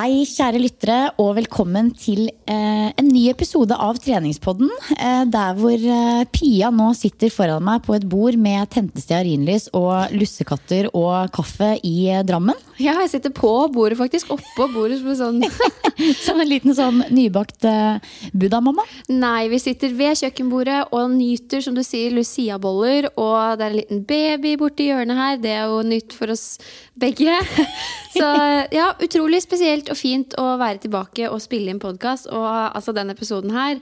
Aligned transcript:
Hei, 0.00 0.22
kjære 0.24 0.60
lyttere, 0.62 0.98
og 1.20 1.34
velkommen 1.36 1.90
til 1.92 2.22
eh, 2.48 2.86
en 2.88 3.08
ny 3.10 3.26
episode 3.28 3.76
av 3.76 3.98
Treningspodden. 4.00 4.70
Eh, 4.94 5.24
der 5.28 5.58
hvor 5.58 5.74
eh, 5.76 6.22
Pia 6.32 6.70
nå 6.72 6.86
sitter 6.96 7.28
foran 7.28 7.66
meg 7.66 7.82
på 7.84 7.98
et 7.98 8.06
bord 8.08 8.38
med 8.40 8.70
tente 8.72 9.02
stearinlys 9.02 9.68
og 9.76 10.14
lussekatter 10.16 10.88
og 10.94 11.28
kaffe 11.36 11.74
i 11.84 12.08
eh, 12.14 12.22
Drammen. 12.24 12.56
Ja, 12.80 12.94
jeg 13.02 13.10
sitter 13.12 13.34
på 13.36 13.50
bordet, 13.74 13.98
faktisk. 14.00 14.32
Oppå 14.32 14.70
bordet. 14.72 15.02
Som, 15.02 15.18
sånn. 15.18 15.44
som 16.24 16.40
en 16.40 16.48
liten 16.48 16.72
sånn 16.78 17.04
nybakt 17.12 17.68
eh, 17.68 18.00
buddha-mamma. 18.32 18.86
Nei, 19.12 19.50
vi 19.52 19.60
sitter 19.60 19.92
ved 20.00 20.16
kjøkkenbordet 20.22 20.94
og 20.96 21.12
nyter, 21.12 21.60
som 21.66 21.76
du 21.76 21.84
sier, 21.84 22.16
Lucia-boller. 22.16 23.10
Og 23.20 23.60
det 23.60 23.68
er 23.68 23.74
en 23.74 23.80
liten 23.82 24.00
baby 24.08 24.56
borti 24.64 24.88
hjørnet 24.88 25.20
her. 25.20 25.36
Det 25.44 25.52
er 25.58 25.68
jo 25.68 25.84
nytt 25.92 26.16
for 26.16 26.32
oss 26.32 26.54
begge. 26.96 27.36
Så 28.16 28.26
ja, 28.74 28.90
utrolig 29.04 29.42
spesielt 29.44 29.89
og 29.90 29.98
fint 29.98 30.36
å 30.40 30.54
være 30.60 30.82
tilbake 30.84 31.30
og 31.30 31.42
spille 31.42 31.72
inn 31.72 31.82
podkast. 31.82 32.30
Og 32.30 32.46
altså, 32.46 32.94
den 32.96 33.12
episoden 33.14 33.54
her 33.56 33.80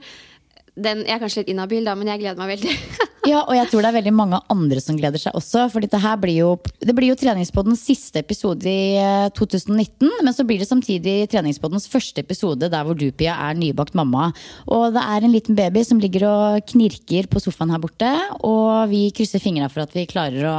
den, 0.79 1.01
Jeg 1.03 1.17
er 1.17 1.19
kanskje 1.19 1.41
litt 1.41 1.49
inhabil, 1.51 1.83
da, 1.83 1.95
men 1.97 2.07
jeg 2.07 2.21
gleder 2.21 2.39
meg 2.39 2.53
veldig. 2.53 2.75
ja, 3.27 3.41
og 3.41 3.51
jeg 3.55 3.67
tror 3.69 3.83
det 3.83 3.89
er 3.89 3.97
veldig 3.97 4.13
mange 4.15 4.39
andre 4.53 4.81
som 4.83 4.97
gleder 4.99 5.21
seg 5.21 5.35
også. 5.35 5.65
For 5.73 5.83
dette 5.83 5.99
her 5.99 6.15
blir 6.21 6.37
jo, 6.37 6.51
det 6.79 6.95
blir 6.95 7.11
jo 7.11 7.17
treningspoddens 7.19 7.81
siste 7.83 8.21
episode 8.21 8.69
i 8.69 9.03
2019. 9.35 10.07
Men 10.23 10.35
så 10.35 10.45
blir 10.47 10.61
det 10.61 10.69
samtidig 10.69 11.27
treningspoddens 11.31 11.89
første 11.91 12.23
episode 12.23 12.71
der 12.71 12.87
hvor 12.87 12.97
du, 12.99 13.09
Pia, 13.11 13.35
er 13.49 13.59
nybakt 13.59 13.97
mamma. 13.97 14.29
Og 14.71 14.95
det 14.95 15.03
er 15.03 15.25
en 15.25 15.35
liten 15.35 15.57
baby 15.59 15.83
som 15.87 15.99
ligger 16.01 16.27
og 16.29 16.63
knirker 16.71 17.29
på 17.31 17.43
sofaen 17.43 17.75
her 17.75 17.83
borte. 17.83 18.13
Og 18.47 18.89
vi 18.93 19.07
krysser 19.15 19.43
fingra 19.43 19.69
for 19.71 19.83
at 19.83 19.95
vi 19.97 20.07
klarer 20.09 20.47
å 20.47 20.57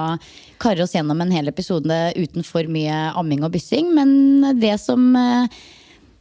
karre 0.60 0.84
oss 0.84 0.94
gjennom 0.96 1.20
en 1.24 1.32
hel 1.32 1.48
episode 1.48 2.00
uten 2.18 2.44
for 2.46 2.68
mye 2.68 3.10
amming 3.16 3.46
og 3.46 3.54
byssing. 3.56 3.94
Men 3.96 4.50
det 4.60 4.76
som 4.82 5.14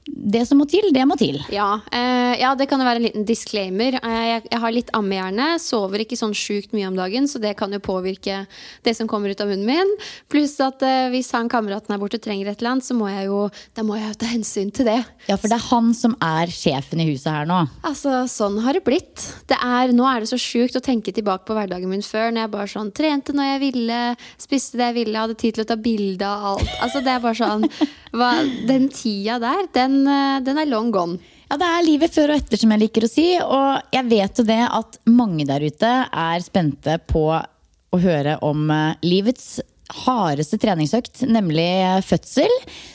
det 0.09 0.41
som 0.47 0.59
må 0.59 0.65
til, 0.69 0.89
det 0.93 1.03
må 1.07 1.15
til. 1.19 1.37
Ja, 1.53 1.79
eh, 1.95 2.35
ja 2.41 2.51
det 2.57 2.67
kan 2.69 2.81
jo 2.81 2.87
være 2.87 3.01
en 3.01 3.05
liten 3.07 3.25
disclaimer. 3.27 3.97
Eh, 4.01 4.23
jeg, 4.29 4.43
jeg, 4.49 4.59
har 4.63 4.73
litt 4.73 4.91
ammehjerne. 4.97 5.47
Sover 5.61 6.03
ikke 6.03 6.17
sånn 6.19 6.35
sjukt 6.37 6.73
mye 6.75 6.89
om 6.89 6.97
dagen, 6.97 7.27
så 7.29 7.41
det 7.41 7.55
kan 7.59 7.73
jo 7.73 7.81
påvirke 7.83 8.41
det 8.85 8.95
som 8.97 9.09
kommer 9.09 9.31
ut 9.31 9.43
av 9.43 9.51
munnen 9.51 9.67
min. 9.69 9.93
Pluss 10.31 10.57
at 10.63 10.83
eh, 10.85 11.09
hvis 11.13 11.31
han 11.35 11.51
kameraten 11.51 11.93
her 11.93 12.01
borte 12.01 12.19
trenger 12.21 12.49
et 12.51 12.61
eller 12.61 12.75
annet, 12.75 12.87
så 12.87 12.97
må 12.97 13.09
jeg 13.11 13.29
jo, 13.29 13.45
da 13.77 13.85
må 13.85 13.99
jeg 13.99 14.17
ta 14.21 14.31
hensyn 14.31 14.73
til 14.75 14.89
det. 14.89 14.99
Ja, 15.29 15.37
for 15.37 15.51
det 15.51 15.59
er 15.59 15.67
han 15.69 15.93
som 15.97 16.15
er 16.25 16.53
sjefen 16.53 17.03
i 17.03 17.09
huset 17.11 17.29
her 17.31 17.49
nå. 17.49 17.61
Altså, 17.87 18.23
sånn 18.31 18.59
har 18.65 18.77
det 18.77 18.83
blitt. 18.87 19.27
Det 19.49 19.59
er, 19.59 19.93
nå 19.95 20.07
er 20.09 20.23
det 20.23 20.31
så 20.31 20.39
sjukt 20.41 20.77
å 20.79 20.83
tenke 20.83 21.13
tilbake 21.15 21.47
på 21.47 21.57
hverdagen 21.57 21.91
min 21.91 22.05
før, 22.05 22.33
når 22.33 22.45
jeg 22.45 22.53
bare 22.55 22.73
sånn 22.73 22.93
trente 22.95 23.35
når 23.35 23.53
jeg 23.53 23.63
ville, 23.67 24.01
spiste 24.41 24.79
det 24.79 24.91
jeg 24.91 24.99
ville, 25.01 25.25
hadde 25.25 25.39
tid 25.39 25.57
til 25.57 25.65
å 25.65 25.69
ta 25.69 25.79
bilde 25.79 26.27
av 26.27 26.51
alt. 26.53 26.75
Altså, 26.83 27.03
det 27.05 27.13
er 27.13 27.23
bare 27.23 27.39
sånn 27.39 27.67
hva, 28.15 28.31
Den 28.69 28.87
tida 28.93 29.37
der, 29.41 29.67
den 29.75 29.98
Eh, 30.07 30.39
den, 30.45 30.57
er 30.61 30.69
long 30.69 30.91
gone. 30.91 31.19
Ja, 31.49 31.57
Det 31.57 31.67
er 31.67 31.85
livet 31.87 32.13
før 32.15 32.33
og 32.33 32.41
etter, 32.41 32.59
som 32.61 32.71
jeg 32.75 32.83
liker 32.85 33.05
å 33.05 33.11
si. 33.11 33.27
Og 33.41 33.95
jeg 33.95 34.09
vet 34.11 34.39
jo 34.39 34.45
det 34.47 34.61
at 34.67 34.99
mange 35.09 35.47
der 35.49 35.65
ute 35.65 35.93
er 36.07 36.45
spente 36.45 36.99
på 37.09 37.25
å 37.33 37.99
høre 37.99 38.38
om 38.45 38.69
eh, 38.71 38.95
livets 39.03 39.59
hardeste 40.05 40.59
treningsøkt, 40.61 41.23
nemlig 41.27 41.69
fødsel. 42.05 42.51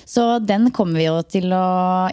Så 0.09 0.39
den 0.45 0.69
kommer 0.75 1.01
vi 1.01 1.07
jo 1.09 1.17
til 1.27 1.53
å 1.57 1.65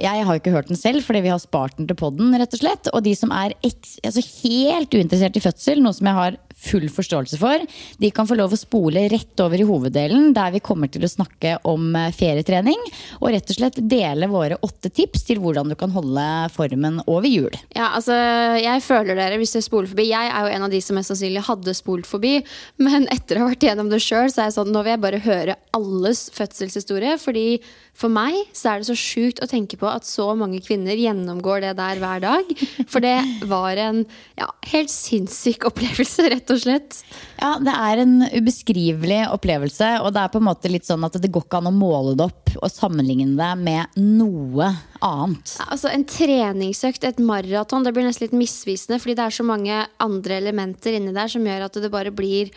Jeg 0.02 0.25
har 0.25 0.34
jo 0.34 0.42
ikke 0.42 0.53
hørt 0.56 0.72
den 0.72 0.80
selv, 0.80 1.03
fordi 1.06 1.25
vi 1.25 1.34
har 1.34 1.42
spart 1.42 1.78
den 1.78 1.90
til 1.90 1.97
poden, 2.00 2.34
rett 2.40 2.56
og 2.56 2.64
slett. 2.64 2.90
Og 2.96 3.03
de 3.06 3.14
som 3.18 3.34
er 3.36 3.56
altså 3.62 4.24
helt 4.44 4.96
uinteressert 4.96 5.38
i 5.38 5.44
fødsel, 5.44 5.84
noe 5.84 5.94
som 5.97 6.09
jeg 6.09 6.19
har 6.19 6.40
full 6.62 6.88
forståelse 6.94 7.40
for. 7.42 7.64
De 7.97 8.12
kan 8.14 8.28
få 8.30 8.38
lov 8.38 8.53
å 8.53 8.59
spole 8.59 9.08
rett 9.12 9.42
over 9.44 9.62
i 9.62 9.66
hoveddelen, 9.68 10.31
der 10.36 10.53
vi 10.56 10.62
kommer 10.64 10.92
til 10.92 11.06
å 11.06 11.09
snakke 11.12 11.58
om 11.68 11.96
eh, 11.98 12.12
ferietrening. 12.16 12.80
Og 13.19 13.31
rett 13.34 13.50
og 13.50 13.58
slett 13.58 13.80
dele 13.92 14.30
våre 14.31 14.59
åtte 14.62 14.92
tips 14.94 15.25
til 15.30 15.42
hvordan 15.42 15.72
du 15.72 15.78
kan 15.80 15.94
holde 15.96 16.25
formen 16.53 17.02
over 17.08 17.30
jul. 17.30 17.56
Ja, 17.74 17.92
altså, 17.98 18.16
jeg 18.62 18.86
føler 18.86 19.18
dere 19.18 19.40
hvis 19.42 19.56
dere 19.56 19.66
spoler 19.66 19.90
forbi. 19.92 20.09
Jeg 20.12 20.30
er 20.30 20.46
jo 20.46 20.53
en 20.56 20.68
av 20.68 20.74
de 20.74 20.81
som 20.84 21.00
mest 21.00 21.12
sannsynlig 21.12 21.46
hadde 21.48 21.75
spolt 21.78 22.09
forbi. 22.09 22.38
Men 22.81 23.09
etter 23.13 23.40
å 23.40 23.46
ha 23.46 23.52
vært 23.53 23.66
gjennom 23.66 23.90
det 23.92 24.02
sjøl, 24.03 24.30
så 24.30 24.44
er 24.44 24.52
jeg 24.52 24.58
sånn, 24.59 24.71
nå 24.72 24.82
vil 24.84 24.96
jeg 24.96 25.04
bare 25.04 25.22
høre 25.24 25.58
alles 25.76 26.30
fødselshistorie. 26.36 27.18
fordi 27.22 27.62
for 27.98 28.09
meg 28.12 28.34
så 28.56 28.72
er 28.72 28.82
det 28.82 28.88
så 28.88 28.96
sjukt 28.98 29.42
å 29.44 29.48
tenke 29.50 29.78
på 29.78 29.88
at 29.90 30.08
så 30.08 30.30
mange 30.38 30.62
kvinner 30.64 30.98
gjennomgår 30.98 31.62
det 31.66 31.74
der 31.78 32.00
hver 32.02 32.22
dag. 32.24 32.54
For 32.92 33.04
det 33.04 33.18
var 33.50 33.78
en 33.78 34.04
ja, 34.40 34.48
helt 34.72 34.92
sinnssyk 34.92 35.68
opplevelse, 35.70 36.26
rett 36.31 36.54
og 36.54 36.62
slett. 36.63 37.01
Ja, 37.42 37.54
det 37.62 37.75
er 37.75 38.04
en 38.04 38.16
ubeskrivelig 38.31 39.22
opplevelse. 39.36 39.92
Og 40.06 40.16
det 40.16 40.24
er 40.24 40.34
på 40.34 40.42
en 40.42 40.48
måte 40.48 40.72
litt 40.72 40.88
sånn 40.88 41.06
at 41.07 41.19
det 41.22 41.31
går 41.31 41.45
ikke 41.45 41.62
an 41.62 41.69
å 41.69 41.75
måle 41.75 42.16
det 42.18 42.30
opp 42.30 42.56
og 42.57 42.72
sammenligne 42.72 43.36
det 43.38 43.51
med 43.62 44.01
noe 44.01 44.72
annet. 45.04 45.56
Ja, 45.60 45.68
altså 45.75 45.92
En 45.92 46.07
treningsøkt, 46.07 47.06
et 47.06 47.22
maraton, 47.22 47.86
det 47.86 47.94
blir 47.95 48.07
nesten 48.07 48.30
litt 48.30 48.40
misvisende. 48.40 49.01
Fordi 49.04 49.18
det 49.19 49.28
er 49.28 49.38
så 49.38 49.45
mange 49.48 49.84
andre 50.01 50.40
elementer 50.42 50.98
inni 50.98 51.13
der 51.16 51.31
som 51.31 51.45
gjør 51.45 51.68
at 51.68 51.80
det 51.84 51.94
bare 51.94 52.13
blir 52.16 52.50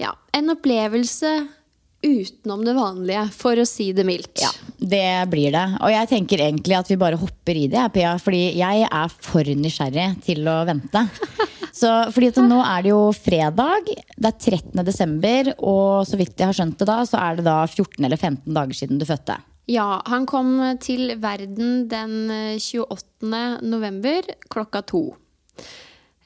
ja, 0.00 0.14
en 0.36 0.52
opplevelse 0.52 1.36
utenom 2.06 2.62
det 2.66 2.74
vanlige, 2.76 3.26
for 3.34 3.58
å 3.58 3.66
si 3.68 3.90
det 3.96 4.06
mildt. 4.08 4.42
Ja, 4.42 4.50
det 4.78 5.08
blir 5.32 5.52
det. 5.54 5.66
Og 5.82 5.92
jeg 5.92 6.10
tenker 6.12 6.44
egentlig 6.46 6.78
at 6.78 6.90
vi 6.90 6.98
bare 7.00 7.18
hopper 7.20 7.58
i 7.58 7.66
det, 7.72 7.82
Pia. 7.94 8.14
Fordi 8.22 8.42
jeg 8.58 8.86
er 8.86 9.18
for 9.28 9.52
nysgjerrig 9.64 10.08
til 10.26 10.46
å 10.50 10.60
vente. 10.68 11.06
Så, 11.76 11.90
fordi 12.08 12.30
nå 12.40 12.56
er 12.64 12.86
det 12.86 12.92
jo 12.94 13.00
fredag, 13.12 13.90
det 14.16 14.30
er 14.30 14.38
13. 14.56 14.80
desember, 14.86 15.50
og 15.60 16.06
så 16.08 16.16
vidt 16.16 16.40
jeg 16.40 16.48
har 16.48 16.56
skjønt 16.56 16.78
det 16.80 16.86
da, 16.88 17.02
så 17.04 17.20
er 17.20 17.36
det 17.36 17.44
da 17.44 17.58
14 17.66 18.00
eller 18.00 18.16
15 18.16 18.56
dager 18.56 18.78
siden 18.78 19.02
du 19.02 19.04
fødte. 19.04 19.36
Ja, 19.68 19.98
han 20.08 20.24
kom 20.30 20.54
til 20.80 21.12
verden 21.20 21.84
den 21.90 22.32
28. 22.56 23.60
november 23.66 24.30
klokka 24.48 24.86
to. 24.88 25.02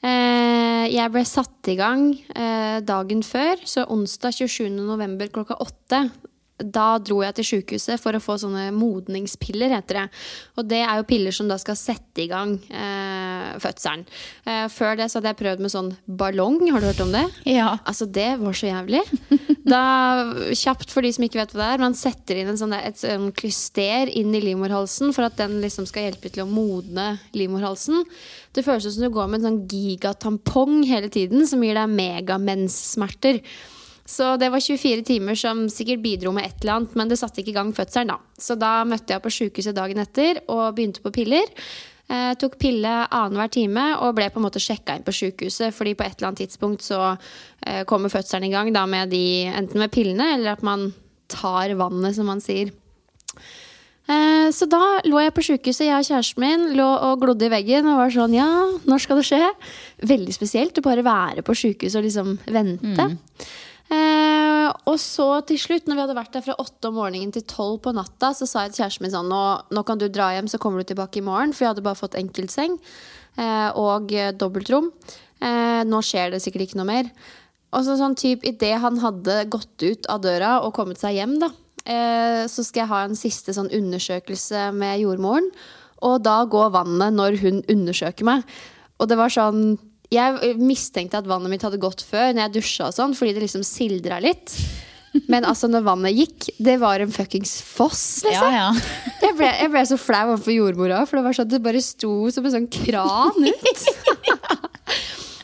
Eh, 0.01 0.85
jeg 0.89 1.13
ble 1.13 1.21
satt 1.29 1.69
i 1.69 1.75
gang 1.77 2.07
eh, 2.33 2.79
dagen 2.81 3.21
før, 3.21 3.61
så 3.69 3.85
onsdag 3.93 4.33
27. 4.33 4.71
november 4.81 5.29
klokka 5.29 5.59
åtte. 5.61 6.07
Da 6.63 6.97
dro 7.01 7.21
jeg 7.25 7.37
til 7.37 7.47
sykehuset 7.47 8.01
for 8.01 8.17
å 8.17 8.21
få 8.23 8.37
sånne 8.41 8.69
modningspiller, 8.75 9.73
heter 9.75 10.01
det. 10.01 10.05
Og 10.59 10.67
det 10.69 10.81
er 10.85 10.99
jo 10.99 11.07
piller 11.09 11.35
som 11.35 11.49
da 11.51 11.57
skal 11.61 11.77
sette 11.79 12.23
i 12.23 12.29
gang 12.31 12.57
eh, 12.69 13.51
fødselen. 13.61 14.05
Eh, 14.45 14.65
før 14.73 14.99
det 14.99 15.09
så 15.11 15.19
hadde 15.19 15.33
jeg 15.33 15.41
prøvd 15.41 15.63
med 15.65 15.73
sånn 15.73 15.93
ballong, 16.05 16.59
har 16.71 16.83
du 16.83 16.89
hørt 16.89 17.03
om 17.05 17.13
det? 17.15 17.25
Ja. 17.49 17.73
Altså, 17.85 18.07
det 18.07 18.29
var 18.41 18.57
så 18.57 18.71
jævlig. 18.71 19.03
Da, 19.61 19.81
kjapt 20.57 20.89
for 20.89 21.05
de 21.05 21.11
som 21.13 21.25
ikke 21.25 21.37
vet 21.37 21.51
hva 21.53 21.61
det 21.61 21.73
er, 21.75 21.81
man 21.83 21.97
setter 21.97 22.39
inn 22.41 22.49
en 22.49 22.57
sånn, 22.59 22.73
et 22.73 22.97
sånn 22.97 23.29
klyster 23.37 24.09
inn 24.09 24.33
i 24.33 24.41
livmorhalsen 24.41 25.13
for 25.15 25.27
at 25.27 25.37
den 25.37 25.59
liksom 25.61 25.85
skal 25.89 26.07
hjelpe 26.07 26.31
til 26.33 26.43
å 26.45 26.49
modne 26.49 27.13
livmorhalsen. 27.37 28.01
Det 28.55 28.65
føles 28.65 28.89
som 28.89 29.05
du 29.05 29.11
går 29.13 29.29
med 29.29 29.41
en 29.41 29.47
sånn 29.47 29.61
gigatampong 29.71 30.81
hele 30.89 31.11
tiden, 31.13 31.45
som 31.47 31.61
gir 31.63 31.77
deg 31.77 31.93
megamens-smerter. 31.93 33.39
Så 34.11 34.33
det 34.41 34.49
var 34.51 34.59
24 34.59 35.05
timer 35.07 35.37
som 35.39 35.63
sikkert 35.71 36.03
bidro 36.03 36.33
med 36.35 36.49
et 36.49 36.65
eller 36.65 36.81
annet, 36.81 36.97
men 36.99 37.11
det 37.11 37.19
satte 37.21 37.39
ikke 37.41 37.53
i 37.53 37.59
gang 37.59 37.71
fødselen, 37.75 38.11
da. 38.11 38.19
Så 38.35 38.57
da 38.59 38.81
møtte 38.87 39.15
jeg 39.15 39.23
på 39.23 39.31
sjukehuset 39.31 39.77
dagen 39.77 40.03
etter 40.03 40.41
og 40.51 40.75
begynte 40.75 41.03
på 41.03 41.13
piller. 41.15 41.47
Eh, 42.11 42.33
tok 42.35 42.57
pille 42.59 42.91
annenhver 43.07 43.51
time 43.53 43.85
og 44.03 44.17
ble 44.17 44.27
på 44.33 44.41
en 44.41 44.47
måte 44.49 44.59
sjekka 44.59 44.97
inn 44.97 45.07
på 45.07 45.15
sjukehuset. 45.15 45.71
fordi 45.71 45.95
på 45.95 46.03
et 46.03 46.17
eller 46.17 46.31
annet 46.31 46.43
tidspunkt 46.43 46.83
så 46.83 47.15
eh, 47.65 47.85
kommer 47.87 48.11
fødselen 48.11 48.49
i 48.49 48.51
gang 48.51 48.73
da 48.75 48.85
med 48.85 49.13
de, 49.13 49.47
enten 49.47 49.79
med 49.79 49.93
pillene 49.95 50.33
eller 50.35 50.57
at 50.57 50.63
man 50.63 50.89
tar 51.31 51.71
vannet, 51.79 52.15
som 52.15 52.27
man 52.27 52.43
sier. 52.43 52.73
Eh, 54.11 54.49
så 54.51 54.67
da 54.67 54.99
lå 55.07 55.23
jeg 55.23 55.35
på 55.37 55.45
sjukehuset, 55.47 55.87
jeg 55.87 55.95
og 55.95 56.09
kjæresten 56.09 56.43
min 56.43 56.67
lå 56.75 56.89
og 57.07 57.23
glodde 57.23 57.47
i 57.47 57.53
veggen 57.53 57.87
og 57.87 58.01
var 58.01 58.11
sånn 58.11 58.35
Ja, 58.35 58.51
når 58.83 59.05
skal 59.05 59.21
det 59.21 59.27
skje? 59.29 59.43
Veldig 60.11 60.35
spesielt 60.35 60.81
å 60.81 60.83
bare 60.89 61.07
være 61.07 61.47
på 61.47 61.55
sjukehuset 61.55 62.01
og 62.01 62.09
liksom 62.09 62.39
vente. 62.51 63.07
Eh, 63.91 64.69
og 64.87 64.95
så 65.01 65.27
til 65.47 65.59
slutt, 65.59 65.87
når 65.89 65.97
vi 65.97 66.03
hadde 66.05 66.15
vært 66.15 66.35
der 66.37 66.45
fra 66.45 66.55
åtte 66.63 66.89
om 66.89 66.95
morgenen 67.01 67.33
til 67.35 67.43
tolv 67.49 67.81
på 67.83 67.91
natta, 67.95 68.31
så 68.37 68.47
sa 68.47 68.63
jeg 68.63 68.75
til 68.75 68.85
kjæresten 68.85 69.05
min 69.05 69.13
sånn 69.13 69.31
nå, 69.31 69.41
nå 69.75 69.83
kan 69.87 69.99
du 69.99 70.07
dra 70.07 70.29
hjem, 70.35 70.47
så 70.51 70.61
kommer 70.61 70.81
du 70.81 70.91
tilbake 70.91 71.19
i 71.19 71.25
morgen. 71.25 71.51
For 71.55 71.65
jeg 71.65 71.73
hadde 71.73 71.85
bare 71.85 71.99
fått 71.99 72.15
enkeltseng 72.19 72.77
eh, 73.35 73.69
og 73.79 74.15
dobbeltrom. 74.39 74.91
Eh, 75.41 75.81
nå 75.87 76.01
skjer 76.05 76.31
det 76.31 76.41
sikkert 76.43 76.69
ikke 76.69 76.79
noe 76.79 76.89
mer. 76.91 77.11
Og 77.75 77.85
så 77.87 77.97
sånn 77.99 78.17
typ 78.19 78.43
idet 78.47 78.77
han 78.83 78.99
hadde 79.01 79.43
gått 79.51 79.83
ut 79.83 80.07
av 80.11 80.23
døra 80.23 80.57
og 80.65 80.73
kommet 80.75 80.99
seg 80.99 81.15
hjem, 81.17 81.37
da, 81.41 81.51
eh, 81.85 82.43
så 82.51 82.65
skal 82.67 82.83
jeg 82.83 82.91
ha 82.91 83.03
en 83.05 83.19
siste 83.19 83.55
sånn 83.55 83.71
undersøkelse 83.75 84.69
med 84.75 85.03
jordmoren. 85.03 85.47
Og 86.01 86.19
da 86.25 86.41
går 86.49 86.73
vannet 86.73 87.15
når 87.15 87.39
hun 87.43 87.63
undersøker 87.69 88.27
meg. 88.27 88.45
Og 88.99 89.09
det 89.09 89.17
var 89.19 89.33
sånn 89.33 89.75
Jeg 90.11 90.55
mistenkte 90.59 91.21
at 91.21 91.27
vannet 91.29 91.53
mitt 91.53 91.63
hadde 91.63 91.79
gått 91.79 92.01
før 92.03 92.33
når 92.33 92.45
jeg 92.49 92.55
dusja 92.59 92.89
og 92.89 92.95
sånn, 92.97 93.13
fordi 93.15 93.35
det 93.37 93.45
liksom 93.45 93.63
sildra 93.63 94.17
litt. 94.23 94.51
Men 95.31 95.43
altså, 95.47 95.67
når 95.71 95.83
vannet 95.83 96.15
gikk, 96.15 96.49
det 96.63 96.77
var 96.79 96.99
en 97.03 97.11
fuckings 97.11 97.57
foss, 97.67 98.21
Ja, 98.23 98.31
liksom. 98.31 98.53
ja. 98.55 98.67
Jeg 99.27 99.35
ble, 99.37 99.47
jeg 99.61 99.71
ble 99.71 99.81
så 99.87 99.95
flau 99.99 100.21
overfor 100.33 100.53
jordmora, 100.55 101.01
for 101.07 101.19
det 101.19 101.23
var 101.25 101.35
sånn 101.37 101.47
at 101.47 101.51
det 101.53 101.59
bare 101.63 101.81
sto 101.83 102.11
som 102.33 102.47
en 102.47 102.53
sånn 102.55 102.67
kran 102.71 103.47
ut. 103.47 103.83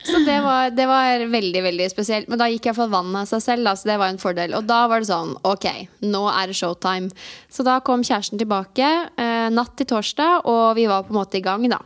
Så 0.08 0.22
det 0.24 0.38
var, 0.40 0.70
det 0.72 0.86
var 0.88 1.20
veldig 1.28 1.62
veldig 1.66 1.88
spesielt. 1.92 2.30
Men 2.32 2.40
da 2.40 2.46
gikk 2.48 2.70
iallfall 2.70 2.88
vannet 2.94 3.26
av 3.26 3.28
seg 3.28 3.42
selv, 3.44 3.66
da, 3.68 3.74
så 3.76 3.90
det 3.90 3.98
var 4.00 4.14
en 4.14 4.20
fordel. 4.22 4.54
Og 4.56 4.64
da 4.64 4.78
var 4.88 5.04
det 5.04 5.10
sånn 5.10 5.34
ok, 5.44 5.66
nå 6.08 6.22
er 6.32 6.48
det 6.48 6.56
showtime. 6.56 7.10
Så 7.52 7.66
da 7.68 7.74
kom 7.84 8.06
kjæresten 8.08 8.40
tilbake 8.40 8.88
eh, 8.88 9.50
natt 9.52 9.74
til 9.76 9.90
torsdag, 9.92 10.48
og 10.48 10.78
vi 10.80 10.86
var 10.88 11.04
på 11.04 11.12
en 11.12 11.20
måte 11.20 11.42
i 11.42 11.44
gang, 11.44 11.68
da. 11.72 11.82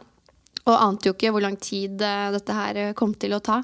Og 0.70 0.78
ante 0.78 1.10
jo 1.10 1.16
ikke 1.16 1.32
hvor 1.34 1.44
lang 1.44 1.58
tid 1.62 2.02
eh, 2.06 2.30
dette 2.36 2.56
her 2.56 2.80
eh, 2.80 2.96
kom 2.98 3.16
til 3.18 3.34
å 3.34 3.42
ta. 3.44 3.62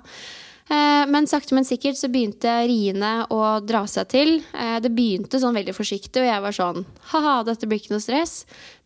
Eh, 0.68 1.04
Men 1.10 1.30
sakte, 1.30 1.56
men 1.56 1.68
sikkert 1.68 2.00
så 2.00 2.10
begynte 2.12 2.56
riene 2.68 3.12
å 3.34 3.60
dra 3.64 3.86
seg 3.88 4.10
til. 4.14 4.34
Det 4.82 4.92
begynte 4.94 5.40
sånn 5.42 5.56
veldig 5.58 5.76
forsiktig, 5.78 6.24
og 6.24 6.32
jeg 6.32 6.44
var 6.48 6.58
sånn 6.58 6.82
ha-ha, 7.14 7.38
dette 7.48 7.70
blir 7.70 7.80
ikke 7.82 7.96
noe 7.96 8.04
stress. 8.04 8.42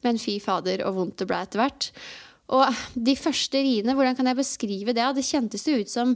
Men 0.05 0.19
fy 0.21 0.39
fader, 0.43 0.83
og 0.85 0.99
vondt 0.99 1.21
det 1.23 1.29
ble 1.31 1.39
etter 1.41 1.63
hvert. 1.63 1.89
Og 2.51 2.83
de 2.99 3.15
første 3.15 3.63
riene, 3.63 3.95
hvordan 3.95 4.17
kan 4.17 4.27
jeg 4.27 4.41
beskrive 4.41 4.95
det? 4.97 5.07
Det 5.15 5.23
kjentes 5.23 5.67
jo 5.69 5.79
ut 5.79 5.91
som 5.91 6.15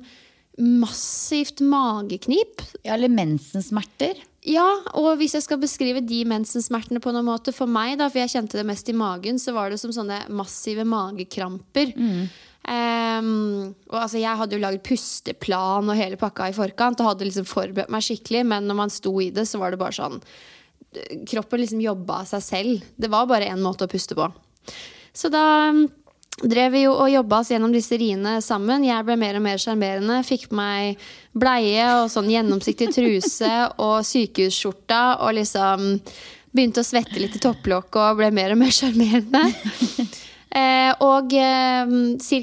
massivt 0.60 1.64
mageknip. 1.64 2.62
ja 2.84 2.96
eller 2.96 3.12
mensensmerter. 3.12 4.20
Ja, 4.46 4.66
og 4.94 5.16
hvis 5.18 5.34
jeg 5.34 5.46
skal 5.46 5.58
beskrive 5.62 6.04
de 6.06 6.20
mensensmertene 6.30 7.02
på 7.02 7.14
noen 7.16 7.26
måte 7.26 7.54
for 7.56 7.70
meg, 7.70 7.96
da, 7.98 8.12
for 8.12 8.22
jeg 8.22 8.36
kjente 8.36 8.60
det 8.60 8.66
mest 8.70 8.90
i 8.92 8.98
magen, 8.98 9.40
så 9.42 9.56
var 9.56 9.74
det 9.74 9.80
som 9.82 9.94
sånne 9.96 10.20
massive 10.30 10.86
magekramper. 10.86 11.96
Ehm, 12.66 13.74
og 13.92 13.98
altså, 14.00 14.20
jeg 14.22 14.38
hadde 14.40 14.58
jo 14.58 14.62
laget 14.62 14.86
pusteplan 14.86 15.90
og 15.90 15.98
hele 15.98 16.18
pakka 16.22 16.50
i 16.50 16.58
forkant 16.58 17.02
og 17.02 17.12
hadde 17.12 17.28
liksom 17.28 17.46
forberedt 17.50 17.94
meg 17.94 18.06
skikkelig, 18.06 18.46
men 18.54 18.70
når 18.70 18.80
man 18.84 18.94
sto 18.94 19.14
i 19.22 19.32
det, 19.34 19.48
så 19.50 19.62
var 19.62 19.74
det 19.74 19.82
bare 19.82 19.98
sånn 19.98 20.22
Kroppen 21.28 21.60
liksom 21.60 21.82
jobba 21.84 22.22
av 22.22 22.28
seg 22.30 22.44
selv. 22.46 22.84
Det 22.96 23.10
var 23.12 23.26
bare 23.28 23.50
én 23.52 23.60
måte 23.60 23.84
å 23.84 23.90
puste 23.92 24.16
på. 24.16 24.30
Så 25.12 25.28
da 25.28 25.42
mm, 25.76 25.82
drev 26.44 26.74
vi 26.76 26.84
jo 26.84 26.94
og 26.96 27.12
jobba 27.12 27.40
oss 27.42 27.52
gjennom 27.54 27.74
disse 27.74 27.98
riene 28.00 28.38
sammen. 28.44 28.84
Jeg 28.88 29.08
ble 29.08 29.16
mer 29.20 29.40
og 29.40 29.46
mer 29.46 29.62
sjarmerende. 29.62 30.20
Fikk 30.28 30.50
på 30.52 30.60
meg 30.60 31.02
bleie 31.36 31.86
og 32.02 32.10
sånn 32.12 32.32
gjennomsiktig 32.32 32.92
truse 32.96 33.54
og 33.86 33.98
sykehusskjorta 34.08 35.04
og 35.26 35.38
liksom 35.40 35.96
begynte 36.56 36.84
å 36.84 36.88
svette 36.88 37.20
litt 37.20 37.36
i 37.36 37.44
topplokket 37.44 38.02
og 38.02 38.22
ble 38.22 38.32
mer 38.36 38.56
og 38.56 38.64
mer 38.64 38.76
sjarmerende. 38.76 39.44
Eh, 40.56 40.92
og 41.04 41.34
eh, 41.36 41.90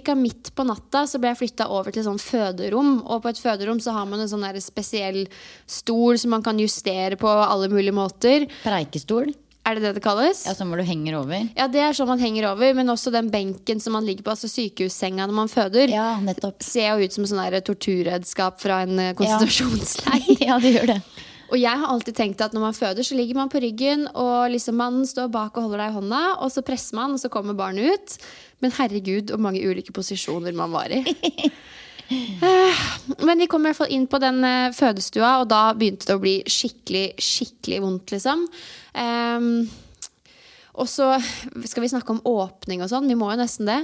ca. 0.05 0.15
midt 0.19 0.51
på 0.53 0.67
natta 0.69 1.07
så 1.09 1.17
ble 1.17 1.31
jeg 1.31 1.39
flytta 1.39 1.71
over 1.73 1.95
til 1.95 2.05
sånn 2.05 2.21
føderom. 2.21 2.99
Og 3.09 3.23
på 3.25 3.31
et 3.31 3.41
føderom 3.41 3.81
så 3.81 3.95
har 3.97 4.05
man 4.11 4.21
en 4.21 4.29
sånn 4.29 4.45
spesiell 4.61 5.23
stol 5.65 6.21
som 6.21 6.35
man 6.37 6.45
kan 6.45 6.61
justere 6.61 7.17
på 7.17 7.31
alle 7.31 7.71
mulige 7.73 7.97
måter. 7.97 8.45
Preikestol. 8.67 9.33
Er 9.63 9.77
det 9.79 9.83
det 9.85 9.93
det 9.95 10.03
kalles? 10.03 10.41
Ja, 10.49 10.55
Som 10.59 10.73
hvor 10.73 10.81
du 10.81 10.87
henger 10.87 11.21
over. 11.21 11.45
Ja, 11.55 11.69
det 11.71 11.81
er 11.85 11.95
sånn 11.95 12.09
man 12.11 12.19
henger 12.23 12.49
over, 12.51 12.73
men 12.75 12.91
også 12.91 13.13
den 13.15 13.29
benken 13.31 13.79
som 13.81 13.95
man 13.95 14.07
ligger 14.07 14.27
på, 14.27 14.33
altså 14.35 14.51
sykehussenga 14.51 15.29
når 15.29 15.37
man 15.37 15.51
føder, 15.53 15.93
Ja, 15.93 16.17
nettopp. 16.21 16.63
ser 16.67 16.89
jo 16.97 17.07
ut 17.07 17.13
som 17.15 17.29
sånn 17.31 17.61
torturredskap 17.63 18.59
fra 18.61 18.81
en 18.83 18.99
eh, 18.99 19.13
konsentrasjonsleir. 19.15 20.27
ja, 20.49 20.59
det 20.59 20.75
gjør 20.75 20.91
det. 20.97 20.99
Og 21.53 21.59
jeg 21.61 21.79
har 21.79 21.91
alltid 21.93 22.17
tenkt 22.17 22.41
at 22.41 22.55
når 22.57 22.65
man 22.65 22.75
føder, 22.75 23.05
så 23.05 23.15
ligger 23.15 23.37
man 23.37 23.51
på 23.53 23.61
ryggen, 23.61 24.07
og 24.17 24.51
liksom 24.55 24.79
mannen 24.81 25.05
står 25.07 25.29
bak 25.31 25.55
og 25.61 25.67
holder 25.69 25.83
deg 25.85 25.93
i 25.93 25.97
hånda, 25.99 26.23
og 26.43 26.51
så 26.55 26.65
presser 26.65 26.97
man, 26.97 27.13
og 27.13 27.21
så 27.21 27.29
kommer 27.31 27.55
barnet 27.55 27.93
ut. 27.93 28.15
Men 28.65 28.73
herregud, 28.73 29.31
hvor 29.31 29.43
mange 29.47 29.61
ulike 29.61 29.93
posisjoner 29.95 30.57
man 30.57 30.73
var 30.75 30.91
i. 30.97 31.05
Eh, 32.13 32.81
Men 33.25 33.39
vi 33.41 33.47
kom 33.49 33.63
i 33.65 33.71
hvert 33.71 33.79
fall 33.79 33.93
inn 33.95 34.03
på 34.11 34.19
den 34.21 34.43
eh, 34.45 34.73
fødestua, 34.77 35.31
og 35.41 35.47
da 35.49 35.71
begynte 35.73 36.11
det 36.11 36.17
å 36.19 36.21
bli 36.21 36.35
skikkelig, 36.45 37.05
skikkelig 37.25 37.79
vondt, 37.81 38.13
liksom. 38.13 38.43
Ehm, 38.99 39.71
og 40.73 40.89
så 40.89 41.15
skal 41.69 41.85
vi 41.85 41.91
snakke 41.93 42.15
om 42.15 42.23
åpning 42.29 42.85
og 42.85 42.91
sånn. 42.93 43.09
Vi 43.11 43.19
må 43.19 43.31
jo 43.33 43.41
nesten 43.41 43.69
det. 43.69 43.81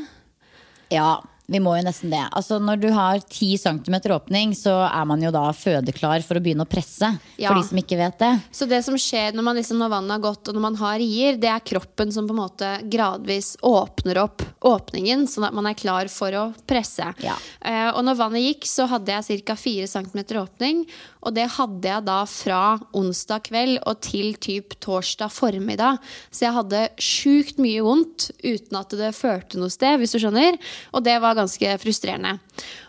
Ja, 0.92 1.18
vi 1.48 1.60
må 1.64 1.72
jo 1.78 1.84
nesten 1.86 2.12
det. 2.12 2.20
Altså, 2.36 2.58
når 2.60 2.80
du 2.82 2.88
har 2.92 3.22
10 3.22 3.56
cm 3.62 3.94
åpning, 4.12 4.52
så 4.56 4.74
er 4.84 5.06
man 5.08 5.22
jo 5.24 5.30
da 5.32 5.46
fødeklar 5.56 6.20
for 6.26 6.36
å 6.36 6.42
begynne 6.44 6.66
å 6.66 6.68
presse. 6.68 7.08
Ja. 7.40 7.48
For 7.48 7.56
de 7.56 7.68
som 7.70 7.80
ikke 7.80 7.96
vet 7.96 8.18
det. 8.20 8.32
Så 8.52 8.68
det 8.68 8.82
som 8.84 8.98
skjer 9.00 9.32
når, 9.32 9.46
man 9.46 9.56
liksom, 9.56 9.80
når 9.80 9.94
vannet 9.94 10.16
har 10.18 10.24
gått 10.26 10.50
og 10.50 10.58
når 10.58 10.66
man 10.66 10.78
har 10.82 10.98
rier, 11.00 11.38
det 11.40 11.48
er 11.48 11.64
kroppen 11.72 12.12
som 12.12 12.28
på 12.28 12.36
en 12.36 12.42
måte 12.42 12.72
gradvis 12.92 13.54
åpner 13.64 14.20
opp 14.20 14.44
åpningen, 14.68 15.24
sånn 15.30 15.46
at 15.48 15.56
man 15.56 15.70
er 15.70 15.78
klar 15.78 16.10
for 16.12 16.36
å 16.36 16.44
presse. 16.68 17.06
Ja. 17.24 17.38
Uh, 17.64 17.94
og 17.94 18.02
når 18.04 18.20
vannet 18.20 18.44
gikk, 18.44 18.68
så 18.68 18.88
hadde 18.90 19.16
jeg 19.16 19.40
ca. 19.48 19.56
4 19.56 19.88
cm 19.88 20.20
åpning. 20.42 20.84
Og 21.26 21.34
det 21.34 21.48
hadde 21.56 21.88
jeg 21.88 22.06
da 22.06 22.18
fra 22.30 22.62
onsdag 22.96 23.48
kveld 23.48 23.80
og 23.88 24.02
til 24.04 24.36
typ 24.38 24.76
torsdag 24.84 25.32
formiddag. 25.34 25.98
Så 26.30 26.46
jeg 26.46 26.56
hadde 26.56 26.84
sjukt 27.02 27.58
mye 27.62 27.82
vondt 27.84 28.28
uten 28.44 28.78
at 28.78 28.94
det 28.98 29.10
førte 29.16 29.58
noe 29.60 29.72
sted, 29.72 29.98
hvis 29.98 30.14
du 30.14 30.20
skjønner. 30.22 30.58
Og 30.94 31.04
det 31.06 31.16
var 31.22 31.37
ganske 31.38 31.76
frustrerende. 31.82 32.34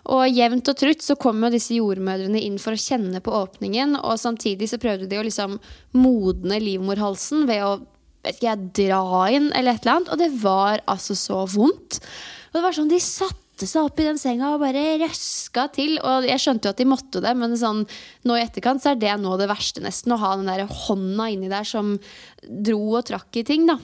Og 0.10 0.25
jevnt 0.27 0.72
og 0.72 0.79
trutt 0.82 1.06
så 1.06 1.15
kom 1.20 1.46
jo 1.46 1.53
disse 1.53 1.77
jordmødrene 1.77 2.41
inn 2.41 2.58
for 2.62 2.75
å 2.75 2.82
kjenne 2.82 3.22
på 3.24 3.34
åpningen, 3.44 3.96
og 4.01 4.20
samtidig 4.20 4.72
så 4.72 4.82
prøvde 4.82 5.08
de 5.10 5.22
å 5.22 5.25
liksom 5.27 5.60
modne 5.98 6.60
livmorhalsen 6.63 7.48
ved 7.50 7.65
å 7.65 7.77
vet 8.25 8.36
ikke 8.36 8.50
jeg, 8.50 8.72
dra 8.82 9.27
inn 9.32 9.51
eller 9.56 9.75
et 9.75 9.86
eller 9.86 10.00
annet. 10.00 10.10
Og 10.13 10.20
det 10.22 10.32
var 10.41 10.84
altså 10.89 11.15
så 11.18 11.44
vondt. 11.50 12.01
Og 12.50 12.58
det 12.58 12.65
var 12.65 12.75
sånn, 12.75 12.91
De 12.91 13.00
satte 13.03 13.68
seg 13.68 13.86
opp 13.86 14.00
i 14.00 14.08
den 14.08 14.20
senga 14.20 14.53
og 14.53 14.63
bare 14.63 14.98
røska 15.01 15.68
til. 15.75 15.98
Og 16.00 16.27
jeg 16.27 16.44
skjønte 16.44 16.70
jo 16.70 16.74
at 16.75 16.82
de 16.82 16.89
måtte 16.89 17.24
det, 17.24 17.36
men 17.38 17.56
sånn, 17.60 17.86
nå 18.27 18.38
i 18.38 18.44
etterkant 18.44 18.84
så 18.84 18.94
er 18.94 19.00
det 19.01 19.15
nå 19.22 19.38
det 19.39 19.50
verste, 19.51 19.84
nesten. 19.84 20.15
Å 20.15 20.22
ha 20.24 20.34
den 20.39 20.51
der 20.51 20.65
hånda 20.68 21.29
inni 21.32 21.51
der 21.51 21.68
som 21.68 21.96
dro 22.44 22.82
og 23.00 23.08
trakk 23.10 23.41
i 23.41 23.48
ting. 23.48 23.68
da. 23.70 23.79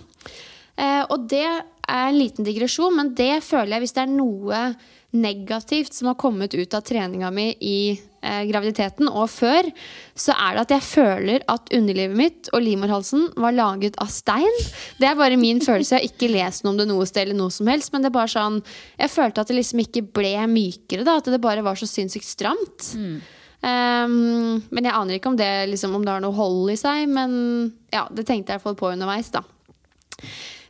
Eh, 0.75 1.03
og 1.07 1.29
det 1.31 1.47
er 1.87 2.09
en 2.09 2.19
liten 2.19 2.47
digresjon, 2.47 2.95
men 2.97 3.13
det 3.17 3.43
føler 3.45 3.75
jeg 3.75 3.85
hvis 3.85 3.95
det 3.95 4.05
er 4.05 4.13
noe 4.13 4.61
negativt 5.15 5.93
som 5.93 6.09
har 6.09 6.17
kommet 6.19 6.53
ut 6.53 6.73
av 6.75 6.83
treninga 6.83 7.29
mi 7.31 7.45
i 7.63 7.77
eh, 7.95 8.41
graviditeten 8.49 9.07
og 9.07 9.29
før, 9.31 9.69
så 10.17 10.35
er 10.35 10.55
det 10.55 10.65
at 10.65 10.73
jeg 10.75 10.85
føler 10.87 11.45
at 11.51 11.71
underlivet 11.75 12.17
mitt 12.19 12.49
og 12.51 12.65
livmorhalsen 12.65 13.29
var 13.39 13.55
laget 13.55 13.95
av 14.03 14.11
stein. 14.11 14.59
Det 14.99 15.07
er 15.07 15.19
bare 15.19 15.39
min 15.39 15.61
følelse. 15.63 15.95
Jeg 15.95 16.03
har 16.03 16.11
ikke 16.11 16.31
lest 16.33 16.65
noe 16.65 16.75
om 16.75 16.81
det 16.81 16.89
noe 16.89 17.07
sted 17.07 17.25
eller 17.25 17.39
noe 17.39 17.53
som 17.53 17.71
helst. 17.71 17.93
Men 17.93 18.03
det 18.03 18.11
er 18.11 18.17
bare 18.17 18.33
sånn 18.33 18.59
Jeg 18.99 19.13
følte 19.13 19.43
at 19.45 19.51
det 19.51 19.59
liksom 19.59 19.81
ikke 19.85 20.03
ble 20.15 20.35
mykere, 20.51 21.07
da. 21.07 21.17
At 21.21 21.31
det 21.31 21.41
bare 21.43 21.63
var 21.65 21.79
så 21.79 21.87
sinnssykt 21.89 22.27
stramt. 22.27 22.91
Um, 23.65 24.61
men 24.69 24.85
jeg 24.85 24.93
aner 24.93 25.17
ikke 25.17 25.31
om 25.31 25.39
det, 25.39 25.49
liksom, 25.71 25.95
om 25.97 26.03
det 26.05 26.11
har 26.13 26.21
noe 26.23 26.35
hold 26.37 26.73
i 26.73 26.77
seg. 26.79 27.07
Men 27.11 27.31
ja, 27.93 28.05
det 28.11 28.27
tenkte 28.27 28.55
jeg 28.55 28.61
å 28.63 28.67
få 28.67 28.75
på 28.77 28.91
underveis, 28.91 29.31
da. 29.33 29.45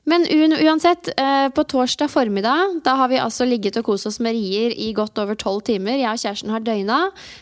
Men 0.05 0.25
uansett, 0.29 1.09
eh, 1.17 1.49
på 1.49 1.63
torsdag 1.65 2.11
formiddag 2.13 2.81
da 2.85 2.93
har 2.99 3.09
vi 3.09 3.17
altså 3.17 3.45
ligget 3.49 3.79
og 3.81 3.87
kost 3.87 4.05
oss 4.05 4.19
med 4.21 4.37
rier 4.37 4.73
i 4.77 4.91
godt 4.93 5.17
over 5.17 5.37
tolv 5.39 5.63
timer. 5.65 5.97
Jeg 5.97 6.11
og 6.11 6.21
kjæresten 6.21 6.53
har 6.53 6.61
døgna, 6.61 6.99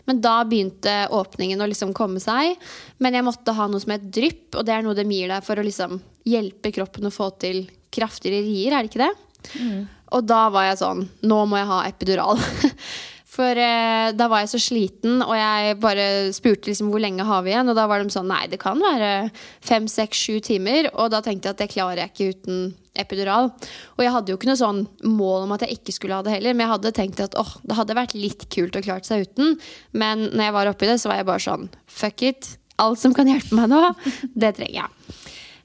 men 0.07 0.21
da 0.23 0.37
begynte 0.47 0.93
åpningen 1.11 1.59
å 1.59 1.67
liksom 1.67 1.91
komme 1.97 2.23
seg. 2.23 2.55
Men 3.03 3.19
jeg 3.19 3.27
måtte 3.27 3.55
ha 3.57 3.67
noe 3.67 3.83
som 3.83 3.91
het 3.91 4.07
drypp, 4.15 4.55
og 4.55 4.63
det 4.63 4.77
er 4.77 4.85
noe 4.85 4.95
de 4.95 5.03
gir 5.09 5.27
deg 5.33 5.43
for 5.43 5.59
å 5.59 5.67
liksom 5.67 5.99
hjelpe 6.23 6.71
kroppen 6.71 7.09
å 7.09 7.13
få 7.13 7.33
til 7.43 7.65
kraftigere 7.93 8.45
rier, 8.47 8.71
er 8.71 8.87
det 8.87 8.93
ikke 8.93 9.03
det? 9.03 9.13
Og 10.13 10.23
da 10.23 10.45
var 10.53 10.69
jeg 10.69 10.79
sånn 10.79 11.01
Nå 11.27 11.39
må 11.49 11.59
jeg 11.59 11.67
ha 11.67 11.81
epidural. 11.89 12.39
For 13.33 13.57
eh, 13.57 14.11
da 14.13 14.27
var 14.29 14.43
jeg 14.43 14.51
så 14.51 14.61
sliten, 14.61 15.23
og 15.25 15.33
jeg 15.33 15.77
bare 15.81 16.05
spurte 16.35 16.69
liksom 16.69 16.91
hvor 16.93 17.01
lenge 17.01 17.25
har 17.25 17.41
vi 17.45 17.53
igjen. 17.53 17.71
Og 17.71 17.77
da 17.77 17.87
var 17.89 18.03
de 18.03 18.13
sånn 18.13 18.29
nei, 18.29 18.45
det 18.51 18.59
kan 18.61 18.81
være 18.81 19.31
fem, 19.65 19.87
seks, 19.89 20.21
sju 20.27 20.37
timer. 20.45 20.91
Og 20.93 21.09
da 21.13 21.23
tenkte 21.25 21.49
jeg 21.49 21.57
at 21.57 21.63
det 21.63 21.71
klarer 21.73 22.03
jeg 22.03 22.13
ikke 22.13 22.37
uten 22.37 22.63
epidural. 22.99 23.49
Og 23.97 24.03
jeg 24.05 24.13
hadde 24.13 24.33
jo 24.33 24.37
ikke 24.37 24.51
noe 24.51 24.61
sånn 24.61 24.83
mål 25.07 25.47
om 25.47 25.55
at 25.55 25.65
jeg 25.65 25.79
ikke 25.79 25.95
skulle 25.95 26.19
ha 26.19 26.25
det 26.25 26.35
heller, 26.35 26.53
men 26.53 26.67
jeg 26.67 26.73
hadde 26.75 26.95
tenkt 26.99 27.23
at 27.25 27.37
åh, 27.39 27.55
det 27.65 27.77
hadde 27.79 27.97
vært 27.97 28.17
litt 28.17 28.45
kult 28.53 28.77
å 28.77 28.83
klart 28.85 29.09
seg 29.09 29.25
uten. 29.25 29.57
Men 29.97 30.27
når 30.29 30.47
jeg 30.47 30.57
var 30.59 30.73
oppi 30.73 30.91
det, 30.91 30.99
så 31.01 31.09
var 31.09 31.23
jeg 31.23 31.31
bare 31.31 31.47
sånn 31.47 31.71
fuck 31.89 32.25
it. 32.29 32.53
Alt 32.81 33.01
som 33.01 33.13
kan 33.17 33.29
hjelpe 33.29 33.57
meg 33.57 33.73
nå, 33.73 33.81
det 34.45 34.53
trenger 34.59 34.83
jeg. 34.83 35.02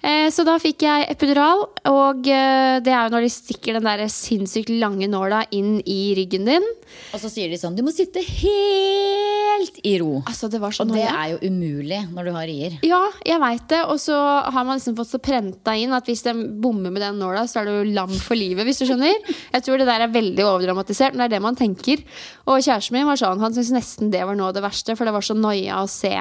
Eh, 0.00 0.28
Så 0.30 0.44
da 0.46 0.54
fikk 0.62 0.84
jeg 0.86 1.08
epidural, 1.10 1.64
og 1.90 2.26
eh, 2.30 2.78
det 2.84 2.92
er 2.94 3.08
jo 3.08 3.12
når 3.16 3.24
de 3.26 3.30
stikker 3.34 3.74
den 3.78 3.86
der 3.88 4.04
sinnssykt 4.12 4.70
lange 4.78 5.08
nåla 5.10 5.40
inn 5.56 5.80
i 5.90 6.14
ryggen 6.14 6.44
din. 6.46 6.66
Og 7.12 7.18
så 7.20 7.28
sier 7.32 7.50
de 7.50 7.58
sånn 7.60 7.74
Du 7.76 7.82
må 7.84 7.90
sitte 7.92 8.22
helt 8.22 9.80
i 9.82 9.96
ro. 9.98 10.20
Altså, 10.22 10.46
det 10.52 10.60
var 10.62 10.70
så 10.76 10.86
Og 10.86 10.92
det 10.94 11.02
er 11.02 11.32
jo 11.34 11.40
umulig 11.50 11.98
når 12.14 12.28
du 12.28 12.32
har 12.36 12.46
rier. 12.46 12.76
Ja, 12.86 13.00
jeg 13.26 13.40
veit 13.42 13.66
det. 13.72 13.80
Og 13.90 13.98
så 14.02 14.14
har 14.14 14.64
man 14.68 14.78
liksom 14.78 14.94
fått 15.00 15.10
så 15.10 15.20
prenta 15.22 15.74
inn 15.74 15.92
at 15.96 16.06
hvis 16.08 16.22
de 16.28 16.36
bommer 16.62 16.94
med 16.94 17.02
den 17.02 17.18
nåla, 17.18 17.42
så 17.50 17.64
er 17.64 17.68
du 17.72 17.90
lam 17.96 18.14
for 18.22 18.38
livet, 18.38 18.64
hvis 18.68 18.78
du 18.84 18.86
skjønner. 18.88 19.18
Jeg 19.56 19.66
tror 19.66 19.82
det 19.82 19.90
der 19.90 20.06
er 20.06 20.14
veldig 20.14 20.46
overdramatisert, 20.46 21.16
men 21.18 21.24
det 21.24 21.30
er 21.32 21.36
det 21.38 21.44
man 21.48 21.58
tenker. 21.58 22.06
Og 22.46 22.62
kjæresten 22.62 22.94
min 23.00 23.08
var 23.10 23.18
sånn, 23.20 23.42
han 23.42 23.54
syntes 23.56 23.74
nesten 23.74 24.14
det 24.14 24.22
var 24.30 24.38
noe 24.38 24.52
av 24.52 24.58
det 24.60 24.64
verste, 24.64 24.94
for 24.96 25.08
det 25.08 25.16
var 25.18 25.26
så 25.26 25.34
noia 25.36 25.82
å 25.82 25.90
se 25.90 26.14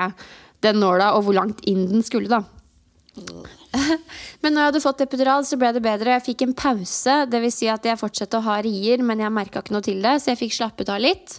den 0.65 0.79
nåla, 0.81 1.13
og 1.13 1.27
hvor 1.27 1.37
langt 1.37 1.61
inn 1.69 1.85
den 1.91 2.01
skulle, 2.05 2.31
da. 2.31 2.41
Men 4.41 4.53
når 4.53 4.59
jeg 4.59 4.69
hadde 4.69 4.81
fått 4.83 5.01
epidural, 5.05 5.45
så 5.45 5.57
ble 5.59 5.71
det 5.75 5.83
bedre. 5.85 6.15
Jeg 6.15 6.25
fikk 6.29 6.43
en 6.45 6.55
pause. 6.57 7.15
Vil 7.33 7.53
si 7.53 7.69
at 7.71 7.85
jeg 7.87 7.99
fortsatte 7.99 8.39
å 8.39 8.45
ha 8.47 8.57
rier, 8.65 9.01
men 9.05 9.21
jeg 9.21 9.33
merka 9.33 9.63
ikke 9.63 9.75
noe 9.75 9.85
til 9.85 10.01
det, 10.03 10.17
så 10.21 10.31
jeg 10.31 10.41
fikk 10.41 10.55
slappet 10.57 10.91
av 10.93 11.01
litt. 11.03 11.37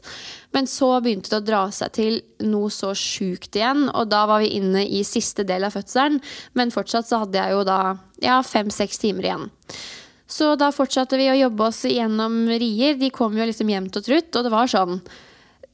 Men 0.56 0.68
så 0.70 0.90
begynte 1.04 1.32
det 1.32 1.40
å 1.40 1.46
dra 1.46 1.62
seg 1.74 1.94
til 1.98 2.18
noe 2.46 2.72
så 2.72 2.94
sjukt 2.96 3.58
igjen, 3.58 3.86
og 3.92 4.08
da 4.12 4.24
var 4.30 4.42
vi 4.44 4.54
inne 4.58 4.84
i 4.86 5.04
siste 5.06 5.44
del 5.48 5.66
av 5.68 5.76
fødselen. 5.76 6.20
Men 6.58 6.74
fortsatt 6.74 7.08
så 7.08 7.22
hadde 7.24 7.40
jeg 7.40 7.56
jo 7.56 7.62
da 7.68 7.80
ja, 8.24 8.40
fem-seks 8.42 9.02
timer 9.02 9.28
igjen. 9.28 9.48
Så 10.28 10.52
da 10.60 10.68
fortsatte 10.74 11.16
vi 11.16 11.30
å 11.32 11.38
jobbe 11.38 11.70
oss 11.70 11.84
gjennom 11.88 12.42
rier. 12.50 12.98
De 13.00 13.08
kom 13.14 13.36
jo 13.38 13.46
liksom 13.48 13.70
jevnt 13.72 13.96
og 13.96 14.04
trutt, 14.04 14.28
og 14.36 14.44
det 14.44 14.52
var 14.52 14.68
sånn 14.70 15.00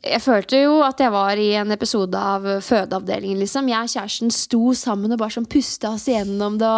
jeg 0.05 0.21
følte 0.21 0.59
jo 0.61 0.75
at 0.85 1.01
jeg 1.01 1.13
var 1.15 1.41
i 1.41 1.49
en 1.59 1.73
episode 1.75 2.19
av 2.19 2.45
fødeavdelingen. 2.65 3.39
liksom. 3.41 3.69
Jeg 3.71 3.87
og 3.89 3.93
kjæresten 3.95 4.33
sto 4.35 4.61
sammen 4.77 5.13
og 5.15 5.21
bare 5.23 5.35
sånn 5.35 5.49
pusta 5.51 5.95
oss 5.97 6.07
igjennom 6.11 6.59
det. 6.61 6.73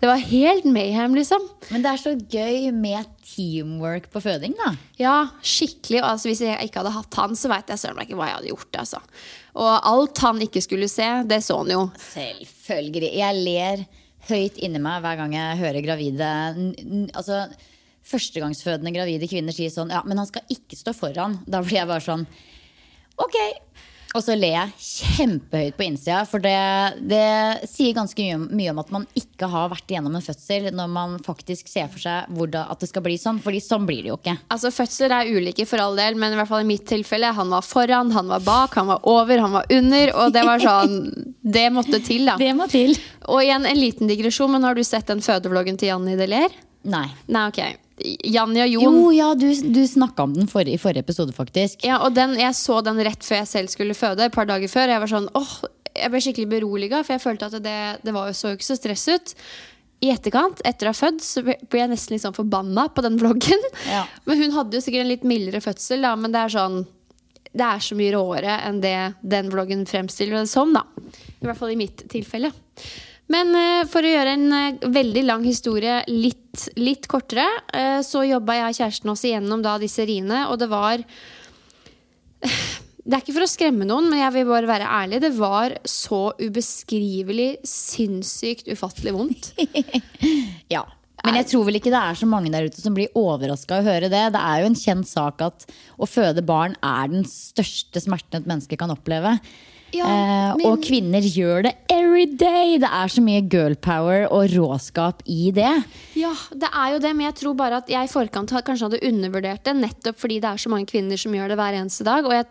Det 0.00 0.08
var 0.08 0.22
helt 0.30 0.64
mayhem, 0.68 1.16
liksom. 1.18 1.44
Men 1.70 1.84
det 1.84 1.92
er 1.92 2.02
så 2.02 2.14
gøy 2.16 2.70
med 2.72 3.10
teamwork 3.34 4.10
på 4.12 4.22
føding, 4.24 4.56
da. 4.60 4.72
Ja, 5.00 5.16
skikkelig. 5.44 6.00
Altså, 6.04 6.30
hvis 6.30 6.44
jeg 6.44 6.68
ikke 6.68 6.82
hadde 6.82 6.94
hatt 6.96 7.20
han, 7.20 7.36
så 7.36 7.52
veit 7.52 7.68
jeg 7.72 7.82
søren 7.82 7.98
meg 7.98 8.08
ikke 8.08 8.20
hva 8.20 8.30
jeg 8.30 8.38
hadde 8.40 8.52
gjort. 8.54 8.80
altså. 8.84 9.02
Og 9.54 9.70
alt 9.92 10.24
han 10.24 10.40
ikke 10.44 10.64
skulle 10.64 10.88
se, 10.90 11.10
det 11.28 11.42
så 11.44 11.60
han 11.60 11.74
jo. 11.74 11.84
Selvfølgelig. 12.08 13.12
Jeg 13.20 13.44
ler 13.44 13.84
høyt 14.30 14.58
inni 14.64 14.80
meg 14.80 15.04
hver 15.04 15.20
gang 15.20 15.34
jeg 15.36 15.58
hører 15.60 15.84
gravide 15.84 16.28
Altså, 17.12 17.42
Førstegangsfødende 18.04 18.92
gravide 18.92 19.28
kvinner 19.28 19.54
sier 19.56 19.72
sånn 19.72 19.92
Ja, 19.92 20.02
men 20.04 20.20
han 20.20 20.28
skal 20.28 20.44
ikke 20.52 20.76
stå 20.76 20.92
foran. 20.96 21.38
Da 21.48 21.62
blir 21.64 21.78
jeg 21.80 21.88
bare 21.88 22.04
sånn 22.04 22.26
Ok. 23.20 23.38
Og 24.14 24.22
så 24.22 24.36
ler 24.38 24.52
jeg 24.54 24.74
kjempehøyt 24.78 25.74
på 25.74 25.84
innsida, 25.88 26.20
for 26.30 26.42
det, 26.42 26.54
det 27.10 27.66
sier 27.66 27.96
ganske 27.96 28.14
mye 28.22 28.36
om, 28.36 28.44
mye 28.54 28.70
om 28.70 28.80
at 28.84 28.92
man 28.94 29.06
ikke 29.18 29.48
har 29.50 29.72
vært 29.72 29.90
igjennom 29.90 30.14
en 30.14 30.22
fødsel 30.22 30.68
når 30.70 30.92
man 30.92 31.16
faktisk 31.24 31.66
ser 31.70 31.88
for 31.90 31.98
seg 32.04 32.28
hvordan, 32.36 32.68
at 32.70 32.84
det 32.84 32.90
skal 32.92 33.02
bli 33.02 33.16
sånn. 33.18 33.40
Fordi 33.42 33.58
sånn 33.64 33.88
blir 33.88 34.04
det 34.04 34.12
jo 34.12 34.18
ikke. 34.20 34.36
Altså, 34.54 34.70
Fødsler 34.74 35.16
er 35.16 35.32
ulike 35.34 35.66
for 35.66 35.82
all 35.82 35.98
del, 35.98 36.14
men 36.20 36.30
i 36.30 36.38
hvert 36.38 36.50
fall 36.52 36.62
i 36.62 36.68
mitt 36.68 36.86
tilfelle. 36.86 37.32
Han 37.34 37.50
var 37.56 37.66
foran, 37.66 38.12
han 38.14 38.30
var 38.30 38.44
bak, 38.46 38.78
han 38.78 38.92
var 38.92 39.02
over, 39.02 39.42
han 39.42 39.56
var 39.58 39.74
under. 39.80 40.14
Og 40.22 40.36
det 40.36 40.46
var 40.46 40.62
sånn 40.62 41.00
Det 41.54 41.66
måtte 41.74 41.98
til, 42.06 42.22
da. 42.30 42.38
Det 42.40 42.52
må 42.56 42.68
til. 42.70 42.94
Og 43.26 43.42
igjen 43.42 43.66
en 43.66 43.78
liten 43.82 44.08
digresjon, 44.08 44.54
men 44.54 44.64
har 44.64 44.78
du 44.78 44.86
sett 44.86 45.10
den 45.10 45.20
fødevloggen 45.26 45.76
til 45.80 45.90
Janni 45.90 46.14
Deler? 46.18 46.54
Nei. 46.84 47.06
Nei, 47.32 47.48
ok. 47.48 47.60
Janni 48.26 48.58
og 48.64 48.72
Jon 48.72 48.96
Jo, 48.98 49.10
ja, 49.14 49.28
du, 49.38 49.46
du 49.70 49.82
snakka 49.86 50.26
om 50.26 50.32
den 50.34 50.48
for, 50.50 50.66
i 50.66 50.78
forrige 50.80 51.04
episode, 51.06 51.34
faktisk. 51.36 51.84
Ja, 51.86 52.00
og 52.04 52.16
den, 52.16 52.34
jeg 52.40 52.56
så 52.58 52.80
den 52.84 52.98
rett 53.06 53.22
før 53.26 53.40
jeg 53.42 53.50
selv 53.50 53.72
skulle 53.72 53.94
føde, 53.98 54.26
et 54.26 54.34
par 54.34 54.48
dager 54.50 54.70
før. 54.70 54.90
Jeg 54.90 55.02
var 55.04 55.12
sånn, 55.12 55.28
åh, 55.38 55.54
jeg 55.94 56.10
ble 56.10 56.24
skikkelig 56.24 56.50
beroliga, 56.56 57.04
for 57.06 57.14
jeg 57.14 57.22
følte 57.22 57.50
at 57.50 57.62
det, 57.62 57.78
det 58.02 58.16
var 58.16 58.30
jo 58.30 58.36
så 58.38 58.54
ikke 58.56 58.66
så 58.66 58.78
stress 58.80 59.06
ut. 59.12 59.36
I 60.04 60.10
etterkant, 60.12 60.60
etter 60.66 60.90
å 60.90 60.92
ha 60.92 60.98
født, 60.98 61.22
så 61.24 61.44
ble 61.46 61.80
jeg 61.80 61.92
nesten 61.92 62.16
litt 62.16 62.24
sånn 62.26 62.36
forbanna 62.36 62.88
på 62.92 63.04
den 63.06 63.16
vloggen. 63.20 63.62
Ja. 63.88 64.02
Men 64.26 64.42
hun 64.42 64.58
hadde 64.58 64.76
jo 64.76 64.84
sikkert 64.84 65.06
en 65.06 65.12
litt 65.14 65.24
mildere 65.28 65.62
fødsel, 65.64 66.04
da, 66.04 66.12
men 66.18 66.34
det 66.34 66.42
er 66.42 66.54
sånn 66.58 66.82
Det 67.54 67.62
er 67.62 67.82
så 67.86 67.94
mye 67.94 68.10
råere 68.10 68.58
enn 68.66 68.80
det 68.82 68.96
den 69.22 69.52
vloggen 69.52 69.86
fremstiller 69.86 70.42
det 70.42 70.50
som, 70.50 70.74
da. 70.74 70.82
I 71.38 71.46
hvert 71.46 71.60
fall 71.60 71.70
i 71.70 71.78
mitt 71.78 72.02
tilfelle. 72.10 72.50
Men 73.32 73.54
eh, 73.56 73.82
for 73.88 74.04
å 74.04 74.10
gjøre 74.10 74.34
en 74.36 74.48
eh, 74.52 74.88
veldig 74.92 75.22
lang 75.24 75.44
historie 75.46 76.02
litt, 76.10 76.66
litt 76.76 77.08
kortere, 77.10 77.46
eh, 77.72 78.00
så 78.04 78.24
jobba 78.26 78.58
jeg 78.58 78.72
og 78.72 78.80
kjæresten 78.80 79.12
oss 79.14 79.24
igjennom 79.24 79.62
da 79.64 79.78
disse 79.80 80.04
riene, 80.04 80.44
og 80.50 80.58
det 80.60 80.68
var 80.72 81.04
Det 83.04 83.12
er 83.12 83.20
ikke 83.20 83.34
for 83.36 83.44
å 83.44 83.48
skremme 83.48 83.84
noen, 83.88 84.06
men 84.08 84.20
jeg 84.20 84.32
vil 84.32 84.46
bare 84.48 84.68
være 84.68 84.88
ærlig. 84.88 85.18
Det 85.20 85.32
var 85.36 85.74
så 85.88 86.30
ubeskrivelig, 86.40 87.50
sinnssykt, 87.68 88.68
ufattelig 88.72 89.16
vondt. 89.16 89.50
Ja. 90.72 90.86
Men 91.24 91.38
jeg 91.38 91.48
tror 91.48 91.62
vel 91.64 91.78
ikke 91.78 91.92
det 91.92 92.00
er 92.00 92.16
så 92.20 92.26
mange 92.28 92.50
der 92.52 92.66
ute 92.68 92.82
som 92.82 92.96
blir 92.96 93.12
overraska 93.16 93.78
å 93.78 93.84
høre 93.84 94.10
det. 94.12 94.22
Det 94.34 94.40
er 94.40 94.60
jo 94.60 94.68
en 94.68 94.76
kjent 94.76 95.08
sak 95.08 95.40
at 95.44 95.64
å 95.96 96.08
føde 96.08 96.44
barn 96.44 96.74
er 96.84 97.12
den 97.12 97.24
største 97.28 98.02
smerten 98.04 98.42
et 98.42 98.48
menneske 98.48 98.76
kan 98.80 98.92
oppleve. 98.92 99.38
Ja, 99.94 100.06
eh, 100.10 100.54
men- 100.58 100.66
Og 100.66 100.80
kvinner 100.82 101.22
gjør 101.22 101.62
det 101.68 101.74
every 101.88 102.26
day! 102.26 102.78
Det 102.78 102.88
er 102.90 103.08
så 103.12 103.22
mye 103.22 103.42
girl 103.48 103.74
power 103.76 104.26
og 104.30 104.48
råskap 104.50 105.20
i 105.26 105.50
det. 105.54 105.84
Ja, 106.18 106.32
det 106.50 106.70
er 106.72 106.94
jo 106.94 106.98
det, 107.04 107.12
men 107.14 107.26
jeg 107.30 107.36
tror 107.42 107.54
bare 107.56 107.76
at 107.82 107.86
jeg 107.92 108.08
i 108.08 108.12
forkant 108.12 108.50
kanskje 108.50 108.88
hadde 108.90 109.04
undervurdert 109.06 109.62
det, 109.64 109.76
nettopp 109.76 110.18
fordi 110.18 110.40
det 110.40 110.50
er 110.50 110.56
så 110.64 110.68
mange 110.72 110.86
kvinner 110.90 111.16
som 111.20 111.32
gjør 111.32 111.48
det 111.54 111.58
hver 111.60 111.78
eneste 111.78 112.04
dag. 112.04 112.24
Og 112.26 112.32
jeg, 112.32 112.46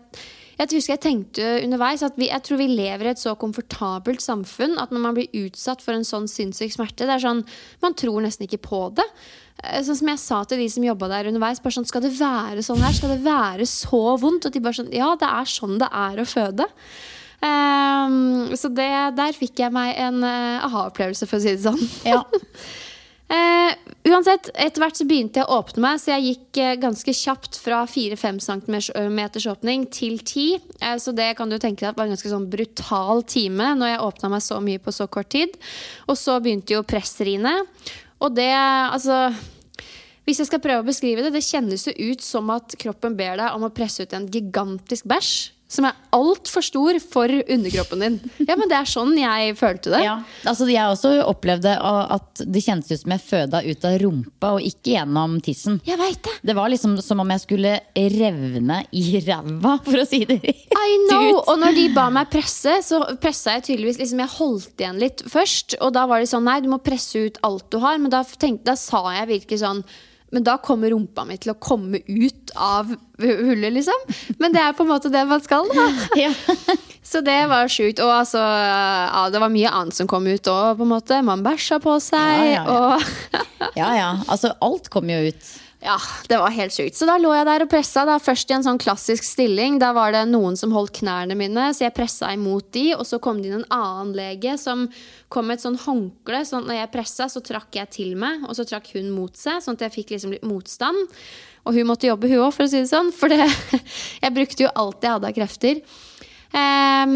jeg 0.60 0.68
husker 0.78 0.94
jeg 0.94 1.02
tenkte 1.04 1.48
underveis 1.66 2.04
at 2.06 2.16
vi, 2.16 2.30
jeg 2.30 2.44
tror 2.44 2.58
vi 2.62 2.68
lever 2.68 3.08
i 3.10 3.14
et 3.16 3.18
så 3.22 3.36
komfortabelt 3.36 4.22
samfunn 4.24 4.78
at 4.80 4.92
når 4.94 5.00
man 5.02 5.16
blir 5.18 5.28
utsatt 5.46 5.82
for 5.82 5.94
en 5.98 6.06
sånn 6.08 6.30
sinnssyk 6.30 6.72
smerte, 6.76 7.04
det 7.10 7.18
er 7.18 7.24
sånn, 7.28 7.44
man 7.82 7.94
tror 8.00 8.22
nesten 8.22 8.48
ikke 8.48 8.62
på 8.62 8.86
det. 8.96 9.06
Eh, 9.64 9.82
Sånn 9.84 9.96
som 10.00 10.08
jeg 10.08 10.20
sa 10.20 10.44
til 10.46 10.58
de 10.60 10.68
som 10.70 10.84
jobba 10.84 11.08
der 11.10 11.28
underveis, 11.30 11.60
bare 11.62 11.74
sånn, 11.76 11.86
skal 11.88 12.02
det 12.02 12.14
være 12.18 12.64
sånn 12.66 12.82
her? 12.82 12.94
Skal 12.94 13.10
det 13.18 13.24
være 13.26 13.68
så 13.70 14.18
vondt? 14.20 14.46
Og 14.48 14.52
de 14.56 14.60
bare 14.60 14.74
sånn, 14.80 14.94
ja, 14.94 15.16
det 15.16 15.28
er 15.30 15.46
sånn 15.46 15.78
det 15.80 15.90
er 15.92 16.18
å 16.24 16.26
føde. 16.26 16.66
Ehm, 17.44 18.56
så 18.56 18.72
det, 18.72 18.90
der 19.18 19.36
fikk 19.36 19.60
jeg 19.64 19.76
meg 19.76 19.98
en 20.00 20.24
uh, 20.24 20.64
aha-opplevelse, 20.70 21.28
for 21.28 21.40
å 21.40 21.44
si 21.44 21.56
det 21.56 21.64
sånn. 21.66 21.82
Ja. 22.08 22.22
uh, 22.24 23.72
uansett, 24.14 24.48
etter 24.54 24.84
hvert 24.84 25.00
så 25.00 25.08
begynte 25.10 25.42
jeg 25.42 25.50
å 25.50 25.58
åpne 25.60 25.84
meg, 25.84 26.00
så 26.00 26.14
jeg 26.14 26.28
gikk 26.30 26.62
uh, 26.62 26.74
ganske 26.86 27.16
kjapt 27.20 27.60
fra 27.60 27.82
4-5 27.90 28.40
cm 28.46 28.80
åpning 29.52 29.88
til 29.92 30.22
10. 30.22 30.70
Eh, 30.80 30.96
så 31.04 31.16
det 31.16 31.34
kan 31.40 31.52
du 31.52 31.58
tenke 31.58 31.84
deg 31.84 31.92
at 31.92 32.00
var 32.00 32.08
en 32.08 32.16
ganske 32.16 32.32
sånn 32.32 32.48
brutal 32.52 33.26
time 33.28 33.74
når 33.80 33.96
jeg 33.96 34.06
åpna 34.06 34.32
meg 34.36 34.46
så 34.46 34.62
mye 34.64 34.84
på 34.84 34.94
så 34.96 35.10
kort 35.12 35.34
tid. 35.36 35.58
Og 36.08 36.20
så 36.20 36.38
begynte 36.44 36.78
jo 36.78 36.86
presseriene. 36.88 37.58
Og 38.24 38.32
det, 38.38 38.54
altså 38.56 39.34
Hvis 40.24 40.40
jeg 40.40 40.48
skal 40.48 40.62
prøve 40.64 40.86
å 40.86 40.88
beskrive 40.88 41.26
det, 41.26 41.34
det 41.36 41.44
kjennes 41.44 41.84
jo 41.90 41.92
ut 41.92 42.22
som 42.24 42.48
at 42.56 42.78
kroppen 42.80 43.18
ber 43.20 43.36
deg 43.42 43.58
om 43.58 43.66
å 43.68 43.74
presse 43.76 44.06
ut 44.06 44.16
en 44.16 44.30
gigantisk 44.32 45.10
bæsj. 45.12 45.34
Som 45.74 45.88
er 45.90 45.98
altfor 46.14 46.64
stor 46.66 47.00
for 47.02 47.32
underkroppen 47.42 48.04
din. 48.04 48.18
Ja, 48.48 48.58
men 48.60 48.70
det 48.70 48.78
er 48.78 48.90
sånn 48.90 49.16
jeg 49.18 49.56
følte 49.60 49.94
det. 49.96 50.04
Ja, 50.06 50.20
altså 50.50 50.68
Jeg 50.70 50.94
også 50.94 51.14
opplevde 51.26 51.74
at 51.74 52.44
det 52.46 52.64
kjentes 52.66 52.92
ut 52.94 53.04
som 53.04 53.16
jeg 53.16 53.24
føda 53.26 53.64
ut 53.66 53.88
av 53.90 53.98
rumpa 54.02 54.54
og 54.58 54.68
ikke 54.68 54.96
gjennom 54.96 55.40
tissen. 55.44 55.80
Jeg 55.88 56.00
vet 56.02 56.22
det. 56.26 56.36
Det 56.50 56.56
var 56.58 56.72
liksom 56.74 56.96
som 57.04 57.24
om 57.24 57.34
jeg 57.34 57.44
skulle 57.44 57.74
revne 57.96 58.80
i 58.94 59.04
ræva, 59.26 59.76
for 59.86 60.04
å 60.04 60.08
si 60.08 60.24
det 60.30 60.40
I 60.44 60.96
know! 61.08 61.42
Og 61.42 61.58
når 61.62 61.78
de 61.78 61.88
ba 61.96 62.08
meg 62.14 62.32
presse, 62.34 62.80
så 62.86 63.02
pressa 63.22 63.58
jeg 63.58 63.68
tydeligvis 63.70 64.02
liksom, 64.02 64.24
Jeg 64.24 64.36
holdt 64.38 64.84
igjen 64.86 65.02
litt 65.02 65.26
først. 65.30 65.78
Og 65.82 65.94
da 65.96 66.06
var 66.10 66.24
de 66.24 66.30
sånn 66.30 66.46
nei, 66.48 66.60
du 66.64 66.70
må 66.72 66.82
presse 66.84 67.28
ut 67.28 67.40
alt 67.46 67.70
du 67.74 67.80
har. 67.84 68.00
Men 68.02 68.14
da, 68.14 68.24
tenkte, 68.24 68.68
da 68.72 68.78
sa 68.80 69.06
jeg 69.18 69.32
virkelig 69.34 69.64
sånn 69.64 69.84
men 70.34 70.46
da 70.46 70.58
kommer 70.58 70.90
rumpa 70.94 71.26
mi 71.30 71.38
til 71.38 71.54
å 71.54 71.60
komme 71.62 72.02
ut 72.08 72.54
av 72.58 72.90
hullet, 73.22 73.74
liksom. 73.78 74.14
Men 74.42 74.56
det 74.56 74.64
er 74.64 74.76
på 74.76 74.86
en 74.86 74.92
måte 74.92 75.12
det 75.14 75.24
man 75.30 75.44
skal, 75.44 75.70
da. 75.74 75.88
Ja. 76.24 76.34
Så 77.04 77.22
det 77.22 77.38
var 77.52 77.70
sjukt. 77.70 78.00
Og 78.02 78.10
altså, 78.10 78.40
ja, 78.42 79.28
det 79.30 79.42
var 79.44 79.52
mye 79.54 79.70
annet 79.70 79.98
som 79.98 80.10
kom 80.10 80.26
ut 80.26 80.50
òg, 80.50 80.80
på 80.80 80.88
en 80.88 80.94
måte. 80.96 81.20
Man 81.26 81.44
bæsja 81.46 81.78
på 81.84 81.98
seg, 82.02 82.48
ja, 82.56 82.64
og 82.66 83.78
Ja 83.78 83.92
ja. 83.98 84.10
Altså, 84.28 84.56
alt 84.64 84.90
kom 84.94 85.12
jo 85.12 85.20
ut. 85.30 85.52
Ja, 85.84 85.98
det 86.30 86.38
var 86.40 86.54
helt 86.56 86.72
sjukt. 86.72 86.96
Så 86.96 87.04
da 87.04 87.18
lå 87.20 87.34
jeg 87.36 87.44
der 87.44 87.66
og 87.66 87.72
pressa. 87.72 88.06
Da, 88.08 88.16
først 88.24 88.52
i 88.52 88.56
en 88.56 88.64
sånn 88.64 88.80
klassisk 88.80 89.26
stilling. 89.28 89.82
Da 89.82 89.90
var 89.96 90.14
det 90.16 90.22
noen 90.32 90.56
som 90.56 90.72
holdt 90.72 90.94
knærne 91.02 91.36
mine, 91.36 91.66
så 91.76 91.84
jeg 91.84 91.96
pressa 91.98 92.30
imot 92.32 92.70
de. 92.72 92.86
Og 92.96 93.04
så 93.10 93.20
kom 93.24 93.42
det 93.44 93.52
inn 93.52 93.58
en 93.60 93.74
annen 93.76 94.14
lege 94.16 94.56
som 94.62 94.86
kom 95.34 95.50
med 95.50 95.60
et 95.60 95.66
sånn 95.66 95.80
håndkle. 95.84 96.40
at 96.40 96.70
når 96.70 96.80
jeg 96.80 96.94
pressa, 96.94 97.28
så 97.28 97.44
trakk 97.44 97.76
jeg 97.76 97.92
til 97.92 98.16
meg, 98.16 98.46
og 98.48 98.56
så 98.56 98.64
trakk 98.70 98.94
hun 98.96 99.12
mot 99.12 99.36
seg. 99.36 99.60
Sånn 99.60 99.76
at 99.76 99.90
jeg 99.90 99.96
fikk 99.98 100.16
liksom 100.16 100.32
litt 100.32 100.48
motstand. 100.48 101.12
Og 101.68 101.76
hun 101.76 101.88
måtte 101.92 102.08
jobbe, 102.08 102.32
hun 102.32 102.46
òg, 102.46 102.56
for 102.56 102.64
å 102.64 102.72
si 102.72 102.80
det 102.80 102.92
sånn. 102.92 103.12
For 103.12 103.32
det, 103.32 103.44
jeg 104.24 104.36
brukte 104.40 104.64
jo 104.64 104.72
alt 104.72 105.04
jeg 105.04 105.18
hadde 105.18 105.34
av 105.34 105.36
krefter. 105.36 105.84
Um, 106.54 107.16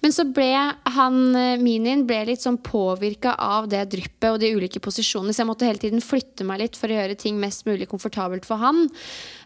men 0.00 0.14
så 0.16 0.24
ble 0.32 0.48
han 0.94 1.16
eh, 1.36 1.58
Minin 1.60 2.06
ble 2.08 2.22
litt 2.30 2.40
sånn 2.40 2.56
påvirka 2.64 3.34
av 3.36 3.66
det 3.68 3.82
dryppet 3.92 4.30
og 4.30 4.38
de 4.40 4.48
ulike 4.56 4.80
posisjonene, 4.80 5.34
så 5.36 5.42
jeg 5.42 5.48
måtte 5.50 5.68
hele 5.68 5.82
tiden 5.82 6.00
flytte 6.00 6.46
meg 6.48 6.62
litt 6.62 6.78
for 6.80 6.88
å 6.88 6.96
gjøre 6.96 7.18
ting 7.20 7.36
mest 7.36 7.66
mulig 7.68 7.84
komfortabelt 7.90 8.48
for 8.48 8.62
han. 8.62 8.86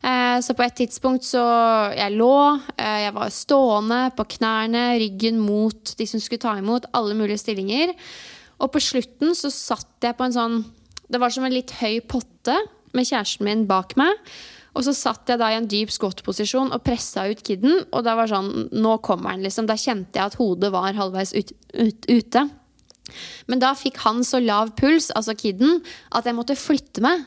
Uh, 0.04 0.38
så 0.44 0.54
på 0.54 0.62
et 0.62 0.78
tidspunkt 0.84 1.26
så 1.26 1.42
Jeg 1.96 2.14
lå, 2.14 2.36
uh, 2.54 2.98
jeg 3.02 3.16
var 3.18 3.34
stående 3.34 4.00
på 4.14 4.28
knærne, 4.36 4.84
ryggen 5.02 5.42
mot 5.42 5.96
de 5.98 6.06
som 6.06 6.22
skulle 6.22 6.44
ta 6.46 6.54
imot, 6.60 6.86
alle 6.94 7.18
mulige 7.18 7.42
stillinger. 7.42 7.96
Og 8.62 8.70
på 8.70 8.84
slutten 8.92 9.34
så 9.34 9.50
satt 9.50 10.06
jeg 10.06 10.14
på 10.14 10.28
en 10.28 10.38
sånn 10.38 10.56
Det 11.10 11.18
var 11.18 11.34
som 11.34 11.44
en 11.44 11.54
litt 11.54 11.74
høy 11.82 11.98
potte 12.06 12.54
med 12.94 13.08
kjæresten 13.08 13.48
min 13.48 13.66
bak 13.66 13.96
meg. 13.98 14.14
Og 14.72 14.86
så 14.86 14.94
satt 14.96 15.28
jeg 15.28 15.40
da 15.40 15.50
i 15.52 15.58
en 15.58 15.68
dyp 15.68 15.92
squat-posisjon 15.92 16.72
og 16.72 16.82
pressa 16.86 17.26
ut 17.28 17.42
kiden. 17.44 17.84
Og 17.92 18.04
da 18.06 18.16
var 18.16 18.30
sånn 18.30 18.70
Nå 18.72 18.96
kommer 19.04 19.34
han, 19.34 19.44
liksom. 19.44 19.68
Da 19.68 19.76
kjente 19.76 20.16
jeg 20.16 20.32
at 20.32 20.38
hodet 20.40 20.72
var 20.72 20.96
halvveis 20.96 21.34
ut, 21.36 21.52
ut, 21.76 22.08
ute. 22.08 22.46
Men 23.50 23.60
da 23.60 23.74
fikk 23.76 24.00
han 24.06 24.22
så 24.24 24.40
lav 24.40 24.72
puls, 24.78 25.10
altså 25.12 25.34
kiden, 25.36 25.82
at 26.16 26.28
jeg 26.28 26.38
måtte 26.38 26.56
flytte 26.56 27.04
meg. 27.04 27.26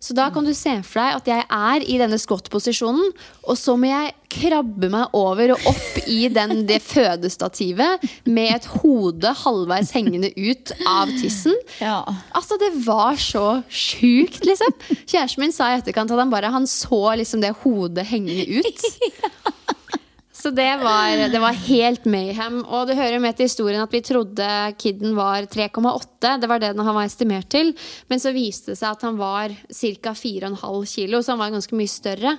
Så 0.00 0.16
da 0.16 0.30
kan 0.32 0.46
du 0.46 0.54
se 0.56 0.72
for 0.86 1.02
deg 1.02 1.18
at 1.18 1.28
jeg 1.28 1.44
er 1.44 1.84
i 1.84 1.98
denne 2.00 2.16
skottposisjonen, 2.20 3.12
og 3.44 3.58
så 3.60 3.74
må 3.76 3.90
jeg 3.90 4.14
krabbe 4.30 4.88
meg 4.92 5.16
over 5.16 5.52
og 5.56 5.66
opp 5.68 5.98
i 6.08 6.22
den, 6.32 6.62
det 6.68 6.78
fødestativet 6.86 8.06
med 8.30 8.54
et 8.54 8.68
hode 8.80 9.34
halvveis 9.42 9.92
hengende 9.92 10.30
ut 10.38 10.72
av 10.88 11.10
tissen. 11.20 11.56
Ja. 11.82 12.00
Altså, 12.32 12.56
det 12.62 12.72
var 12.86 13.20
så 13.20 13.60
sjukt, 13.68 14.40
liksom. 14.46 14.72
Kjæresten 15.04 15.44
min 15.44 15.54
sa 15.54 15.72
i 15.74 15.80
etterkant 15.82 16.14
at 16.14 16.22
han 16.22 16.32
bare 16.32 16.52
han 16.54 16.68
så 16.70 17.02
liksom 17.20 17.44
det 17.44 17.52
hodet 17.60 18.08
hengende 18.08 18.60
ut. 18.60 18.86
Så 20.40 20.50
det 20.56 20.70
var, 20.80 21.28
det 21.28 21.40
var, 21.40 21.56
helt 21.66 22.06
mayhem. 22.08 22.62
Og 22.64 22.86
det 22.88 22.96
hører 22.96 23.20
med 23.20 23.36
til 23.36 23.44
historien 23.44 23.82
at 23.82 23.92
vi 23.92 24.00
trodde 24.04 24.46
kiden 24.80 25.12
var 25.16 25.44
3,8. 25.52 26.38
Det 26.40 26.48
var 26.48 26.62
det 26.62 26.70
han 26.72 26.94
var 26.96 27.04
estimert 27.04 27.50
til. 27.52 27.74
Men 28.08 28.22
så 28.22 28.32
viste 28.32 28.72
det 28.72 28.78
seg 28.80 28.94
at 28.94 29.04
han 29.04 29.18
var 29.20 29.52
ca. 29.52 30.14
4,5 30.16 30.86
kilo, 30.88 31.20
så 31.20 31.34
han 31.34 31.42
var 31.42 31.52
ganske 31.52 31.76
mye 31.76 31.92
større. 31.92 32.32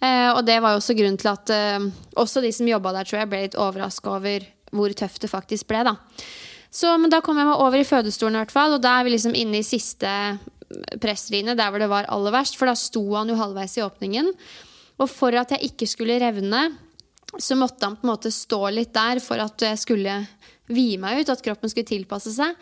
Eh, 0.00 0.30
og 0.32 0.40
det 0.48 0.56
var 0.64 0.72
jo 0.72 0.80
også 0.80 0.96
grunnen 0.96 1.20
til 1.20 1.32
at 1.34 1.52
eh, 1.52 1.90
også 2.16 2.40
de 2.44 2.54
som 2.56 2.70
jobba 2.72 2.94
der, 2.96 3.10
tror 3.10 3.20
jeg, 3.20 3.30
ble 3.32 3.42
litt 3.44 3.58
overraska 3.60 4.16
over 4.16 4.48
hvor 4.72 4.94
tøft 4.96 5.20
det 5.26 5.30
faktisk 5.32 5.68
ble. 5.68 5.82
da. 5.90 5.96
Så, 6.72 6.94
men 6.96 7.12
da 7.12 7.20
kom 7.20 7.36
jeg 7.36 7.50
meg 7.50 7.60
over 7.60 7.82
i 7.82 7.84
fødestolen, 7.84 8.38
i 8.38 8.40
hvert 8.46 8.54
fall, 8.54 8.78
og 8.78 8.80
da 8.80 8.94
er 8.96 9.04
vi 9.04 9.12
liksom 9.12 9.36
inne 9.36 9.60
i 9.60 9.66
siste 9.66 10.08
presslinje, 11.02 11.52
der 11.58 11.68
hvor 11.68 11.84
det 11.84 11.90
var 11.92 12.08
aller 12.08 12.32
verst. 12.32 12.56
For 12.56 12.70
da 12.70 12.72
sto 12.78 13.04
han 13.12 13.28
jo 13.28 13.36
halvveis 13.36 13.76
i 13.76 13.84
åpningen. 13.84 14.32
Og 15.02 15.10
for 15.10 15.36
at 15.36 15.52
jeg 15.52 15.72
ikke 15.72 15.90
skulle 15.90 16.16
revne 16.22 16.70
så 17.40 17.56
måtte 17.56 17.86
han 17.86 17.96
på 17.96 18.06
en 18.06 18.12
måte 18.12 18.32
stå 18.34 18.60
litt 18.74 18.92
der 18.94 19.20
for 19.24 19.40
at 19.40 19.64
jeg 19.64 19.80
skulle 19.80 20.16
vie 20.72 20.98
meg 21.00 21.22
ut, 21.22 21.32
at 21.32 21.44
kroppen 21.44 21.70
skulle 21.72 21.88
tilpasse 21.88 22.34
seg. 22.34 22.56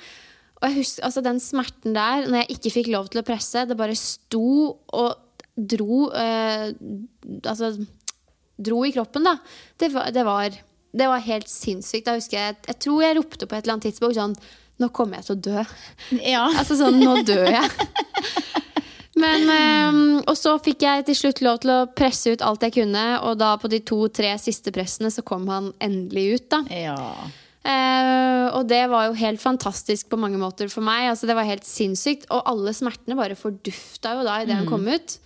Og 0.61 0.69
jeg 0.69 0.77
husker, 0.83 1.05
altså 1.09 1.23
Den 1.25 1.41
smerten 1.41 1.97
der, 1.97 2.29
når 2.29 2.43
jeg 2.43 2.57
ikke 2.57 2.75
fikk 2.77 2.91
lov 2.93 3.09
til 3.11 3.23
å 3.23 3.27
presse, 3.27 3.65
det 3.67 3.79
bare 3.79 3.97
sto 3.99 4.77
og 4.77 5.11
dro 5.57 6.07
eh, 6.17 6.71
Altså 7.49 7.73
dro 8.61 8.83
i 8.85 8.93
kroppen, 8.93 9.25
da. 9.25 9.39
Det 9.81 9.89
var, 9.95 10.11
det 10.13 10.25
var, 10.27 10.57
det 10.93 11.07
var 11.09 11.23
helt 11.25 11.49
sinnssykt. 11.49 12.07
Da 12.07 12.19
husker 12.19 12.37
jeg, 12.37 12.59
jeg 12.69 12.81
tror 12.85 13.05
jeg 13.07 13.17
ropte 13.17 13.49
på 13.49 13.57
et 13.57 13.65
eller 13.65 13.79
annet 13.79 13.89
tidspunkt 13.89 14.19
sånn 14.21 14.37
Nå 14.81 14.89
kommer 14.97 15.21
jeg 15.21 15.27
til 15.27 15.35
å 15.35 15.41
dø. 15.45 15.63
Ja. 16.25 16.45
altså 16.57 16.77
sånn, 16.79 17.03
nå 17.03 17.19
dør 17.29 17.51
jeg. 17.53 17.69
Men, 19.19 19.51
um, 19.51 20.01
og 20.23 20.37
så 20.39 20.55
fikk 20.63 20.85
jeg 20.87 21.05
til 21.09 21.17
slutt 21.19 21.43
lov 21.43 21.61
til 21.65 21.73
å 21.75 21.79
presse 21.99 22.31
ut 22.31 22.45
alt 22.47 22.63
jeg 22.63 22.77
kunne, 22.79 23.05
og 23.27 23.41
da 23.41 23.57
på 23.59 23.69
de 23.73 23.83
to-tre 23.83 24.31
siste 24.39 24.71
pressene 24.75 25.11
så 25.11 25.25
kom 25.27 25.49
han 25.51 25.73
endelig 25.83 26.27
ut, 26.37 26.47
da. 26.55 26.61
Ja. 26.71 26.99
Uh, 27.61 28.47
og 28.57 28.65
det 28.71 28.87
var 28.89 29.11
jo 29.11 29.19
helt 29.21 29.41
fantastisk 29.43 30.09
på 30.09 30.19
mange 30.21 30.39
måter 30.41 30.71
for 30.73 30.85
meg. 30.85 31.11
Altså, 31.11 31.29
det 31.29 31.37
var 31.37 31.49
helt 31.49 31.67
sinnssykt. 31.69 32.29
Og 32.33 32.47
alle 32.49 32.73
smertene 32.77 33.19
bare 33.19 33.37
fordufta 33.37 34.15
jo 34.17 34.25
da 34.25 34.41
idet 34.41 34.55
mm. 34.55 34.61
han 34.63 34.71
kom 34.71 34.87
ut. 34.89 35.19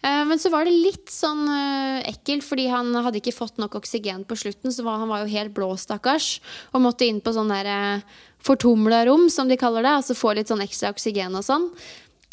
Uh, 0.00 0.22
men 0.30 0.38
så 0.40 0.52
var 0.52 0.68
det 0.68 0.76
litt 0.76 1.10
sånn 1.12 1.42
uh, 1.50 1.98
ekkelt, 2.08 2.46
fordi 2.46 2.68
han 2.70 2.94
hadde 2.94 3.18
ikke 3.20 3.34
fått 3.34 3.58
nok 3.60 3.74
oksygen 3.80 4.22
på 4.28 4.38
slutten. 4.38 4.70
Så 4.72 4.86
var, 4.86 5.00
han 5.02 5.10
var 5.10 5.24
jo 5.24 5.32
helt 5.34 5.54
blå, 5.56 5.72
stakkars. 5.80 6.36
Og 6.70 6.84
måtte 6.84 7.08
inn 7.08 7.18
på 7.24 7.34
sånn 7.34 7.50
der 7.50 7.72
uh, 7.98 8.20
fortumla 8.46 9.02
rom, 9.10 9.26
som 9.32 9.50
de 9.50 9.58
kaller 9.60 9.84
det. 9.84 9.96
Altså 9.98 10.18
få 10.18 10.36
litt 10.38 10.52
sånn 10.52 10.62
ekstra 10.62 10.94
oksygen 10.94 11.34
og 11.34 11.44
sånn. 11.46 11.66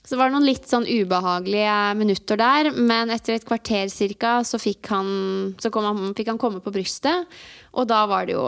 Så 0.08 0.15
det 0.15 0.22
var 0.22 0.32
noen 0.32 0.48
litt 0.48 0.63
sånn 0.72 0.86
ubehagelige 0.88 1.78
minutter 2.00 2.39
der, 2.39 2.70
men 2.72 3.12
etter 3.12 3.36
et 3.36 3.46
kvarter 3.48 3.89
cirka 3.91 4.38
så 4.48 4.56
fikk 4.56 4.88
han, 4.93 5.10
så 5.60 5.72
han, 5.84 6.13
fikk 6.15 6.32
han 6.32 6.39
komme 6.39 6.62
på 6.63 6.72
brystet. 6.72 7.28
Og 7.76 7.89
da 7.91 8.06
var 8.08 8.30
det 8.30 8.38
jo 8.38 8.46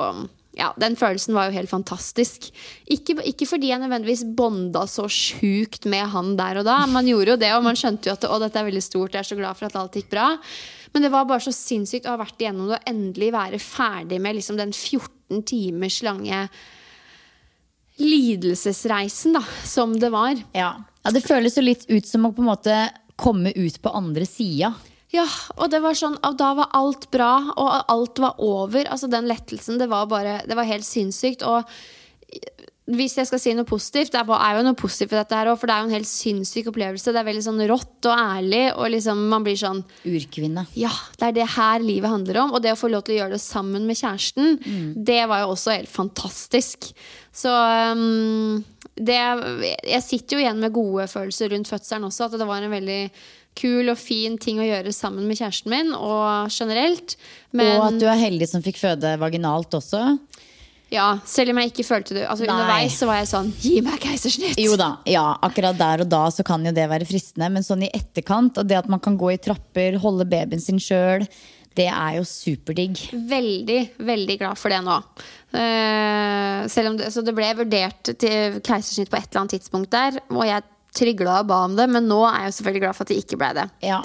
ja, 0.56 0.72
den 0.80 0.96
følelsen 1.00 1.36
var 1.36 1.50
jo 1.50 1.56
helt 1.56 1.72
fantastisk. 1.72 2.50
Ikke, 2.88 3.18
ikke 3.28 3.48
fordi 3.48 3.70
jeg 3.74 3.84
nødvendigvis 3.84 4.26
bonda 4.40 4.86
så 4.90 5.06
sjukt 5.12 5.86
med 5.92 6.08
han 6.16 6.34
der 6.40 6.62
og 6.62 6.68
da. 6.68 6.80
Man 6.90 7.08
gjorde 7.08 7.36
jo 7.36 7.40
det, 7.44 7.52
og 7.56 7.68
man 7.68 7.80
skjønte 7.80 8.10
jo 8.10 8.16
at 8.16 8.28
å, 8.28 8.40
dette 8.42 8.60
er 8.60 8.68
veldig 8.68 8.84
stort, 8.84 9.16
jeg 9.16 9.24
er 9.24 9.30
så 9.30 9.40
glad 9.40 9.60
for 9.60 9.70
at 9.70 9.78
alt 9.80 10.00
gikk 10.00 10.10
bra. 10.16 10.32
Men 10.96 11.06
det 11.06 11.14
var 11.14 11.28
bare 11.30 11.44
så 11.44 11.54
sinnssykt 11.54 12.08
å 12.08 12.16
ha 12.16 12.24
vært 12.24 12.40
igjennom 12.42 12.72
det 12.72 12.80
og 12.80 12.92
endelig 12.92 13.34
være 13.36 13.62
ferdig 13.62 14.20
med 14.24 14.40
liksom 14.40 14.60
den 14.60 14.74
14 14.74 15.44
timers 15.48 16.00
lange 16.08 16.46
lidelsesreisen 18.00 19.36
da, 19.36 19.44
som 19.68 19.96
det 20.00 20.12
var. 20.16 20.40
Ja. 20.56 20.72
Ja, 21.04 21.12
Det 21.16 21.26
føles 21.26 21.58
jo 21.58 21.64
litt 21.64 21.86
ut 21.90 22.08
som 22.08 22.28
å 22.28 22.34
på 22.36 22.44
en 22.44 22.52
måte 22.52 22.78
komme 23.20 23.52
ut 23.56 23.82
på 23.82 23.94
andre 23.96 24.26
sida. 24.28 24.74
Ja, 25.10 25.26
og 25.58 25.72
det 25.74 25.82
var 25.82 25.98
sånn, 25.98 26.20
og 26.22 26.36
da 26.38 26.52
var 26.60 26.70
alt 26.78 27.08
bra, 27.14 27.32
og 27.58 27.90
alt 27.90 28.22
var 28.22 28.42
over. 28.46 28.86
Altså 28.86 29.10
Den 29.10 29.30
lettelsen, 29.30 29.80
det 29.82 29.90
var 29.90 30.06
bare, 30.12 30.42
det 30.46 30.58
var 30.58 30.70
helt 30.70 30.86
sinnssykt. 30.86 31.42
Og 31.42 31.66
hvis 32.90 33.16
jeg 33.18 33.30
skal 33.30 33.42
si 33.42 33.54
noe 33.58 33.68
positivt, 33.70 34.14
det 34.14 34.22
er 34.22 34.58
jo 34.58 34.66
noe 34.66 34.78
positivt 34.78 35.14
i 35.14 35.20
dette 35.20 35.38
her 35.38 35.50
òg, 35.52 35.60
for 35.62 35.70
det 35.70 35.76
er 35.76 35.84
jo 35.84 35.90
en 35.90 35.98
helt 35.98 36.10
sinnssyk 36.10 36.70
opplevelse. 36.72 37.14
Det 37.14 37.22
er 37.22 37.28
veldig 37.28 37.46
sånn 37.46 37.62
rått 37.70 38.10
og 38.10 38.16
ærlig, 38.16 38.64
og 38.76 38.90
liksom 38.94 39.22
man 39.34 39.46
blir 39.46 39.60
sånn 39.60 39.84
Urkvinne. 40.10 40.66
Ja, 40.78 40.94
det 41.18 41.30
er 41.30 41.38
det 41.38 41.50
her 41.56 41.86
livet 41.86 42.14
handler 42.14 42.44
om. 42.46 42.54
Og 42.54 42.64
det 42.66 42.74
å 42.74 42.80
få 42.80 42.90
lov 42.94 43.06
til 43.06 43.18
å 43.18 43.22
gjøre 43.24 43.38
det 43.38 43.44
sammen 43.44 43.86
med 43.90 43.98
kjæresten, 44.00 44.58
mm. 44.62 44.90
det 45.10 45.22
var 45.30 45.46
jo 45.46 45.54
også 45.54 45.74
helt 45.76 45.94
fantastisk. 45.94 46.92
Så 47.36 47.54
um, 47.94 48.62
det, 48.96 49.20
Jeg 49.88 50.04
sitter 50.06 50.38
jo 50.38 50.44
igjen 50.44 50.64
med 50.64 50.74
gode 50.76 51.08
følelser 51.12 51.54
rundt 51.54 51.70
fødselen 51.70 52.08
også. 52.10 52.30
At 52.30 52.40
det 52.40 52.48
var 52.50 52.64
en 52.64 52.74
veldig 52.74 53.02
kul 53.60 53.92
og 53.92 53.98
fin 54.00 54.38
ting 54.40 54.62
å 54.62 54.68
gjøre 54.68 54.94
sammen 54.96 55.26
med 55.28 55.40
kjæresten 55.40 55.74
min, 55.74 55.94
og 55.96 56.52
generelt. 56.54 57.18
Men, 57.52 57.76
og 57.78 57.88
at 57.90 58.00
du 58.02 58.08
er 58.08 58.22
heldig 58.22 58.48
som 58.48 58.64
fikk 58.64 58.80
føde 58.80 59.18
vaginalt 59.20 59.74
også. 59.76 60.04
Ja, 60.90 61.20
selv 61.30 61.54
om 61.54 61.60
jeg 61.62 61.70
ikke 61.70 61.86
følte 61.86 62.16
det. 62.18 62.24
Altså, 62.26 62.48
underveis 62.50 62.96
så 62.98 63.06
var 63.06 63.20
jeg 63.20 63.30
sånn 63.30 63.52
Gi 63.62 63.76
meg 63.86 64.00
keisersnitt! 64.02 64.58
Jo 64.58 64.74
da, 64.80 64.96
ja, 65.10 65.26
akkurat 65.46 65.78
der 65.78 66.02
og 66.06 66.10
da 66.10 66.24
så 66.34 66.46
kan 66.46 66.66
jo 66.66 66.74
det 66.74 66.88
være 66.90 67.06
fristende, 67.10 67.52
men 67.54 67.66
sånn 67.66 67.86
i 67.86 67.92
etterkant, 67.94 68.58
og 68.58 68.70
det 68.70 68.80
at 68.80 68.90
man 68.90 69.02
kan 69.04 69.18
gå 69.20 69.36
i 69.36 69.42
trapper, 69.42 70.00
holde 70.02 70.26
babyen 70.30 70.64
sin 70.64 70.82
sjøl, 70.82 71.28
det 71.80 71.88
er 71.90 72.18
jo 72.18 72.26
superdigg. 72.28 73.06
Veldig, 73.30 73.80
veldig 74.04 74.40
glad 74.42 74.60
for 74.60 74.74
det 74.74 74.82
nå. 74.86 74.98
Uh, 75.50 76.66
det, 76.68 77.08
så 77.14 77.24
det 77.26 77.34
ble 77.38 77.54
vurdert 77.58 78.12
til 78.22 78.60
keisersnitt 78.60 79.10
på 79.10 79.18
et 79.18 79.30
eller 79.30 79.46
annet 79.46 79.56
tidspunkt 79.58 79.94
der, 79.96 80.20
og 80.30 80.44
jeg 80.46 80.68
trygla 81.00 81.40
og 81.44 81.48
ba 81.50 81.64
om 81.68 81.78
det, 81.78 81.88
men 81.92 82.10
nå 82.10 82.20
er 82.28 82.44
jeg 82.44 82.52
jo 82.52 82.58
selvfølgelig 82.60 82.84
glad 82.86 82.98
for 82.98 83.06
at 83.06 83.14
det 83.14 83.24
ikke 83.24 83.40
ble 83.40 83.50
det. 83.60 83.66
Ja. 83.86 84.02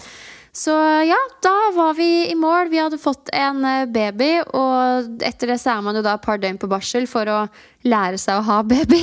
Så 0.55 0.71
ja, 1.03 1.19
da 1.43 1.55
var 1.75 1.97
vi 1.99 2.31
i 2.31 2.35
mål. 2.39 2.69
Vi 2.71 2.79
hadde 2.79 2.99
fått 3.03 3.33
en 3.35 3.65
eh, 3.67 3.89
baby, 3.91 4.37
og 4.55 5.23
etter 5.27 5.51
det 5.51 5.57
så 5.59 5.73
er 5.73 5.83
man 5.83 5.99
jo 5.99 6.05
da 6.07 6.15
et 6.15 6.23
par 6.23 6.39
døgn 6.39 6.61
på 6.63 6.71
barsel 6.71 7.09
for 7.11 7.27
å 7.27 7.41
lære 7.83 8.21
seg 8.23 8.39
å 8.39 8.45
ha 8.47 8.61
baby. 8.63 9.01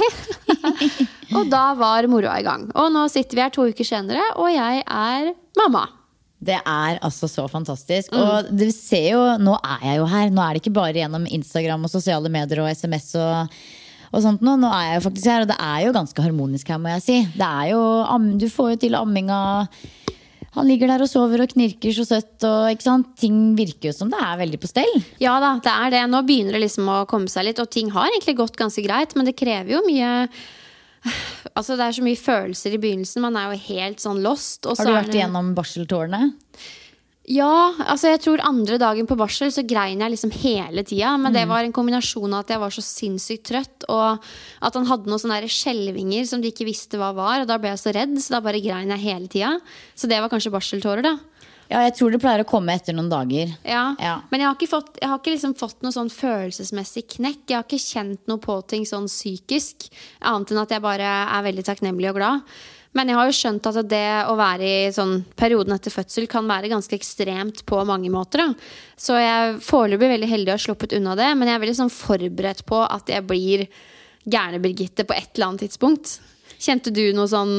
og 1.38 1.52
da 1.52 1.66
var 1.76 2.08
moroa 2.08 2.38
i 2.40 2.48
gang. 2.48 2.70
Og 2.72 2.94
nå 2.96 3.04
sitter 3.12 3.36
vi 3.36 3.44
her 3.44 3.52
to 3.52 3.68
uker 3.68 3.88
senere, 3.88 4.24
og 4.40 4.48
jeg 4.54 4.86
er 4.86 5.34
mamma. 5.60 5.90
Det 6.42 6.58
er 6.58 6.98
altså 7.06 7.30
så 7.30 7.46
fantastisk. 7.50 8.16
Og 8.18 8.50
du 8.50 8.66
ser 8.74 9.12
jo, 9.14 9.22
nå 9.38 9.54
er 9.62 9.86
jeg 9.92 10.02
jo 10.02 10.10
her. 10.10 10.34
Nå 10.34 10.42
er 10.42 10.58
det 10.58 10.64
ikke 10.64 10.74
bare 10.80 10.98
gjennom 10.98 11.28
Instagram 11.30 11.86
og 11.86 11.94
sosiale 11.94 12.32
medier 12.34 12.64
og 12.64 12.72
SMS 12.74 13.12
og, 13.22 13.58
og 14.10 14.24
sånt 14.26 14.42
nå. 14.46 14.56
Nå 14.58 14.72
er 14.74 14.88
jeg 14.88 15.00
jo 15.00 15.04
faktisk 15.06 15.30
her, 15.30 15.46
og 15.46 15.52
det 15.52 15.58
er 15.62 15.84
jo 15.86 15.96
ganske 16.00 16.26
harmonisk 16.26 16.72
her, 16.74 16.82
må 16.82 16.96
jeg 16.96 17.06
si. 17.06 17.18
Det 17.38 17.50
er 17.50 17.74
jo, 17.76 17.84
Du 18.42 18.48
får 18.50 18.74
jo 18.74 18.80
til 18.88 18.98
amminga. 18.98 19.42
Han 20.58 20.68
ligger 20.68 20.90
der 20.92 21.06
og 21.06 21.08
sover 21.08 21.46
og 21.46 21.54
knirker 21.54 21.94
så 21.96 22.08
søtt. 22.10 22.42
Og? 22.44 23.06
Ting 23.22 23.54
virker 23.56 23.92
jo 23.92 23.94
som 23.96 24.10
det 24.12 24.20
er 24.20 24.42
veldig 24.42 24.60
på 24.60 24.72
stell. 24.72 24.98
Ja 25.22 25.38
da, 25.44 25.54
det 25.64 25.76
er 25.76 25.94
det. 25.94 26.02
Nå 26.12 26.24
begynner 26.28 26.58
det 26.58 26.66
liksom 26.66 26.90
å 26.92 27.04
komme 27.12 27.32
seg 27.32 27.48
litt, 27.48 27.62
og 27.62 27.70
ting 27.72 27.94
har 27.94 28.10
egentlig 28.10 28.40
gått 28.42 28.58
ganske 28.60 28.84
greit, 28.84 29.14
men 29.16 29.30
det 29.30 29.38
krever 29.40 29.78
jo 29.78 29.86
mye 29.86 30.10
Altså 31.58 31.76
Det 31.76 31.84
er 31.84 31.96
så 31.98 32.04
mye 32.06 32.20
følelser 32.20 32.76
i 32.76 32.80
begynnelsen. 32.80 33.24
Man 33.26 33.36
er 33.36 33.50
jo 33.52 33.64
helt 33.66 34.00
sånn 34.00 34.22
lost. 34.24 34.64
og 34.66 34.78
så 34.78 34.86
Har 34.86 34.92
du 34.92 34.98
vært 35.00 35.18
igjennom 35.18 35.50
barseltårene? 35.58 36.30
Ja, 37.30 37.76
altså 37.86 38.10
jeg 38.10 38.20
tror 38.24 38.42
andre 38.44 38.80
dagen 38.82 39.06
på 39.08 39.16
barsel 39.20 39.52
så 39.54 39.62
grein 39.68 40.02
jeg 40.02 40.14
liksom 40.14 40.32
hele 40.42 40.82
tida. 40.88 41.14
Men 41.22 41.36
det 41.36 41.44
var 41.48 41.64
en 41.64 41.76
kombinasjon 41.76 42.34
av 42.34 42.42
at 42.44 42.54
jeg 42.56 42.62
var 42.64 42.74
så 42.74 42.84
sinnssykt 42.84 43.46
trøtt, 43.48 43.86
og 43.94 44.26
at 44.66 44.78
han 44.80 44.88
hadde 44.90 45.12
noen 45.12 45.22
sånne 45.22 45.52
skjelvinger 45.52 46.26
som 46.28 46.42
de 46.42 46.50
ikke 46.52 46.68
visste 46.68 47.00
hva 47.00 47.12
var. 47.16 47.44
Og 47.44 47.50
da 47.52 47.60
ble 47.62 47.72
jeg 47.76 47.84
så 47.84 47.94
redd, 47.96 48.18
så 48.20 48.36
da 48.36 48.42
bare 48.44 48.64
grein 48.64 48.92
jeg 48.96 49.06
hele 49.06 49.30
tida. 49.32 49.54
Så 49.94 50.10
det 50.10 50.18
var 50.24 50.34
kanskje 50.34 50.54
barseltårer, 50.56 51.06
da. 51.06 51.14
Ja, 51.72 51.86
jeg 51.86 51.96
tror 51.96 52.12
det 52.12 52.20
pleier 52.20 52.44
å 52.44 52.48
komme 52.48 52.74
etter 52.76 52.96
noen 52.96 53.08
dager. 53.12 53.54
Ja. 53.64 53.86
Ja. 54.02 54.18
Men 54.32 54.44
jeg 54.44 54.50
har 54.50 54.58
ikke, 54.58 54.72
fått, 54.74 54.98
jeg 55.00 55.08
har 55.08 55.22
ikke 55.22 55.36
liksom 55.38 55.56
fått 55.56 55.80
noe 55.86 55.96
sånn 55.96 56.12
følelsesmessig 56.12 57.06
knekk. 57.16 57.46
Jeg 57.48 57.58
har 57.58 57.64
ikke 57.64 57.80
kjent 57.80 58.28
noe 58.28 58.42
på 58.44 58.58
ting 58.68 58.84
sånn 58.88 59.08
psykisk, 59.08 59.88
annet 60.28 60.52
enn 60.52 60.62
at 60.66 60.76
jeg 60.76 60.84
bare 60.84 61.16
er 61.24 61.48
veldig 61.48 61.66
takknemlig 61.70 62.12
og 62.12 62.20
glad. 62.20 62.54
Men 62.98 63.08
jeg 63.08 63.16
har 63.16 63.30
jo 63.30 63.36
skjønt 63.38 63.68
at 63.70 63.80
det 63.88 64.04
å 64.28 64.36
være 64.36 64.68
i 64.68 64.92
sånn 64.92 65.22
perioden 65.40 65.78
etter 65.78 65.94
fødsel 65.96 66.28
kan 66.32 66.50
være 66.50 66.74
ganske 66.74 66.98
ekstremt 66.98 67.64
på 67.70 67.80
mange 67.88 68.12
måter. 68.12 68.44
Da. 68.44 68.74
Så 69.00 69.16
jeg 69.16 69.32
er 69.32 69.64
foreløpig 69.64 70.12
veldig 70.12 70.32
heldig 70.34 70.52
å 70.52 70.58
ha 70.58 70.66
sluppet 70.66 70.98
unna 71.00 71.16
det, 71.16 71.30
men 71.40 71.48
jeg 71.48 71.56
er 71.56 71.64
veldig 71.64 71.78
sånn 71.80 71.94
forberedt 71.96 72.66
på 72.68 72.84
at 72.84 73.16
jeg 73.16 73.24
blir 73.30 73.64
Gærne-Birgitte 74.28 75.08
på 75.08 75.16
et 75.16 75.32
eller 75.38 75.54
annet 75.54 75.70
tidspunkt. 75.70 76.18
Kjente 76.62 76.92
du 76.94 77.06
noe 77.16 77.32
sånn 77.32 77.56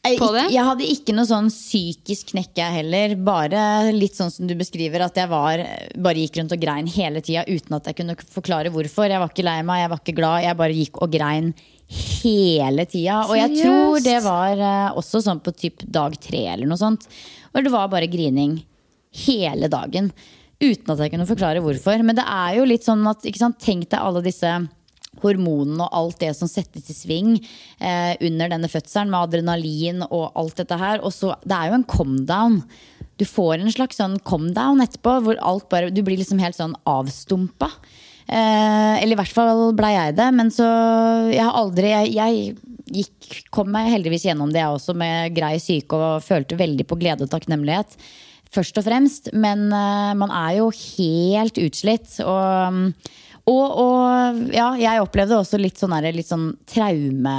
på 0.00 0.30
det? 0.32 0.46
jeg 0.54 0.64
hadde 0.64 0.86
ikke 0.88 1.14
noe 1.16 1.28
sånn 1.28 1.50
psykisk 1.52 2.32
knekk, 2.32 2.52
jeg 2.56 2.76
heller. 2.78 3.16
Bare 3.20 3.90
litt 3.92 4.16
sånn 4.16 4.32
som 4.32 4.48
du 4.48 4.54
beskriver, 4.58 5.04
at 5.04 5.18
jeg 5.20 5.28
var, 5.30 5.60
bare 6.00 6.22
gikk 6.22 6.40
rundt 6.40 6.54
og 6.56 6.62
grein 6.62 6.88
hele 6.90 7.22
tida 7.24 7.44
uten 7.48 7.76
at 7.76 7.90
jeg 7.90 7.98
kunne 8.00 8.16
forklare 8.16 8.72
hvorfor. 8.72 9.10
Jeg 9.12 9.20
var 9.20 9.32
ikke 9.32 9.46
lei 9.46 9.58
meg, 9.66 9.84
jeg 9.84 9.92
var 9.92 10.02
ikke 10.02 10.16
glad. 10.16 10.46
Jeg 10.46 10.60
bare 10.62 10.78
gikk 10.78 11.02
og 11.04 11.12
grein 11.12 11.52
hele 11.90 12.86
tida. 12.88 13.20
Og 13.28 13.36
jeg 13.36 13.60
tror 13.60 14.02
det 14.04 14.18
var 14.24 14.64
eh, 14.70 14.98
også 15.00 15.22
sånn 15.26 15.44
på 15.44 15.54
typ 15.58 15.84
dag 15.84 16.16
tre 16.22 16.46
eller 16.54 16.70
noe 16.70 16.80
sånt. 16.80 17.06
Hvor 17.50 17.66
det 17.66 17.72
var 17.74 17.90
bare 17.92 18.10
grining 18.10 18.60
hele 19.26 19.70
dagen. 19.72 20.12
Uten 20.60 20.92
at 20.92 21.00
jeg 21.00 21.12
kunne 21.14 21.28
forklare 21.28 21.62
hvorfor. 21.64 22.04
Men 22.06 22.18
det 22.18 22.24
er 22.24 22.58
jo 22.58 22.68
litt 22.68 22.86
sånn 22.86 23.04
at 23.10 23.24
sant, 23.36 23.60
Tenk 23.60 23.88
deg 23.90 24.00
alle 24.00 24.22
disse 24.24 24.52
hormonene 25.22 25.86
og 25.86 25.96
alt 26.00 26.20
det 26.22 26.32
som 26.38 26.50
settes 26.50 26.90
i 26.92 26.96
sving 26.96 27.34
eh, 27.36 28.14
under 28.20 28.52
denne 28.52 28.70
fødselen, 28.70 29.12
med 29.12 29.28
adrenalin 29.28 30.04
og 30.08 30.30
alt 30.38 30.60
dette 30.62 30.78
her. 30.80 31.04
Og 31.04 31.14
så, 31.14 31.34
det 31.44 31.56
er 31.56 31.70
jo 31.70 31.80
en 31.80 31.88
come 31.90 32.24
down. 32.28 32.60
Du 33.20 33.26
får 33.28 33.58
en 33.58 33.72
slags 33.72 34.00
sånn 34.00 34.18
come 34.24 34.54
down 34.56 34.80
etterpå, 34.84 35.18
hvor 35.26 35.40
alt 35.44 35.68
bare, 35.72 35.92
du 35.92 36.00
blir 36.06 36.20
liksom 36.20 36.40
helt 36.42 36.56
sånn 36.56 36.76
avstumpa. 36.88 37.68
Eh, 38.30 38.96
eller 39.02 39.16
i 39.16 39.18
hvert 39.18 39.34
fall 39.34 39.70
blei 39.76 39.92
jeg 39.96 40.16
det. 40.20 40.28
Men 40.36 40.52
så 40.54 40.66
Jeg 41.32 41.42
har 41.42 41.56
aldri 41.58 41.90
Jeg, 41.90 42.12
jeg 42.14 42.56
gikk, 43.00 43.44
kom 43.54 43.70
meg 43.74 43.90
heldigvis 43.90 44.28
gjennom 44.28 44.52
det, 44.54 44.62
jeg 44.62 44.76
også, 44.76 44.94
med 44.98 45.34
grei 45.34 45.56
syke 45.62 45.98
og 45.98 46.24
følte 46.26 46.58
veldig 46.58 46.86
på 46.86 46.98
glede 47.00 47.26
og 47.26 47.32
takknemlighet. 47.32 47.96
Først 48.50 48.78
og 48.80 48.86
fremst. 48.86 49.30
Men 49.34 49.68
eh, 49.68 50.12
man 50.18 50.32
er 50.34 50.60
jo 50.60 50.70
helt 50.74 51.60
utslitt. 51.60 52.16
Og, 52.24 52.94
og, 53.50 53.76
og 53.82 54.54
ja, 54.54 54.70
jeg 54.78 55.02
opplevde 55.02 55.38
også 55.40 55.60
litt 55.60 55.80
sånn, 55.80 55.96
der, 55.98 56.14
litt 56.14 56.30
sånn 56.30 56.52
traume. 56.70 57.36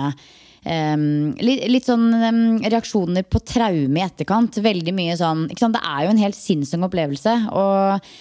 Um, 0.62 1.32
litt, 1.42 1.64
litt 1.72 1.88
sånn 1.88 2.12
um, 2.14 2.42
reaksjoner 2.62 3.26
på 3.26 3.42
traume 3.48 4.02
i 4.02 4.06
etterkant. 4.06 4.60
Veldig 4.62 4.94
mye 4.98 5.18
sånn? 5.20 5.48
Det 5.50 5.82
er 5.82 6.06
jo 6.06 6.14
en 6.14 6.22
helt 6.22 6.38
sinnssyk 6.38 6.86
opplevelse. 6.90 7.36
Og 7.56 8.12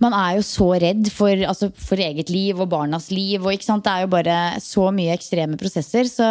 man 0.00 0.16
er 0.16 0.38
jo 0.38 0.44
så 0.46 0.70
redd 0.80 1.10
for, 1.12 1.44
altså, 1.44 1.70
for 1.76 2.00
eget 2.00 2.32
liv 2.32 2.58
og 2.58 2.70
barnas 2.72 3.10
liv. 3.12 3.44
Og? 3.44 3.52
Det 3.52 3.92
er 3.92 4.06
jo 4.06 4.12
bare 4.16 4.38
så 4.64 4.88
mye 4.94 5.14
ekstreme 5.16 5.60
prosesser. 5.60 6.08
Så 6.08 6.26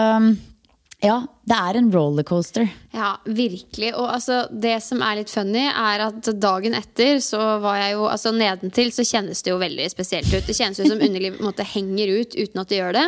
ja, 1.00 1.22
det 1.48 1.56
er 1.56 1.78
en 1.80 1.88
rollercoaster. 1.94 2.68
Ja, 2.92 3.14
virkelig. 3.24 3.94
Og 3.94 4.10
altså, 4.12 4.42
det 4.52 4.76
som 4.84 5.00
er 5.06 5.22
litt 5.22 5.32
funny, 5.32 5.64
er 5.70 6.04
at 6.10 6.28
dagen 6.36 6.76
etter 6.76 7.22
så 7.24 7.40
var 7.64 7.80
jeg 7.80 7.96
jo 7.96 8.10
Altså 8.10 8.34
nedentil 8.36 8.92
så 8.92 9.06
kjennes 9.08 9.40
det 9.46 9.54
jo 9.54 9.62
veldig 9.62 9.88
spesielt 9.94 10.28
ut. 10.34 10.44
Det 10.44 10.58
kjennes 10.58 10.82
ut 10.82 10.92
som 10.92 11.00
underlivet 11.08 11.40
måte 11.46 11.68
henger 11.68 12.12
ut 12.20 12.36
uten 12.36 12.64
at 12.64 12.72
det 12.74 12.82
gjør 12.82 13.00
det. 13.00 13.08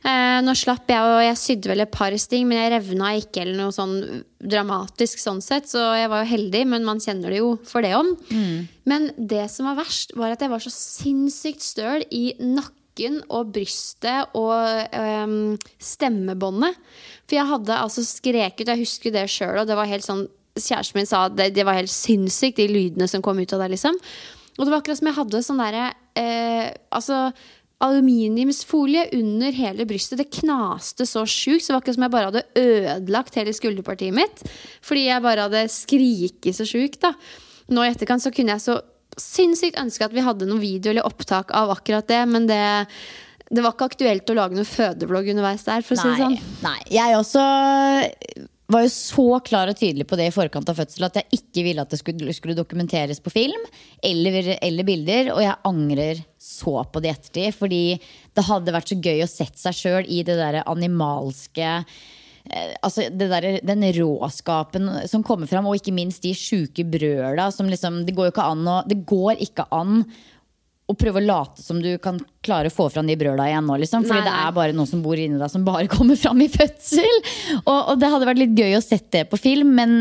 Eh, 0.00 0.38
nå 0.40 0.54
slapp 0.56 0.88
jeg, 0.88 1.04
og 1.04 1.20
jeg 1.26 1.36
sydde 1.36 1.68
vel 1.74 1.84
et 1.84 1.92
par 1.92 2.16
sting, 2.16 2.48
men 2.48 2.62
jeg 2.62 2.72
revna 2.72 3.12
ikke 3.20 3.44
eller 3.44 3.58
noe 3.58 3.76
sånn 3.76 4.24
dramatisk 4.40 5.20
sånn 5.20 5.42
sett, 5.44 5.68
så 5.68 5.90
jeg 5.98 6.08
var 6.08 6.24
jo 6.24 6.30
heldig, 6.30 6.62
men 6.72 6.86
man 6.88 7.02
kjenner 7.04 7.34
det 7.34 7.42
jo 7.42 7.50
for 7.68 7.84
det 7.84 7.92
om. 7.98 8.14
Men 8.88 9.10
det 9.20 9.44
som 9.52 9.68
var 9.68 9.76
verst, 9.82 10.16
var 10.16 10.32
at 10.32 10.40
jeg 10.40 10.54
var 10.54 10.64
så 10.64 10.72
sinnssykt 10.72 11.66
støl 11.68 12.08
i 12.08 12.30
nakken 12.40 12.79
og 13.30 13.52
brystet 13.54 14.34
og 14.36 14.52
um, 14.92 15.54
stemmebåndet. 15.80 16.76
For 17.24 17.38
jeg 17.38 17.50
hadde 17.52 17.78
altså 17.78 18.04
skreket, 18.04 18.68
jeg 18.68 18.82
husker 18.82 19.14
det 19.14 19.28
sjøl, 19.30 19.62
og 19.62 19.70
det 19.70 19.78
var 19.78 19.90
helt 19.90 20.06
sånn 20.06 20.26
Kjæresten 20.60 20.98
min 20.98 21.06
sa 21.06 21.22
at 21.28 21.36
det, 21.38 21.52
det 21.54 21.62
var 21.64 21.76
helt 21.78 21.92
sinnssykt, 21.92 22.58
de 22.58 22.66
lydene 22.68 23.06
som 23.08 23.22
kom 23.22 23.38
ut 23.38 23.52
av 23.54 23.62
det, 23.62 23.68
liksom. 23.76 23.94
Og 24.58 24.66
det 24.66 24.72
var 24.72 24.80
akkurat 24.82 24.98
som 24.98 25.08
jeg 25.08 25.16
hadde 25.16 25.42
sånn 25.46 25.62
derre 25.62 25.84
eh, 26.18 26.66
Altså 26.90 27.30
aluminiumsfolie 27.80 29.06
under 29.16 29.54
hele 29.56 29.86
brystet. 29.88 30.20
Det 30.20 30.40
knaste 30.42 31.06
så 31.08 31.22
sjukt. 31.24 31.64
Så 31.64 31.70
det 31.70 31.76
var 31.76 31.80
akkurat 31.80 31.96
som 31.96 32.04
jeg 32.04 32.12
bare 32.12 32.28
hadde 32.28 32.42
ødelagt 32.60 33.38
hele 33.40 33.54
skulderpartiet 33.56 34.12
mitt. 34.12 34.42
Fordi 34.84 35.06
jeg 35.06 35.24
bare 35.24 35.46
hadde 35.46 35.62
skriket 35.72 36.58
så 36.58 36.66
sjukt. 36.68 37.00
da. 37.00 37.14
Nå 37.72 37.86
i 37.86 37.92
etterkant 37.94 38.20
så 38.20 38.34
kunne 38.34 38.52
jeg 38.52 38.66
så 38.66 38.76
sinnssykt 39.18 39.80
ønske 39.80 40.06
at 40.06 40.14
vi 40.14 40.24
hadde 40.24 40.48
noen 40.48 40.62
video 40.62 40.92
eller 40.92 41.08
opptak 41.08 41.50
av 41.56 41.72
akkurat 41.74 42.06
det, 42.10 42.20
men 42.30 42.46
det, 42.50 42.62
det 43.50 43.64
var 43.64 43.74
ikke 43.74 43.90
aktuelt 43.92 44.30
å 44.30 44.38
lage 44.38 44.58
noen 44.58 44.68
fødevlogg 44.68 45.32
underveis 45.34 45.66
der. 45.66 45.84
for 45.86 45.96
å 45.96 46.02
si 46.02 46.14
det 46.14 46.22
sånn. 46.22 46.38
nei. 46.64 46.78
Jeg 46.94 47.18
også 47.18 47.44
var 48.70 48.84
jo 48.84 48.90
så 48.92 49.26
klar 49.42 49.70
og 49.70 49.78
tydelig 49.78 50.06
på 50.06 50.16
det 50.18 50.28
i 50.30 50.34
forkant 50.34 50.68
av 50.70 50.78
fødsel 50.78 51.08
at 51.08 51.18
jeg 51.18 51.40
ikke 51.40 51.64
ville 51.66 51.82
at 51.82 51.90
det 51.90 51.98
skulle, 51.98 52.34
skulle 52.36 52.58
dokumenteres 52.58 53.18
på 53.22 53.32
film 53.32 53.64
eller, 54.06 54.54
eller 54.62 54.86
bilder. 54.86 55.32
Og 55.34 55.42
jeg 55.42 55.58
angrer 55.66 56.22
så 56.40 56.76
på 56.86 57.02
det 57.02 57.10
i 57.10 57.16
ettertid, 57.16 57.56
fordi 57.58 57.82
det 58.36 58.46
hadde 58.46 58.74
vært 58.76 58.92
så 58.92 59.00
gøy 59.02 59.24
å 59.24 59.30
sette 59.30 59.58
seg 59.60 59.78
sjøl 59.80 60.06
i 60.06 60.22
det 60.26 60.38
derre 60.38 60.62
animalske 60.70 61.80
Altså 62.80 63.10
det 63.12 63.28
der, 63.30 63.46
Den 63.66 63.84
råskapen 63.94 64.88
som 65.10 65.22
kommer 65.22 65.46
fram, 65.46 65.68
og 65.68 65.76
ikke 65.76 65.94
minst 65.94 66.24
de 66.24 66.32
sjuke 66.34 66.86
brøla 66.88 67.50
som 67.52 67.68
liksom 67.68 68.00
Det 68.08 68.14
går 68.16 68.30
jo 68.30 68.34
ikke 68.34 68.46
an 68.48 68.64
å 68.66 68.76
Det 68.88 69.02
går 69.06 69.42
ikke 69.44 69.68
an 69.76 70.00
å 70.90 70.96
prøve 70.98 71.20
å 71.20 71.22
late 71.22 71.62
som 71.62 71.78
du 71.78 71.92
kan 72.02 72.16
klare 72.42 72.70
å 72.70 72.74
få 72.74 72.88
fram 72.90 73.06
de 73.06 73.14
brøla 73.14 73.44
igjen 73.46 73.68
nå. 73.68 73.76
Liksom, 73.78 74.02
fordi 74.08 74.24
Nei, 74.24 74.26
det 74.26 74.38
er 74.40 74.56
bare 74.56 74.74
noe 74.74 74.90
som 74.90 75.04
bor 75.04 75.20
inni 75.20 75.38
deg 75.38 75.52
som 75.52 75.62
bare 75.66 75.86
kommer 75.92 76.18
fram 76.18 76.40
i 76.42 76.48
fødsel. 76.50 77.20
Og, 77.60 77.76
og 77.78 78.00
det 78.00 78.10
hadde 78.10 78.26
vært 78.26 78.42
litt 78.42 78.56
gøy 78.58 78.74
å 78.74 78.82
sett 78.82 79.06
det 79.14 79.28
på 79.30 79.38
film, 79.38 79.70
men 79.78 79.94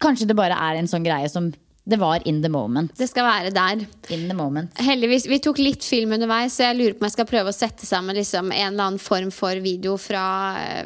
kanskje 0.00 0.28
det 0.30 0.38
bare 0.38 0.54
er 0.68 0.78
en 0.78 0.90
sånn 0.90 1.02
greie 1.02 1.26
som 1.32 1.50
det 1.90 1.98
var 2.00 2.22
in 2.28 2.40
the 2.42 2.48
moment. 2.52 2.92
Det 2.96 3.08
skal 3.10 3.26
være 3.26 3.50
der. 3.54 3.84
In 4.14 4.28
the 4.28 4.36
moment. 4.36 4.78
Heldigvis, 4.78 5.26
Vi 5.30 5.38
tok 5.42 5.58
litt 5.58 5.84
film 5.84 6.14
underveis, 6.16 6.54
så 6.56 6.68
jeg 6.68 6.78
lurer 6.78 6.94
på 6.96 7.04
om 7.04 7.08
jeg 7.08 7.16
skal 7.16 7.28
prøve 7.28 7.52
å 7.52 7.56
sette 7.56 7.86
sammen 7.86 8.16
liksom, 8.18 8.52
en 8.54 8.72
eller 8.72 8.86
annen 8.86 9.02
form 9.02 9.30
for 9.34 9.58
video 9.62 9.96
fra, 10.00 10.24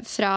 fra 0.08 0.32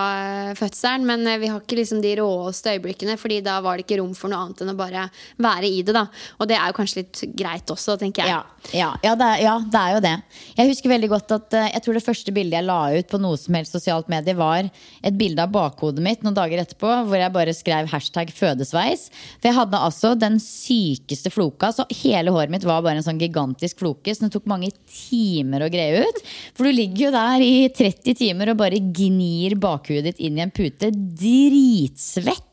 fødselen. 0.60 1.06
Men 1.08 1.26
eh, 1.28 1.40
vi 1.42 1.52
har 1.52 1.62
ikke 1.62 1.80
liksom, 1.80 2.02
de 2.04 2.16
råeste 2.20 2.76
øyeblikkene, 2.76 3.18
Fordi 3.18 3.40
da 3.46 3.60
var 3.64 3.78
det 3.78 3.86
ikke 3.88 4.00
rom 4.02 4.14
for 4.18 4.32
noe 4.32 4.44
annet 4.46 4.64
enn 4.64 4.74
å 4.74 4.78
bare 4.78 5.08
være 5.44 5.70
i 5.72 5.82
det. 5.88 5.96
da 5.96 6.06
Og 6.40 6.50
det 6.50 6.58
er 6.60 6.72
jo 6.72 6.78
kanskje 6.78 7.04
litt 7.04 7.24
greit 7.38 7.74
også, 7.74 7.98
tenker 8.02 8.26
jeg. 8.26 8.36
Ja, 8.36 8.44
ja, 8.76 8.92
ja, 9.04 9.16
det 9.16 9.30
er, 9.32 9.44
ja, 9.46 9.56
det 9.64 9.82
er 9.82 9.96
jo 9.96 10.04
det. 10.04 10.16
Jeg 10.58 10.72
husker 10.74 10.92
veldig 10.92 11.12
godt 11.14 11.36
at 11.38 11.58
eh, 11.58 11.70
Jeg 11.78 11.86
tror 11.86 12.00
det 12.00 12.06
første 12.06 12.36
bildet 12.36 12.60
jeg 12.60 12.68
la 12.68 12.82
ut 12.98 13.12
på 13.12 13.22
noe 13.22 13.40
som 13.40 13.56
helst 13.58 13.76
sosialt 13.78 14.12
medie, 14.12 14.36
var 14.38 14.68
et 14.68 15.18
bilde 15.18 15.44
av 15.44 15.54
bakhodet 15.54 16.04
mitt 16.04 16.26
noen 16.26 16.36
dager 16.38 16.62
etterpå, 16.64 16.92
hvor 17.08 17.20
jeg 17.20 17.34
bare 17.36 17.56
skrev 17.56 17.90
hashtag 17.92 18.34
fødesveis. 18.36 19.08
For 19.40 19.50
jeg 19.52 19.58
hadde 19.62 19.82
altså 19.88 20.14
den 20.20 20.40
sykeste 20.58 21.32
floka. 21.34 21.72
Så 21.76 21.86
hele 22.02 22.34
håret 22.34 22.54
mitt 22.54 22.66
var 22.68 22.84
bare 22.86 23.02
en 23.02 23.06
sånn 23.06 23.22
gigantisk 23.22 23.84
floke, 23.84 24.14
så 24.14 24.26
det 24.26 24.34
tok 24.36 24.50
mange 24.50 24.72
timer 24.90 25.66
å 25.66 25.72
greie 25.74 26.04
ut. 26.08 26.22
For 26.58 26.68
du 26.68 26.74
ligger 26.74 27.08
jo 27.08 27.14
der 27.16 27.46
i 27.46 27.56
30 27.70 28.20
timer 28.24 28.54
og 28.54 28.62
bare 28.64 28.82
gnir 28.82 29.58
bakhudet 29.62 30.12
ditt 30.12 30.26
inn 30.28 30.40
i 30.40 30.46
en 30.46 30.54
pute. 30.54 30.92
Dritsvett. 30.92 32.47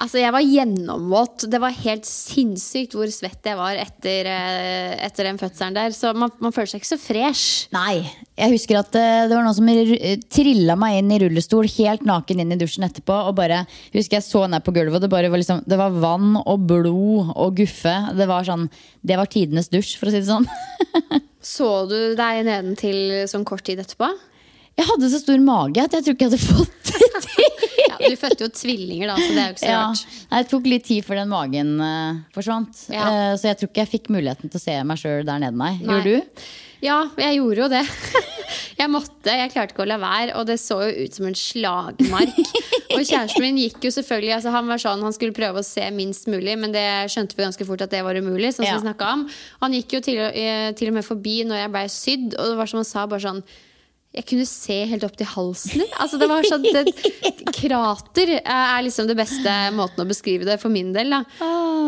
Altså, 0.00 0.16
jeg 0.16 0.32
var 0.32 0.40
gjennomvåt. 0.40 1.44
Det 1.52 1.58
var 1.60 1.74
helt 1.82 2.06
sinnssykt 2.08 2.94
hvor 2.96 3.10
svett 3.12 3.44
jeg 3.44 3.58
var 3.58 3.76
etter, 3.76 4.28
eh, 4.32 4.94
etter 5.04 5.26
den 5.28 5.36
fødselen 5.40 5.76
der. 5.76 5.92
Så 5.92 6.14
man, 6.16 6.32
man 6.40 6.54
føler 6.56 6.70
seg 6.72 6.80
ikke 6.80 6.88
så 6.94 6.98
fresh. 7.02 7.66
Nei. 7.74 8.06
Jeg 8.40 8.54
husker 8.54 8.78
at 8.80 8.96
eh, 8.96 9.26
det 9.28 9.36
var 9.36 9.44
noen 9.44 9.58
som 9.58 9.68
ru- 9.68 10.24
trilla 10.32 10.76
meg 10.80 11.02
inn 11.02 11.12
i 11.12 11.18
rullestol 11.20 11.68
helt 11.74 12.06
naken 12.08 12.40
inn 12.40 12.56
i 12.56 12.58
dusjen 12.62 12.88
etterpå. 12.88 13.18
Og 13.28 13.36
bare, 13.36 13.60
husker 13.92 14.16
jeg 14.18 14.26
så 14.30 14.46
ned 14.48 14.64
på 14.64 14.72
gulvet, 14.78 14.96
og 14.96 15.04
det, 15.04 15.12
bare 15.12 15.28
var 15.32 15.42
liksom, 15.42 15.60
det 15.68 15.80
var 15.82 16.00
vann 16.00 16.32
og 16.40 16.64
blod 16.70 17.34
og 17.36 17.60
guffe. 17.60 17.92
Det 18.16 18.30
var 18.32 18.48
sånn, 18.48 18.70
det 19.04 19.20
var 19.20 19.28
tidenes 19.28 19.68
dusj, 19.68 19.98
for 20.00 20.08
å 20.08 20.14
si 20.16 20.22
det 20.24 20.30
sånn. 20.32 20.48
Så 21.44 21.68
du 21.88 21.98
deg 22.18 22.42
nedentil 22.48 23.26
sånn 23.30 23.44
kort 23.48 23.64
tid 23.68 23.80
etterpå? 23.84 24.08
Jeg 24.78 24.88
hadde 24.88 25.10
så 25.12 25.20
stor 25.20 25.42
mage 25.44 25.82
at 25.82 25.96
jeg 25.96 26.06
tror 26.06 26.16
ikke 26.16 26.28
jeg 26.28 26.32
hadde 26.32 26.44
fått 26.46 26.92
det 26.92 27.22
til. 27.26 27.68
Ja, 27.90 27.98
du 28.00 28.16
fødte 28.16 28.46
jo 28.46 28.50
tvillinger, 28.54 29.10
da, 29.10 29.18
så 29.18 29.28
det 29.34 29.42
er 29.42 29.48
jo 29.50 29.56
ikke 29.56 29.62
så 29.64 29.70
Ja, 29.72 29.82
rart. 29.90 30.16
Det 30.30 30.50
tok 30.52 30.70
litt 30.70 30.86
tid 30.88 31.04
før 31.04 31.20
den 31.20 31.30
magen 31.32 31.74
uh, 31.82 32.22
forsvant. 32.36 32.86
Ja. 32.92 33.04
Uh, 33.10 33.34
så 33.36 33.50
jeg 33.50 33.60
tror 33.60 33.70
ikke 33.72 33.84
jeg 33.84 33.92
fikk 33.96 34.10
muligheten 34.14 34.52
til 34.52 34.60
å 34.60 34.62
se 34.62 34.76
meg 34.86 35.00
sjøl 35.02 35.26
der 35.28 35.42
nede, 35.42 35.58
nei. 35.58 35.74
Nei. 35.82 35.98
Gjorde 35.98 36.14
du? 36.14 36.44
Ja, 36.80 37.02
jeg 37.20 37.36
gjorde 37.36 37.66
jo 37.66 37.70
det. 37.74 37.84
Jeg 38.80 38.88
måtte, 38.88 39.28
jeg 39.36 39.50
klarte 39.52 39.74
ikke 39.74 39.82
å 39.84 39.88
la 39.90 39.98
være, 40.00 40.32
og 40.40 40.46
det 40.48 40.54
så 40.56 40.78
jo 40.88 41.04
ut 41.04 41.16
som 41.16 41.26
en 41.28 41.34
slagmark. 41.36 42.38
Og 42.96 43.02
kjæresten 43.04 43.44
min 43.44 43.58
gikk 43.60 43.84
jo 43.84 43.90
selvfølgelig 43.92 44.32
altså 44.38 44.54
Han 44.54 44.70
var 44.72 44.80
sånn, 44.80 45.02
han 45.04 45.12
skulle 45.14 45.36
prøve 45.36 45.60
å 45.60 45.66
se 45.66 45.84
minst 45.92 46.24
mulig, 46.32 46.56
men 46.58 46.72
det 46.72 46.86
skjønte 47.12 47.36
vi 47.36 47.44
ganske 47.44 47.66
fort 47.68 47.84
at 47.84 47.92
det 47.92 48.00
var 48.06 48.16
umulig. 48.16 48.54
Sånn 48.56 48.64
som 48.64 48.88
Ja. 48.88 48.94
vi 48.96 49.10
om 49.12 49.26
Han 49.60 49.76
gikk 49.76 49.98
jo 49.98 50.00
til, 50.00 50.18
eh, 50.18 50.72
til 50.72 50.88
og 50.88 50.96
med 50.96 51.04
forbi 51.04 51.42
når 51.44 51.60
jeg 51.60 51.72
blei 51.76 51.84
sydd, 51.92 52.38
og 52.38 52.48
det 52.48 52.56
var 52.56 52.72
som 52.72 52.80
han 52.80 52.88
sa, 52.88 53.04
bare 53.06 53.26
sånn 53.28 53.42
jeg 54.10 54.26
kunne 54.26 54.44
se 54.48 54.76
helt 54.90 55.04
opp 55.06 55.14
til 55.18 55.28
halsen 55.30 55.84
din. 55.84 55.92
Altså, 56.02 56.18
det 56.18 56.26
var 56.26 56.46
sånn, 56.48 56.64
krater 57.54 58.32
er 58.40 58.82
liksom 58.82 59.06
det 59.06 59.14
beste 59.18 59.52
måten 59.76 60.02
å 60.02 60.08
beskrive 60.08 60.48
det 60.48 60.56
for 60.58 60.72
min 60.74 60.90
del. 60.96 61.14
Da. 61.14 61.20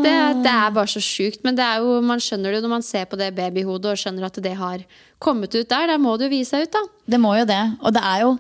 Det, 0.05 0.15
det 0.45 0.53
er 0.53 0.77
bare 0.77 0.91
så 0.93 1.03
sjukt. 1.03 1.43
Men 1.43 1.59
jo, 1.59 1.97
man 2.07 2.23
skjønner 2.23 2.55
det 2.55 2.61
jo 2.61 2.67
når 2.69 2.75
man 2.77 2.87
ser 2.87 3.11
på 3.11 3.19
det 3.19 3.33
babyhodet 3.35 3.91
og 3.91 3.99
skjønner 4.05 4.29
at 4.29 4.39
det 4.45 4.55
har 4.61 4.87
kommet 5.23 5.51
ut 5.57 5.67
der. 5.67 5.91
Da 5.91 5.99
må 5.99 6.15
det 6.15 6.29
jo 6.29 6.35
vise 6.37 6.55
seg 6.55 6.69
ut, 6.69 6.79
da. 6.79 6.85
Det 7.11 7.23
må 7.23 7.35
jo 7.41 7.51
det. 7.51 7.61
Og 7.83 7.99
det 7.99 8.07
er 8.13 8.23
jo 8.23 8.33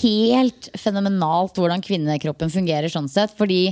helt 0.00 0.72
fenomenalt 0.80 1.60
hvordan 1.60 1.84
kvinnekroppen 1.84 2.52
fungerer 2.54 2.88
sånn 2.88 3.12
sett. 3.12 3.36
Fordi 3.36 3.66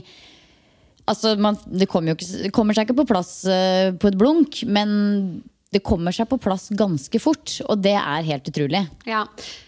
altså, 1.08 1.32
man, 1.40 1.56
det, 1.64 1.88
kommer 1.88 2.12
ikke, 2.12 2.28
det 2.44 2.52
kommer 2.52 2.76
seg 2.76 2.90
ikke 2.90 3.00
på 3.00 3.08
plass 3.08 3.38
uh, 3.48 3.96
på 3.96 4.12
et 4.12 4.20
blunk, 4.20 4.66
men 4.68 4.90
det 5.74 5.82
kommer 5.84 6.14
seg 6.14 6.28
på 6.30 6.38
plass 6.40 6.68
ganske 6.78 7.20
fort. 7.20 7.56
Og 7.66 7.80
det 7.82 7.96
er 7.98 8.28
helt 8.28 8.50
utrolig. 8.50 8.84
Ja. 9.08 9.24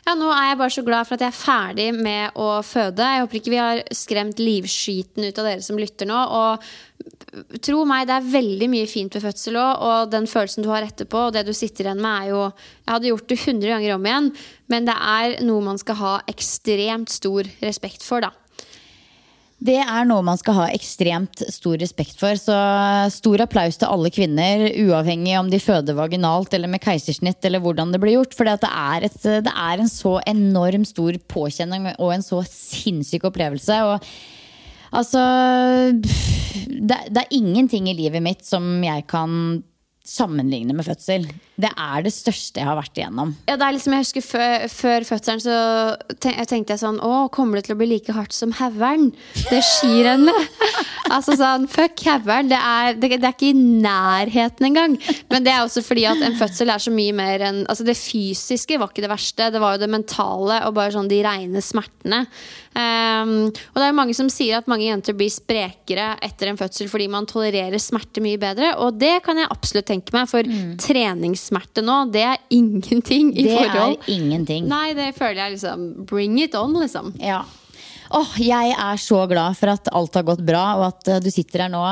ja, 0.06 0.14
nå 0.18 0.30
er 0.32 0.52
jeg 0.52 0.60
bare 0.60 0.74
så 0.76 0.84
glad 0.86 1.08
for 1.08 1.18
at 1.18 1.24
jeg 1.26 1.32
er 1.32 1.40
ferdig 1.40 1.88
med 1.96 2.38
å 2.38 2.50
føde. 2.66 3.02
Jeg 3.02 3.24
håper 3.24 3.40
ikke 3.40 3.54
vi 3.54 3.60
har 3.60 3.82
skremt 3.96 4.42
livskiten 4.42 5.26
ut 5.26 5.40
av 5.42 5.50
dere 5.50 5.64
som 5.66 5.80
lytter 5.80 6.08
nå. 6.08 6.18
Og 6.38 7.58
tro 7.64 7.82
meg, 7.88 8.06
det 8.08 8.16
er 8.16 8.30
veldig 8.32 8.70
mye 8.72 8.88
fint 8.90 9.18
ved 9.18 9.26
fødsel 9.26 9.58
òg, 9.60 9.84
og 9.88 10.12
den 10.14 10.28
følelsen 10.30 10.64
du 10.64 10.70
har 10.72 10.86
etterpå, 10.86 11.28
og 11.28 11.36
det 11.36 11.44
du 11.46 11.52
sitter 11.56 11.88
igjen 11.88 12.02
med, 12.02 12.22
er 12.22 12.32
jo 12.32 12.42
Jeg 12.48 12.94
hadde 12.94 13.10
gjort 13.10 13.28
det 13.28 13.38
100 13.38 13.72
ganger 13.74 13.94
om 13.94 14.06
igjen, 14.08 14.30
men 14.72 14.88
det 14.88 14.96
er 14.96 15.38
noe 15.44 15.66
man 15.66 15.80
skal 15.80 15.98
ha 16.00 16.14
ekstremt 16.30 17.12
stor 17.12 17.48
respekt 17.60 18.06
for, 18.06 18.24
da. 18.24 18.32
Det 19.58 19.74
er 19.82 20.04
noe 20.06 20.22
man 20.22 20.38
skal 20.38 20.54
ha 20.54 20.66
ekstremt 20.70 21.40
stor 21.50 21.80
respekt 21.82 22.20
for. 22.20 22.38
Så 22.38 22.54
stor 23.10 23.42
applaus 23.42 23.78
til 23.80 23.90
alle 23.90 24.10
kvinner, 24.14 24.68
uavhengig 24.84 25.34
om 25.40 25.50
de 25.50 25.58
føder 25.58 25.98
vaginalt 25.98 26.54
eller 26.54 26.70
med 26.70 26.82
keisersnitt. 26.84 27.42
eller 27.42 27.62
hvordan 27.64 27.90
Det 27.92 28.00
blir 28.00 28.14
gjort. 28.20 28.36
For 28.38 28.46
det, 28.46 28.60
det 28.62 29.54
er 29.54 29.82
en 29.82 29.90
så 29.90 30.20
enorm 30.30 30.86
stor 30.86 31.18
påkjenning 31.26 31.90
og 31.98 32.14
en 32.14 32.22
så 32.22 32.44
sinnssyk 32.46 33.26
opplevelse. 33.26 33.80
Og 33.82 33.98
altså 34.94 35.24
det, 35.92 37.00
det 37.10 37.24
er 37.24 37.34
ingenting 37.34 37.90
i 37.90 37.98
livet 37.98 38.22
mitt 38.22 38.46
som 38.46 38.78
jeg 38.84 39.08
kan 39.10 39.64
sammenligne 40.08 40.72
med 40.72 40.86
fødsel. 40.86 41.26
Det 41.60 41.68
er 41.68 42.04
det 42.06 42.12
største 42.14 42.62
jeg 42.62 42.68
har 42.68 42.78
vært 42.78 42.96
igjennom. 42.96 43.34
Ja, 43.48 43.56
liksom, 43.60 43.92
jeg 43.92 44.04
husker 44.06 44.24
Før, 44.24 44.64
før 44.72 45.06
fødselen 45.08 45.42
så 45.42 45.56
ten- 46.22 46.36
jeg 46.38 46.48
tenkte 46.48 46.74
jeg 46.74 46.80
sånn 46.82 47.00
Å, 47.04 47.28
kommer 47.34 47.58
det 47.58 47.66
til 47.66 47.74
å 47.76 47.78
bli 47.80 47.90
like 47.90 48.14
hardt 48.16 48.32
som 48.32 48.54
hauren? 48.56 49.10
Det 49.50 49.60
skirennet. 49.66 50.48
altså 51.14 51.36
sånn, 51.36 51.66
Fuck 51.68 52.04
hauren. 52.08 52.48
Det, 52.48 52.60
det, 53.02 53.10
det 53.18 53.28
er 53.28 53.36
ikke 53.36 53.50
i 53.50 53.58
nærheten 53.84 54.70
engang. 54.70 54.96
Men 55.28 55.44
det 55.44 55.52
er 55.52 55.66
også 55.66 55.84
fordi 55.84 56.06
at 56.08 56.22
en 56.24 56.38
fødsel 56.40 56.72
er 56.72 56.82
så 56.82 56.94
mye 56.94 57.16
mer 57.16 57.44
enn 57.50 57.60
altså 57.68 57.84
Det 57.88 57.98
fysiske 58.00 58.80
var 58.80 58.92
ikke 58.92 59.04
det 59.04 59.12
verste. 59.12 59.50
Det 59.52 59.60
var 59.62 59.76
jo 59.76 59.84
det 59.84 59.92
mentale 59.92 60.62
og 60.68 60.76
bare 60.78 60.94
sånn 60.96 61.10
de 61.12 61.20
reine 61.26 61.62
smertene. 61.64 62.24
Ehm, 62.78 63.32
og 63.50 63.78
det 63.80 63.86
er 63.88 63.96
mange 63.96 64.14
som 64.14 64.28
sier 64.30 64.60
at 64.60 64.68
mange 64.70 64.86
jenter 64.86 65.16
blir 65.18 65.32
sprekere 65.32 66.12
etter 66.22 66.52
en 66.52 66.58
fødsel 66.60 66.86
fordi 66.92 67.08
man 67.10 67.26
tolererer 67.26 67.80
smerte 67.82 68.22
mye 68.22 68.38
bedre. 68.40 68.72
Og 68.84 68.98
det 69.00 69.16
kan 69.26 69.40
jeg 69.40 69.50
absolutt 69.50 69.88
tenke 69.90 70.14
meg, 70.14 70.28
for 70.30 70.46
treningssmerte 70.84 71.82
nå, 71.84 71.96
det 72.14 72.22
er 72.28 72.38
ingenting 72.54 73.32
i 73.34 73.46
Det 73.48 73.56
forhold. 73.58 73.98
er 73.98 74.12
ingenting. 74.14 74.68
Nei, 74.70 74.92
det 74.98 75.10
føler 75.18 75.42
jeg 75.44 75.56
liksom 75.58 75.88
Bring 76.08 76.38
it 76.42 76.54
on, 76.58 76.76
liksom. 76.78 77.12
Ja. 77.22 77.42
Åh, 78.14 78.36
jeg 78.40 78.72
er 78.72 78.96
så 79.02 79.24
glad 79.28 79.56
for 79.58 79.74
at 79.74 79.90
alt 79.92 80.14
har 80.16 80.24
gått 80.24 80.40
bra, 80.46 80.64
og 80.78 80.86
at 80.92 81.08
eh, 81.12 81.18
du 81.20 81.28
sitter 81.34 81.66
her 81.66 81.72
nå 81.74 81.82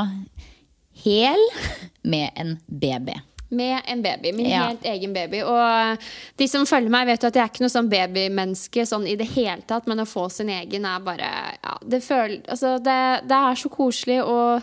hel 1.05 1.43
med 2.07 2.31
en 2.41 2.55
baby. 2.69 3.19
Med 3.49 3.81
en 3.87 4.03
baby. 4.03 4.33
Min 4.35 4.49
Ja. 4.51 4.67
helt 4.67 4.85
egen 4.85 5.13
baby. 5.15 5.43
Og 5.43 5.99
de 6.37 6.49
som 6.49 6.67
følger 6.67 6.91
meg, 6.91 7.07
vet 7.07 7.23
jo 7.23 7.29
at 7.29 7.35
jeg 7.35 7.45
er 7.45 7.53
ikke 7.53 7.63
noe 7.63 7.75
sånn 7.77 7.91
babymenneske 7.91 8.87
sånn 8.87 9.07
i 9.07 9.15
det 9.17 9.29
hele 9.37 9.63
tatt, 9.67 9.87
men 9.87 10.03
å 10.03 10.07
få 10.09 10.29
sin 10.31 10.49
egen 10.51 10.85
er 10.85 10.99
bare 11.01 11.31
ja, 11.63 11.79
det, 11.87 12.03
føl, 12.03 12.41
altså, 12.49 12.77
det, 12.83 13.29
det 13.29 13.39
er 13.39 13.55
så 13.55 13.69
koselig 13.69 14.23
og 14.25 14.63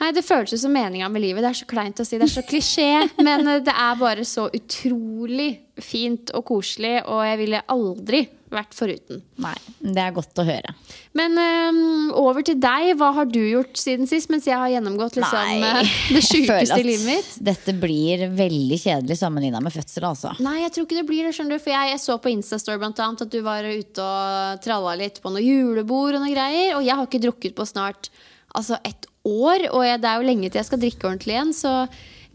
Nei, 0.00 0.12
Det 0.16 0.24
føles 0.24 0.62
som 0.62 0.72
meninga 0.72 1.10
med 1.12 1.20
livet. 1.20 1.42
Det 1.44 1.48
er 1.50 1.58
så 1.58 1.66
kleint 1.68 2.00
å 2.00 2.04
si, 2.08 2.16
det 2.16 2.24
er 2.24 2.32
så 2.32 2.42
klisjé. 2.48 2.86
Men 3.26 3.46
eh, 3.46 3.58
det 3.60 3.74
er 3.76 3.98
bare 4.00 4.24
så 4.24 4.46
utrolig 4.48 5.58
fint 5.76 6.32
og 6.32 6.46
koselig, 6.48 7.02
og 7.04 7.20
jeg 7.26 7.36
ville 7.42 7.60
aldri 7.68 8.22
vært 8.50 8.74
foruten. 8.74 9.20
Nei, 9.40 9.54
det 9.80 10.02
er 10.02 10.14
godt 10.14 10.40
å 10.42 10.44
høre. 10.46 10.72
Men 11.16 11.36
um, 11.38 12.10
over 12.18 12.44
til 12.46 12.58
deg. 12.60 12.92
Hva 12.98 13.12
har 13.16 13.28
du 13.30 13.38
gjort 13.38 13.78
siden 13.78 14.08
sist? 14.10 14.30
Mens 14.32 14.48
jeg 14.48 14.58
har 14.58 14.70
gjennomgått 14.72 15.18
liksom, 15.18 15.62
Nei, 15.62 15.84
det 16.14 16.22
jeg 16.22 16.26
sjukeste 16.28 16.80
i 16.82 16.86
livet 16.86 17.06
mitt. 17.06 17.30
Dette 17.50 17.74
blir 17.78 18.26
veldig 18.36 18.80
kjedelig 18.82 19.20
sammenligna 19.20 19.62
med 19.62 19.74
fødsel, 19.74 20.08
altså. 20.10 20.34
Nei, 20.42 20.58
jeg 20.64 20.74
tror 20.74 20.88
ikke 20.88 21.00
det 21.00 21.06
blir 21.12 21.28
det. 21.28 21.34
skjønner 21.36 21.56
du 21.56 21.64
For 21.64 21.74
jeg, 21.74 21.92
jeg 21.94 22.02
så 22.02 22.18
på 22.22 22.34
Instastory 22.34 22.82
blant 22.82 23.04
annet 23.04 23.26
at 23.26 23.32
du 23.32 23.40
var 23.46 23.66
ute 23.66 24.06
og 24.06 24.64
tralla 24.64 24.96
litt 25.00 25.22
på 25.22 25.32
noe 25.34 25.44
julebord 25.44 26.18
og 26.18 26.24
noe 26.24 26.34
greier. 26.34 26.74
Og 26.78 26.86
jeg 26.86 26.96
har 26.96 27.06
ikke 27.06 27.24
drukket 27.26 27.56
på 27.58 27.68
snart 27.68 28.10
altså 28.56 28.80
et 28.86 29.06
år, 29.26 29.68
og 29.70 29.84
jeg, 29.84 30.00
det 30.02 30.08
er 30.10 30.18
jo 30.18 30.26
lenge 30.26 30.48
til 30.48 30.58
jeg 30.58 30.68
skal 30.70 30.80
drikke 30.82 31.06
ordentlig 31.06 31.36
igjen, 31.36 31.52
så 31.54 31.74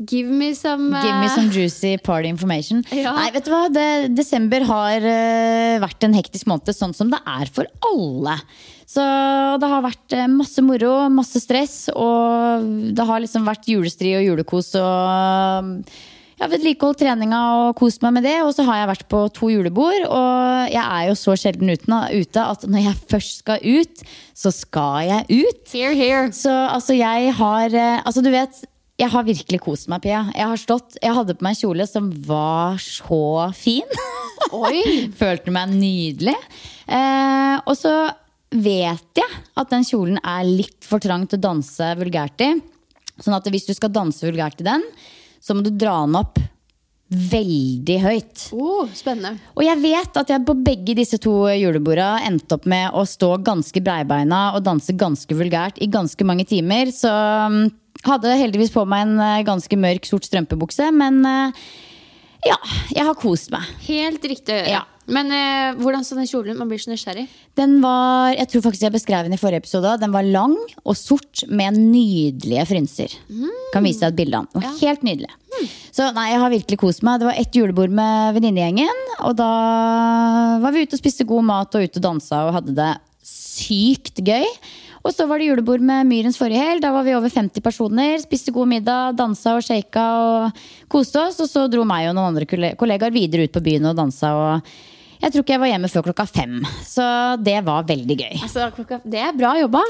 give 0.04 0.30
me 0.30 0.54
some 0.54 0.92
Give 0.92 1.16
me 1.20 1.28
eh, 1.28 1.36
some 1.36 1.50
juicy 1.52 1.98
party 1.98 2.30
information. 2.30 2.84
Ja. 2.96 3.14
Nei, 3.16 3.30
vet 3.36 3.46
du 3.46 3.52
hva? 3.54 3.66
Det, 3.72 4.16
desember 4.16 4.66
har 4.68 5.04
uh, 5.04 5.84
vært 5.84 6.08
en 6.08 6.16
hektisk 6.18 6.50
måned, 6.50 6.72
sånn 6.76 6.96
som 6.96 7.12
det 7.12 7.20
er 7.22 7.52
for 7.54 7.70
alle. 7.92 8.38
Så 8.90 9.04
det 9.62 9.70
har 9.70 9.86
vært 9.86 10.18
uh, 10.18 10.26
masse 10.32 10.64
moro, 10.66 10.96
masse 11.14 11.42
stress, 11.44 11.78
og 11.94 12.66
det 12.96 13.08
har 13.08 13.24
liksom 13.24 13.48
vært 13.48 13.70
julestri 13.70 14.16
og 14.18 14.26
julekos 14.26 14.74
og 14.80 15.88
jeg 16.36 16.44
har 16.44 16.52
vedlikeholdt 16.52 17.00
treninga 17.00 17.38
og 17.56 17.78
kost 17.80 18.02
meg 18.04 18.18
med 18.18 18.26
det. 18.28 18.36
Og 18.44 18.50
så 18.52 18.66
har 18.68 18.82
jeg 18.82 18.90
vært 18.90 19.06
på 19.08 19.22
to 19.38 19.48
julebord, 19.54 20.04
og 20.04 20.66
jeg 20.68 20.84
er 20.84 21.06
jo 21.08 21.14
så 21.16 21.36
sjelden 21.40 21.72
ute 21.72 22.44
at 22.44 22.66
når 22.68 22.90
jeg 22.90 23.04
først 23.14 23.40
skal 23.40 23.64
ut, 23.64 24.04
så 24.36 24.52
skal 24.52 25.08
jeg 25.08 25.46
ut. 25.46 25.62
Here, 25.72 25.96
here. 25.96 26.26
Så 26.36 26.52
altså, 26.52 26.98
jeg 27.00 27.32
har 27.40 27.78
Altså, 28.04 28.20
du 28.20 28.34
vet 28.36 28.66
jeg 28.96 29.12
har 29.12 29.26
virkelig 29.28 29.60
kost 29.64 29.90
meg, 29.92 30.04
Pia. 30.06 30.22
Jeg 30.32 30.48
har 30.52 30.60
stått, 30.60 30.96
jeg 31.04 31.16
hadde 31.18 31.36
på 31.36 31.44
meg 31.44 31.56
en 31.56 31.62
kjole 31.66 31.88
som 31.90 32.08
var 32.28 32.80
så 32.80 33.50
fin. 33.58 33.98
Oi! 34.56 35.10
Følte 35.22 35.52
meg 35.56 35.74
nydelig. 35.76 36.36
Eh, 36.88 37.58
og 37.66 37.76
så 37.76 37.92
vet 38.56 39.20
jeg 39.20 39.44
at 39.60 39.74
den 39.74 39.84
kjolen 39.88 40.22
er 40.22 40.48
litt 40.48 40.88
for 40.88 41.04
trang 41.04 41.28
til 41.28 41.42
å 41.42 41.46
danse 41.50 41.92
vulgært 42.00 42.46
i. 42.46 42.54
Sånn 43.20 43.36
at 43.36 43.48
hvis 43.52 43.68
du 43.68 43.76
skal 43.76 43.92
danse 43.96 44.24
vulgært 44.24 44.64
i 44.64 44.68
den, 44.68 44.84
så 45.44 45.56
må 45.56 45.66
du 45.66 45.74
dra 45.76 46.02
den 46.06 46.20
opp 46.20 46.40
veldig 47.06 47.96
høyt. 48.02 48.48
Oh, 48.56 48.88
spennende. 48.96 49.38
Og 49.54 49.64
jeg 49.68 49.78
vet 49.84 50.18
at 50.24 50.32
jeg 50.32 50.48
på 50.48 50.56
begge 50.66 50.96
disse 50.98 51.20
to 51.22 51.46
juleborda 51.54 52.16
endte 52.26 52.58
opp 52.58 52.66
med 52.70 52.96
å 52.96 53.04
stå 53.08 53.36
ganske 53.46 53.84
breibeina 53.84 54.56
og 54.56 54.64
danse 54.66 54.96
ganske 54.98 55.38
vulgært 55.38 55.84
i 55.84 55.92
ganske 55.92 56.28
mange 56.28 56.48
timer. 56.50 56.90
Så 56.96 57.12
hadde 58.06 58.38
heldigvis 58.40 58.74
på 58.74 58.86
meg 58.90 59.08
en 59.08 59.22
eh, 59.24 59.44
ganske 59.48 59.80
mørk, 59.80 60.08
sort 60.10 60.28
strømpebukse. 60.28 60.90
Men 60.96 61.22
eh, 61.30 61.64
ja, 62.46 62.58
jeg 62.94 63.08
har 63.08 63.18
kost 63.20 63.54
meg. 63.54 63.66
Helt 63.88 64.26
riktig 64.26 64.54
å 64.54 64.60
gjøre. 64.60 64.76
Ja. 64.78 64.84
Men 65.06 65.30
eh, 65.30 65.76
hvordan 65.78 66.06
så 66.06 66.16
den 66.18 66.26
kjolen? 66.26 66.58
Man 66.58 66.70
blir 66.70 66.82
så 66.82 66.90
nysgjerrig. 66.90 67.28
Den 67.58 67.78
var 67.84 68.34
jeg 68.34 68.50
tror 68.50 68.64
faktisk 68.66 68.88
jeg 68.88 68.96
beskrev 68.96 69.28
den 69.28 69.36
i 69.38 69.40
forrige 69.42 69.62
episode. 69.62 69.92
Den 70.02 70.14
var 70.16 70.26
lang 70.26 70.56
og 70.82 70.98
sort 70.98 71.44
med 71.50 71.78
nydelige 71.78 72.66
frynser. 72.70 73.14
Kan 73.74 73.86
vise 73.86 74.02
deg 74.02 74.16
et 74.16 74.22
bilde 74.24 74.42
av 74.42 74.48
den. 74.50 74.66
Ja. 74.66 74.74
Helt 74.82 75.06
nydelig. 75.06 75.32
Så 75.96 76.10
nei, 76.16 76.30
jeg 76.34 76.42
har 76.42 76.52
virkelig 76.52 76.80
kost 76.82 77.06
meg. 77.06 77.22
Det 77.22 77.30
var 77.30 77.38
ett 77.40 77.56
julebord 77.56 77.94
med 77.96 78.36
venninnegjengen. 78.36 79.04
Og 79.30 79.38
da 79.40 79.52
var 80.64 80.74
vi 80.76 80.84
ute 80.84 80.98
og 80.98 81.04
spiste 81.04 81.28
god 81.30 81.46
mat 81.48 81.78
og 81.78 81.86
ute 81.86 82.02
og 82.02 82.08
dansa 82.10 82.42
og 82.50 82.58
hadde 82.58 82.76
det 82.76 82.92
sykt 83.26 84.20
gøy. 84.26 84.46
Og 85.06 85.14
så 85.14 85.28
var 85.30 85.38
det 85.38 85.52
julebord 85.52 85.84
med 85.86 86.08
Myrens 86.10 86.40
forrige 86.40 86.64
helg. 86.66 86.82
Da 86.82 86.90
var 86.96 87.06
vi 87.06 87.14
over 87.14 87.30
50 87.30 87.62
personer. 87.62 88.18
Spiste 88.24 88.54
god 88.56 88.72
middag, 88.72 89.14
dansa 89.20 89.54
og 89.60 89.66
shaka 89.66 90.06
og 90.18 90.66
koste 90.90 91.22
oss. 91.22 91.38
Og 91.44 91.52
så 91.52 91.68
dro 91.70 91.86
meg 91.86 92.10
og 92.10 92.18
noen 92.18 92.34
andre 92.34 92.50
kollegaer 92.50 93.14
videre 93.14 93.46
ut 93.46 93.54
på 93.54 93.62
byen 93.68 93.92
og 93.92 94.00
dansa. 94.00 94.34
Og 94.34 94.74
jeg 95.22 95.32
tror 95.32 95.44
ikke 95.46 95.54
jeg 95.56 95.62
var 95.62 95.72
hjemme 95.72 95.92
før 95.94 96.08
klokka 96.10 96.26
fem. 96.30 96.58
Så 96.86 97.06
det 97.46 97.60
var 97.68 97.86
veldig 97.86 98.18
gøy. 98.18 98.34
Altså, 98.40 98.70
klokka, 98.74 99.00
det 99.06 99.22
er 99.22 99.36
bra 99.38 99.54
jobba. 99.60 99.84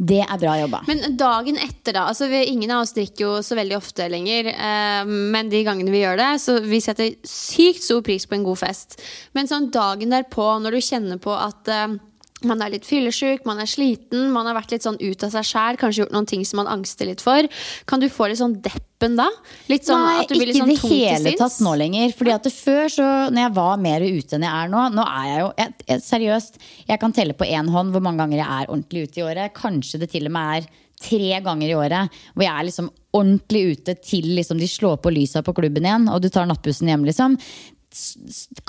Det 0.00 0.20
er 0.22 0.38
bra 0.40 0.54
jobba. 0.56 0.80
Men 0.88 1.16
dagen 1.20 1.58
etter, 1.60 1.96
da. 1.98 2.06
Altså, 2.08 2.28
vi, 2.30 2.44
ingen 2.52 2.70
av 2.72 2.84
oss 2.86 2.94
drikker 2.96 3.24
jo 3.26 3.32
så 3.44 3.58
veldig 3.58 3.76
ofte 3.76 4.06
lenger. 4.12 4.52
Eh, 4.54 5.10
men 5.34 5.50
de 5.52 5.64
gangene 5.66 5.92
vi 5.92 6.04
gjør 6.04 6.22
det, 6.22 6.30
så 6.46 6.60
vi 6.62 6.80
setter 6.84 7.10
sykt 7.26 7.82
stor 7.84 8.06
pris 8.06 8.24
på 8.30 8.38
en 8.38 8.46
god 8.46 8.62
fest. 8.62 9.00
Men 9.36 9.50
sånn 9.50 9.68
dagen 9.74 10.14
derpå, 10.14 10.46
når 10.62 10.78
du 10.78 10.86
kjenner 10.86 11.20
på 11.20 11.34
at 11.34 11.68
eh, 11.74 11.98
man 12.46 12.62
er 12.64 12.72
litt 12.74 12.86
fyllesyk, 12.88 13.44
man 13.48 13.60
er 13.62 13.68
sliten, 13.68 14.30
man 14.34 14.48
har 14.48 14.56
vært 14.56 14.74
litt 14.74 14.86
sånn 14.86 14.98
ut 15.00 15.24
av 15.26 15.32
seg 15.34 15.46
sjæl, 15.50 15.78
kanskje 15.80 16.04
gjort 16.04 16.14
noen 16.14 16.28
ting 16.30 16.44
som 16.48 16.62
man 16.62 16.70
angster 16.72 17.08
litt 17.10 17.24
for. 17.24 17.48
Kan 17.90 18.02
du 18.02 18.08
få 18.12 18.30
litt 18.30 18.40
sånn 18.40 18.56
deppen 18.64 19.16
da? 19.18 19.28
Litt 19.70 19.88
sånn 19.88 20.02
Nei, 20.04 20.18
at 20.22 20.32
du 20.32 20.36
blir 20.36 20.52
litt 20.52 20.60
ikke 20.60 20.68
i 20.68 20.74
sånn 20.74 20.90
det 20.90 21.00
hele 21.14 21.34
tatt 21.40 21.58
nå 21.64 21.74
lenger. 21.80 22.14
Fordi 22.16 22.34
at 22.36 22.48
det 22.48 22.54
før, 22.54 22.84
så 22.92 23.08
når 23.28 23.44
jeg 23.44 23.56
var 23.60 23.82
mer 23.88 24.06
ute 24.06 24.38
enn 24.38 24.46
jeg 24.48 24.60
er 24.64 24.70
nå 24.72 24.84
Nå 24.96 25.06
er 25.06 25.26
jeg 25.28 25.40
jo 25.40 25.48
jeg, 25.60 25.74
jeg, 25.86 26.04
Seriøst, 26.06 26.62
jeg 26.88 27.02
kan 27.02 27.16
telle 27.16 27.36
på 27.36 27.48
én 27.48 27.68
hånd 27.72 27.92
hvor 27.94 28.04
mange 28.04 28.24
ganger 28.24 28.40
jeg 28.40 28.48
er 28.48 28.70
ordentlig 28.70 29.04
ute 29.08 29.20
i 29.20 29.26
året. 29.26 29.56
Kanskje 29.56 30.00
det 30.02 30.10
til 30.14 30.30
og 30.30 30.34
med 30.36 30.60
er 30.60 30.70
tre 31.00 31.40
ganger 31.44 31.70
i 31.70 31.76
året 31.76 32.22
hvor 32.34 32.44
jeg 32.44 32.52
er 32.52 32.66
liksom 32.68 32.90
ordentlig 33.16 33.62
ute 33.74 33.96
til 34.04 34.26
liksom 34.36 34.60
de 34.60 34.68
slår 34.70 35.00
på 35.02 35.12
lysa 35.12 35.42
på 35.42 35.54
klubben 35.56 35.86
igjen, 35.86 36.08
og 36.12 36.20
du 36.22 36.28
tar 36.30 36.46
nattbussen 36.46 36.90
hjem, 36.90 37.06
liksom. 37.08 37.36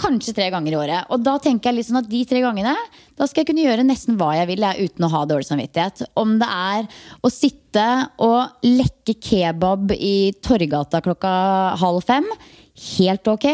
Kanskje 0.01 0.33
tre 0.33 0.47
ganger 0.49 0.73
i 0.73 0.77
året. 0.79 1.09
Og 1.13 1.21
da 1.21 1.35
tenker 1.41 1.69
jeg 1.69 1.77
liksom 1.77 1.99
at 1.99 2.07
de 2.09 2.23
tre 2.25 2.39
gangene 2.41 2.73
Da 3.13 3.27
skal 3.29 3.43
jeg 3.43 3.51
kunne 3.51 3.65
gjøre 3.67 3.85
nesten 3.85 4.17
hva 4.17 4.31
jeg 4.33 4.49
vil 4.49 4.65
jeg, 4.65 4.87
uten 4.89 5.05
å 5.05 5.11
ha 5.13 5.21
dårlig 5.29 5.45
samvittighet. 5.45 6.01
Om 6.17 6.39
det 6.41 6.49
er 6.49 6.87
å 7.21 7.29
sitte 7.29 7.85
og 8.25 8.65
lekke 8.65 9.19
kebab 9.21 9.93
i 9.93 10.33
Torgata 10.41 11.03
klokka 11.05 11.31
halv 11.81 12.01
fem. 12.07 12.25
Helt 12.97 13.29
ok. 13.29 13.47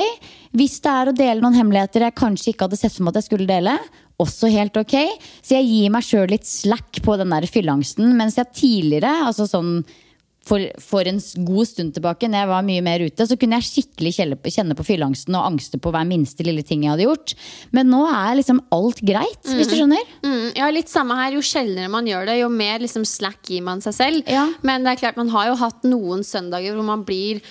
Hvis 0.56 0.80
det 0.86 0.94
er 0.94 1.12
å 1.12 1.18
dele 1.20 1.44
noen 1.44 1.60
hemmeligheter 1.60 2.08
jeg 2.08 2.18
kanskje 2.18 2.54
ikke 2.54 2.70
hadde 2.70 2.80
sett 2.80 2.96
for 2.96 3.04
meg 3.04 3.16
at 3.16 3.22
jeg 3.22 3.30
skulle 3.34 3.50
dele. 3.50 3.76
Også 4.24 4.50
helt 4.54 4.78
ok. 4.80 4.96
Så 5.44 5.58
jeg 5.58 5.68
gir 5.68 5.92
meg 5.94 6.08
sjøl 6.08 6.32
litt 6.32 6.48
slack 6.48 7.04
på 7.04 7.20
den 7.20 7.34
der 7.36 7.46
fylleangsten. 7.52 8.16
Mens 8.18 8.40
jeg 8.40 8.56
tidligere, 8.56 9.12
altså 9.28 9.50
sånn 9.52 9.82
for, 10.48 10.64
for 10.82 11.08
en 11.10 11.20
god 11.48 11.70
stund 11.70 11.96
tilbake, 11.98 12.30
når 12.32 12.44
jeg 12.44 12.52
var 12.52 12.66
mye 12.68 12.84
mer 12.86 13.04
ute, 13.04 13.28
så 13.28 13.38
kunne 13.40 13.60
jeg 13.60 13.68
skikkelig 13.68 14.14
kjenne 14.16 14.78
på, 14.78 14.86
fylleangsten 14.88 15.36
og 15.38 15.48
angste 15.52 15.80
på 15.82 15.92
hver 15.94 16.08
minste 16.08 16.46
lille 16.48 16.64
ting 16.68 16.86
jeg 16.86 16.94
hadde 16.94 17.08
gjort. 17.08 17.36
Men 17.76 17.92
nå 17.92 18.04
er 18.10 18.40
liksom 18.40 18.64
alt 18.76 19.04
greit, 19.06 19.52
hvis 19.52 19.72
du 19.72 19.78
skjønner. 19.78 20.14
Mm, 20.24 20.50
ja, 20.58 20.70
litt 20.74 20.92
samme 20.92 21.18
her. 21.20 21.36
Jo 21.38 21.44
sjeldnere 21.46 21.92
man 21.92 22.08
gjør 22.08 22.30
det, 22.30 22.40
jo 22.42 22.52
mer 22.54 22.84
liksom 22.84 23.06
slack 23.08 23.52
gir 23.52 23.66
man 23.66 23.84
seg 23.84 23.98
selv. 23.98 24.32
Ja. 24.32 24.48
Men 24.68 24.88
det 24.88 24.96
er 24.96 25.04
klart, 25.04 25.20
man 25.20 25.34
har 25.36 25.52
jo 25.52 25.58
hatt 25.60 25.88
noen 25.88 26.24
søndager 26.28 26.78
hvor 26.78 26.88
man 26.88 27.06
blir 27.08 27.44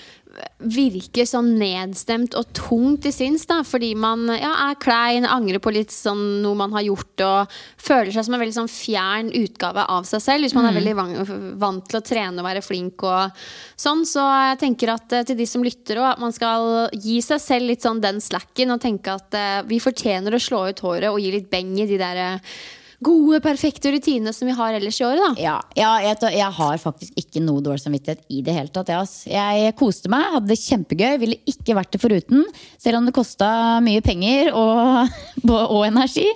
virker 0.58 1.26
sånn 1.28 1.52
nedstemt 1.60 2.34
og 2.38 2.48
tung 2.56 2.96
til 3.02 3.12
sinns, 3.14 3.46
da, 3.48 3.60
fordi 3.66 3.92
man 3.98 4.26
ja, 4.32 4.52
er 4.68 4.78
klein, 4.82 5.26
angrer 5.28 5.60
på 5.62 5.72
litt 5.74 5.94
sånn 5.94 6.42
noe 6.44 6.58
man 6.58 6.74
har 6.76 6.86
gjort, 6.86 7.24
og 7.26 7.56
føler 7.80 8.12
seg 8.14 8.26
som 8.26 8.36
en 8.36 8.42
veldig 8.42 8.56
sånn 8.58 8.72
fjern 8.72 9.32
utgave 9.36 9.86
av 9.92 10.08
seg 10.08 10.24
selv, 10.24 10.46
hvis 10.46 10.56
man 10.56 10.68
er 10.70 10.78
veldig 10.78 10.96
van- 10.98 11.52
vant 11.60 11.88
til 11.88 12.00
å 12.00 12.04
trene 12.06 12.42
og 12.42 12.48
være 12.48 12.64
flink 12.64 13.04
og 13.06 13.44
sånn. 13.76 14.04
Så 14.08 14.24
jeg 14.24 14.60
tenker 14.64 14.94
at 14.96 15.16
eh, 15.16 15.26
til 15.28 15.38
de 15.38 15.48
som 15.48 15.64
lytter 15.64 16.00
òg, 16.02 16.08
at 16.14 16.22
man 16.22 16.34
skal 16.34 16.88
gi 16.94 17.20
seg 17.24 17.42
selv 17.42 17.70
litt 17.70 17.84
sånn 17.84 18.02
den 18.04 18.20
slacken 18.24 18.74
og 18.74 18.82
tenke 18.82 19.14
at 19.16 19.36
uh, 19.36 19.60
vi 19.68 19.80
fortjener 19.82 20.34
å 20.34 20.42
slå 20.42 20.66
ut 20.70 20.82
håret 20.84 21.10
og 21.12 21.20
gi 21.22 21.32
litt 21.34 21.50
beng 21.52 21.74
i 21.80 21.88
de 21.88 22.00
der 22.00 22.22
eh, 22.22 22.56
gode, 23.04 23.40
perfekte 23.44 23.92
rutinene 23.94 24.32
som 24.32 24.48
vi 24.48 24.54
har 24.56 24.76
ellers 24.76 25.00
i 25.00 25.06
året, 25.06 25.22
da. 25.22 25.42
Ja, 25.42 25.56
ja 25.76 25.92
jeg, 26.04 26.20
jeg 26.36 26.52
har 26.58 26.78
faktisk 26.82 27.20
ikke 27.20 27.42
noe 27.44 27.64
dårlig 27.64 27.84
samvittighet 27.84 28.24
i 28.32 28.42
det 28.46 28.54
hele 28.56 28.72
tatt. 28.72 28.92
Jeg, 28.92 29.02
ass. 29.02 29.16
jeg 29.28 29.74
koste 29.78 30.12
meg, 30.12 30.28
hadde 30.36 30.52
det 30.52 30.60
kjempegøy, 30.62 31.18
ville 31.22 31.40
ikke 31.50 31.76
vært 31.76 31.92
det 31.94 32.02
foruten. 32.02 32.46
Selv 32.80 33.00
om 33.00 33.08
det 33.08 33.16
kosta 33.16 33.50
mye 33.84 34.04
penger 34.04 34.52
og, 34.62 35.12
og 35.50 35.82
energi. 35.86 36.26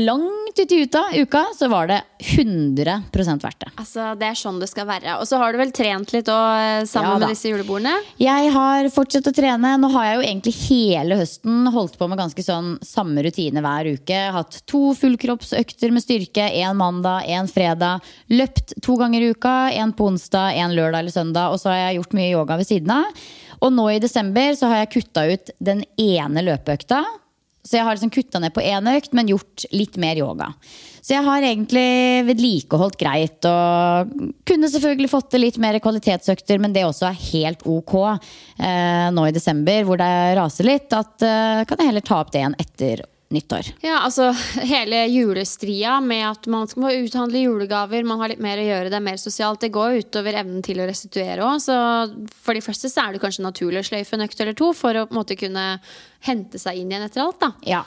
Langt 0.00 0.60
ut 0.60 0.74
i 0.74 0.82
uka 1.22 1.44
så 1.56 1.68
var 1.70 1.90
det 1.90 2.00
100 2.20 3.00
verdt 3.14 3.60
det. 3.62 3.70
Altså, 3.80 4.12
Det 4.18 4.28
er 4.28 4.38
sånn 4.38 4.60
det 4.60 4.68
skal 4.70 4.88
være. 4.88 5.16
Og 5.20 5.28
så 5.28 5.40
har 5.40 5.52
du 5.52 5.60
vel 5.60 5.72
trent 5.74 6.12
litt 6.14 6.28
og, 6.28 6.86
sammen 6.90 7.14
Ja 7.14 7.18
med 7.22 7.32
disse 7.32 7.50
julebordene? 7.50 7.94
Jeg 8.20 8.50
har 8.54 8.88
fortsatt 8.92 9.30
å 9.30 9.34
trene. 9.34 9.76
Nå 9.80 9.90
har 9.94 10.08
jeg 10.08 10.18
jo 10.18 10.26
egentlig 10.26 10.54
hele 10.66 11.20
høsten 11.20 11.70
holdt 11.72 11.96
på 12.00 12.08
med 12.10 12.20
ganske 12.20 12.44
sånn 12.44 12.74
samme 12.84 13.24
rutine 13.24 13.62
hver 13.64 13.92
uke. 13.94 14.20
Hatt 14.34 14.60
to 14.70 14.90
fullkroppsøkter 14.98 15.94
med 15.94 16.04
styrke. 16.10 16.48
Én 16.50 16.76
mandag, 16.76 17.28
én 17.30 17.48
fredag. 17.48 18.02
Løpt 18.34 18.74
to 18.82 18.98
ganger 18.98 19.22
i 19.22 19.30
uka. 19.30 19.70
Én 19.70 19.94
på 19.94 20.10
onsdag, 20.10 20.58
én 20.58 20.74
lørdag 20.74 21.04
eller 21.04 21.14
søndag. 21.14 21.54
Og 21.54 21.62
så 21.62 21.70
har 21.70 21.80
jeg 21.84 22.00
gjort 22.00 22.18
mye 22.18 22.34
yoga 22.34 22.58
ved 22.58 22.68
siden 22.68 22.90
av. 22.98 23.24
Og 23.60 23.72
nå 23.76 23.88
i 23.92 24.02
desember 24.02 24.54
så 24.56 24.70
har 24.70 24.82
jeg 24.82 24.94
kutta 24.98 25.26
ut 25.30 25.50
den 25.60 25.84
ene 26.00 26.46
løpeøkta. 26.46 27.04
Så 27.60 27.76
jeg 27.76 27.84
har 27.84 27.94
liksom 27.94 28.10
kutta 28.10 28.40
ned 28.40 28.54
på 28.56 28.62
én 28.64 28.88
økt, 28.88 29.12
men 29.12 29.28
gjort 29.28 29.66
litt 29.76 29.98
mer 30.00 30.16
yoga. 30.16 30.48
Så 31.04 31.12
jeg 31.12 31.24
har 31.26 31.44
egentlig 31.44 32.24
vedlikeholdt 32.28 32.96
greit 33.00 33.46
og 33.48 34.14
kunne 34.48 34.70
selvfølgelig 34.72 35.10
fått 35.12 35.30
til 35.34 35.44
litt 35.44 35.58
mer 35.60 35.78
kvalitetsøkter, 35.82 36.60
men 36.60 36.72
det 36.72 36.86
også 36.88 37.10
er 37.10 37.20
helt 37.28 37.64
ok 37.68 37.94
eh, 38.08 39.06
nå 39.12 39.28
i 39.28 39.36
desember, 39.36 39.84
hvor 39.84 40.00
det 40.00 40.10
raser 40.40 40.68
litt. 40.72 40.88
At 40.96 41.20
eh, 41.24 41.62
kan 41.68 41.80
jeg 41.80 41.92
heller 41.92 42.04
ta 42.04 42.22
opp 42.24 42.32
det 42.32 42.42
igjen 42.42 42.58
etter 42.64 43.04
nyttår. 43.30 43.68
Ja, 43.84 44.00
altså 44.04 44.30
hele 44.66 45.04
julestria 45.06 45.98
med 46.02 46.24
at 46.32 46.48
man 46.50 46.68
skal 46.70 47.04
uthandle 47.04 47.44
julegaver, 47.44 48.04
man 48.06 48.20
har 48.22 48.32
litt 48.32 48.42
mer 48.42 48.58
å 48.58 48.66
gjøre, 48.66 48.90
det 48.90 48.98
er 48.98 49.06
mer 49.06 49.20
sosialt. 49.22 49.62
Det 49.62 49.72
går 49.74 50.00
utover 50.02 50.38
evnen 50.42 50.64
til 50.66 50.82
å 50.82 50.88
restituere 50.88 51.46
òg. 51.46 51.62
Så 51.62 51.76
for 52.42 52.58
de 52.58 52.64
fleste 52.64 52.90
så 52.90 53.04
er 53.04 53.14
det 53.14 53.22
kanskje 53.22 53.46
naturlig 53.46 53.82
å 53.82 53.88
sløyfe 53.90 54.18
en 54.18 54.26
økt 54.26 54.42
eller 54.42 54.58
to 54.58 54.72
for 54.76 54.98
å 54.98 55.06
på 55.06 55.14
en 55.14 55.20
måte 55.22 55.38
kunne 55.38 55.66
hente 56.26 56.60
seg 56.60 56.80
inn 56.80 56.90
igjen 56.90 57.06
etter 57.06 57.24
alt, 57.24 57.40
da. 57.42 57.52
Ja. 57.66 57.84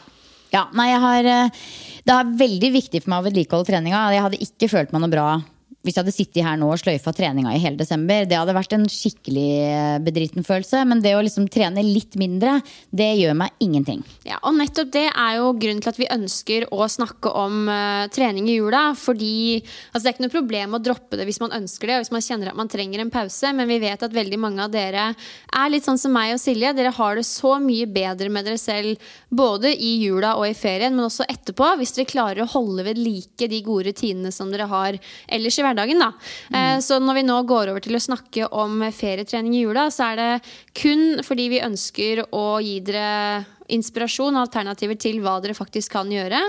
ja. 0.53 0.67
Nei, 0.79 0.89
har 1.03 1.31
eh, 1.35 1.65
Det 2.03 2.15
er 2.15 2.37
veldig 2.39 2.71
viktig 2.79 3.03
for 3.03 3.13
meg 3.13 3.23
å 3.23 3.27
vedlikeholde 3.27 3.71
treninga. 3.71 4.05
Jeg 4.15 4.25
hadde 4.27 4.45
ikke 4.47 4.71
følt 4.71 4.95
meg 4.95 5.03
noe 5.03 5.13
bra 5.13 5.27
hvis 5.83 5.97
jeg 5.97 6.01
hadde 6.01 6.15
sittet 6.15 6.43
her 6.47 6.57
nå 6.59 6.71
og 6.71 6.79
sløyfa 6.81 7.13
treninga 7.15 7.53
i 7.53 7.61
hele 7.61 7.79
desember. 7.79 8.25
Det 8.27 8.39
hadde 8.39 8.55
vært 8.55 8.75
en 8.77 8.87
skikkelig 8.89 9.49
bedritten 10.03 10.23
bedriten 10.23 10.45
følelse. 10.45 10.83
Men 10.87 11.01
det 11.03 11.15
å 11.15 11.21
liksom 11.23 11.47
trene 11.51 11.83
litt 11.83 12.15
mindre, 12.19 12.61
det 12.91 13.11
gjør 13.19 13.35
meg 13.37 13.51
ingenting. 13.59 14.03
Ja, 14.25 14.39
og 14.43 14.55
nettopp 14.57 14.91
det 14.93 15.09
er 15.09 15.37
jo 15.39 15.53
grunnen 15.53 15.81
til 15.83 15.91
at 15.91 15.99
vi 15.99 16.09
ønsker 16.11 16.67
å 16.73 16.87
snakke 16.87 17.29
om 17.29 17.67
uh, 17.69 18.07
trening 18.13 18.47
i 18.49 18.57
jula. 18.57 18.93
Fordi 18.95 19.61
altså 19.61 20.03
det 20.03 20.09
er 20.09 20.15
ikke 20.15 20.25
noe 20.25 20.33
problem 20.37 20.77
å 20.77 20.81
droppe 20.83 21.19
det 21.19 21.27
hvis 21.27 21.41
man 21.43 21.55
ønsker 21.55 21.87
det, 21.87 21.97
og 21.97 22.05
hvis 22.05 22.13
man 22.13 22.25
kjenner 22.25 22.51
at 22.51 22.59
man 22.59 22.71
trenger 22.71 23.03
en 23.03 23.13
pause. 23.13 23.53
Men 23.53 23.69
vi 23.69 23.79
vet 23.83 24.03
at 24.03 24.13
veldig 24.13 24.39
mange 24.39 24.63
av 24.63 24.73
dere 24.73 25.11
er 25.13 25.71
litt 25.71 25.87
sånn 25.87 26.01
som 26.01 26.13
meg 26.13 26.35
og 26.35 26.41
Silje. 26.43 26.73
Dere 26.77 26.93
har 26.93 27.19
det 27.19 27.27
så 27.27 27.57
mye 27.61 27.87
bedre 27.89 28.31
med 28.33 28.47
dere 28.47 28.61
selv 28.61 29.01
både 29.33 29.73
i 29.73 29.95
jula 30.03 30.35
og 30.39 30.47
i 30.47 30.57
ferien, 30.57 30.95
men 30.95 31.07
også 31.07 31.27
etterpå. 31.29 31.75
Hvis 31.79 31.95
dere 31.97 32.09
klarer 32.09 32.43
å 32.45 32.51
holde 32.53 32.85
ved 32.87 33.01
like 33.01 33.49
de 33.49 33.61
gode 33.65 33.89
rutinene 33.89 34.31
som 34.33 34.51
dere 34.53 34.69
har 34.69 34.99
ellers 35.27 35.57
i 35.59 35.63
hverdagen. 35.65 35.72
Da. 35.77 36.11
Mm. 36.53 36.81
Så 36.81 36.99
når 37.01 37.19
vi 37.19 37.23
nå 37.27 37.39
går 37.49 37.71
over 37.73 37.83
til 37.83 37.97
å 37.97 38.01
snakke 38.01 38.47
om 38.51 38.81
ferietrening 38.93 39.55
i 39.57 39.63
jula, 39.65 39.87
så 39.93 40.11
er 40.11 40.15
det 40.21 40.29
kun 40.77 41.21
fordi 41.23 41.49
vi 41.53 41.61
ønsker 41.65 42.23
å 42.31 42.45
gi 42.63 42.79
dere 42.85 43.45
inspirasjon 43.73 44.35
og 44.35 44.43
alternativer 44.47 44.97
til 44.99 45.21
hva 45.23 45.37
dere 45.43 45.55
faktisk 45.57 45.93
kan 45.95 46.11
gjøre 46.11 46.41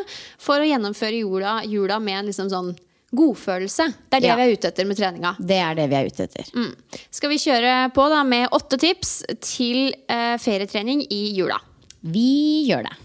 for 0.43 0.61
å 0.61 0.67
gjennomføre 0.69 1.21
jula, 1.23 1.61
jula 1.69 2.01
med 2.03 2.19
en 2.23 2.33
liksom 2.33 2.51
sånn 2.53 2.73
godfølelse. 3.15 3.87
Det 4.11 4.17
er 4.19 4.21
det 4.21 4.27
Ja. 4.29 4.37
vi 4.37 4.43
er 4.43 4.57
ute 4.57 4.69
etter 4.73 4.85
med 4.87 4.97
treninga. 4.99 5.37
Det 5.39 5.59
er 5.63 5.75
det 5.79 5.89
vi 5.89 5.95
er 5.95 6.07
ute 6.07 6.25
etter. 6.25 6.45
Mm. 6.55 6.75
Skal 7.11 7.31
vi 7.31 7.37
kjøre 7.39 7.93
på 7.95 8.09
da 8.11 8.25
med 8.25 8.49
åtte 8.51 8.79
tips 8.79 9.23
til 9.41 9.95
eh, 10.09 10.37
ferietrening 10.43 11.07
i 11.11 11.23
jula? 11.37 11.61
Vi 12.03 12.67
gjør 12.69 12.83
det. 12.89 12.97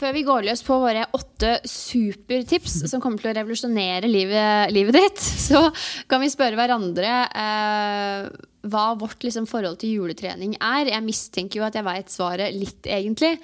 Før 0.00 0.14
vi 0.16 0.22
går 0.24 0.46
løs 0.46 0.62
på 0.64 0.76
våre 0.80 1.02
åtte 1.16 1.58
supertips 1.68 2.78
som 2.88 3.02
kommer 3.02 3.20
til 3.20 3.34
å 3.34 3.34
revolusjonere 3.36 4.08
livet, 4.08 4.72
livet 4.72 4.96
ditt, 4.96 5.20
så 5.20 5.66
kan 6.08 6.22
vi 6.22 6.30
spørre 6.32 6.56
hverandre 6.56 7.10
eh, 7.28 8.30
hva 8.72 8.84
vårt 9.00 9.26
liksom, 9.26 9.48
forhold 9.50 9.76
til 9.82 9.98
juletrening 9.98 10.54
er. 10.56 10.88
Jeg 10.88 11.04
mistenker 11.04 11.60
jo 11.60 11.66
at 11.68 11.76
jeg 11.76 11.84
veit 11.84 12.12
svaret 12.12 12.56
litt, 12.56 12.80
egentlig. 12.88 13.34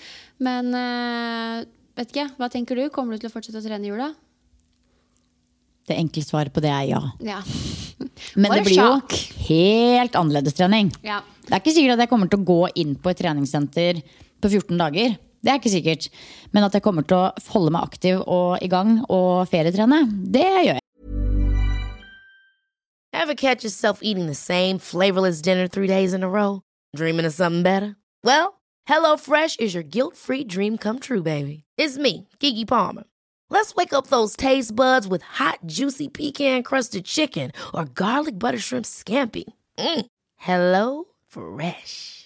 Men 0.40 0.72
eh, 0.80 1.66
vet 2.00 2.14
ikke, 2.14 2.30
hva 2.40 2.48
tenker 2.52 2.80
du? 2.80 2.86
Kommer 2.94 3.16
du 3.16 3.26
til 3.26 3.32
å 3.32 3.36
fortsette 3.36 3.60
å 3.60 3.66
trene 3.66 3.84
i 3.84 3.92
jula? 3.92 4.08
Det 5.86 6.00
enkle 6.00 6.24
svaret 6.24 6.56
på 6.56 6.64
det 6.64 6.72
er 6.72 6.88
ja. 6.88 7.02
Ja. 7.20 7.42
Men 8.40 8.56
det 8.56 8.64
blir 8.64 8.80
jo 8.80 9.20
helt 9.50 10.16
annerledes 10.16 10.56
trening. 10.56 10.94
ja. 11.04 11.20
Det 11.46 11.52
er 11.54 11.60
ikke 11.62 11.76
sikkert 11.76 11.94
at 11.94 12.00
jeg 12.02 12.10
kommer 12.10 12.26
til 12.26 12.40
å 12.40 12.46
gå 12.48 12.62
inn 12.82 12.96
på 12.98 13.12
et 13.12 13.20
treningssenter 13.20 14.00
på 14.42 14.48
14 14.50 14.80
dager. 14.80 15.12
Det 15.42 15.52
er 15.52 15.60
ikke 15.60 15.72
sikkert. 15.72 16.08
Men 16.52 16.66
at 16.66 16.74
jeg 16.74 16.82
kommer 16.84 17.06
til 17.06 17.18
å 17.18 17.52
holde 17.52 17.72
meg 17.74 17.86
aktiv 17.86 18.22
og 18.24 18.58
i 18.62 18.68
gang 18.72 18.98
og 19.08 19.46
ferietrene, 19.50 20.04
det 20.32 20.46
gjør 20.46 20.74
jeg. 20.74 20.82
Ever 23.12 23.34
catch 23.34 23.64
yourself 23.64 24.00
eating 24.02 24.26
the 24.26 24.34
same 24.34 24.78
flavorless 24.78 25.40
dinner 25.40 25.66
three 25.66 25.88
days 25.88 26.12
in 26.12 26.22
a 26.22 26.28
row? 26.28 26.60
Dreaming 26.94 27.26
of 27.26 27.32
something 27.32 27.62
better? 27.62 27.96
Well, 28.22 28.60
HelloFresh 28.88 29.58
is 29.58 29.74
your 29.74 29.82
guilt 29.82 30.16
free 30.16 30.44
dream 30.44 30.76
come 30.76 30.98
true, 30.98 31.22
baby. 31.22 31.64
It's 31.76 31.98
me, 31.98 32.28
Gigi 32.40 32.64
Palmer. 32.64 33.04
Let's 33.48 33.74
wake 33.74 33.92
up 33.92 34.08
those 34.08 34.36
taste 34.36 34.74
buds 34.74 35.08
with 35.08 35.22
hot, 35.22 35.60
juicy 35.66 36.08
pecan 36.08 36.62
crusted 36.62 37.04
chicken 37.04 37.52
or 37.72 37.84
garlic 37.84 38.38
butter 38.38 38.58
shrimp 38.58 38.84
scampi. 38.84 39.44
Mm. 39.78 40.06
Hello 40.36 41.04
Fresh. 41.26 42.25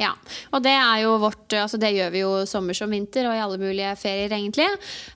Ja, 0.00 0.12
og 0.52 0.62
det 0.64 0.74
er 0.74 1.02
jo 1.04 1.16
vårt 1.22 1.38
Altså 1.52 1.78
det 1.80 1.92
gjør 1.94 2.10
vi 2.14 2.22
jo 2.22 2.30
sommer 2.48 2.76
som 2.76 2.90
vinter 2.92 3.26
og 3.28 3.36
i 3.36 3.40
alle 3.42 3.58
mulige 3.60 3.90
ferier, 4.00 4.32
egentlig. 4.32 4.66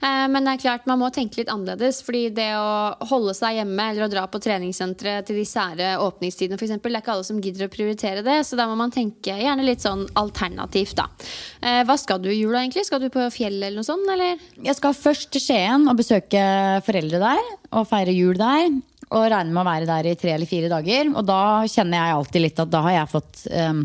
Eh, 0.05 0.25
men 0.33 0.47
det 0.47 0.55
er 0.55 0.63
klart 0.63 0.89
man 0.89 1.01
må 1.01 1.09
tenke 1.15 1.41
litt 1.41 1.53
annerledes. 1.53 2.03
fordi 2.05 2.29
det 2.37 2.51
å 2.59 2.95
holde 3.09 3.35
seg 3.37 3.59
hjemme 3.61 3.89
eller 3.91 4.07
å 4.07 4.11
dra 4.13 4.27
på 4.31 4.41
treningssenteret 4.43 5.27
til 5.29 5.41
de 5.41 5.47
sære 5.49 5.95
åpningstidene, 6.05 6.59
f.eks., 6.61 6.77
det 6.77 6.93
er 6.93 7.01
ikke 7.01 7.15
alle 7.17 7.29
som 7.29 7.41
gidder 7.43 7.67
å 7.67 7.73
prioritere 7.73 8.25
det. 8.27 8.39
Så 8.47 8.59
da 8.59 8.69
må 8.69 8.77
man 8.79 8.95
tenke 8.95 9.37
gjerne 9.41 9.67
litt 9.67 9.85
sånn 9.85 10.07
alternativt, 10.19 10.97
da. 11.01 11.09
Eh, 11.63 11.83
hva 11.89 11.97
skal 12.01 12.21
du 12.23 12.31
i 12.31 12.39
jula, 12.39 12.63
egentlig? 12.63 12.87
Skal 12.89 13.03
du 13.03 13.09
på 13.13 13.25
fjellet 13.33 13.71
eller 13.71 13.81
noe 13.81 13.89
sånt, 13.89 14.09
eller? 14.13 14.43
Jeg 14.67 14.79
skal 14.79 14.97
først 14.97 15.33
til 15.35 15.43
Skien 15.43 15.89
og 15.89 15.99
besøke 15.99 16.43
foreldre 16.87 17.23
der 17.23 17.43
og 17.73 17.89
feire 17.91 18.15
jul 18.15 18.37
der. 18.39 18.71
Og 19.15 19.29
regner 19.31 19.53
med 19.53 19.63
å 19.63 19.69
være 19.69 19.87
der 19.87 20.09
i 20.11 20.17
tre 20.19 20.33
eller 20.35 20.51
fire 20.51 20.71
dager. 20.73 21.13
Og 21.15 21.23
da 21.27 21.41
kjenner 21.71 22.01
jeg 22.01 22.17
alltid 22.17 22.43
litt 22.43 22.63
at 22.65 22.73
da 22.73 22.83
har 22.89 22.97
jeg 22.97 23.13
fått 23.13 23.45
um, 23.55 23.85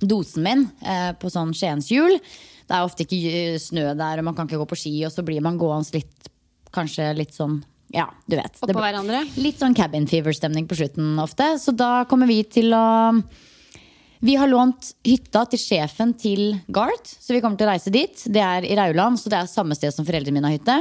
dosen 0.00 0.44
min 0.44 0.66
eh, 0.84 1.12
på 1.18 1.30
sånn 1.32 1.54
Skienshjul. 1.56 2.18
Det 2.66 2.74
er 2.74 2.84
ofte 2.84 3.06
ikke 3.06 3.20
eh, 3.30 3.58
snø 3.62 3.92
der, 3.96 4.20
og 4.20 4.28
man 4.28 4.36
kan 4.36 4.48
ikke 4.48 4.60
gå 4.62 4.68
på 4.72 4.78
ski, 4.80 4.94
og 5.06 5.14
så 5.14 5.24
blir 5.26 5.44
man 5.44 5.60
gående 5.60 5.98
litt 5.98 6.32
Kanskje 6.76 7.06
litt 7.16 7.32
sånn 7.32 7.60
ja, 7.94 8.08
du 8.26 8.34
vet. 8.36 8.58
Oppå 8.60 8.80
hverandre? 8.82 9.22
Litt 9.38 9.60
sånn 9.62 9.74
cabin 9.78 10.08
fever-stemning 10.10 10.66
på 10.68 10.76
slutten 10.76 11.14
ofte. 11.22 11.52
Så 11.62 11.72
da 11.72 12.02
kommer 12.10 12.28
vi 12.28 12.40
til 12.50 12.74
å 12.74 13.14
Vi 14.26 14.34
har 14.36 14.50
lånt 14.50 14.90
hytta 15.06 15.44
til 15.52 15.60
sjefen 15.62 16.12
til 16.18 16.58
Gart, 16.66 17.06
så 17.06 17.36
vi 17.36 17.40
kommer 17.44 17.56
til 17.56 17.68
å 17.68 17.70
reise 17.70 17.92
dit. 17.94 18.26
Det 18.26 18.42
er 18.42 18.66
i 18.66 18.76
Rauland, 18.76 19.20
så 19.20 19.30
det 19.30 19.38
er 19.38 19.48
samme 19.48 19.76
sted 19.78 19.94
som 19.94 20.04
foreldrene 20.08 20.40
mine 20.40 20.50
har 20.50 20.58
hytte. 20.58 20.76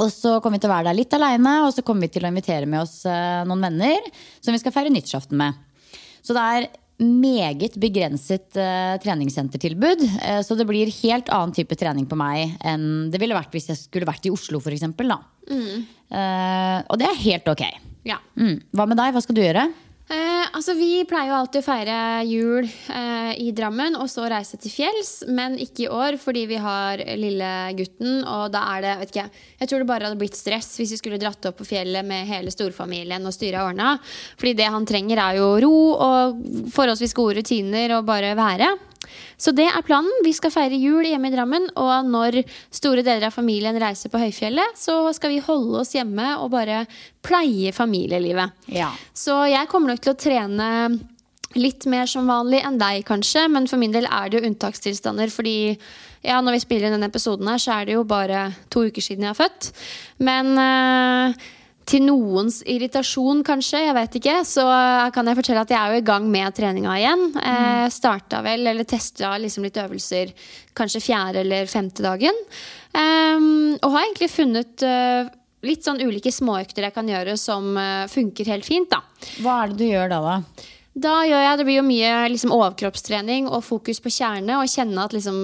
Og 0.00 0.08
så 0.10 0.38
kommer 0.40 0.56
vi 0.56 0.64
til 0.64 0.70
å 0.70 0.74
være 0.74 0.88
der 0.88 0.98
litt 0.98 1.14
aleine, 1.14 1.56
og 1.66 1.74
så 1.76 1.84
kommer 1.84 2.06
vi 2.06 2.14
til 2.14 2.24
å 2.24 2.30
invitere 2.32 2.66
med 2.70 2.80
oss 2.80 3.02
eh, 3.04 3.42
noen 3.46 3.66
venner 3.66 4.08
som 4.40 4.54
vi 4.54 4.62
skal 4.62 4.72
feire 4.74 4.94
nyttårsaften 4.94 5.36
med. 5.38 5.58
Så 6.22 6.34
det 6.38 6.46
er 6.54 6.68
meget 7.04 7.76
begrenset 7.80 8.58
uh, 8.58 8.96
treningssentertilbud. 9.02 10.04
Uh, 10.18 10.40
så 10.44 10.56
det 10.58 10.66
blir 10.68 10.90
helt 11.02 11.30
annen 11.32 11.54
type 11.56 11.76
trening 11.78 12.08
på 12.08 12.18
meg 12.18 12.56
enn 12.64 13.10
det 13.12 13.20
ville 13.22 13.36
vært 13.36 13.54
hvis 13.54 13.70
jeg 13.72 13.80
skulle 13.80 14.08
vært 14.08 14.28
i 14.28 14.34
Oslo, 14.34 14.60
f.eks. 14.62 14.86
Uh, 14.88 16.78
og 16.86 17.00
det 17.00 17.08
er 17.08 17.24
helt 17.26 17.50
ok. 17.52 17.64
Ja. 18.08 18.18
Mm. 18.38 18.58
Hva 18.74 18.86
med 18.90 18.98
deg? 18.98 19.14
Hva 19.14 19.22
skal 19.24 19.38
du 19.38 19.42
gjøre? 19.44 19.68
Eh, 20.12 20.46
altså 20.52 20.74
Vi 20.76 21.06
pleier 21.08 21.30
jo 21.30 21.36
alltid 21.38 21.62
å 21.62 21.64
feire 21.64 21.98
jul 22.28 22.66
eh, 22.68 23.30
i 23.40 23.48
Drammen 23.56 23.94
og 23.96 24.10
så 24.12 24.26
reise 24.28 24.58
til 24.60 24.72
fjells, 24.74 25.12
men 25.24 25.56
ikke 25.62 25.86
i 25.86 25.88
år 25.88 26.18
fordi 26.20 26.42
vi 26.50 26.58
har 26.60 27.00
lille 27.16 27.52
gutten. 27.78 28.20
Og 28.20 28.50
da 28.52 28.66
er 28.74 28.84
det 28.84 28.92
vet 29.00 29.14
ikke, 29.14 29.26
Jeg 29.62 29.70
tror 29.70 29.80
det 29.80 29.88
bare 29.88 30.10
hadde 30.10 30.20
blitt 30.20 30.36
stress 30.36 30.74
hvis 30.76 30.92
vi 30.92 31.00
skulle 31.00 31.20
dratt 31.22 31.48
opp 31.48 31.56
på 31.62 31.68
fjellet 31.70 32.04
med 32.04 32.28
hele 32.28 32.52
storfamilien 32.52 33.24
og 33.24 33.32
styret 33.32 33.64
ordna. 33.64 33.94
Fordi 34.36 34.56
det 34.58 34.68
han 34.74 34.88
trenger, 34.88 35.22
er 35.22 35.40
jo 35.40 35.50
ro 35.64 35.76
og 35.96 36.42
forholdsvis 36.74 37.16
gode 37.16 37.40
rutiner 37.40 37.96
og 37.96 38.08
bare 38.08 38.36
være. 38.36 38.74
Så 39.36 39.54
det 39.56 39.68
er 39.68 39.86
planen. 39.86 40.10
Vi 40.24 40.34
skal 40.36 40.52
feire 40.54 40.78
jul 40.78 41.06
hjemme 41.06 41.30
i 41.30 41.34
Drammen. 41.34 41.68
Og 41.80 42.10
når 42.10 42.42
store 42.72 43.04
deler 43.04 43.28
av 43.28 43.36
familien 43.36 43.78
reiser 43.80 44.12
på 44.12 44.20
høyfjellet, 44.22 44.78
så 44.78 44.98
skal 45.16 45.34
vi 45.34 45.42
holde 45.44 45.82
oss 45.82 45.94
hjemme 45.96 46.34
og 46.38 46.52
bare 46.54 46.84
pleie 47.24 47.72
familielivet. 47.74 48.66
Ja. 48.72 48.92
Så 49.14 49.42
jeg 49.50 49.70
kommer 49.70 49.92
nok 49.92 50.04
til 50.04 50.14
å 50.14 50.20
trene 50.20 50.68
litt 51.58 51.84
mer 51.90 52.08
som 52.08 52.28
vanlig 52.30 52.62
enn 52.64 52.78
deg, 52.80 53.02
kanskje. 53.08 53.46
Men 53.52 53.68
for 53.70 53.80
min 53.80 53.94
del 53.94 54.08
er 54.08 54.30
det 54.30 54.40
jo 54.40 54.48
unntakstilstander. 54.48 55.32
Fordi 55.32 55.56
ja, 56.22 56.38
når 56.40 56.56
vi 56.56 56.62
spiller 56.64 56.88
inn 56.88 56.96
denne 56.96 57.10
episoden 57.10 57.50
her, 57.50 57.60
så 57.62 57.78
er 57.78 57.88
det 57.88 57.98
jo 57.98 58.06
bare 58.08 58.46
to 58.72 58.86
uker 58.88 59.04
siden 59.04 59.26
jeg 59.26 59.34
er 59.34 59.40
født. 59.42 59.72
Men 60.22 60.54
eh, 60.62 61.50
til 61.88 62.04
noens 62.06 62.60
irritasjon, 62.68 63.42
kanskje, 63.46 63.80
jeg 63.86 63.96
vet 63.96 64.16
ikke, 64.20 64.36
så 64.46 64.64
kan 65.14 65.28
jeg 65.28 65.38
fortelle 65.38 65.64
at 65.64 65.72
jeg 65.72 65.78
er 65.80 65.94
jo 65.94 66.02
i 66.02 66.06
gang 66.06 66.28
med 66.30 66.54
treninga 66.56 66.96
igjen. 67.00 67.24
Eh, 67.42 67.86
starta 67.92 68.42
vel, 68.44 68.66
eller 68.70 68.88
testa 68.88 69.34
liksom 69.40 69.66
litt 69.66 69.80
øvelser 69.82 70.32
kanskje 70.78 71.02
fjerde 71.08 71.42
eller 71.42 71.70
femte 71.70 72.04
dagen. 72.04 72.38
Eh, 72.94 73.48
og 73.80 73.88
har 73.94 74.04
egentlig 74.06 74.30
funnet 74.32 74.86
eh, 74.86 75.32
litt 75.66 75.86
sånn 75.86 76.02
ulike 76.02 76.32
småøkter 76.34 76.88
jeg 76.88 76.94
kan 76.94 77.08
gjøre 77.08 77.36
som 77.40 77.72
eh, 77.78 78.06
funker 78.10 78.52
helt 78.54 78.68
fint, 78.68 78.90
da. 78.92 79.02
Hva 79.42 79.62
er 79.62 79.72
det 79.72 79.82
du 79.82 79.88
gjør 79.90 80.14
da, 80.14 80.22
da? 80.28 80.70
Da 80.92 81.12
gjør 81.24 81.40
jeg, 81.40 81.58
Det 81.58 81.64
blir 81.64 81.78
jo 81.78 81.88
mye 81.88 82.14
liksom, 82.28 82.52
overkroppstrening 82.52 83.46
og 83.48 83.62
fokus 83.64 84.02
på 84.02 84.12
kjerne. 84.12 84.58
Og 84.60 84.68
kjenne 84.68 85.06
at 85.06 85.14
liksom 85.16 85.38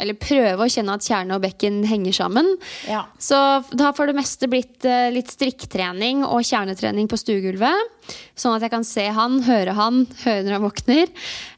Eller 0.00 0.18
prøve 0.18 0.64
å 0.64 0.70
kjenne 0.70 0.96
at 0.96 1.06
kjerne 1.06 1.36
og 1.36 1.44
bekken 1.44 1.82
henger 1.88 2.16
sammen. 2.16 2.48
Ja. 2.88 3.04
Så 3.20 3.36
det 3.72 3.84
har 3.84 3.96
for 3.96 4.08
det 4.08 4.16
meste 4.16 4.48
blitt 4.50 4.86
eh, 4.88 5.10
litt 5.14 5.32
strikktrening 5.32 6.24
og 6.26 6.44
kjernetrening 6.46 7.10
på 7.10 7.18
stuegulvet. 7.20 7.90
Sånn 8.34 8.56
at 8.56 8.64
jeg 8.64 8.72
kan 8.72 8.84
se 8.86 9.04
han, 9.14 9.38
høre 9.46 9.74
han, 9.76 10.02
høre 10.24 10.42
når 10.46 10.56
han 10.56 10.64
våkner. 10.64 11.12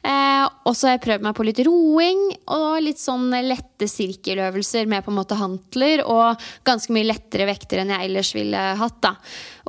Eh, 0.04 0.44
og 0.66 0.76
så 0.76 0.88
har 0.90 0.96
jeg 0.96 1.04
prøvd 1.06 1.26
meg 1.28 1.36
på 1.38 1.46
litt 1.48 1.62
roing 1.66 2.22
og 2.52 2.82
litt 2.84 3.00
sånn 3.00 3.30
lette 3.46 3.88
sirkeløvelser 3.88 4.90
med 4.90 5.06
på 5.06 5.12
en 5.14 5.18
måte 5.20 5.38
hantler. 5.40 6.04
Og 6.04 6.44
ganske 6.66 6.92
mye 6.94 7.08
lettere 7.08 7.48
vekter 7.48 7.82
enn 7.82 7.94
jeg 7.94 8.10
ellers 8.10 8.34
ville 8.36 8.66
hatt. 8.80 9.00
da. 9.04 9.14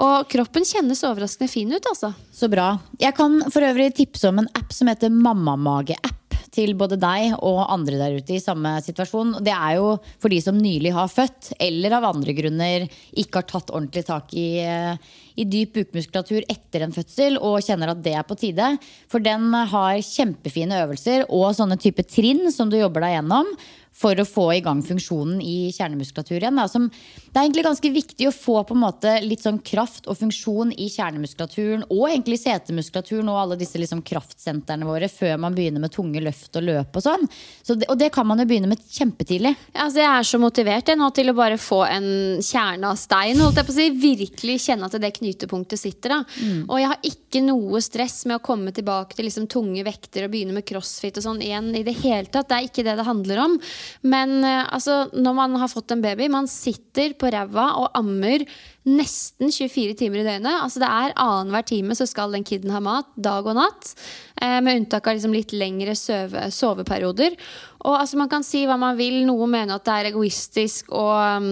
Og 0.03 0.27
kroppen 0.31 0.67
kjennes 0.67 1.05
overraskende 1.07 1.51
fin 1.51 1.71
ut, 1.71 1.91
altså. 1.93 2.11
Så 2.35 2.51
bra. 2.51 2.73
Jeg 2.99 3.15
kan 3.15 3.39
for 3.47 3.63
øvrig 3.63 3.93
tipse 3.95 4.27
om 4.27 4.43
en 4.43 4.51
app 4.57 4.73
som 4.75 4.91
heter 4.91 5.13
Mammamage-app. 5.13 6.24
Til 6.55 6.71
både 6.79 6.95
deg 6.95 7.33
og 7.43 7.65
andre 7.67 7.97
der 7.99 8.15
ute 8.15 8.37
i 8.37 8.39
samme 8.39 8.77
situasjon. 8.85 9.33
Det 9.43 9.51
er 9.51 9.75
jo 9.75 9.89
for 10.23 10.31
de 10.31 10.39
som 10.43 10.55
nylig 10.55 10.93
har 10.95 11.11
født, 11.11 11.51
eller 11.59 11.97
av 11.97 12.07
andre 12.13 12.35
grunner 12.37 12.87
ikke 13.11 13.41
har 13.41 13.47
tatt 13.49 13.73
ordentlig 13.75 14.05
tak 14.07 14.31
i, 14.39 14.47
eh, 14.63 14.95
i 15.35 15.43
dyp 15.43 15.75
bukmuskulatur 15.75 16.47
etter 16.47 16.85
en 16.85 16.95
fødsel 16.95 17.35
og 17.41 17.59
kjenner 17.65 17.91
at 17.91 18.03
det 18.05 18.15
er 18.15 18.23
på 18.23 18.39
tide. 18.39 18.77
For 19.11 19.19
den 19.19 19.51
har 19.51 19.99
kjempefine 19.99 20.79
øvelser 20.85 21.27
og 21.27 21.51
sånne 21.57 21.79
type 21.81 22.07
trinn 22.07 22.47
som 22.55 22.71
du 22.71 22.79
jobber 22.79 23.03
deg 23.03 23.17
gjennom 23.17 23.51
for 23.95 24.19
å 24.19 24.27
få 24.27 24.49
i 24.55 24.63
gang 24.63 24.81
funksjonen 24.83 25.39
i 25.43 25.71
kjernemuskulatur 25.75 26.39
igjen. 26.39 26.59
Da, 26.59 26.67
som, 26.71 26.89
det 27.35 27.41
er 27.41 27.49
egentlig 27.49 27.65
ganske 27.65 27.89
viktig 27.91 28.29
å 28.29 28.31
få 28.31 28.53
på 28.63 28.71
en 28.77 28.79
måte 28.79 29.11
litt 29.19 29.41
sånn 29.43 29.57
kraft 29.59 30.05
og 30.07 30.15
funksjon 30.15 30.69
i 30.79 30.85
kjernemuskulaturen 30.87 31.81
og 31.89 32.05
egentlig 32.07 32.37
setemuskulaturen 32.39 33.27
og 33.27 33.39
alle 33.41 33.57
disse 33.59 33.75
liksom 33.81 33.99
kraftsentrene 34.07 34.87
våre 34.87 35.09
før 35.11 35.33
man 35.43 35.57
begynner 35.57 35.83
med 35.83 35.91
tunge 35.91 36.21
løft 36.23 36.55
og 36.55 36.63
løp 36.63 36.95
og 36.95 37.03
sånn. 37.03 37.27
Så 37.59 37.75
det, 37.75 37.89
og 37.91 37.99
det 37.99 38.07
kan 38.15 38.23
man 38.29 38.39
jo 38.39 38.45
begynne 38.47 38.69
med 38.71 38.79
kjempetidlig. 38.87 39.51
Ja, 39.73 39.89
altså 39.89 39.99
jeg 39.99 40.11
er 40.13 40.29
så 40.29 40.39
motivert 40.39 40.93
jeg 40.93 41.01
nå 41.01 41.09
til 41.17 41.33
å 41.33 41.35
bare 41.35 41.57
få 41.59 41.81
en 41.89 42.07
kjerne 42.39 42.93
av 42.93 43.01
stein. 43.03 43.43
holdt 43.43 43.59
jeg 43.59 43.67
på 43.67 43.75
å 43.75 43.77
si. 43.81 43.89
Virkelig 44.05 44.55
kjenne 44.69 44.87
at 44.87 44.95
det 45.03 45.11
knytepunktet 45.19 45.81
sitter. 45.81 46.15
da. 46.15 46.21
Og 46.69 46.79
jeg 46.79 46.91
har 46.93 47.11
ikke 47.11 47.43
noe 47.43 47.83
stress 47.83 48.21
med 48.29 48.39
å 48.39 48.45
komme 48.47 48.71
tilbake 48.71 49.19
til 49.19 49.27
liksom 49.27 49.49
tunge 49.51 49.83
vekter 49.83 50.29
og 50.29 50.31
begynne 50.31 50.55
med 50.55 50.67
crossfit 50.71 51.19
og 51.19 51.27
sånn 51.27 51.43
igjen 51.43 51.73
i 51.75 51.83
det 51.83 51.97
hele 51.99 52.31
tatt. 52.31 52.47
Det 52.47 52.61
er 52.61 52.71
ikke 52.71 52.87
det 52.87 52.95
det 52.95 53.09
handler 53.11 53.43
om. 53.43 53.59
Men 54.07 54.37
eh, 54.39 54.63
altså, 54.63 55.09
når 55.11 55.37
man 55.43 55.59
har 55.59 55.71
fått 55.71 55.91
en 55.91 56.03
baby, 56.05 56.31
man 56.31 56.47
sitter 56.47 57.17
på 57.19 57.24
ræva 57.33 57.67
og 57.81 57.89
ammer 57.97 58.45
nesten 58.85 59.49
24 59.49 59.95
timer 59.97 60.21
i 60.21 60.27
døgnet. 60.27 60.61
Altså 60.61 60.81
det 60.83 60.89
er 60.89 61.15
Annenhver 61.21 61.65
time 61.65 61.97
så 61.97 62.05
skal 62.09 62.35
den 62.35 62.45
kiden 62.45 62.73
ha 62.73 62.81
mat, 62.83 63.09
dag 63.17 63.47
og 63.47 63.57
natt. 63.57 63.93
Eh, 64.41 64.59
med 64.61 64.81
unntak 64.81 65.07
av 65.07 65.17
liksom 65.17 65.33
litt 65.33 65.55
lengre 65.55 65.95
søve, 65.97 66.47
soveperioder. 66.53 67.37
Og 67.85 67.99
altså 67.99 68.17
Man 68.17 68.29
kan 68.29 68.45
si 68.45 68.63
hva 68.65 68.77
man 68.81 68.97
vil. 68.97 69.23
Noen 69.25 69.51
mener 69.53 69.77
at 69.77 69.85
det 69.85 69.95
er 69.95 70.09
egoistisk 70.11 70.89
og 70.93 71.13
um, 71.15 71.51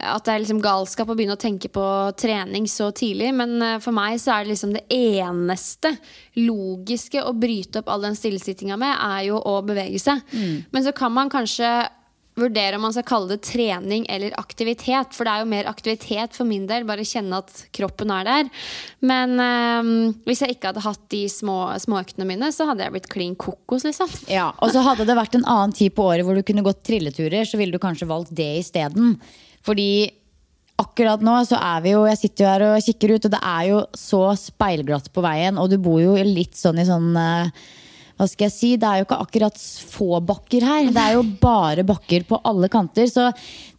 at 0.00 0.24
det 0.24 0.32
er 0.32 0.40
liksom 0.40 0.62
galskap 0.64 1.10
å 1.12 1.14
begynne 1.16 1.36
å 1.36 1.40
tenke 1.40 1.68
på 1.72 1.84
trening 2.18 2.66
så 2.70 2.90
tidlig. 2.96 3.30
Men 3.36 3.56
uh, 3.62 3.76
for 3.82 3.94
meg 3.96 4.18
så 4.22 4.34
er 4.34 4.44
det 4.44 4.54
liksom 4.54 4.74
det 4.76 4.86
eneste 4.94 5.94
logiske 6.40 7.22
å 7.22 7.34
bryte 7.36 7.82
opp 7.82 7.90
all 7.92 8.06
den 8.08 8.18
stillesittinga 8.18 8.78
med, 8.80 8.94
er 8.94 9.30
jo 9.30 9.38
å 9.38 9.60
bevege 9.66 10.00
seg. 10.02 10.22
Mm. 10.32 10.70
Men 10.70 10.86
så 10.86 10.94
kan 10.96 11.14
man 11.14 11.32
kanskje 11.32 11.70
vurdere 12.40 12.78
om 12.78 12.84
man 12.86 12.94
skal 12.94 13.06
kalle 13.08 13.30
det 13.32 13.42
trening 13.46 14.06
eller 14.10 14.34
aktivitet. 14.40 15.14
For 15.16 15.26
det 15.26 15.32
er 15.32 15.44
jo 15.44 15.50
mer 15.52 15.70
aktivitet 15.70 16.36
for 16.36 16.48
min 16.48 16.66
del. 16.70 16.86
Bare 16.88 17.06
kjenne 17.06 17.42
at 17.42 17.64
kroppen 17.76 18.12
er 18.14 18.28
der. 18.28 18.50
Men 19.06 19.36
eh, 19.44 19.90
hvis 20.28 20.44
jeg 20.44 20.56
ikke 20.56 20.72
hadde 20.72 20.84
hatt 20.86 21.02
de 21.12 21.24
små 21.32 21.58
småøktene 21.80 22.28
mine, 22.28 22.52
så 22.54 22.68
hadde 22.70 22.86
jeg 22.86 22.96
blitt 22.96 23.10
klin 23.12 23.36
kokos, 23.38 23.86
liksom. 23.88 24.10
Ja, 24.30 24.50
Og 24.60 24.72
så 24.74 24.84
hadde 24.86 25.08
det 25.08 25.18
vært 25.18 25.36
en 25.38 25.46
annen 25.48 25.76
tid 25.76 25.94
på 25.96 26.08
året 26.10 26.26
hvor 26.26 26.38
du 26.38 26.44
kunne 26.46 26.64
gått 26.66 26.84
trilleturer, 26.86 27.44
så 27.48 27.60
ville 27.60 27.76
du 27.76 27.82
kanskje 27.82 28.08
valgt 28.10 28.34
det 28.36 28.50
isteden. 28.62 29.16
Fordi 29.66 29.90
akkurat 30.80 31.22
nå 31.24 31.34
så 31.48 31.58
er 31.60 31.82
vi 31.84 31.92
jo 31.92 32.06
Jeg 32.08 32.20
sitter 32.22 32.44
jo 32.44 32.50
her 32.50 32.64
og 32.70 32.86
kikker 32.86 33.14
ut, 33.14 33.26
og 33.28 33.34
det 33.34 33.42
er 33.52 33.66
jo 33.68 33.82
så 33.96 34.22
speilglatt 34.38 35.12
på 35.12 35.24
veien, 35.24 35.60
og 35.60 35.70
du 35.72 35.76
bor 35.82 36.00
jo 36.02 36.16
litt 36.24 36.56
sånn 36.58 36.80
i 36.80 36.88
sånn 36.88 37.12
uh, 37.16 37.52
hva 38.20 38.28
skal 38.28 38.50
jeg 38.50 38.52
si, 38.52 38.70
Det 38.76 38.84
er 38.84 39.00
jo 39.00 39.06
ikke 39.06 39.18
akkurat 39.24 39.62
få 39.88 40.20
bakker 40.28 40.64
her. 40.66 40.90
Det 40.92 41.00
er 41.00 41.16
jo 41.16 41.24
bare 41.40 41.86
bakker 41.88 42.26
på 42.28 42.40
alle 42.44 42.68
kanter. 42.68 43.08
Så 43.08 43.30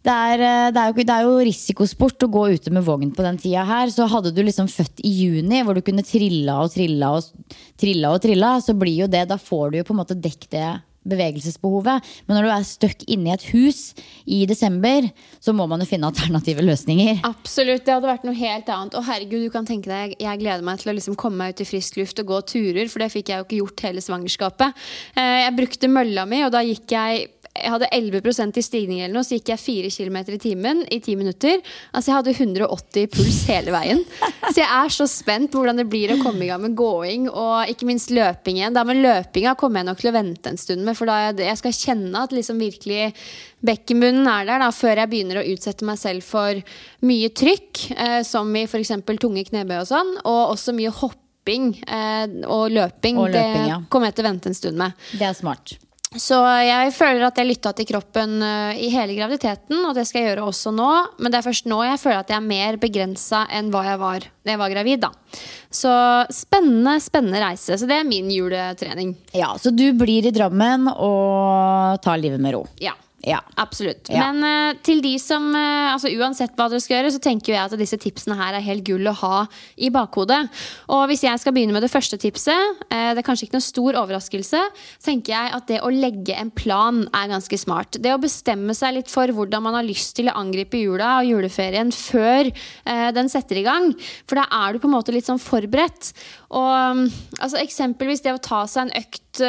det 0.02 0.10
er, 0.10 0.42
eh, 0.42 0.70
det 0.74 0.82
er, 0.82 0.90
jo, 0.90 1.06
det 1.06 1.14
er 1.14 1.26
jo, 1.28 1.36
risikosport 1.46 2.26
å 2.26 2.30
gå 2.34 2.44
ute 2.56 2.72
med 2.74 2.82
vogn 2.82 3.12
på 3.14 3.22
den 3.22 3.38
tida 3.38 3.62
her. 3.68 3.92
Så 3.94 4.08
hadde 4.10 4.34
du 4.34 4.42
liksom 4.42 4.66
født 4.66 5.04
i 5.06 5.12
juni, 5.22 5.62
hvor 5.62 5.78
du 5.78 5.84
kunne 5.86 6.02
trilla 6.02 6.58
og 6.64 6.74
trilla 6.74 7.14
og 7.14 7.30
trilla 7.78 8.10
og 8.10 8.22
trilla, 8.24 8.56
så 8.58 8.74
blir 8.74 9.04
jo 9.04 9.10
det 9.10 9.28
Da 9.30 9.38
får 9.38 9.70
du 9.70 9.78
jo 9.78 9.86
på 9.86 9.94
en 9.94 10.02
måte 10.02 10.18
dekk 10.18 10.50
det 10.50 10.70
bevegelsesbehovet. 11.08 12.12
Men 12.26 12.38
når 12.38 12.46
du 12.46 12.52
er 12.54 12.66
stuck 12.68 13.04
inne 13.10 13.30
i 13.30 13.34
et 13.34 13.46
hus 13.52 13.80
i 14.24 14.42
desember, 14.48 15.08
så 15.42 15.54
må 15.56 15.66
man 15.70 15.82
jo 15.82 15.88
finne 15.90 16.08
alternative 16.10 16.64
løsninger. 16.64 17.22
Absolutt, 17.28 17.84
det 17.86 17.96
hadde 17.96 18.10
vært 18.10 18.26
noe 18.28 18.38
helt 18.38 18.70
annet. 18.72 18.96
Og 18.98 19.06
herregud, 19.08 19.46
du 19.46 19.52
kan 19.54 19.68
tenke 19.68 19.90
deg, 19.90 20.16
jeg 20.22 20.42
gleder 20.42 20.64
meg 20.66 20.82
til 20.82 20.92
å 20.92 20.96
liksom 20.98 21.18
komme 21.18 21.42
meg 21.42 21.54
ut 21.54 21.64
i 21.64 21.68
frisk 21.68 21.98
luft 22.00 22.22
og 22.22 22.30
gå 22.30 22.40
turer, 22.54 22.86
for 22.92 23.02
det 23.02 23.12
fikk 23.14 23.32
jeg 23.32 23.42
jo 23.42 23.48
ikke 23.48 23.60
gjort 23.62 23.86
hele 23.88 24.04
svangerskapet. 24.04 24.82
Eh, 25.16 25.38
jeg 25.46 25.56
brukte 25.58 25.92
mølla 25.92 26.26
mi, 26.28 26.42
og 26.46 26.54
da 26.54 26.64
gikk 26.66 26.94
jeg 26.94 27.30
jeg 27.52 27.68
hadde 27.68 27.88
11% 27.92 28.56
i 28.56 28.62
stigning, 28.64 29.00
eller 29.02 29.12
noe, 29.18 29.26
så 29.26 29.36
gikk 29.36 29.50
jeg 29.52 29.60
4 29.60 29.90
km 29.92 30.16
i 30.32 30.38
timen 30.40 30.78
i 30.88 30.98
10 31.02 31.18
minutter. 31.20 31.60
Altså 31.92 32.10
Jeg 32.10 32.16
hadde 32.16 32.32
180 32.32 33.10
puls 33.12 33.40
hele 33.50 33.74
veien. 33.74 34.00
Så 34.48 34.62
jeg 34.62 34.68
er 34.68 34.92
så 34.94 35.06
spent 35.10 35.52
på 35.52 35.60
hvordan 35.60 35.82
det 35.82 35.86
blir 35.92 36.14
å 36.14 36.18
komme 36.22 36.46
i 36.46 36.48
gang 36.48 36.62
med 36.64 36.76
gåing 36.78 37.28
og 37.28 37.68
ikke 37.68 37.88
minst 37.88 38.12
løping 38.14 38.58
igjen. 38.58 38.76
Da 38.76 38.86
med 38.88 39.02
løpinga 39.04 39.52
kommer 39.60 39.82
jeg 39.82 39.90
nok 39.90 40.00
til 40.00 40.12
å 40.12 40.14
vente 40.16 40.52
en 40.52 40.60
stund 40.60 40.86
med, 40.86 40.96
for 40.96 41.12
da 41.12 41.18
jeg, 41.26 41.38
jeg 41.44 41.60
skal 41.60 41.76
kjenne 41.76 42.24
at 42.24 42.34
liksom 42.34 42.62
virkelig 42.62 43.12
bekkenbunnen 43.62 44.32
er 44.32 44.48
der 44.48 44.64
da, 44.64 44.72
før 44.74 45.04
jeg 45.04 45.12
begynner 45.12 45.42
å 45.42 45.46
utsette 45.52 45.86
meg 45.86 46.00
selv 46.00 46.24
for 46.26 46.64
mye 47.04 47.30
trykk, 47.36 47.84
eh, 47.92 48.18
som 48.26 48.48
i 48.56 48.64
f.eks. 48.64 48.96
tunge 49.12 49.44
knebøy 49.52 49.78
og 49.82 49.88
sånn, 49.92 50.16
og 50.24 50.56
også 50.56 50.74
mye 50.76 50.96
hopping 51.02 51.72
eh, 51.84 52.26
og 52.48 52.72
løping. 52.72 53.20
Og 53.20 53.28
løping 53.28 53.36
det 53.36 53.72
ja. 53.76 53.80
kommer 53.92 54.08
jeg 54.08 54.18
til 54.18 54.26
å 54.26 54.30
vente 54.32 54.52
en 54.52 54.62
stund 54.64 54.80
med. 54.80 55.08
Det 55.12 55.28
er 55.28 55.36
smart. 55.36 55.76
Så 56.18 56.36
jeg 56.66 56.92
føler 56.92 57.24
at 57.26 57.38
jeg 57.40 57.48
lytta 57.48 57.72
til 57.76 57.88
kroppen 57.88 58.42
uh, 58.44 58.72
i 58.76 58.90
hele 58.92 59.16
graviditeten, 59.16 59.80
og 59.88 59.94
det 59.96 60.04
skal 60.08 60.22
jeg 60.22 60.32
gjøre 60.32 60.48
også 60.50 60.72
nå. 60.76 60.90
Men 61.22 61.32
det 61.32 61.40
er 61.40 61.46
først 61.46 61.68
nå 61.70 61.80
jeg 61.86 62.00
føler 62.02 62.20
at 62.20 62.32
jeg 62.32 62.38
er 62.38 62.48
mer 62.48 62.78
begrensa 62.82 63.46
enn 63.52 63.70
hva 63.72 63.84
jeg 63.86 64.00
var 64.02 64.26
da 64.42 64.54
jeg 64.54 64.60
var 64.60 64.72
gravid. 64.74 65.04
da. 65.06 65.12
Så 65.72 65.92
spennende, 66.34 66.98
spennende 67.00 67.40
reise. 67.40 67.78
Så 67.78 67.88
det 67.88 68.00
er 68.00 68.08
min 68.08 68.28
juletrening. 68.32 69.14
Ja, 69.32 69.54
Så 69.56 69.70
du 69.72 69.86
blir 69.96 70.26
i 70.28 70.34
Drammen 70.34 70.88
og 70.92 72.02
tar 72.04 72.20
livet 72.20 72.42
med 72.42 72.56
ro? 72.56 72.66
Ja. 72.82 72.96
Ja. 73.22 73.38
Absolutt. 73.54 74.08
Ja. 74.10 74.32
Men 74.32 74.42
uh, 74.42 74.78
til 74.82 74.98
de 75.04 75.12
som 75.22 75.44
uh, 75.54 75.92
altså 75.92 76.10
Uansett 76.10 76.56
hva 76.58 76.66
dere 76.70 76.82
skal 76.82 76.96
gjøre, 76.98 77.12
så 77.14 77.20
tenker 77.22 77.54
jeg 77.54 77.62
at 77.62 77.76
disse 77.78 77.98
tipsene 78.02 78.34
her 78.38 78.56
er 78.58 78.64
helt 78.66 78.82
gull 78.86 79.06
å 79.06 79.14
ha 79.20 79.36
i 79.78 79.92
bakhodet. 79.94 80.40
Og 80.90 81.04
hvis 81.10 81.22
jeg 81.28 81.38
skal 81.38 81.54
begynne 81.54 81.76
med 81.76 81.86
det 81.86 81.92
første 81.92 82.18
tipset, 82.18 82.82
uh, 82.88 83.12
det 83.14 83.22
er 83.22 83.26
kanskje 83.26 83.46
ikke 83.46 83.60
noen 83.60 83.66
stor 83.68 84.00
overraskelse, 84.02 84.62
tenker 85.06 85.36
jeg 85.36 85.54
at 85.54 85.70
det 85.70 85.78
å 85.86 85.92
legge 85.94 86.34
en 86.34 86.50
plan 86.50 87.04
er 87.14 87.30
ganske 87.30 87.60
smart. 87.62 88.00
Det 88.02 88.10
å 88.10 88.20
bestemme 88.22 88.74
seg 88.74 88.98
litt 88.98 89.12
for 89.12 89.30
hvordan 89.30 89.68
man 89.68 89.78
har 89.78 89.86
lyst 89.86 90.16
til 90.18 90.32
å 90.32 90.36
angripe 90.42 90.82
jula 90.82 91.20
og 91.20 91.30
juleferien 91.30 91.94
før 91.94 92.50
den 93.14 93.30
setter 93.30 93.60
i 93.60 93.64
gang. 93.66 93.92
For 94.26 94.40
da 94.40 94.48
er 94.64 94.74
du 94.74 94.82
på 94.82 94.88
en 94.90 94.96
måte 94.96 95.14
litt 95.14 95.28
sånn 95.28 95.40
forberedt. 95.42 96.10
Og 96.50 96.72
um, 96.98 97.04
altså, 97.38 97.60
Eksempelvis 97.62 98.24
det 98.24 98.34
å 98.34 98.42
ta 98.42 98.64
seg 98.70 98.88
en 98.88 98.96
økt 98.98 99.42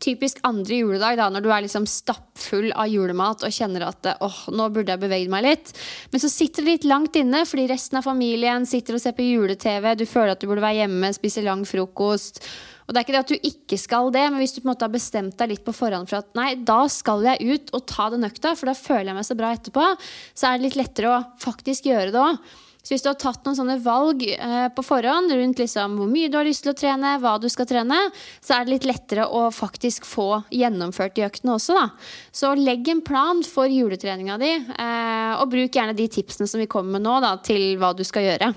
typisk 0.00 0.38
andre 0.48 0.78
juledag, 0.78 1.18
da, 1.20 1.26
når 1.32 1.44
du 1.44 1.50
er 1.52 1.64
liksom 1.66 1.84
stappfull 1.90 2.70
av 2.72 2.88
julemat 3.08 3.44
og 3.46 3.54
kjenner 3.54 3.88
at 3.88 4.12
åh, 4.24 4.40
nå 4.54 4.68
burde 4.74 4.94
jeg 4.94 5.02
beveget 5.02 5.32
meg 5.32 5.46
litt. 5.46 5.74
Men 6.12 6.22
så 6.22 6.30
sitter 6.32 6.64
det 6.64 6.76
litt 6.76 6.88
langt 6.88 7.16
inne, 7.18 7.44
fordi 7.48 7.68
resten 7.72 8.00
av 8.00 8.06
familien 8.06 8.68
sitter 8.68 8.98
og 8.98 9.02
ser 9.02 9.16
på 9.16 9.26
jule-TV. 9.26 9.94
Du 9.98 10.06
føler 10.08 10.36
at 10.36 10.42
du 10.42 10.48
burde 10.50 10.64
være 10.64 10.84
hjemme, 10.84 11.14
spise 11.16 11.44
lang 11.46 11.64
frokost. 11.68 12.44
Og 12.88 12.94
det 12.94 13.00
er 13.00 13.04
ikke 13.04 13.16
det 13.16 13.24
at 13.24 13.32
du 13.32 13.48
ikke 13.50 13.76
skal 13.80 14.12
det, 14.14 14.22
men 14.30 14.40
hvis 14.40 14.54
du 14.56 14.62
på 14.62 14.66
en 14.66 14.70
måte 14.72 14.86
har 14.86 14.94
bestemt 14.94 15.36
deg 15.40 15.50
litt 15.52 15.64
på 15.66 15.74
forhånd 15.76 16.08
for 16.08 16.22
at 16.22 16.30
nei, 16.38 16.54
da 16.56 16.86
skal 16.88 17.26
jeg 17.26 17.44
ut 17.44 17.74
og 17.76 17.84
ta 17.90 18.08
den 18.14 18.24
økta, 18.24 18.54
for 18.56 18.70
da 18.70 18.76
føler 18.78 19.10
jeg 19.10 19.18
meg 19.18 19.28
så 19.28 19.36
bra 19.36 19.50
etterpå, 19.52 19.90
så 20.32 20.48
er 20.48 20.56
det 20.56 20.70
litt 20.70 20.78
lettere 20.80 21.12
å 21.12 21.26
faktisk 21.42 21.90
gjøre 21.90 22.14
det 22.14 22.22
òg. 22.22 22.40
Så 22.88 22.94
hvis 22.94 23.02
du 23.04 23.10
har 23.10 23.18
tatt 23.20 23.42
noen 23.44 23.56
sånne 23.58 23.74
valg 23.84 24.22
eh, 24.32 24.70
på 24.72 24.80
forhånd 24.80 25.28
rundt 25.36 25.58
liksom 25.60 25.98
hvor 26.00 26.08
mye 26.08 26.30
du 26.32 26.38
har 26.38 26.46
lyst 26.48 26.62
til 26.64 26.72
å 26.72 26.78
trene, 26.78 27.10
hva 27.20 27.34
du 27.36 27.44
skal 27.52 27.68
trene, 27.68 27.98
så 28.40 28.54
er 28.56 28.64
det 28.64 28.72
litt 28.72 28.86
lettere 28.88 29.26
å 29.28 29.50
faktisk 29.52 30.08
få 30.08 30.38
gjennomført 30.56 31.18
de 31.18 31.26
øktene 31.26 31.58
også. 31.58 31.76
Da. 31.76 31.84
Så 32.32 32.54
legg 32.56 32.88
en 32.88 33.04
plan 33.04 33.44
for 33.44 33.68
juletreninga 33.68 34.38
di, 34.40 34.54
eh, 34.56 35.34
og 35.36 35.50
bruk 35.52 35.76
gjerne 35.76 35.98
de 35.98 36.08
tipsene 36.16 36.48
som 36.48 36.64
vi 36.64 36.70
kommer 36.72 36.96
med 36.96 37.04
nå, 37.04 37.18
da, 37.20 37.34
til 37.44 37.76
hva 37.76 37.92
du 37.92 38.06
skal 38.08 38.24
gjøre. 38.24 38.54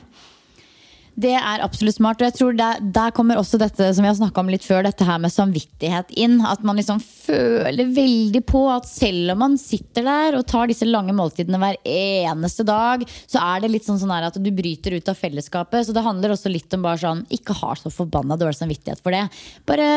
Det 1.19 1.33
er 1.35 1.63
absolutt 1.63 1.97
smart. 1.97 2.21
Og 2.21 2.29
jeg 2.29 2.35
tror 2.37 2.55
der, 2.57 2.79
der 2.95 3.13
kommer 3.15 3.39
også 3.39 3.59
dette 3.61 3.89
som 3.93 4.05
vi 4.05 4.11
har 4.11 4.39
om 4.41 4.51
litt 4.51 4.65
før, 4.65 4.85
dette 4.85 5.05
her 5.05 5.19
med 5.21 5.33
samvittighet 5.33 6.13
inn. 6.19 6.39
At 6.47 6.63
man 6.65 6.79
liksom 6.79 7.01
føler 7.03 7.91
veldig 7.91 8.43
på 8.47 8.63
at 8.71 8.87
selv 8.89 9.33
om 9.35 9.43
man 9.43 9.59
sitter 9.59 10.07
der 10.07 10.39
og 10.39 10.47
tar 10.49 10.71
disse 10.71 10.87
lange 10.87 11.15
måltidene 11.17 11.59
hver 11.61 11.79
eneste 11.83 12.65
dag, 12.67 13.05
så 13.27 13.43
er 13.43 13.63
det 13.63 13.73
litt 13.75 13.87
sånn, 13.87 13.99
sånn 14.01 14.15
at 14.15 14.39
du 14.39 14.51
bryter 14.55 14.95
ut 14.95 15.11
av 15.11 15.19
fellesskapet. 15.19 15.87
Så 15.87 15.95
det 15.95 16.05
handler 16.05 16.35
også 16.35 16.51
litt 16.51 16.71
om 16.77 16.85
bare 16.87 17.03
sånn 17.03 17.25
ikke 17.33 17.57
ha 17.59 17.75
så 17.77 17.93
forbanna 17.93 18.39
dårlig 18.39 18.61
samvittighet 18.61 19.03
for 19.03 19.15
det. 19.15 19.27
Bare 19.67 19.91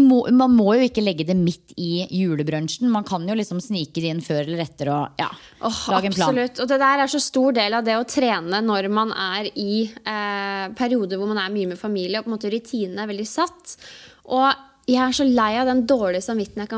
må, 0.00 0.20
man 0.34 0.52
må 0.54 0.74
jo 0.78 0.86
ikke 0.86 1.02
legge 1.04 1.26
det 1.28 1.36
midt 1.38 1.74
i 1.80 2.04
julebrunsjen. 2.08 2.90
Man 2.92 3.06
kan 3.06 3.24
jo 3.28 3.36
liksom 3.38 3.60
snike 3.62 4.00
det 4.00 4.10
inn 4.12 4.22
før 4.24 4.42
eller 4.44 4.64
etter 4.64 4.90
og 4.92 5.20
ja, 5.20 5.30
oh, 5.60 5.80
lage 5.94 6.10
en 6.10 6.16
plan. 6.16 6.30
Absolutt. 6.30 6.62
Og 6.64 6.70
det 6.70 6.78
der 6.82 7.04
er 7.04 7.12
så 7.12 7.22
stor 7.22 7.56
del 7.56 7.78
av 7.78 7.86
det 7.86 7.96
å 7.98 8.06
trene 8.08 8.60
når 8.64 8.90
man 8.92 9.14
er 9.14 9.50
i 9.52 9.84
eh, 9.86 10.66
perioder 10.78 11.20
hvor 11.20 11.30
man 11.30 11.42
er 11.42 11.54
mye 11.54 11.72
med 11.74 11.80
familie, 11.80 12.20
og 12.20 12.26
på 12.26 12.32
en 12.32 12.36
måte 12.36 12.52
rutinene 12.54 13.04
er 13.04 13.12
veldig 13.12 13.28
satt. 13.28 13.76
Og 14.32 14.48
jeg 14.88 15.00
er 15.00 15.16
så 15.16 15.24
lei 15.24 15.52
av 15.56 15.68
den 15.70 15.84
dårlige 15.88 16.26
samvittigheten 16.26 16.64
jeg 16.64 16.72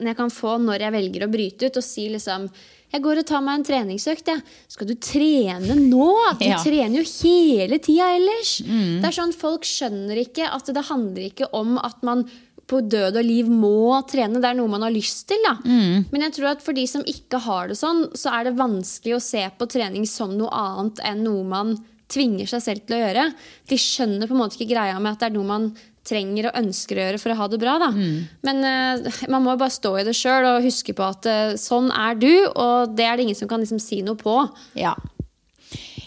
kan, 0.00 0.08
jeg 0.10 0.18
kan 0.18 0.32
få 0.34 0.56
når 0.62 0.86
jeg 0.86 0.96
velger 0.96 1.26
å 1.26 1.30
bryte 1.30 1.68
ut 1.70 1.78
og 1.78 1.86
si 1.86 2.08
liksom 2.10 2.48
jeg 2.94 3.02
går 3.02 3.20
og 3.20 3.26
tar 3.26 3.42
meg 3.42 3.58
en 3.58 3.66
treningsøkt. 3.66 4.30
Ja. 4.30 4.38
Skal 4.70 4.88
du 4.88 4.94
trene 5.02 5.74
nå? 5.80 6.08
Du 6.38 6.46
ja. 6.46 6.60
trener 6.62 7.00
jo 7.00 7.04
hele 7.10 7.80
tida 7.82 8.12
ellers. 8.14 8.60
Mm. 8.62 9.00
Det 9.02 9.10
er 9.10 9.16
sånn, 9.18 9.34
Folk 9.34 9.66
skjønner 9.66 10.20
ikke 10.22 10.46
at 10.46 10.70
det 10.70 10.84
handler 10.86 11.26
ikke 11.26 11.50
om 11.58 11.74
at 11.82 12.04
man 12.06 12.22
på 12.70 12.80
død 12.80 13.18
og 13.20 13.26
liv 13.26 13.48
må 13.50 13.98
trene. 14.08 14.40
Det 14.40 14.50
er 14.52 14.58
noe 14.58 14.70
man 14.72 14.86
har 14.86 14.94
lyst 14.94 15.26
til. 15.28 15.42
Da. 15.44 15.56
Mm. 15.66 16.06
Men 16.12 16.26
jeg 16.28 16.36
tror 16.38 16.52
at 16.54 16.62
for 16.64 16.76
de 16.76 16.86
som 16.88 17.04
ikke 17.10 17.42
har 17.44 17.72
det 17.72 17.78
sånn, 17.80 18.06
så 18.16 18.32
er 18.38 18.46
det 18.48 18.54
vanskelig 18.60 19.18
å 19.18 19.24
se 19.24 19.42
på 19.58 19.68
trening 19.74 20.06
som 20.08 20.32
noe 20.38 20.52
annet 20.54 21.02
enn 21.04 21.26
noe 21.26 21.42
man 21.50 21.74
tvinger 22.14 22.48
seg 22.48 22.62
selv 22.62 22.86
til 22.86 22.98
å 22.98 23.02
gjøre. 23.02 23.26
De 23.70 23.80
skjønner 23.80 24.30
på 24.30 24.36
en 24.36 24.42
måte 24.44 24.58
ikke 24.58 24.74
greia 24.74 24.96
med 25.00 25.16
at 25.16 25.24
det 25.24 25.30
er 25.32 25.36
noe 25.36 25.50
man 25.50 25.68
trenger 26.04 26.50
og 26.50 26.58
ønsker 26.60 26.98
å 26.98 27.06
gjøre 27.06 27.22
for 27.22 27.34
å 27.34 27.38
ha 27.38 27.48
det 27.50 27.60
bra. 27.62 27.78
Da. 27.82 27.90
Mm. 27.94 28.18
Men 28.46 28.62
uh, 28.66 29.22
man 29.32 29.46
må 29.46 29.56
bare 29.60 29.74
stå 29.74 29.96
i 30.00 30.06
det 30.06 30.16
sjøl 30.18 30.46
og 30.52 30.66
huske 30.66 30.96
på 30.96 31.06
at 31.06 31.28
uh, 31.30 31.56
sånn 31.60 31.90
er 31.94 32.20
du, 32.20 32.32
og 32.52 32.94
det 32.96 33.08
er 33.08 33.16
det 33.16 33.28
ingen 33.28 33.38
som 33.38 33.50
kan 33.50 33.64
liksom, 33.64 33.82
si 33.82 34.02
noe 34.06 34.18
på. 34.20 34.36
Ja, 34.78 34.94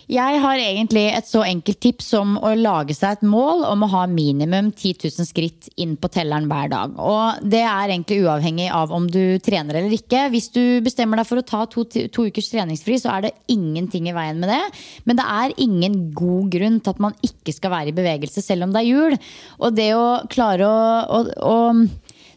jeg 0.07 0.39
har 0.39 0.55
egentlig 0.55 1.03
et 1.11 1.27
så 1.27 1.41
enkelt 1.43 1.81
tips 1.83 2.05
som 2.13 2.37
å 2.39 2.53
lage 2.55 2.95
seg 2.95 3.17
et 3.17 3.25
mål 3.27 3.65
om 3.67 3.81
å 3.83 3.89
ha 3.91 4.05
minimum 4.07 4.69
10 4.71 5.03
000 5.03 5.27
skritt 5.27 5.67
inn 5.75 5.97
på 5.99 6.07
telleren 6.13 6.47
hver 6.47 6.71
dag. 6.71 6.93
Og 6.95 7.43
det 7.43 7.65
er 7.67 7.91
egentlig 7.91 8.21
uavhengig 8.23 8.69
av 8.71 8.93
om 8.95 9.09
du 9.11 9.35
trener 9.43 9.81
eller 9.81 9.97
ikke. 9.97 10.29
Hvis 10.31 10.47
du 10.55 10.79
bestemmer 10.85 11.19
deg 11.19 11.27
for 11.27 11.41
å 11.41 11.45
ta 11.47 11.65
to, 11.67 11.83
to 11.91 12.27
ukers 12.29 12.47
treningsfri, 12.53 12.95
så 13.03 13.17
er 13.17 13.27
det 13.27 13.35
ingenting 13.51 14.07
i 14.07 14.15
veien 14.15 14.39
med 14.39 14.53
det. 14.53 14.63
Men 15.03 15.19
det 15.19 15.27
er 15.27 15.57
ingen 15.67 15.99
god 16.15 16.53
grunn 16.55 16.79
til 16.79 16.95
at 16.95 17.03
man 17.03 17.19
ikke 17.27 17.57
skal 17.57 17.75
være 17.75 17.91
i 17.91 17.97
bevegelse 17.99 18.45
selv 18.45 18.63
om 18.63 18.71
det 18.75 18.85
er 18.85 18.91
jul. 18.93 19.19
Og 19.59 19.75
det 19.75 19.91
å 19.97 20.07
klare 20.31 20.71
å, 20.71 21.19
å, 21.19 21.23
å 21.51 21.57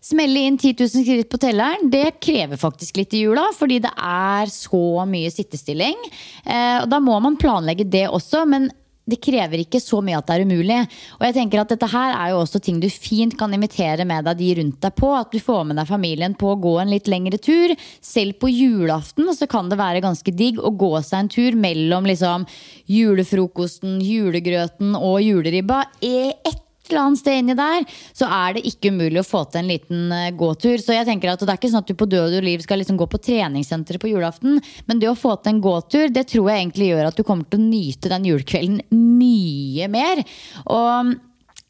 Smelle 0.01 0.47
inn 0.49 0.59
10 0.59 0.75
000 0.81 1.05
skritt 1.05 1.29
på 1.31 1.41
telleren, 1.41 1.91
det 1.93 2.21
krever 2.25 2.57
faktisk 2.61 2.97
litt 3.01 3.15
i 3.15 3.25
jula. 3.27 3.51
Fordi 3.57 3.81
det 3.85 3.93
er 3.97 4.53
så 4.53 5.05
mye 5.09 5.33
sittestilling. 5.33 5.97
Eh, 6.45 6.77
og 6.83 6.89
da 6.93 7.01
må 7.05 7.19
man 7.21 7.39
planlegge 7.41 7.89
det 7.89 8.09
også. 8.09 8.47
men 8.49 8.71
det 9.11 9.19
krever 9.25 9.63
ikke 9.65 9.81
så 9.83 10.01
mye 10.05 10.19
at 10.21 10.29
det 10.29 10.37
er 10.37 10.47
umulig. 10.47 10.79
Og 11.19 11.25
jeg 11.27 11.37
tenker 11.37 11.63
at 11.63 11.73
dette 11.73 11.89
her 11.91 12.15
er 12.15 12.33
jo 12.33 12.43
også 12.45 12.61
ting 12.63 12.79
du 12.83 12.87
fint 12.93 13.37
kan 13.39 13.53
invitere 13.57 14.07
med 14.07 14.29
deg 14.29 14.39
de 14.39 14.51
rundt 14.61 14.81
deg 14.85 14.97
på. 15.01 15.11
At 15.17 15.35
du 15.35 15.41
får 15.43 15.65
med 15.67 15.81
deg 15.81 15.91
familien 15.91 16.37
på 16.39 16.53
å 16.53 16.61
gå 16.61 16.77
en 16.83 16.93
litt 16.93 17.11
lengre 17.11 17.41
tur. 17.43 17.75
Selv 18.05 18.39
på 18.43 18.53
julaften 18.53 19.33
så 19.37 19.49
kan 19.51 19.71
det 19.73 19.81
være 19.81 20.05
ganske 20.05 20.35
digg 20.37 20.61
å 20.63 20.71
gå 20.71 20.93
seg 21.03 21.25
en 21.25 21.33
tur 21.33 21.59
mellom 21.59 22.09
liksom 22.09 22.47
julefrokosten, 22.91 23.99
julegrøten 24.05 24.95
og 24.99 25.21
juleribba. 25.25 25.85
Ett 26.01 26.67
eller 26.93 27.09
annet 27.09 27.23
sted 27.23 27.41
inni 27.41 27.57
der, 27.59 27.87
så 28.17 28.29
er 28.31 28.57
det 28.57 28.65
ikke 28.69 28.93
umulig 28.95 29.23
å 29.23 29.27
få 29.27 29.45
til 29.49 29.63
en 29.63 29.71
liten 29.71 30.13
eh, 30.17 30.31
gåtur. 30.37 30.77
Så 30.83 30.97
jeg 30.97 31.09
tenker 31.09 31.33
at 31.33 31.43
det 31.45 31.49
er 31.49 31.61
ikke 31.61 31.73
sånn 31.73 31.85
at 31.85 31.91
du 31.91 31.97
på 31.99 32.11
død 32.11 32.37
og 32.41 32.47
liv 32.47 32.65
skal 32.65 32.83
liksom 32.83 32.99
gå 33.01 33.09
på 33.11 33.23
treningssenteret 33.31 34.03
på 34.03 34.13
julaften, 34.13 34.61
men 34.89 35.03
det 35.03 35.11
å 35.11 35.19
få 35.19 35.37
til 35.39 35.55
en 35.55 35.65
gåtur, 35.65 36.11
det 36.13 36.27
tror 36.31 36.51
jeg 36.51 36.65
egentlig 36.65 36.93
gjør 36.93 37.11
at 37.11 37.19
du 37.19 37.25
kommer 37.27 37.49
til 37.49 37.61
å 37.63 37.71
nyte 37.71 38.13
den 38.13 38.29
julekvelden 38.31 38.85
mye 38.91 39.91
mer. 39.93 40.23
Og 40.71 41.17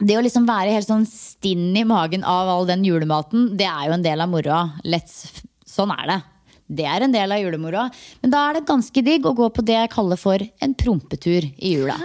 det 0.00 0.16
å 0.16 0.24
liksom 0.24 0.48
være 0.48 0.72
helt 0.74 0.88
sånn 0.88 1.06
stinn 1.08 1.74
i 1.76 1.84
magen 1.84 2.24
av 2.24 2.48
all 2.48 2.68
den 2.68 2.84
julematen, 2.86 3.52
det 3.58 3.68
er 3.68 3.88
jo 3.88 3.96
en 3.98 4.04
del 4.04 4.24
av 4.24 4.32
moroa. 4.32 4.62
Sånn 5.68 5.92
er 5.94 6.06
det. 6.08 6.20
Det 6.70 6.86
er 6.86 7.02
en 7.02 7.14
del 7.14 7.34
av 7.34 7.40
julemoroa. 7.42 7.88
Men 8.22 8.32
da 8.32 8.44
er 8.46 8.58
det 8.58 8.68
ganske 8.68 9.02
digg 9.02 9.26
å 9.26 9.34
gå 9.36 9.48
på 9.50 9.64
det 9.66 9.74
jeg 9.74 9.92
kaller 9.92 10.20
for 10.20 10.42
en 10.62 10.74
prompetur 10.78 11.46
i 11.50 11.74
jula. 11.74 11.96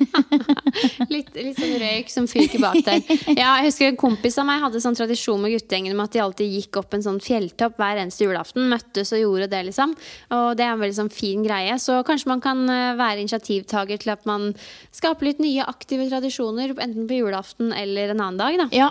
litt, 1.12 1.28
litt, 1.36 1.58
sånn 1.58 1.76
røyk 1.82 2.10
som 2.10 2.26
fyker 2.30 2.62
bak 2.62 2.80
der. 2.86 3.02
Ja, 3.36 3.58
jeg 3.60 3.68
husker 3.68 3.90
En 3.90 3.98
kompis 4.00 4.38
av 4.40 4.48
meg 4.48 4.62
hadde 4.64 4.80
sånn 4.82 4.96
tradisjon 4.98 5.40
med 5.42 5.54
guttegjengen 5.54 5.94
med 5.96 6.08
at 6.08 6.16
de 6.16 6.22
alltid 6.24 6.56
gikk 6.56 6.80
opp 6.80 6.96
en 6.96 7.04
sånn 7.04 7.20
fjelltopp 7.22 7.78
hver 7.78 8.00
eneste 8.02 8.26
julaften. 8.26 8.66
Møttes 8.72 9.12
og 9.14 9.22
gjorde 9.22 9.50
det, 9.52 9.62
liksom. 9.68 9.94
Og 10.36 10.48
det 10.58 10.66
er 10.66 10.74
en 10.74 10.82
veldig 10.82 10.98
sånn 11.02 11.12
fin 11.14 11.44
greie. 11.46 11.76
Så 11.82 12.00
kanskje 12.06 12.32
man 12.32 12.42
kan 12.44 12.64
eh, 12.66 12.96
være 12.98 13.22
initiativtaker 13.22 14.02
til 14.02 14.14
at 14.16 14.26
man 14.30 14.50
skaper 14.96 15.30
litt 15.30 15.44
nye 15.44 15.68
aktive 15.70 16.08
tradisjoner, 16.10 16.74
enten 16.80 17.06
på 17.10 17.20
julaften 17.20 17.74
eller 17.76 18.14
en 18.14 18.24
annen 18.24 18.40
dag. 18.40 18.58
da. 18.64 18.68
Ja, 18.74 18.90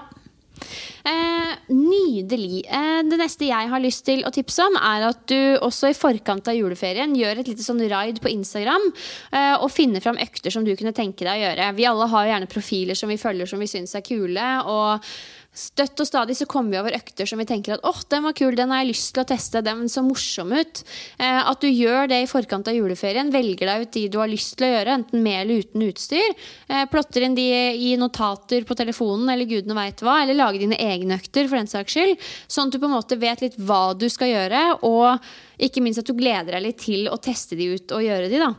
Eh, 1.09 1.53
nydelig. 1.73 2.63
Eh, 2.67 3.01
det 3.07 3.19
neste 3.21 3.49
jeg 3.49 3.71
har 3.71 3.83
lyst 3.83 4.05
til 4.07 4.23
å 4.27 4.33
tipse 4.33 4.63
om, 4.65 4.75
er 4.75 5.07
at 5.09 5.23
du 5.31 5.57
også 5.65 5.91
i 5.91 5.97
forkant 5.97 6.51
av 6.51 6.57
juleferien 6.57 7.15
gjør 7.17 7.41
et 7.41 7.51
lite 7.51 7.65
sånn 7.65 7.81
ride 7.81 8.21
på 8.23 8.31
Instagram 8.33 8.89
eh, 8.91 9.55
og 9.57 9.71
finner 9.73 10.03
fram 10.03 10.19
økter 10.21 10.53
som 10.53 10.67
du 10.67 10.75
kunne 10.75 10.95
tenke 10.95 11.25
deg 11.25 11.39
å 11.39 11.43
gjøre. 11.47 11.73
Vi 11.79 11.89
alle 11.89 12.09
har 12.11 12.25
jo 12.25 12.33
gjerne 12.33 12.53
profiler 12.53 12.99
som 12.99 13.11
vi 13.11 13.19
følger 13.21 13.49
som 13.49 13.61
vi 13.61 13.69
syns 13.71 13.95
er 13.97 14.05
kule. 14.05 14.47
og 14.69 15.09
Støtt 15.49 15.97
og 15.97 16.05
stadig 16.05 16.35
så 16.37 16.45
kommer 16.45 16.75
vi 16.75 16.77
over 16.77 16.93
økter 16.93 17.25
som 17.27 17.39
vi 17.41 17.45
tenker 17.49 17.73
at 17.73 17.85
åh, 17.87 17.97
den 18.13 18.21
var 18.27 18.35
kul, 18.37 18.53
den 18.55 18.69
har 18.69 18.83
jeg 18.83 18.91
lyst 18.91 19.09
til 19.15 19.23
å 19.23 19.27
teste, 19.31 19.63
den 19.65 19.89
så 19.89 20.03
morsom 20.05 20.53
ut. 20.53 20.83
Eh, 21.17 21.39
at 21.41 21.63
du 21.63 21.67
gjør 21.67 22.05
det 22.11 22.19
i 22.21 22.29
forkant 22.29 22.69
av 22.69 22.77
juleferien. 22.77 23.31
Velger 23.33 23.71
deg 23.71 23.87
ut 23.87 23.91
de 23.97 24.03
du 24.13 24.19
har 24.21 24.29
lyst 24.29 24.55
til 24.59 24.67
å 24.67 24.71
gjøre, 24.75 24.99
enten 25.01 25.25
med 25.25 25.39
eller 25.41 25.65
uten 25.65 25.87
utstyr. 25.87 26.37
Eh, 26.69 26.85
plotter 26.93 27.25
inn 27.25 27.35
de 27.37 27.47
i 27.81 27.95
notater 27.97 28.67
på 28.69 28.77
telefonen 28.77 29.33
eller 29.33 29.49
gudene 29.49 29.77
veit 29.79 30.05
hva, 30.05 30.21
eller 30.21 30.37
lager 30.37 30.61
dine 30.61 30.77
egne 30.79 31.17
økter 31.17 31.49
for 31.49 31.57
den 31.57 31.73
saks 31.73 31.97
skyld. 31.97 32.29
Sånn 32.45 32.69
at 32.69 32.77
du 32.77 32.83
på 32.83 32.91
en 32.91 32.97
måte 32.99 33.17
vet 33.19 33.41
litt 33.43 33.57
hva 33.57 33.97
du 33.97 34.05
skal 34.13 34.29
gjøre, 34.29 34.63
og 34.85 35.17
ikke 35.59 35.81
minst 35.83 36.05
at 36.05 36.07
du 36.07 36.13
gleder 36.15 36.55
deg 36.55 36.67
litt 36.69 36.83
til 36.85 37.09
å 37.09 37.17
teste 37.17 37.57
de 37.57 37.73
ut 37.73 37.97
og 37.97 38.05
gjøre 38.05 38.29
de, 38.29 38.45
da. 38.45 38.53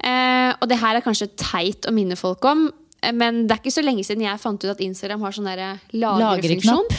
Eh, 0.00 0.50
og 0.56 0.70
det 0.72 0.80
her 0.80 0.96
er 0.96 1.04
kanskje 1.04 1.34
teit 1.36 1.84
å 1.84 1.92
minne 1.94 2.16
folk 2.16 2.48
om, 2.48 2.70
men 3.14 3.44
det 3.46 3.56
er 3.56 3.62
ikke 3.62 3.74
så 3.74 3.84
lenge 3.84 4.04
siden 4.06 4.26
jeg 4.26 4.42
fant 4.42 4.60
ut 4.64 4.74
at 4.74 4.84
Instagram 4.84 5.24
har 5.24 5.36
sånn 5.36 5.50
lagrefunksjon. 5.50 6.90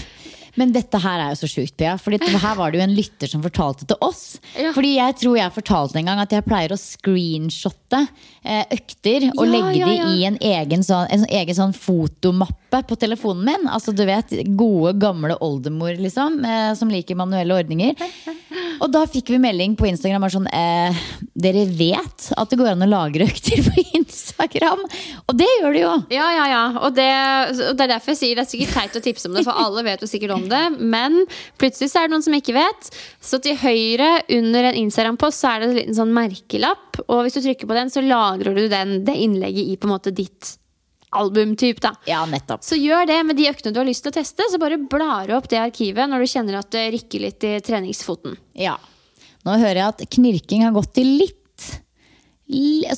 Men 0.59 0.73
dette 0.75 0.99
her 0.99 1.21
er 1.21 1.31
jo 1.31 1.39
så 1.41 1.49
sjukt, 1.49 1.75
Pia. 1.79 1.93
For 2.01 2.11
her 2.11 2.55
var 2.59 2.71
det 2.71 2.81
jo 2.81 2.83
en 2.83 2.95
lytter 2.95 3.29
som 3.31 3.43
fortalte 3.43 3.87
til 3.87 3.99
oss. 4.03 4.35
Ja. 4.59 4.73
Fordi 4.75 4.95
jeg 4.97 5.15
tror 5.21 5.37
jeg 5.39 5.55
fortalte 5.55 6.01
en 6.01 6.09
gang 6.11 6.21
at 6.23 6.33
jeg 6.35 6.45
pleier 6.47 6.73
å 6.75 6.79
screenshotte 6.79 8.01
eh, 8.43 8.65
økter 8.75 9.29
og 9.31 9.45
ja, 9.45 9.51
legge 9.53 9.79
ja, 9.79 9.91
de 9.91 10.17
i 10.17 10.25
en 10.27 10.39
egen, 10.51 10.83
sånn, 10.83 11.07
en 11.13 11.23
egen 11.29 11.57
sånn 11.57 11.75
fotomappe 11.77 12.83
på 12.87 12.99
telefonen 12.99 13.47
min. 13.47 13.69
Altså 13.71 13.95
du 13.95 14.03
vet, 14.07 14.33
gode, 14.59 14.97
gamle 14.99 15.37
oldemor, 15.43 15.95
liksom, 16.01 16.41
eh, 16.43 16.71
som 16.79 16.91
liker 16.91 17.19
manuelle 17.19 17.55
ordninger. 17.63 17.95
Og 18.79 18.91
da 18.93 19.03
fikk 19.09 19.31
vi 19.33 19.39
melding 19.41 19.75
på 19.79 19.87
Instagram 19.89 20.27
sånn 20.31 20.47
eh, 20.53 21.01
Dere 21.41 21.65
vet 21.65 22.29
at 22.37 22.51
det 22.51 22.59
går 22.59 22.71
an 22.73 22.85
å 22.85 22.89
lagre 22.89 23.27
økter 23.27 23.63
på 23.65 23.83
Instagram? 23.99 24.83
Og 25.25 25.37
det 25.37 25.49
gjør 25.49 25.75
det 25.75 25.83
jo! 25.83 25.93
Ja, 26.13 26.27
ja, 26.35 26.45
ja. 26.51 26.63
Og 26.85 26.95
det, 26.97 27.09
og 27.71 27.79
det 27.79 27.87
er 27.87 27.93
derfor 27.95 28.13
jeg 28.13 28.21
sier 28.21 28.39
det 28.39 28.45
er 28.45 28.51
sikkert 28.51 28.75
teit 28.77 28.99
å 28.99 29.03
tipse 29.03 29.29
om 29.29 29.35
det, 29.37 29.45
for 29.47 29.57
alle 29.65 29.85
vet 29.87 30.05
jo 30.05 30.09
sikkert 30.09 30.35
om 30.37 30.47
det. 30.51 30.63
Men 30.79 31.21
plutselig 31.61 31.91
så 31.91 32.01
er 32.01 32.09
det 32.09 32.15
noen 32.15 32.25
som 32.27 32.37
ikke 32.37 32.57
vet. 32.57 32.91
Så 33.23 33.41
til 33.43 33.59
høyre 33.61 34.13
under 34.37 34.71
en 34.71 34.79
Instagram-post 34.85 35.43
så 35.43 35.53
er 35.53 35.61
det 35.61 35.69
en 35.69 35.77
liten 35.81 35.99
sånn 35.99 36.15
merkelapp. 36.15 37.03
Og 37.07 37.25
hvis 37.25 37.37
du 37.37 37.43
trykker 37.43 37.69
på 37.69 37.77
den, 37.77 37.91
så 37.93 38.03
lagrer 38.05 38.57
du 38.57 38.65
den, 38.71 39.01
det 39.07 39.17
innlegget 39.19 39.73
i 39.73 39.77
på 39.79 39.89
en 39.89 39.95
måte 39.95 40.13
ditt 40.15 40.55
albumtyp. 41.11 41.81
da. 41.83 41.93
Ja, 42.07 42.23
nettopp. 42.29 42.63
Så 42.63 42.79
gjør 42.79 43.07
det 43.09 43.19
med 43.27 43.39
de 43.39 43.49
øktene 43.51 43.75
du 43.75 43.81
har 43.81 43.89
lyst 43.89 44.05
til 44.05 44.13
å 44.13 44.17
teste. 44.19 44.47
Så 44.51 44.59
bare 44.61 44.79
blar 44.79 45.31
opp 45.37 45.49
det 45.51 45.59
arkivet 45.61 46.09
når 46.09 46.23
du 46.23 46.31
kjenner 46.31 46.59
at 46.61 46.71
det 46.73 46.87
rikker 46.95 47.27
litt 47.27 47.47
i 47.47 47.57
treningsfoten. 47.65 48.37
Ja. 48.57 48.77
Nå 49.45 49.57
hører 49.57 49.81
jeg 49.81 49.93
at 49.95 50.03
knirking 50.17 50.67
har 50.67 50.75
gått 50.75 50.93
til 50.97 51.15
litt 51.19 51.37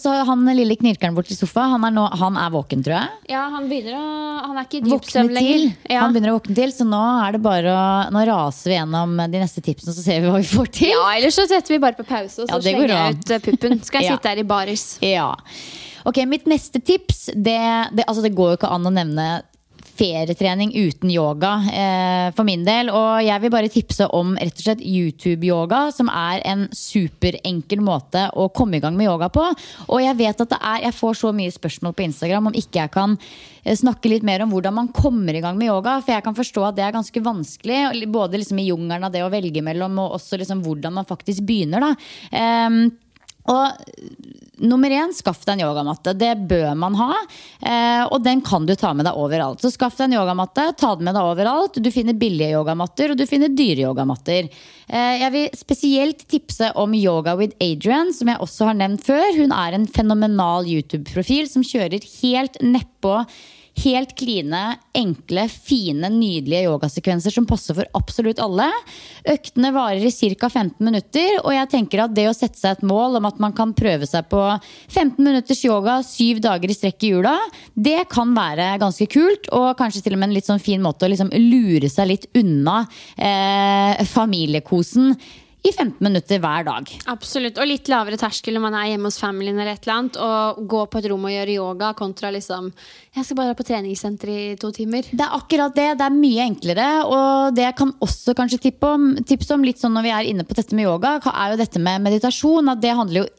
så 0.01 0.09
han 0.25 0.45
lille 0.55 0.73
knirkeren 0.79 1.13
borti 1.13 1.35
sofa, 1.37 1.67
han 1.75 1.83
er, 1.85 1.91
nå, 1.93 2.07
han 2.17 2.37
er 2.41 2.49
våken, 2.49 2.81
tror 2.85 2.95
jeg? 2.95 3.09
Ja, 3.35 3.43
han 3.53 3.67
begynner 3.69 3.99
å 3.99 4.05
Han 4.47 4.57
er 4.57 4.65
ikke 4.65 4.79
i 4.79 4.83
dyp 4.87 5.05
søvn 5.05 5.29
lenger. 5.35 5.65
Ja. 5.91 5.99
Han 6.01 6.15
begynner 6.15 6.33
å 6.33 6.39
våkne 6.39 6.55
til, 6.57 6.73
så 6.73 6.87
nå 6.89 7.01
er 7.21 7.35
det 7.35 7.41
bare 7.43 7.69
å 7.73 7.83
Nå 8.13 8.23
raser 8.31 8.73
vi 8.73 8.77
gjennom 8.79 9.13
de 9.21 9.41
neste 9.43 9.61
tipsene, 9.63 9.93
så 9.93 10.01
ser 10.01 10.23
vi 10.23 10.31
hva 10.31 10.41
vi 10.41 10.49
får 10.49 10.71
til. 10.73 10.93
Ja, 10.95 11.05
Eller 11.13 11.33
så 11.33 11.45
setter 11.49 11.75
vi 11.75 11.79
bare 11.83 11.97
på 11.97 12.05
pause, 12.07 12.41
og 12.41 12.49
så 12.49 12.57
ja, 12.57 12.61
slenger 12.65 12.95
jeg 12.95 13.19
ut 13.19 13.33
eh, 13.35 13.43
puppen. 13.45 13.77
Skal 13.85 14.01
jeg 14.01 14.13
sitte 14.17 14.33
her 14.33 14.41
i 14.41 14.47
baris. 14.55 14.87
Ja. 15.05 15.29
Ok, 16.03 16.23
Mitt 16.27 16.47
neste 16.49 16.81
tips 16.83 17.29
det, 17.33 17.59
det, 17.95 18.05
altså 18.07 18.23
det 18.25 18.35
går 18.35 18.53
jo 18.53 18.59
ikke 18.59 18.71
an 18.75 18.89
å 18.89 18.93
nevne 18.93 19.27
ferietrening 19.93 20.71
uten 20.73 21.11
yoga 21.13 21.51
eh, 21.73 22.27
for 22.35 22.47
min 22.47 22.63
del. 22.65 22.89
Og 22.93 23.21
jeg 23.23 23.43
vil 23.43 23.53
bare 23.53 23.71
tipse 23.71 24.07
om 24.15 24.33
rett 24.39 24.57
og 24.57 24.65
slett 24.65 24.83
YouTube-yoga, 24.83 25.85
som 25.95 26.09
er 26.09 26.41
en 26.49 26.65
superenkel 26.73 27.83
måte 27.83 28.25
å 28.33 28.49
komme 28.55 28.79
i 28.79 28.83
gang 28.83 28.97
med 28.97 29.09
yoga 29.09 29.29
på. 29.33 29.45
Og 29.87 30.03
jeg 30.03 30.17
vet 30.19 30.45
at 30.45 30.53
det 30.55 30.59
er, 30.59 30.79
jeg 30.87 30.97
får 30.97 31.19
så 31.21 31.33
mye 31.35 31.53
spørsmål 31.53 31.95
på 31.97 32.07
Instagram 32.07 32.49
om 32.49 32.57
ikke 32.57 32.81
jeg 32.81 32.93
kan 32.95 33.15
eh, 33.19 33.77
snakke 33.77 34.11
litt 34.11 34.25
mer 34.27 34.45
om 34.45 34.53
hvordan 34.53 34.77
man 34.81 34.91
kommer 34.95 35.37
i 35.37 35.43
gang 35.43 35.59
med 35.59 35.69
yoga. 35.69 35.99
For 36.01 36.15
jeg 36.15 36.25
kan 36.25 36.37
forstå 36.37 36.67
at 36.69 36.79
det 36.79 36.87
er 36.87 36.97
ganske 36.97 37.25
vanskelig, 37.29 38.09
både 38.13 38.41
liksom 38.41 38.63
i 38.63 38.69
jungelen 38.71 39.07
av 39.07 39.13
det 39.13 39.23
å 39.25 39.31
velge 39.33 39.65
mellom, 39.65 40.01
og 40.01 40.17
også 40.19 40.41
liksom 40.41 40.65
hvordan 40.65 40.99
man 40.99 41.09
faktisk 41.09 41.45
begynner. 41.47 41.91
da. 41.91 41.95
Um, 42.33 42.85
og 43.49 44.61
nummer 44.63 44.93
én, 44.93 45.11
skaff 45.15 45.41
deg 45.43 45.57
en 45.57 45.65
yogamatte. 45.65 46.13
Det 46.15 46.31
bør 46.47 46.71
man 46.79 46.95
ha. 46.95 47.09
Eh, 47.59 48.03
og 48.05 48.21
den 48.23 48.43
kan 48.45 48.67
du 48.67 48.75
ta 48.79 48.93
med 48.95 49.07
deg 49.07 49.17
overalt. 49.19 49.63
Så 49.63 49.73
skaff 49.73 49.97
deg 49.99 50.09
en 50.09 50.17
yogamatte, 50.21 50.69
ta 50.79 50.93
den 50.95 51.07
med 51.09 51.17
deg 51.17 51.31
overalt. 51.33 51.79
Du 51.83 51.89
finner 51.91 52.17
billige 52.17 52.53
yogamatter, 52.55 53.11
og 53.11 53.19
du 53.19 53.25
finner 53.29 53.51
dyre 53.51 53.89
yogamatter. 53.89 54.47
Eh, 54.87 55.15
jeg 55.23 55.33
vil 55.35 55.57
spesielt 55.59 56.23
tipse 56.31 56.71
om 56.79 56.95
Yoga 56.95 57.35
with 57.39 57.57
Adrian, 57.63 58.13
som 58.15 58.31
jeg 58.31 58.41
også 58.43 58.69
har 58.69 58.79
nevnt 58.79 59.03
før. 59.07 59.25
Hun 59.35 59.55
er 59.55 59.75
en 59.75 59.89
fenomenal 59.89 60.69
YouTube-profil 60.69 61.49
som 61.51 61.65
kjører 61.67 62.07
helt 62.21 62.61
nedpå 62.63 63.19
Helt 63.81 64.11
kline, 64.19 64.61
enkle, 64.93 65.47
fine, 65.49 66.09
nydelige 66.13 66.67
yogasekvenser 66.67 67.33
som 67.33 67.47
passer 67.49 67.73
for 67.73 67.89
absolutt 67.97 68.37
alle. 68.43 68.67
Øktene 69.33 69.71
varer 69.73 70.05
i 70.05 70.11
ca. 70.37 70.49
15 70.49 70.77
minutter, 70.85 71.39
og 71.41 71.55
jeg 71.55 71.71
tenker 71.71 72.03
at 72.03 72.13
det 72.13 72.27
å 72.29 72.35
sette 72.37 72.59
seg 72.59 72.77
et 72.77 72.85
mål 72.85 73.17
om 73.17 73.27
at 73.29 73.41
man 73.41 73.55
kan 73.57 73.73
prøve 73.73 74.05
seg 74.09 74.29
på 74.29 74.43
15 74.93 75.17
minutters 75.17 75.63
yoga 75.65 75.97
syv 76.05 76.43
dager 76.45 76.69
i 76.69 76.77
strekk 76.77 77.07
i 77.07 77.13
jula, 77.15 77.33
det 77.73 78.03
kan 78.13 78.35
være 78.37 78.75
ganske 78.83 79.09
kult, 79.09 79.49
og 79.49 79.73
kanskje 79.79 80.05
til 80.05 80.17
og 80.17 80.21
med 80.21 80.29
en 80.29 80.37
litt 80.37 80.49
sånn 80.49 80.61
fin 80.63 80.83
måte 80.83 81.07
å 81.07 81.11
liksom 81.11 81.33
lure 81.33 81.89
seg 81.89 82.11
litt 82.13 82.29
unna 82.37 82.83
eh, 83.17 84.05
familiekosen 84.13 85.15
i 85.63 85.71
15 85.71 86.03
minutter 86.03 86.41
hver 86.43 86.65
dag. 86.67 86.89
Absolutt. 87.11 87.59
Og 87.61 87.69
litt 87.69 87.87
lavere 87.91 88.19
terskel 88.19 88.57
når 88.57 88.63
man 88.65 88.75
er 88.75 88.89
hjemme 88.91 89.07
hos 89.07 89.19
familien 89.21 89.59
eller 89.61 89.77
et 89.77 89.85
eller 89.85 89.95
annet. 89.95 90.19
Og 90.19 90.63
gå 90.73 90.81
på 90.91 90.99
et 90.99 91.07
rom 91.11 91.27
og 91.29 91.31
gjøre 91.31 91.55
yoga 91.55 91.93
kontra 91.97 92.33
liksom 92.35 92.71
Jeg 93.13 93.27
skal 93.27 93.37
bare 93.37 93.51
være 93.51 93.59
på 93.61 93.67
treningssenter 93.69 94.31
i 94.33 94.41
to 94.59 94.73
timer. 94.75 95.07
Det 95.07 95.23
er 95.23 95.37
akkurat 95.37 95.75
det. 95.77 95.87
Det 95.99 96.07
er 96.07 96.17
mye 96.17 96.47
enklere. 96.49 96.89
Og 97.07 97.55
det 97.55 97.67
jeg 97.67 97.77
kan 97.79 97.93
også 98.03 98.35
kanskje 98.35 98.59
tippe 98.67 98.89
om, 98.89 99.13
tips 99.23 99.53
om, 99.55 99.63
litt 99.63 99.79
sånn 99.79 99.95
når 99.95 100.07
vi 100.07 100.13
er 100.17 100.33
inne 100.33 100.47
på 100.47 100.57
dette 100.57 100.75
med 100.75 100.89
yoga, 100.89 101.15
er 101.31 101.53
jo 101.53 101.61
dette 101.63 101.83
med 101.83 102.03
meditasjon. 102.09 102.73
At 102.73 102.83
det 102.83 102.97
handler 102.99 103.23
jo 103.23 103.29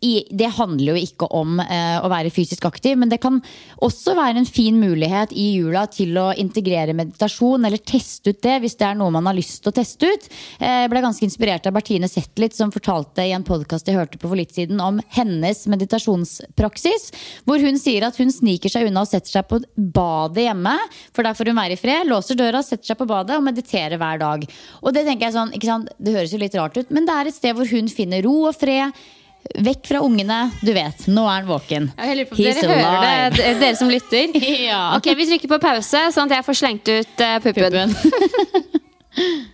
i, 0.00 0.24
det 0.30 0.48
handler 0.56 0.94
jo 0.94 1.00
ikke 1.04 1.28
om 1.36 1.58
eh, 1.60 1.98
å 2.00 2.08
være 2.08 2.32
fysisk 2.32 2.64
aktiv, 2.64 2.96
men 2.96 3.10
det 3.12 3.20
kan 3.20 3.36
også 3.84 4.14
være 4.16 4.40
en 4.40 4.48
fin 4.48 4.78
mulighet 4.80 5.34
i 5.36 5.50
jula 5.58 5.84
til 5.92 6.16
å 6.16 6.30
integrere 6.40 6.94
meditasjon, 6.96 7.66
eller 7.68 7.82
teste 7.84 8.32
ut 8.32 8.40
det 8.40 8.56
hvis 8.62 8.78
det 8.80 8.88
er 8.88 8.96
noe 8.96 9.12
man 9.12 9.28
har 9.28 9.36
lyst 9.36 9.60
til 9.60 9.72
å 9.72 9.76
teste 9.76 10.08
ut. 10.08 10.28
Eh, 10.58 10.86
jeg 10.86 10.92
ble 10.92 11.04
ganske 11.04 11.26
inspirert 11.28 11.68
av 11.68 11.76
Bertine 11.76 12.08
Zetlitz, 12.08 12.56
som 12.60 12.72
fortalte 12.72 13.26
i 13.28 13.34
en 13.36 13.44
podkast 13.44 13.90
jeg 13.90 13.98
hørte 14.00 14.20
på 14.20 14.30
for 14.30 14.40
litt 14.40 14.56
siden, 14.56 14.80
om 14.80 15.02
hennes 15.12 15.66
meditasjonspraksis, 15.68 17.10
hvor 17.44 17.60
hun 17.60 17.76
sier 17.80 18.08
at 18.08 18.16
hun 18.20 18.32
sniker 18.32 18.72
seg 18.72 18.88
unna 18.88 19.04
og 19.04 19.12
setter 19.12 19.36
seg 19.36 19.52
på 19.52 19.60
badet 19.76 20.48
hjemme, 20.48 20.76
for 21.12 21.28
der 21.28 21.36
får 21.36 21.52
hun 21.52 21.60
være 21.60 21.76
i 21.76 21.80
fred, 21.80 22.08
låser 22.08 22.40
døra, 22.40 22.64
setter 22.64 22.94
seg 22.94 23.02
på 23.02 23.10
badet 23.10 23.36
og 23.36 23.44
mediterer 23.44 24.00
hver 24.00 24.24
dag. 24.24 24.48
Og 24.80 24.96
det 24.96 25.04
tenker 25.04 25.28
jeg 25.28 25.36
sånn, 25.36 25.88
det 26.00 26.16
høres 26.16 26.32
jo 26.32 26.40
litt 26.40 26.56
rart 26.56 26.80
ut, 26.80 26.88
men 26.88 27.04
det 27.04 27.20
er 27.20 27.28
et 27.28 27.36
sted 27.36 27.56
hvor 27.58 27.68
hun 27.68 27.92
finner 27.92 28.24
ro 28.24 28.38
og 28.48 28.56
fred. 28.56 28.96
Vekk 29.60 29.88
fra 29.88 30.00
ungene. 30.04 30.38
Du 30.62 30.70
vet, 30.76 31.06
nå 31.10 31.24
er 31.26 31.40
han 31.40 31.48
våken. 31.48 31.90
Jeg 31.96 32.26
på 32.30 32.38
He's 32.38 32.60
dere 32.60 32.76
hører 32.76 33.34
det, 33.34 33.54
dere 33.60 33.76
som 33.78 33.90
lytter. 33.90 34.36
Ja. 34.70 34.82
Ok, 34.96 35.08
Vi 35.16 35.26
trykker 35.30 35.50
på 35.50 35.58
pause, 35.62 36.02
sånn 36.14 36.30
at 36.30 36.38
jeg 36.38 36.46
får 36.46 36.60
slengt 36.60 36.90
ut 36.92 37.24
uh, 37.24 37.38
puppen. 37.42 37.96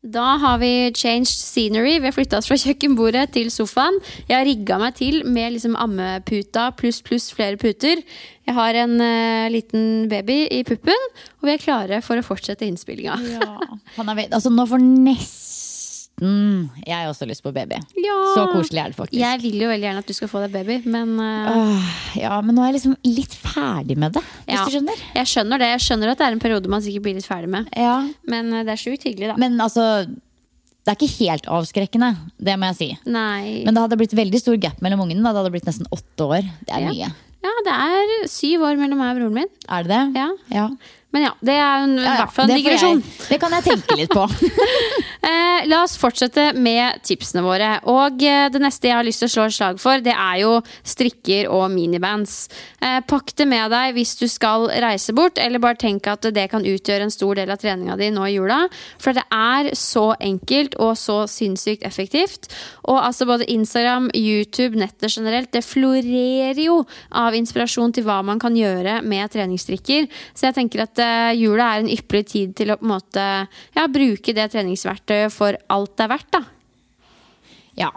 Da 0.00 0.38
har 0.40 0.56
vi 0.62 0.92
changed 0.96 1.28
scenery. 1.28 1.98
Vi 2.00 2.08
har 2.08 2.14
flytta 2.16 2.38
oss 2.40 2.46
fra 2.48 2.56
kjøkkenbordet 2.56 3.34
til 3.34 3.50
sofaen. 3.52 3.98
Jeg 4.30 4.32
har 4.32 4.46
rigga 4.48 4.78
meg 4.80 4.94
til 4.96 5.20
med 5.28 5.52
liksom 5.52 5.76
ammeputa 5.76 6.70
pluss 6.78 7.02
pluss 7.04 7.28
flere 7.36 7.60
puter. 7.60 8.00
Jeg 8.48 8.56
har 8.56 8.78
en 8.80 8.96
uh, 8.96 9.50
liten 9.52 10.08
baby 10.08 10.46
i 10.56 10.62
puppen, 10.64 11.04
og 11.42 11.50
vi 11.50 11.52
er 11.52 11.60
klare 11.60 12.00
for 12.00 12.16
å 12.16 12.24
fortsette 12.24 12.64
innspillinga. 12.64 13.18
Ja. 13.34 13.52
Altså, 14.00 14.48
nå 14.48 14.64
får 14.70 14.80
nesten 14.80 15.49
jeg 16.20 16.94
har 16.94 17.08
også 17.10 17.26
lyst 17.28 17.42
på 17.42 17.52
baby. 17.52 17.78
Ja. 17.96 18.16
Så 18.36 18.46
koselig 18.52 18.80
er 18.82 18.92
det 18.92 18.96
faktisk. 18.98 19.18
Jeg 19.20 19.40
vil 19.42 19.60
jo 19.62 19.68
veldig 19.70 19.86
gjerne 19.88 20.02
at 20.04 20.06
du 20.06 20.14
skal 20.16 20.28
få 20.28 20.42
deg 20.44 20.52
baby, 20.52 20.76
men 20.90 21.14
uh, 21.18 21.50
Åh, 21.56 21.90
Ja, 22.20 22.40
men 22.44 22.54
nå 22.54 22.62
er 22.64 22.72
jeg 22.72 22.80
liksom 22.80 22.96
litt 23.08 23.34
ferdig 23.40 23.96
med 23.96 24.12
det, 24.12 24.22
hvis 24.46 24.56
Ja. 24.58 24.64
du 24.66 24.74
skjønner. 24.76 25.04
jeg 25.16 25.26
skjønner 25.32 25.58
det. 25.62 25.68
Jeg 25.74 25.80
skjønner 25.86 26.12
at 26.12 26.18
det 26.18 26.26
er 26.26 26.32
en 26.36 26.42
periode 26.44 26.68
man 26.68 26.82
sikkert 26.84 27.02
blir 27.08 27.14
litt 27.20 27.28
ferdig 27.28 27.48
med. 27.48 27.68
Ja. 27.76 27.94
Men 28.28 28.52
uh, 28.52 28.62
det 28.64 28.74
er 28.76 28.82
sjukt 28.84 29.04
hyggelig, 29.08 29.32
da. 29.32 29.38
Men 29.40 29.56
altså, 29.60 29.86
det 30.06 30.92
er 30.92 30.96
ikke 31.00 31.16
helt 31.24 31.46
avskrekkende, 31.46 32.12
det 32.40 32.58
må 32.60 32.70
jeg 32.72 32.76
si. 32.82 32.90
Nei. 33.10 33.62
Men 33.64 33.74
det 33.76 33.82
hadde 33.86 33.98
blitt 34.00 34.14
veldig 34.16 34.40
stor 34.40 34.56
gap 34.60 34.80
mellom 34.84 35.06
ungene. 35.06 35.22
Det 35.24 35.40
hadde 35.42 35.52
blitt 35.56 35.68
nesten 35.68 35.88
åtte 35.92 36.24
år. 36.28 36.42
Det 36.66 36.72
er 36.76 36.80
Ja. 36.86 36.92
mye. 36.92 37.10
Ja, 37.40 37.50
det 37.64 37.72
er 37.72 38.28
syv 38.28 38.60
år 38.68 38.76
mellom 38.76 38.98
meg 39.00 39.14
og 39.14 39.20
broren 39.22 39.32
min. 39.40 39.48
Er 39.68 39.84
det 39.84 39.88
det? 39.88 40.00
Ja. 40.20 40.28
Ja. 40.52 40.68
Men 41.12 41.22
ja, 41.26 41.32
det 41.42 41.54
er 41.58 41.82
en- 41.84 41.96
Ja, 41.98 42.02
ja, 42.04 42.16
hvert 42.24 42.32
fall 42.36 42.44
en 42.44 42.50
det 42.54 42.58
digresjon. 42.64 43.00
jeg- 43.02 43.28
Det 43.28 43.40
kan 43.40 43.50
jeg 43.52 43.64
tenke 43.64 43.96
litt 43.96 44.10
på. 44.10 44.26
Eh, 45.22 45.66
la 45.68 45.82
oss 45.84 45.98
fortsette 46.00 46.54
med 46.56 47.02
tipsene 47.04 47.42
våre. 47.44 47.74
Og 47.92 48.22
eh, 48.24 48.48
det 48.48 48.60
neste 48.62 48.88
jeg 48.88 48.96
har 48.96 49.04
lyst 49.04 49.20
til 49.20 49.28
å 49.28 49.32
slå 49.34 49.44
et 49.50 49.52
slag 49.52 49.78
for, 49.82 50.00
det 50.00 50.14
er 50.16 50.38
jo 50.40 50.62
strikker 50.82 51.50
og 51.52 51.66
minibands. 51.74 52.48
Eh, 52.80 53.00
pakk 53.06 53.34
det 53.36 53.46
med 53.46 53.68
deg 53.70 53.92
hvis 53.98 54.14
du 54.18 54.24
skal 54.32 54.64
reise 54.80 55.12
bort, 55.12 55.36
eller 55.38 55.60
bare 55.60 55.76
tenk 55.76 56.06
at 56.08 56.22
det 56.32 56.46
kan 56.50 56.64
utgjøre 56.64 57.02
en 57.04 57.12
stor 57.12 57.36
del 57.36 57.52
av 57.52 57.60
treninga 57.60 57.98
di 58.00 58.08
nå 58.14 58.24
i 58.30 58.32
jula. 58.38 58.62
For 58.98 59.12
det 59.12 59.26
er 59.30 59.68
så 59.76 60.06
enkelt 60.24 60.74
og 60.80 60.96
så 60.96 61.18
sinnssykt 61.28 61.84
effektivt. 61.84 62.48
Og 62.88 62.96
altså 63.04 63.28
både 63.28 63.44
Instagram, 63.52 64.08
YouTube, 64.16 64.80
nettet 64.80 65.12
generelt, 65.14 65.52
det 65.52 65.62
florerer 65.68 66.56
jo 66.64 66.80
av 67.12 67.36
inspirasjon 67.36 67.92
til 67.92 68.08
hva 68.08 68.22
man 68.24 68.40
kan 68.40 68.56
gjøre 68.56 69.02
med 69.04 69.30
treningsstrikker. 69.36 70.08
Så 70.32 70.48
jeg 70.48 70.56
tenker 70.62 70.86
at 70.88 70.96
eh, 71.02 71.32
jula 71.40 71.72
er 71.74 71.82
en 71.82 71.90
ypperlig 71.92 72.26
tid 72.32 72.54
til 72.58 72.72
å 72.72 72.78
på 72.80 72.86
en 72.86 72.94
måte 72.94 73.26
ja, 73.76 73.86
bruke 73.90 74.34
det 74.36 74.50
treningsverktøyet 74.52 75.34
for 75.34 75.58
alt 75.72 75.96
det 75.96 76.06
er 76.06 76.12
verdt. 76.14 76.30
da. 76.36 76.42
Ja. 77.80 77.90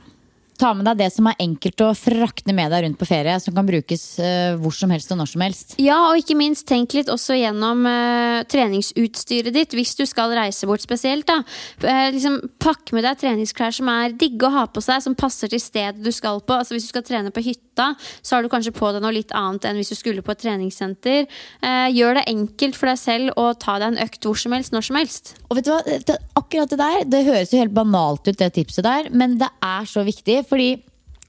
Ta 0.64 0.70
med 0.72 0.86
deg 0.88 1.02
det 1.02 1.10
som 1.12 1.28
er 1.28 1.42
enkelt 1.44 1.82
å 1.84 1.90
frakte 1.98 2.54
med 2.56 2.72
deg 2.72 2.86
rundt 2.86 2.96
på 2.96 3.08
ferie, 3.10 3.36
som 3.44 3.52
kan 3.52 3.68
brukes 3.68 4.04
eh, 4.24 4.54
hvor 4.62 4.72
som 4.72 4.94
helst 4.94 5.12
og 5.12 5.18
når 5.20 5.32
som 5.34 5.42
helst. 5.44 5.74
Ja, 5.82 5.98
og 6.08 6.22
ikke 6.22 6.38
minst 6.40 6.64
tenk 6.70 6.94
litt 6.96 7.10
også 7.12 7.36
gjennom 7.36 7.82
uh, 7.84 8.46
treningsutstyret 8.48 9.52
ditt 9.52 9.76
hvis 9.76 9.92
du 10.00 10.06
skal 10.08 10.32
reise 10.38 10.70
bort 10.70 10.86
spesielt. 10.86 11.28
da. 11.28 11.42
Uh, 11.84 12.08
liksom, 12.16 12.38
pakk 12.64 12.94
med 12.96 13.04
deg 13.04 13.20
treningsklær 13.20 13.76
som 13.76 13.92
er 13.92 14.16
digge 14.16 14.48
å 14.48 14.54
ha 14.54 14.64
på 14.72 14.80
seg, 14.86 15.04
som 15.04 15.18
passer 15.20 15.52
til 15.52 15.60
stedet 15.60 16.00
du 16.00 16.14
skal 16.16 16.40
på. 16.40 16.56
Altså 16.56 16.78
Hvis 16.78 16.88
du 16.88 16.94
skal 16.94 17.04
trene 17.10 17.34
på 17.36 17.44
hytta, 17.44 17.90
så 18.24 18.38
har 18.38 18.48
du 18.48 18.52
kanskje 18.54 18.72
på 18.78 18.94
deg 18.96 19.04
noe 19.04 19.12
litt 19.18 19.36
annet 19.36 19.68
enn 19.68 19.82
hvis 19.82 19.92
du 19.92 19.98
skulle 20.00 20.24
på 20.24 20.32
et 20.32 20.44
treningssenter. 20.46 21.28
Uh, 21.60 21.92
gjør 21.92 22.22
det 22.22 22.28
enkelt 22.32 22.80
for 22.80 22.94
deg 22.94 23.04
selv 23.04 23.36
å 23.36 23.50
ta 23.60 23.82
deg 23.84 23.98
en 23.98 24.02
økt 24.08 24.24
hvor 24.24 24.40
som 24.40 24.56
helst, 24.56 24.72
når 24.72 24.88
som 24.88 25.02
helst. 25.02 25.36
Og 25.50 25.60
vet 25.60 25.68
du 25.68 25.76
hva, 25.76 26.18
akkurat 26.40 26.72
det 26.72 26.80
der, 26.80 27.04
det 27.10 27.24
høres 27.28 27.52
jo 27.52 27.60
helt 27.60 27.76
banalt 27.76 28.24
ut, 28.32 28.40
det 28.40 28.54
tipset 28.56 28.88
der, 28.88 29.12
men 29.12 29.36
det 29.44 29.52
er 29.60 29.92
så 29.92 30.08
viktig, 30.08 30.40
fordi 30.54 30.70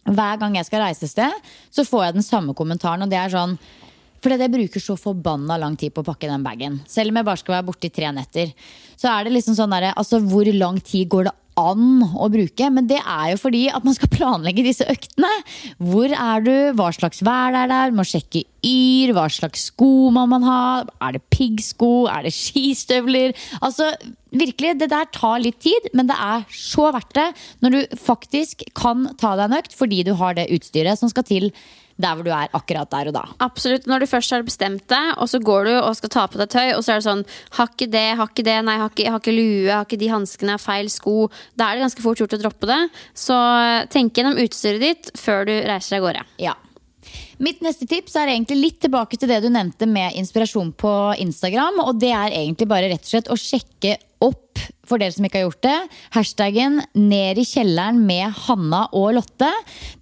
hver 0.05 0.37
gang 0.41 0.59
jeg 0.59 0.69
skal 0.69 0.85
reise 0.85 1.07
et 1.07 1.15
sted, 1.15 1.45
så 1.73 1.87
får 1.89 2.05
jeg 2.05 2.17
den 2.19 2.27
samme 2.27 2.55
kommentaren, 2.57 3.07
og 3.07 3.13
det 3.13 3.21
er 3.21 3.33
sånn 3.33 3.57
fordi 4.25 4.41
jeg 4.41 4.53
bruker 4.55 4.81
så 4.81 4.95
forbanna 4.97 5.59
lang 5.61 5.75
tid 5.77 5.93
på 5.93 6.01
å 6.01 6.07
pakke 6.07 6.31
den 6.31 6.45
bagen. 6.45 6.79
Selv 6.89 7.13
om 7.13 7.19
jeg 7.21 7.27
bare 7.29 7.41
skal 7.43 7.59
være 7.59 7.67
borte 7.67 7.91
i 7.91 7.93
tre 7.93 8.09
netter. 8.17 8.55
Så 8.97 9.11
er 9.11 9.27
det 9.27 9.35
liksom 9.35 9.57
sånn 9.59 9.75
derre 9.75 9.91
Altså, 10.01 10.17
hvor 10.25 10.49
lang 10.57 10.79
tid 10.81 11.11
går 11.13 11.27
det 11.29 11.35
an 11.61 12.03
å 12.17 12.29
bruke? 12.33 12.71
Men 12.73 12.89
det 12.91 13.01
er 13.01 13.33
jo 13.33 13.41
fordi 13.43 13.65
at 13.73 13.85
man 13.87 13.97
skal 13.97 14.13
planlegge 14.13 14.65
disse 14.67 14.87
øktene. 14.91 15.31
Hvor 15.83 16.11
er 16.11 16.45
du? 16.45 16.55
Hva 16.79 16.91
slags 16.97 17.23
vær 17.27 17.57
er 17.65 17.71
der? 17.71 17.95
Må 17.95 18.07
sjekke 18.09 18.45
yr. 18.65 19.15
Hva 19.17 19.29
slags 19.33 19.69
sko 19.71 20.11
må 20.15 20.27
man 20.31 20.47
ha? 20.47 20.65
Er 21.05 21.17
det 21.17 21.25
piggsko? 21.35 22.09
Er 22.11 22.27
det 22.27 22.35
skistøvler? 22.37 23.37
Altså, 23.61 23.93
virkelig, 24.35 24.75
det 24.81 24.91
der 24.93 25.09
tar 25.15 25.43
litt 25.43 25.61
tid, 25.65 25.91
men 25.95 26.11
det 26.11 26.19
er 26.19 26.45
så 26.51 26.91
verdt 26.95 27.15
det 27.17 27.31
når 27.65 27.75
du 27.77 27.97
faktisk 28.03 28.67
kan 28.77 29.09
ta 29.21 29.37
deg 29.39 29.49
en 29.49 29.59
økt 29.61 29.79
fordi 29.79 30.03
du 30.07 30.15
har 30.19 30.37
det 30.39 30.51
utstyret 30.55 31.01
som 31.01 31.13
skal 31.13 31.27
til 31.29 31.51
der 32.01 32.17
hvor 32.17 32.27
du 32.27 32.33
er 32.35 32.51
akkurat 32.57 32.91
der 32.91 33.11
og 33.11 33.17
da. 33.17 33.23
Absolutt. 33.45 33.87
Når 33.91 34.03
du 34.03 34.11
først 34.11 34.35
har 34.35 34.47
bestemt 34.47 34.87
deg, 34.91 35.13
og 35.23 35.31
så 35.31 35.41
går 35.43 35.69
du 35.69 35.73
og 35.77 35.95
skal 35.99 36.13
ta 36.15 36.27
på 36.31 36.41
deg 36.41 36.51
tøy, 36.51 36.73
og 36.75 36.83
så 36.83 36.95
er 36.95 37.01
det 37.01 37.09
sånn 37.09 37.25
Har 37.59 37.71
ikke 37.71 37.91
det, 37.93 38.07
har 38.19 38.31
ikke 38.31 38.47
det, 38.47 38.59
nei, 38.67 38.77
har 38.81 38.93
ikke, 38.93 39.09
har 39.13 39.23
ikke 39.23 39.37
lue, 39.37 39.71
har 39.71 39.87
ikke 39.87 40.01
de 40.01 40.11
hanskene, 40.11 40.59
feil 40.63 40.91
sko. 40.93 41.29
Da 41.55 41.69
er 41.69 41.79
det 41.79 41.87
ganske 41.87 42.05
fort 42.05 42.21
gjort 42.23 42.37
å 42.37 42.43
droppe 42.43 42.71
det. 42.71 42.83
Så 43.15 43.39
tenk 43.95 44.19
gjennom 44.19 44.39
utstyret 44.43 44.83
ditt 44.83 45.13
før 45.19 45.47
du 45.49 45.55
reiser 45.55 45.99
av 46.01 46.09
gårde. 46.09 46.29
Ja. 46.43 46.57
Mitt 47.43 47.63
neste 47.65 47.87
tips 47.91 48.15
er 48.19 48.31
egentlig 48.31 48.61
litt 48.61 48.81
tilbake 48.85 49.19
til 49.19 49.31
det 49.31 49.41
du 49.45 49.51
nevnte 49.53 49.89
med 49.91 50.17
inspirasjon 50.19 50.73
på 50.79 50.93
Instagram. 51.23 51.83
Og 51.87 51.99
det 52.01 52.13
er 52.15 52.35
egentlig 52.35 52.69
bare 52.71 52.91
rett 52.93 53.07
og 53.07 53.11
slett 53.11 53.31
å 53.33 53.39
sjekke 53.39 53.97
opp, 54.25 54.63
for 54.89 55.01
dere 55.01 55.15
som 55.15 55.27
ikke 55.27 55.41
har 55.41 55.47
gjort 55.49 55.65
det, 55.67 55.77
hashtaggen 56.17 56.81
'Ned 56.95 57.41
i 57.41 57.47
kjelleren 57.49 58.01
med 58.07 58.33
Hanna 58.47 58.85
og 58.93 59.15
Lotte'. 59.17 59.51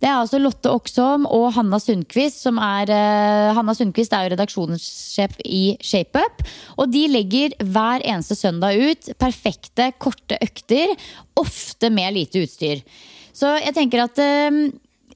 Det 0.00 0.08
er 0.08 0.18
altså 0.18 0.40
Lotte 0.42 0.72
Oksholm 0.72 1.26
og 1.26 1.52
Hanna 1.56 1.78
Sundquist 1.82 2.42
som 2.42 2.58
er 2.58 2.90
uh, 2.90 3.54
Hanna 3.56 3.74
Sundquist 3.74 4.12
er 4.12 4.26
jo 4.26 4.34
redaksjonssjef 4.34 5.38
i 5.46 5.76
ShapeUp. 5.80 6.44
Og 6.78 6.92
de 6.92 7.06
legger 7.10 7.56
hver 7.62 8.04
eneste 8.04 8.36
søndag 8.38 8.78
ut 8.78 9.12
perfekte, 9.18 9.92
korte 9.98 10.38
økter, 10.42 10.94
ofte 11.38 11.90
med 11.90 12.14
lite 12.16 12.42
utstyr. 12.44 12.82
Så 13.32 13.54
jeg 13.62 13.74
tenker 13.76 14.04
at 14.04 14.18
eh, 14.20 14.50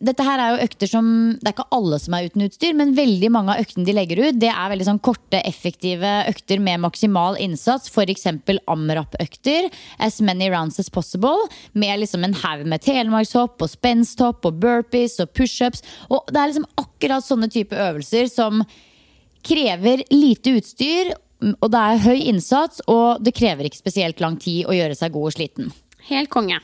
dette 0.01 0.25
her 0.27 0.41
er 0.41 0.53
jo 0.53 0.67
økter 0.67 0.91
som 0.91 1.07
Det 1.41 1.49
er 1.49 1.55
ikke 1.55 1.69
alle 1.77 1.99
som 2.03 2.17
er 2.17 2.29
uten 2.29 2.45
utstyr, 2.47 2.75
men 2.77 2.95
veldig 2.97 3.31
mange 3.33 3.55
av 3.55 3.63
øktene 3.63 3.87
de 3.87 3.95
legger 3.97 4.23
ut, 4.23 4.39
det 4.41 4.51
er 4.53 4.73
veldig 4.73 4.89
sånn 4.89 5.03
korte, 5.05 5.41
effektive 5.49 6.13
økter 6.31 6.61
med 6.63 6.83
maksimal 6.85 7.39
innsats. 7.43 7.91
F.eks. 7.93 8.27
amrap-økter. 8.67 9.71
As 10.03 10.21
many 10.21 10.51
rounds 10.53 10.81
as 10.83 10.91
possible. 10.93 11.49
Med 11.73 12.01
liksom 12.03 12.27
en 12.27 12.37
haug 12.43 12.67
med 12.69 12.85
telemarkshopp 12.85 13.63
og 13.63 13.73
spensthopp 13.73 14.47
og 14.49 14.61
burpees 14.63 15.19
og 15.23 15.33
pushups. 15.37 15.85
Og 16.11 16.29
det 16.33 16.41
er 16.41 16.53
liksom 16.53 16.69
akkurat 16.83 17.27
sånne 17.27 17.51
type 17.53 17.77
øvelser 17.77 18.31
som 18.33 18.65
krever 19.47 20.05
lite 20.13 20.59
utstyr. 20.59 21.15
Og 21.61 21.69
det 21.73 21.81
er 21.81 22.05
høy 22.07 22.17
innsats, 22.31 22.81
og 22.89 23.21
det 23.25 23.37
krever 23.37 23.69
ikke 23.69 23.83
spesielt 23.85 24.23
lang 24.25 24.39
tid 24.41 24.65
å 24.69 24.77
gjøre 24.77 24.97
seg 24.97 25.13
god 25.15 25.31
og 25.31 25.37
sliten. 25.37 25.75
Helt 26.09 26.33
konge. 26.33 26.61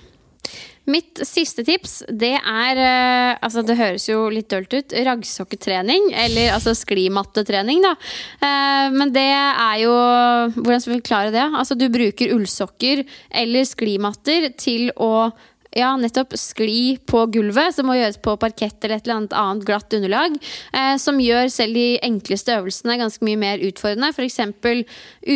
Mitt 0.91 1.21
siste 1.23 1.63
tips, 1.63 2.01
det 2.11 2.35
er 2.39 2.79
eh, 2.83 3.37
Altså, 3.43 3.63
det 3.67 3.79
høres 3.79 4.09
jo 4.09 4.27
litt 4.35 4.49
dølt 4.51 4.75
ut. 4.75 4.95
Raggsokketrening. 5.07 6.11
Eller 6.25 6.51
altså 6.57 6.75
sklimattetrening, 6.75 7.85
da. 7.85 7.95
Eh, 8.43 8.89
men 8.95 9.15
det 9.15 9.29
er 9.31 9.77
jo 9.85 9.95
Hvordan 10.59 10.83
skal 10.83 10.95
vi 10.95 10.99
forklare 10.99 11.35
det? 11.35 11.47
Altså, 11.47 11.79
du 11.79 11.87
bruker 11.93 12.35
ullsokker 12.35 13.05
eller 13.43 13.67
sklimatter 13.69 14.51
til 14.59 14.91
å 14.99 15.31
ja, 15.77 15.93
nettopp 15.97 16.35
skli 16.37 16.99
på 17.09 17.25
gulvet, 17.33 17.75
som 17.77 17.89
må 17.89 17.97
gjøres 17.97 18.19
på 18.23 18.35
parkett 18.41 18.85
eller 18.85 18.99
et 18.99 19.09
eller 19.09 19.37
annet 19.41 19.65
glatt 19.69 19.97
underlag. 19.97 20.37
Eh, 20.77 20.95
som 21.01 21.21
gjør 21.23 21.49
selv 21.53 21.79
de 21.79 21.87
enkleste 22.05 22.57
øvelsene 22.59 22.99
ganske 23.01 23.25
mye 23.25 23.41
mer 23.41 23.63
utfordrende. 23.65 24.13
F.eks. 24.13 24.41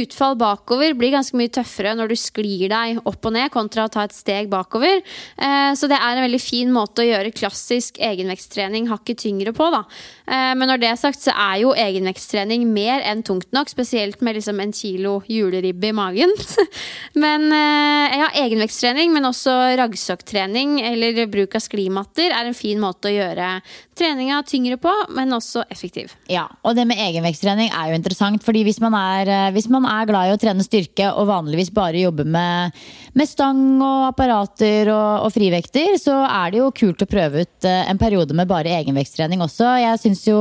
utfall 0.00 0.36
bakover 0.40 0.96
blir 0.98 1.14
ganske 1.16 1.38
mye 1.38 1.52
tøffere 1.52 1.94
når 1.96 2.12
du 2.12 2.16
sklir 2.20 2.68
deg 2.72 3.00
opp 3.04 3.30
og 3.30 3.36
ned, 3.36 3.48
kontra 3.54 3.86
å 3.86 3.92
ta 3.92 4.04
et 4.04 4.16
steg 4.16 4.50
bakover. 4.52 5.00
Eh, 5.00 5.72
så 5.78 5.88
det 5.90 6.00
er 6.00 6.16
en 6.16 6.26
veldig 6.26 6.42
fin 6.42 6.72
måte 6.74 7.04
å 7.04 7.08
gjøre 7.08 7.34
klassisk 7.36 8.00
egenveksttrening 8.02 8.90
hakket 8.92 9.24
tyngre 9.24 9.56
på. 9.56 9.70
Da. 9.72 9.84
Eh, 10.26 10.52
men 10.58 10.66
når 10.66 10.80
det 10.82 10.88
er 10.90 10.98
sagt, 10.98 11.22
så 11.22 11.32
er 11.32 11.60
jo 11.62 11.74
egenveksttrening 11.78 12.66
mer 12.74 13.04
enn 13.06 13.22
tungt 13.26 13.52
nok, 13.54 13.70
spesielt 13.70 14.22
med 14.26 14.38
liksom 14.38 14.58
en 14.62 14.74
kilo 14.74 15.20
juleribbe 15.30 15.92
i 15.92 15.96
magen. 15.96 16.32
men 17.24 17.46
eh, 17.54 18.18
ja, 18.22 18.30
egenveksttrening, 18.42 19.14
men 19.14 19.28
også 19.30 19.54
raggsokktrening 19.78 20.80
eller 20.86 21.22
bruk 21.30 21.54
av 21.58 21.62
sklimatter 21.64 22.34
er 22.34 22.50
en 22.50 22.58
fin 22.58 22.82
måte 22.82 23.12
å 23.12 23.14
gjøre 23.14 23.50
treninga 23.96 24.42
tyngre 24.46 24.76
på, 24.80 24.92
men 25.16 25.34
også 25.34 25.64
effektiv. 25.72 26.12
Ja, 26.30 26.44
og 26.62 26.76
det 26.76 26.86
med 26.88 27.00
egenveksttrening 27.00 27.70
er 27.70 27.90
jo 27.90 27.98
interessant. 27.98 28.44
fordi 28.44 28.62
hvis 28.66 28.80
man 28.80 28.94
er, 28.94 29.28
eh, 29.28 29.52
hvis 29.52 29.68
man 29.72 29.86
er 29.88 30.06
glad 30.06 30.28
i 30.28 30.34
å 30.34 30.40
trene 30.40 30.64
styrke 30.64 31.12
og 31.14 31.28
vanligvis 31.30 31.72
bare 31.74 32.02
jobber 32.02 32.24
med, 32.24 32.76
med 33.14 33.28
stang 33.28 33.80
og 33.80 34.08
apparater 34.10 34.90
og, 34.92 35.26
og, 35.26 35.32
frivekter, 35.32 35.96
så 36.00 36.22
er 36.26 36.52
det 36.52 36.60
jo 36.60 36.70
kult 36.70 37.02
å 37.02 37.10
prøve 37.10 37.46
ut 37.46 37.68
eh, 37.68 37.90
en 37.90 37.98
periode 37.98 38.36
med 38.36 38.48
bare 38.48 38.74
egenveksttrening 38.80 39.42
også. 39.42 39.72
Jeg 39.82 40.02
syns 40.02 40.26
jo 40.28 40.40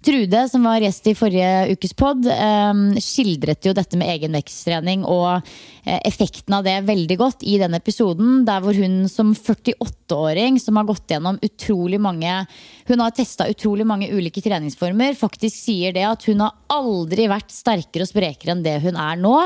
Trude, 0.00 0.46
som 0.48 0.64
var 0.64 0.80
gjest 0.80 1.10
i 1.10 1.16
forrige 1.16 1.74
ukes 1.74 1.92
pod, 1.92 2.24
eh, 2.24 3.00
skildret 3.04 3.66
jo 3.68 3.74
dette 3.76 3.98
med 4.00 4.08
egenveksttrening 4.08 5.04
og 5.04 5.44
effekten 5.84 6.54
av 6.56 6.64
det 6.64 6.76
veldig 6.84 7.16
godt 7.20 7.44
i 7.48 7.58
den 7.60 7.74
episoden, 7.76 8.44
der 8.48 8.60
hvor 8.64 8.76
hun 8.76 9.08
som 9.12 9.32
48-åring 9.36 10.58
som 10.60 10.76
har 10.76 10.88
gått 10.88 11.12
gjennom 11.12 11.40
utrolig 11.44 12.00
mange 12.00 12.34
hun 12.90 13.00
har 13.04 13.14
testa 13.14 13.46
utrolig 13.50 13.86
mange 13.86 14.08
ulike 14.10 14.42
treningsformer. 14.42 15.16
Faktisk 15.18 15.54
sier 15.54 15.94
det 15.96 16.06
at 16.08 16.24
hun 16.28 16.42
har 16.42 16.56
aldri 16.72 17.28
vært 17.30 17.52
sterkere 17.54 18.06
og 18.06 18.10
sprekere 18.10 18.56
enn 18.56 18.64
det 18.64 18.80
hun 18.82 18.98
er 18.98 19.20
nå. 19.20 19.36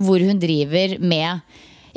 Hvor 0.00 0.22
hun 0.22 0.40
driver 0.40 0.96
med 1.02 1.42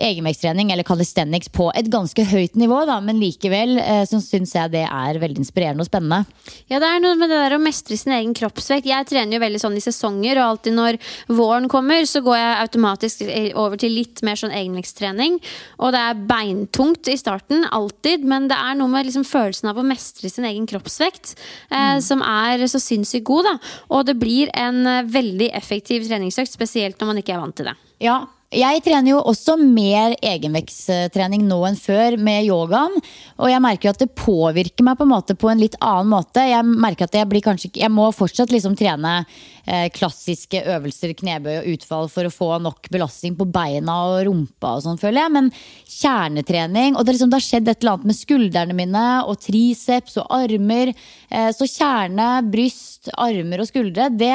egenvektstrening 0.03 0.71
eller 0.73 0.87
calisthenics 0.87 1.51
på 1.55 1.69
et 1.77 1.89
ganske 1.91 2.23
høyt 2.31 2.57
nivå, 2.59 2.81
da, 2.89 2.99
men 3.03 3.19
likevel 3.21 3.77
eh, 3.81 4.03
så 4.09 4.21
syns 4.23 4.55
jeg 4.55 4.73
det 4.73 4.85
er 4.85 5.19
veldig 5.21 5.43
inspirerende 5.43 5.85
og 5.85 5.89
spennende. 5.89 6.23
Ja, 6.71 6.79
det 6.81 6.89
er 6.89 7.03
noe 7.03 7.17
med 7.19 7.31
det 7.31 7.39
der 7.41 7.57
å 7.57 7.61
mestre 7.61 7.97
sin 7.99 8.15
egen 8.15 8.35
kroppsvekt. 8.37 8.89
Jeg 8.89 9.09
trener 9.09 9.37
jo 9.37 9.43
veldig 9.43 9.61
sånn 9.61 9.77
i 9.79 9.83
sesonger, 9.83 10.39
og 10.39 10.55
alltid 10.55 10.77
når 10.77 10.99
våren 11.35 11.69
kommer, 11.71 12.05
så 12.09 12.23
går 12.25 12.39
jeg 12.39 12.59
automatisk 12.65 13.25
over 13.59 13.79
til 13.81 13.95
litt 13.97 14.23
mer 14.25 14.39
sånn 14.39 14.55
egenvektstrening. 14.55 15.39
Og 15.79 15.93
det 15.95 16.03
er 16.05 16.23
beintungt 16.29 17.11
i 17.11 17.17
starten, 17.19 17.65
alltid, 17.75 18.25
men 18.27 18.49
det 18.51 18.57
er 18.57 18.79
noe 18.79 18.91
med 18.91 19.09
liksom 19.09 19.27
følelsen 19.27 19.71
av 19.71 19.79
å 19.79 19.85
mestre 19.85 20.31
sin 20.31 20.47
egen 20.49 20.67
kroppsvekt 20.69 21.35
eh, 21.35 21.97
mm. 21.99 22.03
som 22.05 22.23
er 22.25 22.65
så 22.69 22.81
sinnssykt 22.81 23.27
god, 23.27 23.49
da. 23.49 23.55
Og 23.95 24.07
det 24.09 24.17
blir 24.21 24.51
en 24.57 24.83
eh, 24.87 25.05
veldig 25.09 25.51
effektiv 25.57 26.07
treningsøkt, 26.07 26.53
spesielt 26.53 26.99
når 26.99 27.11
man 27.11 27.23
ikke 27.23 27.35
er 27.35 27.43
vant 27.43 27.57
til 27.59 27.71
det. 27.71 27.77
Ja, 28.03 28.21
jeg 28.49 28.81
trener 28.81 29.11
jo 29.11 29.19
også 29.29 29.53
mer 29.61 30.15
egenvekstrening 30.25 31.43
nå 31.45 31.59
enn 31.67 31.75
før 31.77 32.15
med 32.17 32.47
yogaen. 32.47 32.95
Og 33.37 33.51
jeg 33.51 33.61
merker 33.61 33.91
at 33.91 34.01
det 34.01 34.09
påvirker 34.17 34.87
meg 34.87 34.97
på 34.97 35.05
en 35.05 35.11
måte 35.11 35.35
på 35.37 35.51
en 35.51 35.61
litt 35.61 35.77
annen 35.77 36.09
måte. 36.09 36.41
Jeg 36.49 36.65
merker 36.65 37.05
at 37.05 37.17
jeg 37.19 37.43
kanskje 37.45 37.69
Jeg 37.77 37.93
må 37.93 38.07
fortsatt 38.09 38.49
liksom 38.49 38.73
trene 38.75 39.21
eh, 39.69 39.85
klassiske 39.93 40.63
øvelser, 40.65 41.13
knebøy 41.13 41.59
og 41.59 41.69
utfall 41.75 42.09
for 42.09 42.25
å 42.25 42.33
få 42.33 42.49
nok 42.63 42.89
belastning 42.89 43.37
på 43.37 43.45
beina 43.45 43.99
og 44.09 44.23
rumpa 44.25 44.73
og 44.79 44.85
sånn, 44.87 44.97
føler 44.97 45.21
jeg. 45.21 45.35
Men 45.37 45.51
kjernetrening 45.99 46.97
Og 46.97 47.05
det, 47.05 47.15
liksom, 47.15 47.29
det, 47.29 47.37
har 47.37 47.45
skjedd 47.45 47.69
et 47.69 47.83
eller 47.83 47.99
annet 47.99 48.09
med 48.09 48.17
skuldrene 48.17 48.79
mine 48.81 49.05
og 49.29 49.37
triceps 49.45 50.17
og 50.17 50.33
armer. 50.39 50.95
Eh, 51.29 51.51
så 51.53 51.69
kjerne, 51.69 52.31
bryst, 52.49 53.13
armer 53.13 53.61
og 53.61 53.69
skuldre, 53.69 54.09
det, 54.09 54.33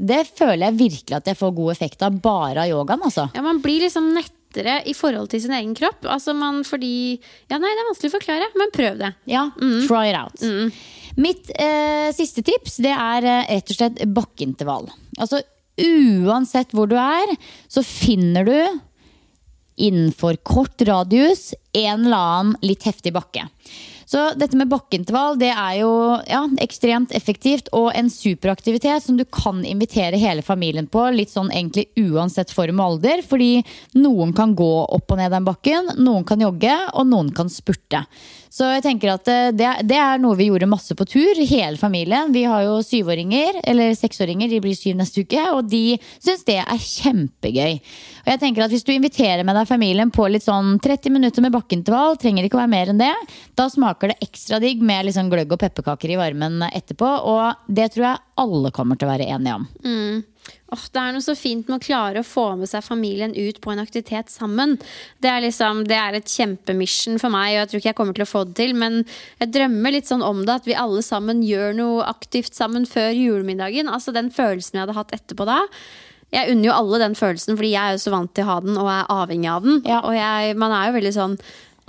det, 0.00 0.24
føler 0.32 0.70
jeg 0.70 0.80
virkelig 0.80 1.20
at 1.20 1.28
jeg 1.28 1.38
får 1.38 1.54
god 1.60 1.76
effekt 1.76 2.08
av 2.08 2.16
bare 2.24 2.64
av 2.64 2.72
yogaen, 2.72 3.04
altså. 3.04 3.28
Ja, 3.36 3.49
man 3.50 3.60
blir 3.64 3.82
liksom 3.84 4.12
nettere 4.14 4.80
i 4.86 4.94
forhold 4.96 5.30
til 5.32 5.42
sin 5.44 5.54
egen 5.56 5.74
kropp. 5.78 6.06
Altså 6.06 6.34
man 6.36 6.62
fordi 6.66 7.18
Ja, 7.50 7.58
nei, 7.58 7.70
det 7.74 7.82
er 7.82 7.90
vanskelig 7.90 8.12
å 8.12 8.16
forklare, 8.18 8.50
men 8.58 8.74
prøv 8.74 9.00
det. 9.02 9.12
Ja, 9.30 9.48
mm. 9.58 9.86
try 9.88 10.08
it 10.10 10.18
out. 10.18 10.42
Mm. 10.42 10.70
Mitt 11.20 11.50
eh, 11.58 12.10
siste 12.16 12.44
tips 12.46 12.78
det 12.84 12.94
er 12.94 13.26
eh, 13.26 13.48
rett 13.56 13.72
og 13.72 13.80
slett 13.80 14.04
bakkeintervall. 14.14 14.90
Altså 15.18 15.42
uansett 15.80 16.74
hvor 16.76 16.90
du 16.90 16.96
er, 17.00 17.34
så 17.70 17.82
finner 17.86 18.46
du 18.46 18.80
innenfor 19.80 20.36
kort 20.44 20.82
radius 20.84 21.54
en 21.72 22.04
eller 22.04 22.16
annen 22.18 22.56
litt 22.66 22.84
heftig 22.84 23.14
bakke. 23.16 23.46
Så 24.10 24.18
dette 24.34 24.58
med 24.58 24.66
bakkeintervall 24.72 25.36
det 25.38 25.52
er 25.52 25.74
jo 25.84 25.90
ja, 26.26 26.40
ekstremt 26.58 27.12
effektivt 27.14 27.68
og 27.76 27.92
en 27.94 28.08
superaktivitet 28.10 29.04
som 29.04 29.14
du 29.20 29.22
kan 29.30 29.60
invitere 29.62 30.18
hele 30.18 30.42
familien 30.42 30.88
på. 30.90 31.04
Litt 31.14 31.30
sånn 31.30 31.52
egentlig 31.54 31.86
uansett 32.00 32.50
form 32.50 32.82
og 32.82 32.96
alder. 32.96 33.22
Fordi 33.22 33.60
noen 34.00 34.34
kan 34.34 34.56
gå 34.58 34.70
opp 34.82 35.14
og 35.14 35.20
ned 35.20 35.30
den 35.30 35.46
bakken, 35.46 35.92
noen 36.02 36.26
kan 36.26 36.42
jogge, 36.42 36.74
og 36.90 37.06
noen 37.06 37.30
kan 37.36 37.52
spurte. 37.52 38.02
Så 38.50 38.66
jeg 38.66 38.82
tenker 38.82 39.12
at 39.12 39.28
eh, 39.30 39.52
det, 39.54 39.68
det, 39.86 39.96
er 39.96 40.18
noe 40.18 40.34
vi 40.38 40.48
gjorde 40.48 40.68
masse 40.70 40.94
på 40.98 41.06
tur, 41.06 41.38
hele 41.38 41.78
familien. 41.78 42.32
Vi 42.34 42.42
har 42.50 42.64
jo 42.66 42.80
syvåringer, 42.82 43.60
eller 43.70 43.94
seksåringer, 43.94 44.50
de 44.50 44.58
blir 44.64 44.74
syv 44.74 44.98
neste 44.98 45.22
uke, 45.22 45.44
og 45.54 45.68
de 45.70 46.00
syns 46.18 46.42
det 46.48 46.58
er 46.64 46.82
kjempegøy. 46.82 47.78
Og 48.24 48.32
jeg 48.34 48.42
tenker 48.42 48.66
at 48.66 48.74
Hvis 48.74 48.84
du 48.86 48.92
inviterer 48.92 49.46
med 49.46 49.56
deg 49.58 49.70
familien 49.70 50.10
på 50.14 50.26
litt 50.30 50.44
sånn 50.46 50.76
30 50.82 51.14
minutter 51.14 51.42
med 51.46 51.54
bakkeintervall, 51.54 52.18
trenger 52.20 52.46
ikke 52.46 52.58
å 52.58 52.62
være 52.64 52.74
mer 52.74 52.92
enn 52.92 53.00
det, 53.00 53.14
da 53.58 53.68
smaker 53.70 54.12
det 54.12 54.20
ekstra 54.26 54.60
digg 54.62 54.82
med 54.82 55.10
sånn 55.14 55.30
gløgg 55.30 55.54
og 55.54 55.62
pepperkaker 55.62 56.10
i 56.10 56.18
varmen 56.20 56.60
etterpå. 56.70 57.08
Og 57.30 57.70
det 57.70 57.92
tror 57.94 58.06
jeg 58.08 58.22
alle 58.42 58.74
kommer 58.74 58.98
til 58.98 59.08
å 59.08 59.14
være 59.14 59.30
enige 59.30 59.56
om. 59.60 59.66
Mm. 59.86 60.22
Oh, 60.70 60.82
det 60.94 61.02
er 61.02 61.14
noe 61.14 61.24
så 61.24 61.34
fint 61.34 61.66
med 61.66 61.80
å 61.80 61.82
klare 61.82 62.22
å 62.22 62.26
få 62.26 62.44
med 62.60 62.70
seg 62.70 62.84
familien 62.86 63.32
ut 63.34 63.58
på 63.62 63.72
en 63.72 63.82
aktivitet 63.82 64.30
sammen. 64.30 64.76
Det 65.18 65.30
er, 65.30 65.42
liksom, 65.42 65.82
det 65.90 65.96
er 65.98 66.18
et 66.18 66.30
kjempemission 66.30 67.18
for 67.22 67.34
meg, 67.34 67.54
og 67.54 67.58
jeg 67.58 67.70
tror 67.70 67.82
ikke 67.82 67.90
jeg 67.90 67.98
kommer 67.98 68.18
til 68.18 68.26
å 68.26 68.30
få 68.30 68.44
det 68.48 68.56
til. 68.60 68.76
Men 68.78 69.00
jeg 69.42 69.50
drømmer 69.56 69.96
litt 69.96 70.10
sånn 70.10 70.26
om 70.26 70.44
det, 70.44 70.60
at 70.60 70.68
vi 70.70 70.78
alle 70.78 71.02
sammen 71.06 71.42
gjør 71.46 71.74
noe 71.80 72.06
aktivt 72.06 72.54
sammen 72.58 72.86
før 72.88 73.10
julemiddagen. 73.16 73.90
Altså 73.90 74.14
den 74.14 74.30
følelsen 74.34 74.78
vi 74.78 74.84
hadde 74.84 74.96
hatt 75.00 75.16
etterpå 75.18 75.48
da. 75.48 75.64
Jeg 76.30 76.52
unner 76.52 76.68
jo 76.68 76.76
alle 76.76 77.00
den 77.02 77.16
følelsen, 77.18 77.56
fordi 77.58 77.72
jeg 77.72 77.82
er 77.82 77.96
jo 77.96 78.04
så 78.04 78.12
vant 78.14 78.30
til 78.36 78.46
å 78.46 78.52
ha 78.52 78.60
den 78.62 78.78
og 78.78 78.86
er 78.92 79.10
avhengig 79.10 79.50
av 79.50 79.66
den. 79.66 79.80
Ja. 79.82 79.98
Og 80.06 80.14
jeg, 80.14 80.54
man 80.62 80.74
er 80.76 80.86
jo 80.86 80.96
veldig 81.00 81.14
sånn 81.16 81.34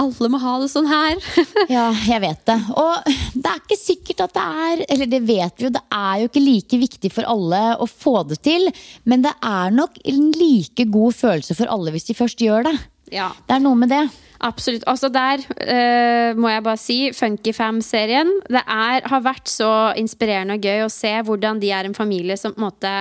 alle 0.01 0.29
må 0.33 0.39
ha 0.41 0.55
det 0.61 0.69
sånn 0.71 0.89
her. 0.89 1.19
ja, 1.75 1.87
jeg 2.07 2.23
vet 2.23 2.41
det. 2.49 2.57
Og 2.75 3.11
det 3.35 3.51
er 3.51 3.61
ikke 3.61 3.79
sikkert 3.79 4.25
at 4.27 4.35
det 4.37 4.47
er 4.65 4.83
Eller 4.87 5.11
det 5.11 5.21
vet 5.27 5.59
vi 5.59 5.67
jo, 5.67 5.73
det 5.75 5.83
er 5.95 6.21
jo 6.21 6.31
ikke 6.31 6.45
like 6.45 6.81
viktig 6.85 7.13
for 7.13 7.29
alle 7.29 7.61
å 7.77 7.87
få 7.89 8.21
det 8.29 8.41
til. 8.45 8.69
Men 9.05 9.25
det 9.25 9.35
er 9.45 9.75
nok 9.75 10.01
en 10.07 10.25
like 10.37 10.87
god 10.91 11.17
følelse 11.17 11.57
for 11.57 11.71
alle 11.71 11.93
hvis 11.95 12.09
de 12.09 12.17
først 12.17 12.43
gjør 12.43 12.69
det. 12.71 12.75
Ja. 13.11 13.31
Det 13.47 13.57
er 13.57 13.63
noe 13.63 13.77
med 13.77 13.91
det. 13.91 14.05
Absolutt. 14.41 14.85
Altså 14.89 15.11
der 15.13 15.43
uh, 15.45 16.37
må 16.39 16.49
jeg 16.49 16.63
bare 16.65 16.81
si 16.81 16.97
Funky 17.13 17.53
Fam-serien. 17.53 18.31
Det 18.49 18.63
er, 18.63 19.05
har 19.11 19.25
vært 19.25 19.51
så 19.51 19.69
inspirerende 19.99 20.57
og 20.57 20.65
gøy 20.65 20.85
å 20.85 20.93
se 20.93 21.11
hvordan 21.27 21.61
de 21.61 21.69
er 21.75 21.89
en 21.89 21.97
familie 21.97 22.37
som 22.39 22.55
på 22.55 22.61
en 22.61 22.69
måte 22.69 22.93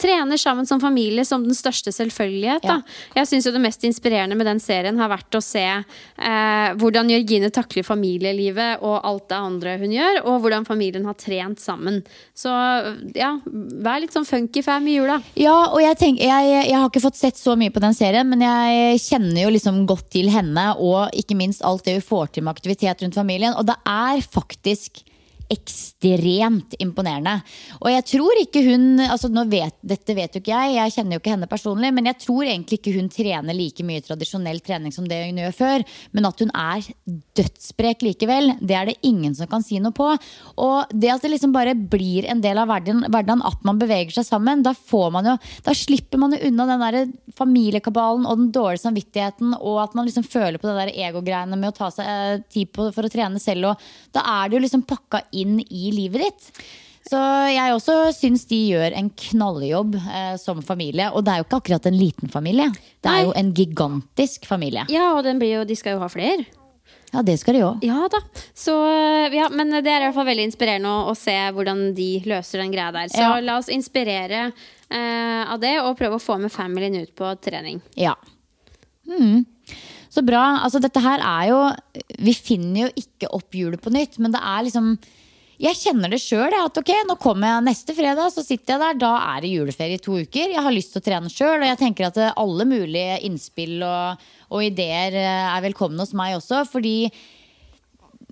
trener 0.00 0.40
sammen 0.40 0.66
som 0.68 0.80
familie 0.82 1.24
som 1.28 1.44
den 1.44 1.56
største 1.56 1.92
selvfølgelighet. 1.94 2.66
Ja. 2.66 2.78
Jeg 3.20 3.30
syns 3.30 3.48
det 3.50 3.62
mest 3.62 3.84
inspirerende 3.86 4.38
med 4.38 4.48
den 4.48 4.62
serien 4.62 4.98
har 5.00 5.10
vært 5.12 5.36
å 5.36 5.42
se 5.44 5.64
eh, 5.66 6.68
hvordan 6.80 7.10
Jørgine 7.12 7.50
takler 7.54 7.86
familielivet 7.86 8.84
og 8.86 9.00
alt 9.06 9.28
det 9.32 9.40
andre 9.40 9.76
hun 9.80 9.94
gjør, 9.94 10.22
og 10.24 10.40
hvordan 10.44 10.66
familien 10.68 11.06
har 11.08 11.18
trent 11.20 11.60
sammen. 11.62 12.00
Så 12.36 12.52
ja, 13.16 13.34
vær 13.44 14.00
litt 14.02 14.14
sånn 14.16 14.28
funky 14.28 14.64
fam 14.64 14.88
i 14.88 14.96
jula. 14.98 15.20
Ja, 15.38 15.56
og 15.70 15.80
jeg, 15.84 15.98
tenker, 16.00 16.26
jeg, 16.28 16.50
jeg, 16.70 16.78
har 16.78 16.88
ikke 16.88 17.04
fått 17.04 17.20
sett 17.20 17.40
så 17.40 17.56
mye 17.58 17.74
på 17.74 17.82
den 17.82 17.96
serien, 17.96 18.28
men 18.30 18.44
jeg 18.44 19.02
kjenner 19.04 19.44
jo 19.44 19.54
liksom 19.54 19.84
godt 19.90 20.10
til 20.14 20.30
henne, 20.32 20.70
og 20.78 21.14
ikke 21.16 21.38
minst 21.38 21.64
alt 21.66 21.86
det 21.86 21.98
hun 21.98 22.08
får 22.08 22.34
til 22.34 22.46
med 22.46 22.56
aktivitet 22.56 23.04
rundt 23.04 23.18
familien. 23.18 23.56
Og 23.58 23.68
det 23.68 23.76
er 23.88 24.24
faktisk 24.24 25.04
ekstremt 25.50 26.76
imponerende. 26.78 27.40
Og 27.80 27.90
jeg 27.90 28.06
tror 28.12 28.38
ikke 28.40 28.62
hun 28.68 29.02
altså 29.02 29.30
vet, 29.50 29.76
Dette 29.82 30.14
vet 30.14 30.34
jo 30.36 30.42
ikke 30.42 30.52
jeg, 30.54 30.76
jeg 30.76 30.94
kjenner 30.94 31.16
jo 31.16 31.22
ikke 31.22 31.34
henne 31.34 31.48
personlig, 31.50 31.90
men 31.96 32.06
jeg 32.10 32.20
tror 32.22 32.44
egentlig 32.46 32.78
ikke 32.78 32.94
hun 32.94 33.10
trener 33.10 33.56
like 33.56 33.84
mye 33.86 34.04
tradisjonell 34.04 34.60
trening 34.62 34.94
som 34.94 35.08
det 35.10 35.18
hun 35.26 35.40
gjør 35.42 35.56
før. 35.56 35.84
Men 36.14 36.28
at 36.28 36.42
hun 36.44 36.52
er 36.54 36.86
dødssprek 37.38 38.04
likevel, 38.06 38.54
det 38.60 38.76
er 38.78 38.90
det 38.90 38.98
ingen 39.06 39.34
som 39.36 39.50
kan 39.50 39.64
si 39.66 39.80
noe 39.82 39.94
på. 39.96 40.08
Og 40.62 40.94
det 40.94 41.10
at 41.14 41.24
det 41.24 41.32
liksom 41.34 41.54
bare 41.56 41.74
blir 41.74 42.28
en 42.30 42.42
del 42.44 42.60
av 42.60 42.70
hverdagen 42.70 43.44
at 43.46 43.66
man 43.66 43.80
beveger 43.80 44.20
seg 44.20 44.28
sammen, 44.28 44.64
da 44.66 44.74
får 44.76 45.10
man 45.14 45.32
jo 45.32 45.36
Da 45.64 45.72
slipper 45.76 46.20
man 46.20 46.34
jo 46.34 46.40
unna 46.48 46.66
den 46.68 46.82
der 46.84 46.98
familiekabalen 47.36 48.26
og 48.28 48.38
den 48.38 48.50
dårlige 48.54 48.84
samvittigheten, 48.84 49.54
og 49.58 49.80
at 49.82 49.96
man 49.96 50.06
liksom 50.06 50.26
føler 50.26 50.60
på 50.60 50.68
det 50.68 50.76
der 50.78 51.08
egogreiene 51.08 51.58
med 51.58 51.72
å 51.72 51.76
ta 51.76 51.90
seg 51.94 52.06
eh, 52.06 52.42
tid 52.52 52.70
på, 52.74 52.88
for 52.94 53.06
å 53.06 53.12
trene 53.12 53.40
selv. 53.42 53.72
Og 53.72 54.14
da 54.14 54.24
er 54.36 54.50
det 54.50 54.58
jo 54.58 54.62
liksom 54.64 54.86
pakka 54.88 55.22
inn 55.32 55.39
inn 55.42 55.58
i 55.66 55.90
livet 55.96 56.28
ditt. 56.28 56.62
Så 57.10 57.18
jeg 57.50 57.74
også 57.74 57.96
syns 58.14 58.44
de 58.50 58.58
gjør 58.70 58.94
en 58.98 59.08
knalljobb 59.16 59.96
eh, 59.98 60.34
som 60.38 60.60
familie. 60.62 61.08
Og 61.16 61.24
det 61.26 61.32
er 61.32 61.40
jo 61.40 61.46
ikke 61.48 61.60
akkurat 61.62 61.88
en 61.88 61.98
liten 61.98 62.30
familie. 62.30 62.68
Det 63.02 63.10
er 63.10 63.26
jo 63.26 63.34
en 63.40 63.52
gigantisk 63.56 64.46
familie. 64.46 64.84
Ja, 64.92 65.10
og 65.16 65.26
jo, 65.26 65.62
de 65.66 65.78
skal 65.78 65.96
jo 65.96 66.02
ha 66.04 66.10
flere. 66.12 66.46
Ja, 67.10 67.24
det 67.26 67.40
skal 67.40 67.56
de 67.56 67.62
òg. 67.66 67.82
Ja 67.82 68.06
da. 68.10 68.20
Så, 68.54 68.74
eh, 68.86 69.34
ja, 69.34 69.48
men 69.50 69.72
det 69.72 69.90
er 69.90 70.04
i 70.04 70.06
hvert 70.06 70.18
fall 70.18 70.28
veldig 70.28 70.46
inspirerende 70.46 70.90
å, 70.92 71.10
å 71.10 71.16
se 71.18 71.34
hvordan 71.56 71.88
de 71.96 72.10
løser 72.30 72.62
den 72.62 72.74
greia 72.74 72.92
der. 72.94 73.10
Så 73.10 73.24
ja. 73.24 73.32
la 73.42 73.56
oss 73.58 73.70
inspirere 73.72 74.44
eh, 74.46 75.40
av 75.42 75.58
det, 75.62 75.78
og 75.82 75.96
prøve 75.98 76.20
å 76.20 76.22
få 76.22 76.38
med 76.42 76.54
familien 76.54 77.00
ut 77.00 77.14
på 77.18 77.32
trening. 77.42 77.82
Ja. 77.98 78.14
Mm. 79.10 79.42
Så 80.10 80.22
bra. 80.26 80.60
Altså, 80.62 80.78
dette 80.82 81.02
her 81.02 81.22
er 81.22 81.48
jo 81.50 81.58
Vi 82.22 82.34
finner 82.34 82.84
jo 82.84 82.90
ikke 82.98 83.30
opp 83.34 83.54
hjulet 83.54 83.82
på 83.82 83.90
nytt, 83.94 84.20
men 84.22 84.34
det 84.34 84.42
er 84.42 84.66
liksom 84.68 84.94
jeg 85.60 85.76
kjenner 85.76 86.12
det 86.12 86.20
sjøl. 86.22 86.54
At 86.56 86.78
ok, 86.80 86.92
nå 87.08 87.16
kommer 87.20 87.50
jeg 87.50 87.66
neste 87.68 87.96
fredag, 87.96 88.32
så 88.32 88.44
sitter 88.44 88.74
jeg 88.74 88.82
der. 88.82 89.00
Da 89.02 89.12
er 89.34 89.44
det 89.44 89.52
juleferie 89.52 89.98
i 89.98 90.02
to 90.02 90.16
uker. 90.22 90.54
Jeg 90.54 90.64
har 90.64 90.74
lyst 90.74 90.94
til 90.94 91.02
å 91.02 91.06
trene 91.08 91.32
sjøl, 91.32 91.58
og 91.58 91.68
jeg 91.68 91.80
tenker 91.82 92.08
at 92.08 92.20
eh, 92.20 92.38
alle 92.40 92.66
mulige 92.68 93.18
innspill 93.28 93.84
og, 93.84 94.30
og 94.48 94.64
ideer 94.64 95.18
eh, 95.20 95.50
er 95.50 95.66
velkomne 95.66 96.00
hos 96.00 96.16
meg 96.16 96.38
også. 96.38 96.64
Fordi 96.70 97.10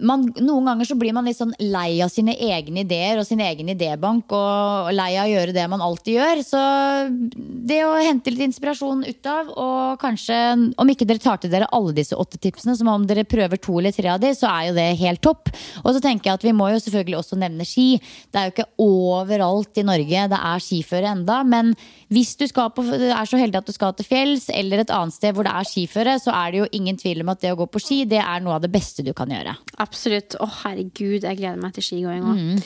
man, 0.00 0.24
noen 0.40 0.68
ganger 0.68 0.88
så 0.88 0.96
blir 0.98 1.14
man 1.16 1.26
litt 1.28 1.38
sånn 1.38 1.54
lei 1.58 2.00
av 2.04 2.10
sine 2.12 2.34
egne 2.34 2.82
ideer 2.84 3.20
og 3.20 3.26
sin 3.26 3.42
egen 3.42 3.70
idébank. 3.72 4.32
Og 4.34 4.90
lei 4.94 5.10
av 5.18 5.26
å 5.26 5.32
gjøre 5.32 5.54
det 5.56 5.66
man 5.70 5.84
alltid 5.84 6.18
gjør. 6.18 6.42
Så 6.46 6.62
det 7.68 7.80
å 7.86 7.96
hente 7.98 8.32
litt 8.32 8.46
inspirasjon 8.48 9.04
ut 9.06 9.30
av, 9.30 9.52
og 9.54 9.98
kanskje, 10.02 10.38
om 10.78 10.92
ikke 10.92 11.08
dere 11.08 11.22
tar 11.22 11.40
til 11.42 11.52
dere 11.52 11.70
alle 11.74 11.94
disse 11.96 12.16
åtte 12.18 12.40
tipsene, 12.42 12.76
som 12.78 12.90
om 12.92 13.06
dere 13.08 13.26
prøver 13.28 13.60
to 13.62 13.78
eller 13.80 13.94
tre 13.94 14.12
av 14.14 14.22
de, 14.22 14.32
så 14.36 14.50
er 14.52 14.68
jo 14.68 14.78
det 14.78 14.88
helt 15.02 15.24
topp. 15.24 15.52
Og 15.84 15.92
så 15.94 16.02
tenker 16.04 16.30
jeg 16.30 16.40
at 16.40 16.48
vi 16.48 16.56
må 16.56 16.70
jo 16.72 16.82
selvfølgelig 16.82 17.20
også 17.20 17.40
nevne 17.40 17.66
ski. 17.68 17.88
Det 18.30 18.40
er 18.40 18.48
jo 18.48 18.56
ikke 18.56 18.70
overalt 18.84 19.80
i 19.80 19.86
Norge 19.86 20.26
det 20.28 20.38
er 20.52 20.62
skiføre 20.62 21.12
enda, 21.16 21.42
men 21.46 21.74
hvis 22.12 22.34
du 22.40 22.46
på, 22.48 22.84
er 22.88 23.28
så 23.28 23.38
heldig 23.40 23.60
at 23.60 23.68
du 23.68 23.74
skal 23.74 23.92
til 23.96 24.06
fjells 24.08 24.48
eller 24.54 24.82
et 24.82 24.92
annet 24.94 25.14
sted 25.14 25.34
hvor 25.36 25.44
det 25.44 25.52
er 25.52 25.68
skiføre, 25.68 26.14
så 26.22 26.32
er 26.32 26.52
det 26.52 26.62
jo 26.62 26.68
ingen 26.78 26.96
tvil 27.00 27.20
om 27.24 27.32
at 27.34 27.42
det 27.42 27.52
å 27.52 27.58
gå 27.58 27.66
på 27.68 27.82
ski, 27.82 27.98
det 28.08 28.20
er 28.22 28.44
noe 28.44 28.56
av 28.56 28.64
det 28.64 28.70
beste 28.72 29.04
du 29.04 29.12
kan 29.16 29.28
gjøre. 29.32 29.54
Absolutt. 29.84 30.38
Å, 30.40 30.48
herregud, 30.62 31.26
jeg 31.26 31.40
gleder 31.40 31.60
meg 31.60 31.76
til 31.76 31.84
skigåing 31.84 32.24
òg. 32.24 32.64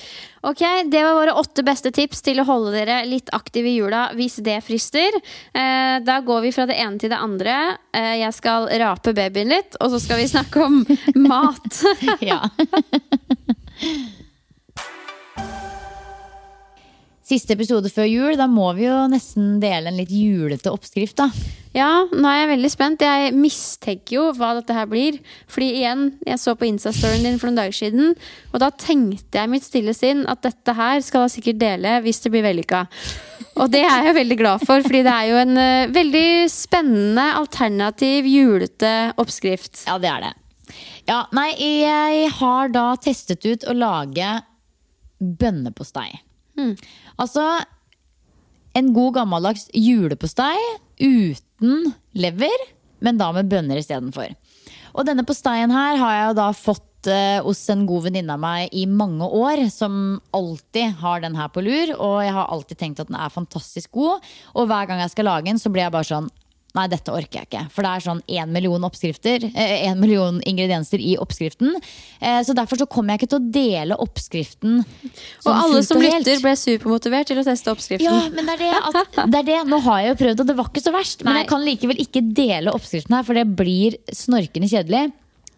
Ok, 0.53 0.63
det 0.91 1.03
var 1.07 1.19
våre 1.19 1.35
åtte 1.39 1.63
beste 1.67 1.93
tips 1.95 2.23
til 2.27 2.43
å 2.43 2.47
holde 2.47 2.73
dere 2.75 3.03
litt 3.07 3.31
aktive 3.35 3.71
i 3.71 3.77
jula 3.77 4.09
hvis 4.19 4.41
det 4.47 4.59
frister. 4.67 5.19
Eh, 5.55 5.99
da 6.07 6.21
går 6.27 6.47
vi 6.47 6.55
fra 6.55 6.67
det 6.71 6.79
ene 6.83 6.99
til 7.03 7.13
det 7.13 7.21
andre. 7.23 7.59
Eh, 7.95 8.17
jeg 8.23 8.39
skal 8.39 8.67
rape 8.83 9.15
babyen 9.19 9.55
litt, 9.55 9.79
og 9.83 9.95
så 9.95 10.03
skal 10.03 10.23
vi 10.23 10.31
snakke 10.31 10.67
om 10.67 10.83
mat. 11.29 11.83
Ja. 12.23 12.43
Siste 17.33 17.55
episode 17.57 17.89
før 17.89 18.05
jul, 18.05 18.35
da 18.37 18.45
må 18.51 18.67
vi 18.77 18.83
jo 18.85 18.97
nesten 19.09 19.55
dele 19.63 19.89
en 19.89 19.97
litt 19.97 20.11
julete 20.13 20.69
oppskrift, 20.69 21.17
da. 21.17 21.31
Ja, 21.73 22.03
nå 22.13 22.29
er 22.29 22.43
jeg 22.43 22.49
veldig 22.51 22.71
spent. 22.75 23.05
Jeg 23.07 23.31
mistenker 23.33 24.19
jo 24.19 24.25
hva 24.37 24.51
dette 24.59 24.75
her 24.77 24.89
blir. 24.91 25.17
Fordi 25.49 25.71
igjen, 25.79 26.03
jeg 26.29 26.41
så 26.43 26.53
på 26.61 26.67
Insta-storyen 26.69 27.25
din 27.25 27.39
for 27.41 27.49
noen 27.49 27.63
dager 27.63 27.79
siden, 27.79 28.11
og 28.53 28.61
da 28.61 28.69
tenkte 28.77 29.41
jeg 29.41 29.49
mitt 29.49 29.65
stille 29.65 29.95
sinn 29.97 30.27
at 30.29 30.43
dette 30.45 30.75
her 30.77 31.01
skal 31.01 31.25
jeg 31.25 31.39
sikkert 31.39 31.63
dele 31.63 31.95
hvis 32.05 32.21
det 32.21 32.35
blir 32.35 32.45
vellykka. 32.45 32.83
Og 33.65 33.71
det 33.73 33.81
er 33.87 34.11
jeg 34.11 34.19
veldig 34.19 34.39
glad 34.43 34.67
for, 34.67 34.85
fordi 34.85 35.01
det 35.07 35.15
er 35.15 35.31
jo 35.31 35.39
en 35.41 35.61
eh, 35.63 35.93
veldig 35.95 36.29
spennende, 36.53 37.25
alternativ, 37.39 38.29
julete 38.29 38.91
oppskrift. 39.23 39.87
Ja, 39.89 39.97
det 40.03 40.11
er 40.13 40.27
det. 40.27 40.35
Ja, 41.09 41.23
nei, 41.33 41.49
jeg 41.57 42.29
har 42.43 42.69
da 42.77 42.91
testet 43.01 43.49
ut 43.49 43.65
å 43.65 43.77
lage 43.79 44.35
bønnepostei. 45.17 46.11
Altså 47.21 47.45
en 48.79 48.93
god 48.97 49.19
gammeldags 49.19 49.67
julepostei 49.77 50.57
uten 51.03 51.93
lever, 52.17 52.65
men 53.05 53.19
da 53.21 53.33
med 53.35 53.51
bønner 53.53 53.81
istedenfor. 53.81 54.33
Og 54.93 55.07
denne 55.09 55.25
posteien 55.29 55.73
her 55.73 55.99
har 56.01 56.17
jeg 56.17 56.27
jo 56.31 56.39
da 56.39 56.49
fått 56.57 57.09
eh, 57.11 57.41
hos 57.45 57.61
en 57.73 57.85
god 57.89 58.07
venninne 58.09 58.37
av 58.37 58.43
meg 58.43 58.75
i 58.77 58.85
mange 58.89 59.25
år, 59.25 59.65
som 59.73 60.21
alltid 60.37 60.99
har 61.01 61.25
den 61.25 61.37
her 61.39 61.49
på 61.53 61.65
lur. 61.65 61.95
Og 61.97 62.19
jeg 62.25 62.35
har 62.37 62.53
alltid 62.53 62.81
tenkt 62.81 63.03
at 63.03 63.11
den 63.11 63.19
er 63.21 63.33
fantastisk 63.33 63.93
god. 63.97 64.25
Og 64.53 64.69
hver 64.69 64.89
gang 64.89 65.01
jeg 65.03 65.15
skal 65.15 65.29
lage 65.31 65.49
den, 65.49 65.61
så 65.61 65.73
blir 65.73 65.87
jeg 65.87 65.95
bare 65.97 66.09
sånn 66.09 66.31
Nei, 66.73 66.87
dette 66.89 67.13
orker 67.13 67.43
jeg 67.43 67.49
ikke. 67.51 67.63
For 67.75 67.85
det 67.85 67.91
er 67.93 68.05
sånn 68.07 68.21
én 68.33 68.53
million. 68.53 68.87
Eh, 68.89 69.93
million 69.99 70.39
ingredienser 70.49 71.03
i 71.05 71.19
oppskriften. 71.21 71.75
Eh, 72.21 72.41
så 72.47 72.57
derfor 72.57 72.81
så 72.81 72.87
kommer 72.89 73.13
jeg 73.13 73.23
ikke 73.23 73.31
til 73.35 73.41
å 73.43 73.51
dele 73.53 73.99
oppskriften. 74.01 74.81
Og 75.45 75.51
alle 75.53 75.83
som 75.85 76.01
og 76.01 76.07
lytter, 76.07 76.41
ble 76.41 76.55
supermotivert 76.57 77.29
til 77.29 77.43
å 77.43 77.45
teste 77.45 77.75
oppskriften. 77.75 78.09
Ja, 78.09 78.33
men 78.33 78.49
det 78.49 78.57
er 78.57 78.65
det, 78.65 78.73
at, 78.89 79.21
det 79.21 79.43
er 79.43 79.49
det. 79.51 79.59
Nå 79.69 79.83
har 79.85 80.01
jeg 80.01 80.15
jo 80.15 80.21
prøvd, 80.25 80.45
og 80.45 80.49
det 80.49 80.59
var 80.63 80.73
ikke 80.73 80.87
så 80.87 80.95
verst. 80.97 81.27
Men 81.29 81.43
jeg 81.43 81.51
kan 81.53 81.67
likevel 81.67 82.01
ikke 82.07 82.25
dele 82.33 82.73
oppskriften 82.73 83.19
her, 83.19 83.29
for 83.29 83.37
det 83.37 83.45
blir 83.59 84.01
snorkende 84.17 84.73
kjedelig. 84.73 85.11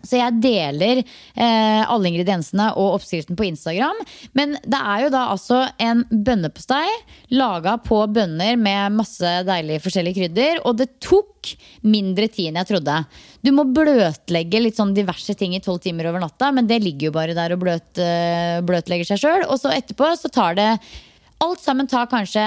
Så 0.05 0.19
jeg 0.21 0.41
deler 0.45 1.01
eh, 1.03 1.83
alle 1.83 2.11
ingrediensene 2.11 2.71
og 2.81 2.99
oppskriften 2.99 3.39
på 3.39 3.47
Instagram. 3.49 4.01
Men 4.37 4.57
det 4.63 4.81
er 4.81 5.05
jo 5.05 5.13
da 5.15 5.27
altså 5.33 5.63
en 5.83 6.05
bønnepostei 6.11 6.87
laga 7.35 7.77
på 7.83 8.03
bønner 8.15 8.59
med 8.61 8.99
masse 8.99 9.31
deilige 9.49 9.83
forskjellige 9.85 10.21
krydder. 10.21 10.63
Og 10.69 10.79
det 10.81 10.91
tok 11.05 11.55
mindre 11.85 12.29
tid 12.33 12.51
enn 12.51 12.61
jeg 12.63 12.71
trodde. 12.73 12.99
Du 13.45 13.51
må 13.57 13.67
bløtlegge 13.69 14.63
litt 14.63 14.79
sånn 14.81 14.95
diverse 14.97 15.37
ting 15.39 15.57
i 15.57 15.63
tolv 15.65 15.83
timer 15.85 16.09
over 16.11 16.23
natta, 16.25 16.53
men 16.55 16.69
det 16.71 16.81
ligger 16.85 17.11
jo 17.11 17.17
bare 17.17 17.37
der 17.37 17.57
og 17.57 17.65
bløt, 17.65 17.91
eh, 18.01 18.61
bløtlegger 18.65 19.11
seg 19.11 19.25
sjøl. 19.25 19.49
Og 19.49 19.61
så 19.61 19.75
etterpå 19.75 20.15
så 20.21 20.33
tar 20.33 20.61
det 20.61 20.71
Alt 21.43 21.61
sammen 21.61 21.89
tar 21.91 22.07
kanskje 22.09 22.41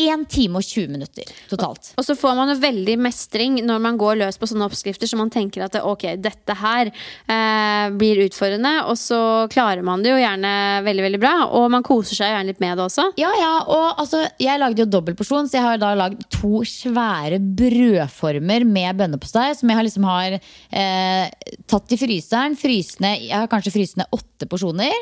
1 0.00 0.26
time 0.30 0.60
og 0.60 0.66
20 0.66 0.90
minutter 0.92 1.28
totalt. 1.50 1.92
Og 2.00 2.06
så 2.06 2.16
får 2.18 2.36
man 2.38 2.52
jo 2.52 2.58
veldig 2.62 2.96
mestring 3.02 3.60
når 3.66 3.82
man 3.82 3.98
går 4.00 4.20
løs 4.22 4.38
på 4.40 4.48
sånne 4.48 4.66
oppskrifter, 4.68 5.10
så 5.10 5.18
man 5.20 5.32
tenker 5.32 5.66
at 5.66 5.76
ok, 5.80 6.06
dette 6.22 6.56
her 6.60 6.90
eh, 6.90 7.86
blir 8.00 8.22
utfordrende, 8.24 8.74
og 8.88 8.96
så 8.98 9.20
klarer 9.52 9.84
man 9.86 10.04
det 10.04 10.14
jo 10.14 10.20
gjerne 10.20 10.52
veldig, 10.86 11.04
veldig 11.08 11.20
bra. 11.22 11.34
Og 11.58 11.68
man 11.72 11.84
koser 11.86 12.18
seg 12.18 12.32
gjerne 12.32 12.52
litt 12.52 12.62
med 12.62 12.78
det 12.78 12.86
også. 12.86 13.10
Ja, 13.20 13.32
ja, 13.38 13.52
og 13.66 14.00
altså, 14.00 14.24
Jeg 14.40 14.60
lagde 14.60 14.84
jo 14.84 14.90
dobbeltporsjon, 14.90 15.50
så 15.50 15.58
jeg 15.58 15.66
har 15.66 15.80
da 15.80 15.92
lagd 15.98 16.24
to 16.32 16.62
svære 16.66 17.40
brødformer 17.40 18.66
med 18.68 19.00
bønnepostei. 19.00 19.50
Som 19.58 19.72
jeg 19.72 19.80
har 19.80 19.86
liksom 19.86 20.08
har 20.08 20.38
eh, 20.38 21.54
tatt 21.70 21.94
i 21.94 22.00
fryseren. 22.00 22.56
Frysende, 22.58 23.14
jeg 23.26 23.36
har 23.36 23.50
kanskje 23.50 23.74
frysende 23.74 24.08
åtte 24.16 24.48
porsjoner. 24.50 24.96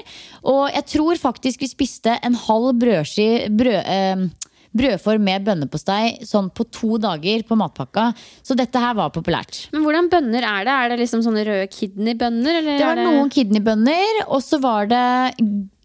Og 0.51 0.67
jeg 0.75 0.87
tror 0.95 1.21
faktisk 1.21 1.65
vi 1.65 1.71
spiste 1.71 2.19
en 2.25 2.39
halv 2.49 2.75
brødski 2.81 3.29
brød, 3.59 3.81
eh, 3.85 4.48
brødform 4.77 5.25
med 5.25 5.47
bønnepostei 5.47 6.19
sånn 6.27 6.51
på 6.55 6.67
to 6.75 6.99
dager 7.03 7.45
på 7.49 7.57
matpakka. 7.59 8.11
Så 8.45 8.57
dette 8.59 8.83
her 8.83 8.97
var 8.99 9.13
populært. 9.15 9.67
Men 9.73 9.87
hvordan 9.87 10.11
bønner 10.13 10.45
er 10.45 10.69
det? 10.69 10.75
Er 10.75 10.93
det 10.93 11.01
liksom 11.03 11.25
sånne 11.25 11.45
røde 11.49 11.69
kidneybønner? 11.73 12.61
eller 12.61 12.81
Det 12.81 12.89
var 12.89 13.01
det... 13.01 13.07
noen 13.09 13.33
kidneybønner, 13.33 14.25
og 14.29 14.43
så 14.45 14.61
var 14.63 14.91
det 14.91 15.05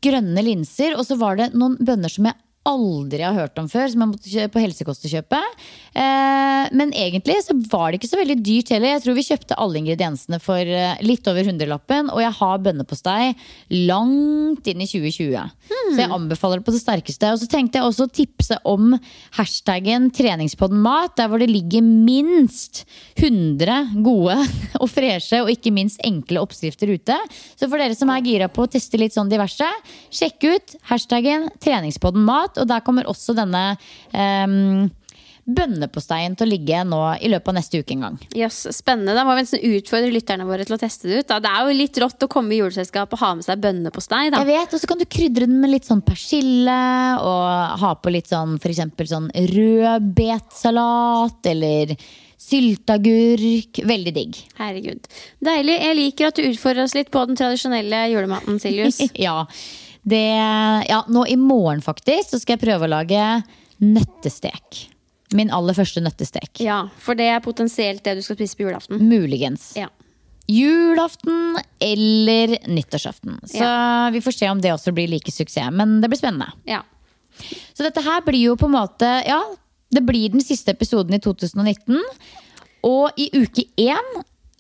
grønne 0.04 0.44
linser, 0.44 0.98
og 0.98 1.06
så 1.08 1.18
var 1.20 1.40
det 1.40 1.54
noen 1.56 1.78
bønner 1.80 2.12
som 2.12 2.28
jeg 2.28 2.40
aldri 2.68 3.20
har 3.24 3.36
hørt 3.36 3.60
om 3.60 3.68
før, 3.68 3.90
som 3.92 4.04
jeg 4.04 4.10
måtte 4.14 4.32
kjøpe 4.32 4.56
på 4.56 4.62
helsekost 4.64 5.08
å 5.08 5.12
kjøpe. 5.12 5.40
Eh, 5.40 5.83
men 6.74 6.94
egentlig 6.98 7.36
så 7.46 7.54
var 7.70 7.92
det 7.92 8.00
ikke 8.00 8.10
så 8.10 8.20
veldig 8.20 8.38
dyrt 8.42 8.72
heller. 8.74 8.96
Jeg 8.96 9.04
tror 9.04 9.18
vi 9.18 9.26
kjøpte 9.28 9.58
alle 9.62 9.80
ingrediensene 9.82 10.40
for 10.42 10.58
eh, 10.58 11.02
litt 11.06 11.28
over 11.30 11.46
hundrelappen, 11.46 12.10
og 12.14 12.22
jeg 12.24 12.34
har 12.40 12.64
bønnepostei 12.66 13.34
langt 13.86 14.70
inn 14.72 14.82
i 14.82 14.88
2020. 14.90 15.52
Så 15.70 16.00
jeg 16.00 16.12
anbefaler 16.16 16.62
det 16.62 16.68
på 16.68 16.74
det 16.74 16.82
sterkeste. 16.82 17.34
Og 17.36 17.42
så 17.44 17.50
tenkte 17.52 17.80
jeg 17.80 17.90
også 17.90 18.08
å 18.08 18.14
tipse 18.14 18.58
om 18.70 18.96
hashtaggen 19.38 20.10
treningspodden 20.16 20.82
mat, 20.84 21.14
der 21.20 21.30
hvor 21.30 21.44
det 21.44 21.52
ligger 21.52 21.86
minst 21.86 22.84
100 23.20 23.94
gode 24.06 24.40
og 24.82 24.90
freshe 24.92 25.44
og 25.44 25.52
ikke 25.54 25.74
minst 25.76 26.02
enkle 26.06 26.42
oppskrifter 26.42 26.90
ute. 26.94 27.20
Så 27.54 27.70
for 27.70 27.78
dere 27.78 27.98
som 27.98 28.12
er 28.14 28.26
gira 28.26 28.50
på 28.50 28.66
å 28.66 28.72
teste 28.72 29.00
litt 29.02 29.16
sånn 29.16 29.32
diverse, 29.32 29.70
sjekk 30.14 30.50
ut 30.50 30.76
hashtaggen 30.90 31.50
treningspodden 31.64 32.26
mat, 32.26 32.58
og 32.58 32.70
der 32.70 32.84
kommer 32.86 33.08
også 33.10 33.36
denne 33.38 33.74
um, 34.10 34.90
bønneposteien 35.44 36.38
til 36.40 36.48
å 36.48 36.52
ligge 36.54 36.84
nå 36.88 37.00
i 37.20 37.30
løpet 37.32 37.52
av 37.52 37.58
neste 37.58 37.82
uke 37.84 37.96
en 37.96 38.06
gang. 38.06 38.18
Yes, 38.38 38.62
spennende. 38.72 39.16
Da 39.18 39.26
må 39.28 39.36
vi 39.36 39.44
nesten 39.44 39.64
utfordre 39.76 40.12
lytterne 40.14 40.48
våre 40.48 40.64
til 40.68 40.78
å 40.78 40.80
teste 40.80 41.10
det 41.10 41.20
ut. 41.20 41.28
Da. 41.30 41.40
Det 41.44 41.52
er 41.52 41.68
jo 41.68 41.78
litt 41.82 42.00
rått 42.04 42.24
å 42.24 42.32
komme 42.32 42.56
i 42.56 42.62
juleselskap 42.62 43.14
og 43.16 43.24
ha 43.24 43.34
med 43.36 43.48
seg 43.48 43.62
bønnepostei. 43.64 44.30
Jeg 44.32 44.50
vet, 44.50 44.74
Og 44.74 44.80
så 44.82 44.90
kan 44.90 45.02
du 45.02 45.06
krydre 45.06 45.48
den 45.50 45.60
med 45.60 45.74
litt 45.74 45.90
sånn 45.90 46.04
persille 46.06 46.80
og 47.20 47.80
ha 47.84 47.94
på 48.00 48.14
litt 48.16 48.32
sånn 48.32 48.56
eksempel 48.64 49.10
sånn 49.10 49.28
rødbetsalat 49.54 51.52
eller 51.52 51.96
sylteagurk. 52.44 53.84
Veldig 53.88 54.14
digg. 54.16 54.40
Herregud. 54.60 55.12
Deilig. 55.44 55.78
Jeg 55.80 56.00
liker 56.00 56.30
at 56.30 56.40
du 56.40 56.48
utfordrer 56.48 56.88
oss 56.88 56.96
litt 56.98 57.12
på 57.14 57.24
den 57.28 57.40
tradisjonelle 57.40 58.06
julematen, 58.14 58.60
Siljus. 58.64 59.02
ja, 59.28 59.44
det, 60.04 60.24
ja, 60.88 61.04
nå 61.12 61.28
i 61.28 61.38
morgen 61.40 61.84
faktisk 61.84 62.34
så 62.34 62.42
skal 62.42 62.58
jeg 62.58 62.66
prøve 62.66 62.88
å 62.88 62.94
lage 62.96 63.28
nøttestek. 63.84 64.93
Min 65.34 65.52
aller 65.54 65.74
første 65.78 66.02
nøttestek. 66.04 66.62
Ja, 66.64 66.84
for 67.02 67.18
det 67.20 67.28
er 67.34 67.44
potensielt 67.44 68.04
det 68.06 68.16
du 68.20 68.22
skal 68.26 68.38
spise 68.40 68.58
på 68.60 68.68
julaften. 68.68 69.02
Muligens. 69.02 69.72
Ja. 69.80 69.90
Julaften 70.48 71.58
eller 71.80 72.58
nyttårsaften. 72.68 73.40
Så 73.48 73.68
vi 74.14 74.22
får 74.22 74.32
se 74.38 74.50
om 74.52 74.62
det 74.62 74.74
også 74.74 74.92
blir 74.96 75.08
like 75.08 75.32
suksess. 75.32 75.72
Men 75.72 76.02
det 76.02 76.10
blir 76.12 76.20
spennende. 76.22 76.52
ja. 76.70 76.84
Så 77.74 77.82
dette 77.82 78.02
her 78.06 78.22
blir 78.22 78.38
jo 78.44 78.52
på 78.56 78.68
en 78.70 78.76
måte 78.76 79.08
Ja, 79.26 79.40
det 79.90 80.04
blir 80.06 80.30
den 80.30 80.42
siste 80.46 80.70
episoden 80.76 81.16
i 81.18 81.20
2019. 81.20 81.98
Og 82.86 83.18
i 83.18 83.26
uke 83.34 83.64
én 83.82 84.12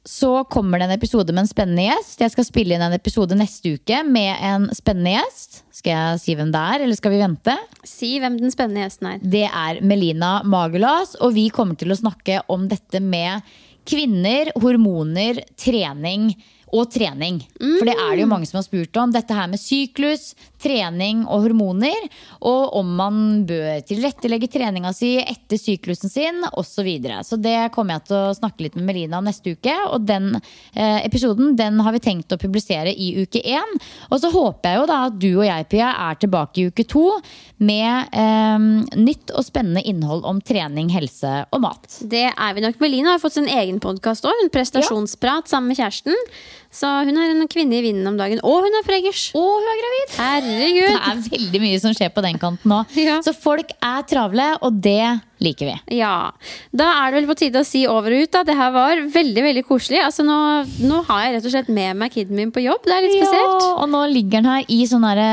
så 0.03 0.43
kommer 0.51 0.79
det 0.79 0.89
en 0.89 0.97
episode 0.97 1.31
med 1.31 1.45
en 1.45 1.49
spennende 1.49 1.85
gjest. 1.85 2.19
Jeg 2.19 2.33
skal 2.33 2.47
spille 2.47 2.75
inn 2.75 2.83
en 2.83 2.95
episode 2.95 3.37
neste 3.39 3.77
uke 3.77 4.01
med 4.03 4.35
en 4.43 4.65
spennende 4.75 5.15
gjest. 5.15 5.61
Skal 5.71 5.93
jeg 5.95 6.23
si 6.23 6.35
hvem 6.35 6.51
det 6.51 6.63
er, 6.73 6.83
eller 6.83 6.99
skal 6.99 7.13
vi 7.13 7.21
vente? 7.21 7.55
Si 7.87 8.09
hvem 8.19 8.35
den 8.41 8.51
spennende 8.51 8.83
gjesten 8.83 9.13
er. 9.13 9.21
Det 9.23 9.45
er 9.47 9.79
Melina 9.85 10.33
Magulas, 10.43 11.15
og 11.23 11.37
vi 11.37 11.47
kommer 11.55 11.79
til 11.79 11.95
å 11.95 11.99
snakke 11.99 12.41
om 12.51 12.67
dette 12.71 12.99
med 13.03 13.47
kvinner, 13.87 14.51
hormoner, 14.59 15.39
trening 15.59 16.33
og 16.73 16.89
trening. 16.91 17.39
For 17.59 17.85
det 17.87 17.95
er 17.95 18.15
det 18.15 18.23
jo 18.23 18.29
mange 18.31 18.49
som 18.49 18.59
har 18.59 18.65
spurt 18.65 18.97
om. 18.99 19.13
Dette 19.13 19.35
her 19.37 19.49
med 19.51 19.61
syklus, 19.61 20.31
trening 20.63 21.23
og 21.27 21.45
hormoner. 21.45 22.07
Og 22.49 22.75
om 22.79 22.93
man 22.97 23.17
bør 23.47 23.83
tilrettelegge 23.87 24.49
treninga 24.51 24.93
si 24.95 25.15
etter 25.21 25.61
syklusen 25.61 26.11
sin 26.11 26.41
osv. 26.51 26.71
Så, 26.73 26.81
videre. 26.83 27.19
så 27.23 27.37
det 27.37 27.69
kommer 27.71 27.99
jeg 27.99 28.07
til 28.09 28.15
å 28.17 28.33
snakke 28.35 28.65
litt 28.65 28.73
med 28.75 28.87
Melina 28.87 29.19
neste 29.23 29.53
uke. 29.53 29.75
Og 29.93 30.07
den 30.07 30.33
eh, 30.35 31.03
episoden 31.05 31.53
den 31.55 31.77
har 31.85 31.93
vi 31.95 32.01
tenkt 32.03 32.33
å 32.33 32.39
publisere 32.41 32.91
i 32.91 33.13
uke 33.21 33.39
én. 33.39 33.77
Og 34.09 34.17
så 34.19 34.31
håper 34.33 34.73
jeg 34.73 34.81
jo 34.81 34.87
da 34.89 34.97
at 35.07 35.19
du 35.21 35.29
og 35.29 35.45
jeg, 35.45 35.67
Pia, 35.71 35.93
er 36.09 36.17
tilbake 36.19 36.59
i 36.59 36.67
uke 36.71 36.87
to 36.89 37.05
med 37.63 38.15
eh, 38.15 38.65
nytt 38.99 39.33
og 39.33 39.45
spennende 39.47 39.83
innhold 39.87 40.25
om 40.27 40.41
trening, 40.43 40.91
helse 40.93 41.43
og 41.53 41.63
mat. 41.63 42.01
Det 42.01 42.27
er 42.31 42.57
vi 42.57 42.65
nok. 42.65 42.79
Melina 42.83 43.15
har 43.15 43.23
fått 43.23 43.37
sin 43.37 43.49
egen 43.51 43.79
podkast 43.83 44.27
òg. 44.27 44.43
Prestasjonsprat 44.53 45.49
sammen 45.51 45.71
med 45.71 45.79
kjæresten. 45.79 46.17
Så 46.73 46.89
hun 47.05 47.17
er 47.21 47.29
en 47.29 47.45
kvinne 47.51 47.77
i 47.77 47.83
vinden 47.85 48.07
om 48.09 48.15
dagen. 48.17 48.39
Og 48.41 48.65
hun 48.65 48.79
er 48.79 48.85
preggers! 48.87 49.27
Og 49.37 49.45
hun 49.45 49.67
er 49.69 49.81
gravid! 49.81 50.15
Herregud! 50.17 50.87
Det 50.89 51.11
er 51.11 51.21
veldig 51.35 51.61
mye 51.61 51.81
som 51.83 51.93
skjer 51.93 52.09
på 52.15 52.23
den 52.25 52.41
kanten 52.41 52.73
nå. 52.73 52.81
Ja. 53.03 53.19
Så 53.25 53.33
folk 53.35 53.73
er 53.83 54.05
travle, 54.07 54.45
og 54.63 54.77
det 54.81 55.19
liker 55.43 55.67
vi. 55.69 55.97
Ja. 55.99 56.31
Da 56.71 56.87
er 57.01 57.11
det 57.11 57.19
vel 57.19 57.29
på 57.29 57.37
tide 57.41 57.61
å 57.61 57.67
si 57.67 57.83
over 57.89 58.15
og 58.15 58.25
ut. 58.25 58.31
Da. 58.33 58.45
Det 58.47 58.55
her 58.57 58.71
var 58.73 59.01
veldig 59.13 59.43
veldig 59.49 59.65
koselig. 59.67 59.99
Altså, 60.05 60.25
nå, 60.25 60.37
nå 60.87 61.01
har 61.09 61.25
jeg 61.25 61.35
rett 61.35 61.49
og 61.49 61.55
slett 61.57 61.73
med 61.73 61.99
meg 61.99 62.15
kiden 62.15 62.39
min 62.39 62.53
på 62.55 62.63
jobb. 62.63 62.85
Det 62.87 62.95
er 62.95 63.05
litt 63.05 63.19
spesielt. 63.19 63.59
Ja, 63.67 63.73
og 63.83 63.91
nå 63.91 64.05
ligger 64.13 64.39
den 64.39 64.49
her 64.53 64.71
i 64.71 64.79
sånn 64.89 65.05
herre 65.05 65.29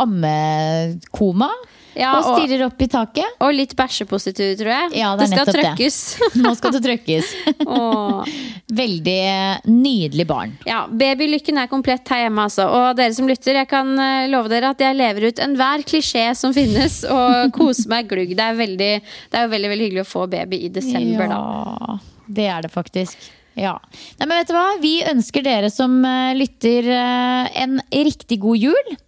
ammekoma. 0.00 1.50
Ja, 1.98 2.12
og 2.20 2.36
stirrer 2.36 2.62
opp 2.68 2.80
i 2.82 2.86
taket. 2.90 3.38
Og 3.42 3.52
litt 3.54 3.72
bæsjepositiv, 3.78 4.52
tror 4.60 4.70
jeg. 4.70 4.90
Ja, 5.00 5.10
det 5.18 5.26
er 5.26 5.32
skal 5.32 5.48
det. 5.48 5.54
trøkkes. 5.56 5.96
Nå 6.44 6.52
skal 6.58 6.74
det 6.76 6.82
trøkkes. 6.84 7.32
Veldig 8.80 9.24
nydelig 9.66 10.26
barn. 10.30 10.54
Ja, 10.68 10.84
Babylykken 10.86 11.58
er 11.60 11.70
komplett 11.70 12.06
her 12.12 12.24
hjemme, 12.26 12.46
altså. 12.46 12.68
Og 12.70 13.00
dere 13.00 13.16
som 13.16 13.28
lytter, 13.30 13.58
jeg 13.58 13.70
kan 13.70 13.90
eh, 13.98 14.28
love 14.30 14.52
dere 14.52 14.70
at 14.74 14.84
jeg 14.84 14.98
lever 14.98 15.30
ut 15.30 15.42
enhver 15.42 15.84
klisjé 15.88 16.28
som 16.38 16.54
finnes, 16.56 17.02
og 17.10 17.50
koser 17.58 17.90
meg 17.92 18.08
glugg. 18.12 18.36
Det 18.38 18.46
er, 18.46 18.56
veldig, 18.60 18.92
det 19.02 19.42
er 19.42 19.46
jo 19.48 19.52
veldig, 19.56 19.74
veldig 19.74 19.90
hyggelig 19.90 20.06
å 20.06 20.12
få 20.12 20.24
baby 20.30 20.62
i 20.68 20.72
desember, 20.78 21.26
da. 21.26 21.42
Ja, 21.42 22.00
det 22.30 22.48
er 22.54 22.66
det 22.68 22.72
faktisk. 22.72 23.30
Ja. 23.58 23.74
Nei, 24.20 24.28
men 24.28 24.36
vet 24.38 24.48
du 24.48 24.54
hva? 24.54 24.66
Vi 24.80 24.94
ønsker 25.10 25.42
dere 25.44 25.74
som 25.74 25.98
eh, 26.06 26.32
lytter, 26.38 26.86
eh, 26.94 27.62
en 27.66 27.80
riktig 27.90 28.38
god 28.46 28.70
jul. 28.70 28.98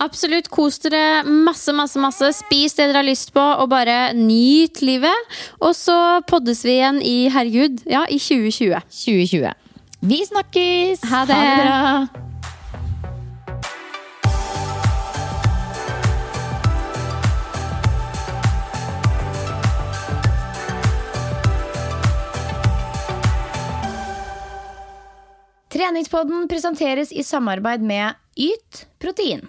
Absolutt. 0.00 0.48
Kos 0.48 0.78
dere 0.80 1.22
masse, 1.28 1.72
masse, 1.76 2.00
masse. 2.00 2.32
Spis 2.40 2.76
det 2.78 2.88
dere 2.88 3.02
har 3.02 3.08
lyst 3.08 3.34
på, 3.36 3.42
og 3.42 3.68
bare 3.72 4.14
nyt 4.16 4.80
livet. 4.82 5.36
Og 5.60 5.76
så 5.76 6.20
poddes 6.30 6.64
vi 6.64 6.78
igjen 6.78 7.02
i 7.04 7.28
herregud, 7.32 7.84
ja, 7.90 8.06
i 8.08 8.18
2020. 8.18 8.80
2020. 8.88 9.52
Vi 10.00 10.24
snakkes! 10.24 11.04
Ha 11.12 11.24
det. 11.28 11.38
bra! 11.60 12.28
Treningspodden 25.70 26.48
presenteres 26.48 27.12
i 27.12 27.22
samarbeid 27.22 27.84
med 27.84 28.16
Yt 28.36 28.86
protein. 28.98 29.48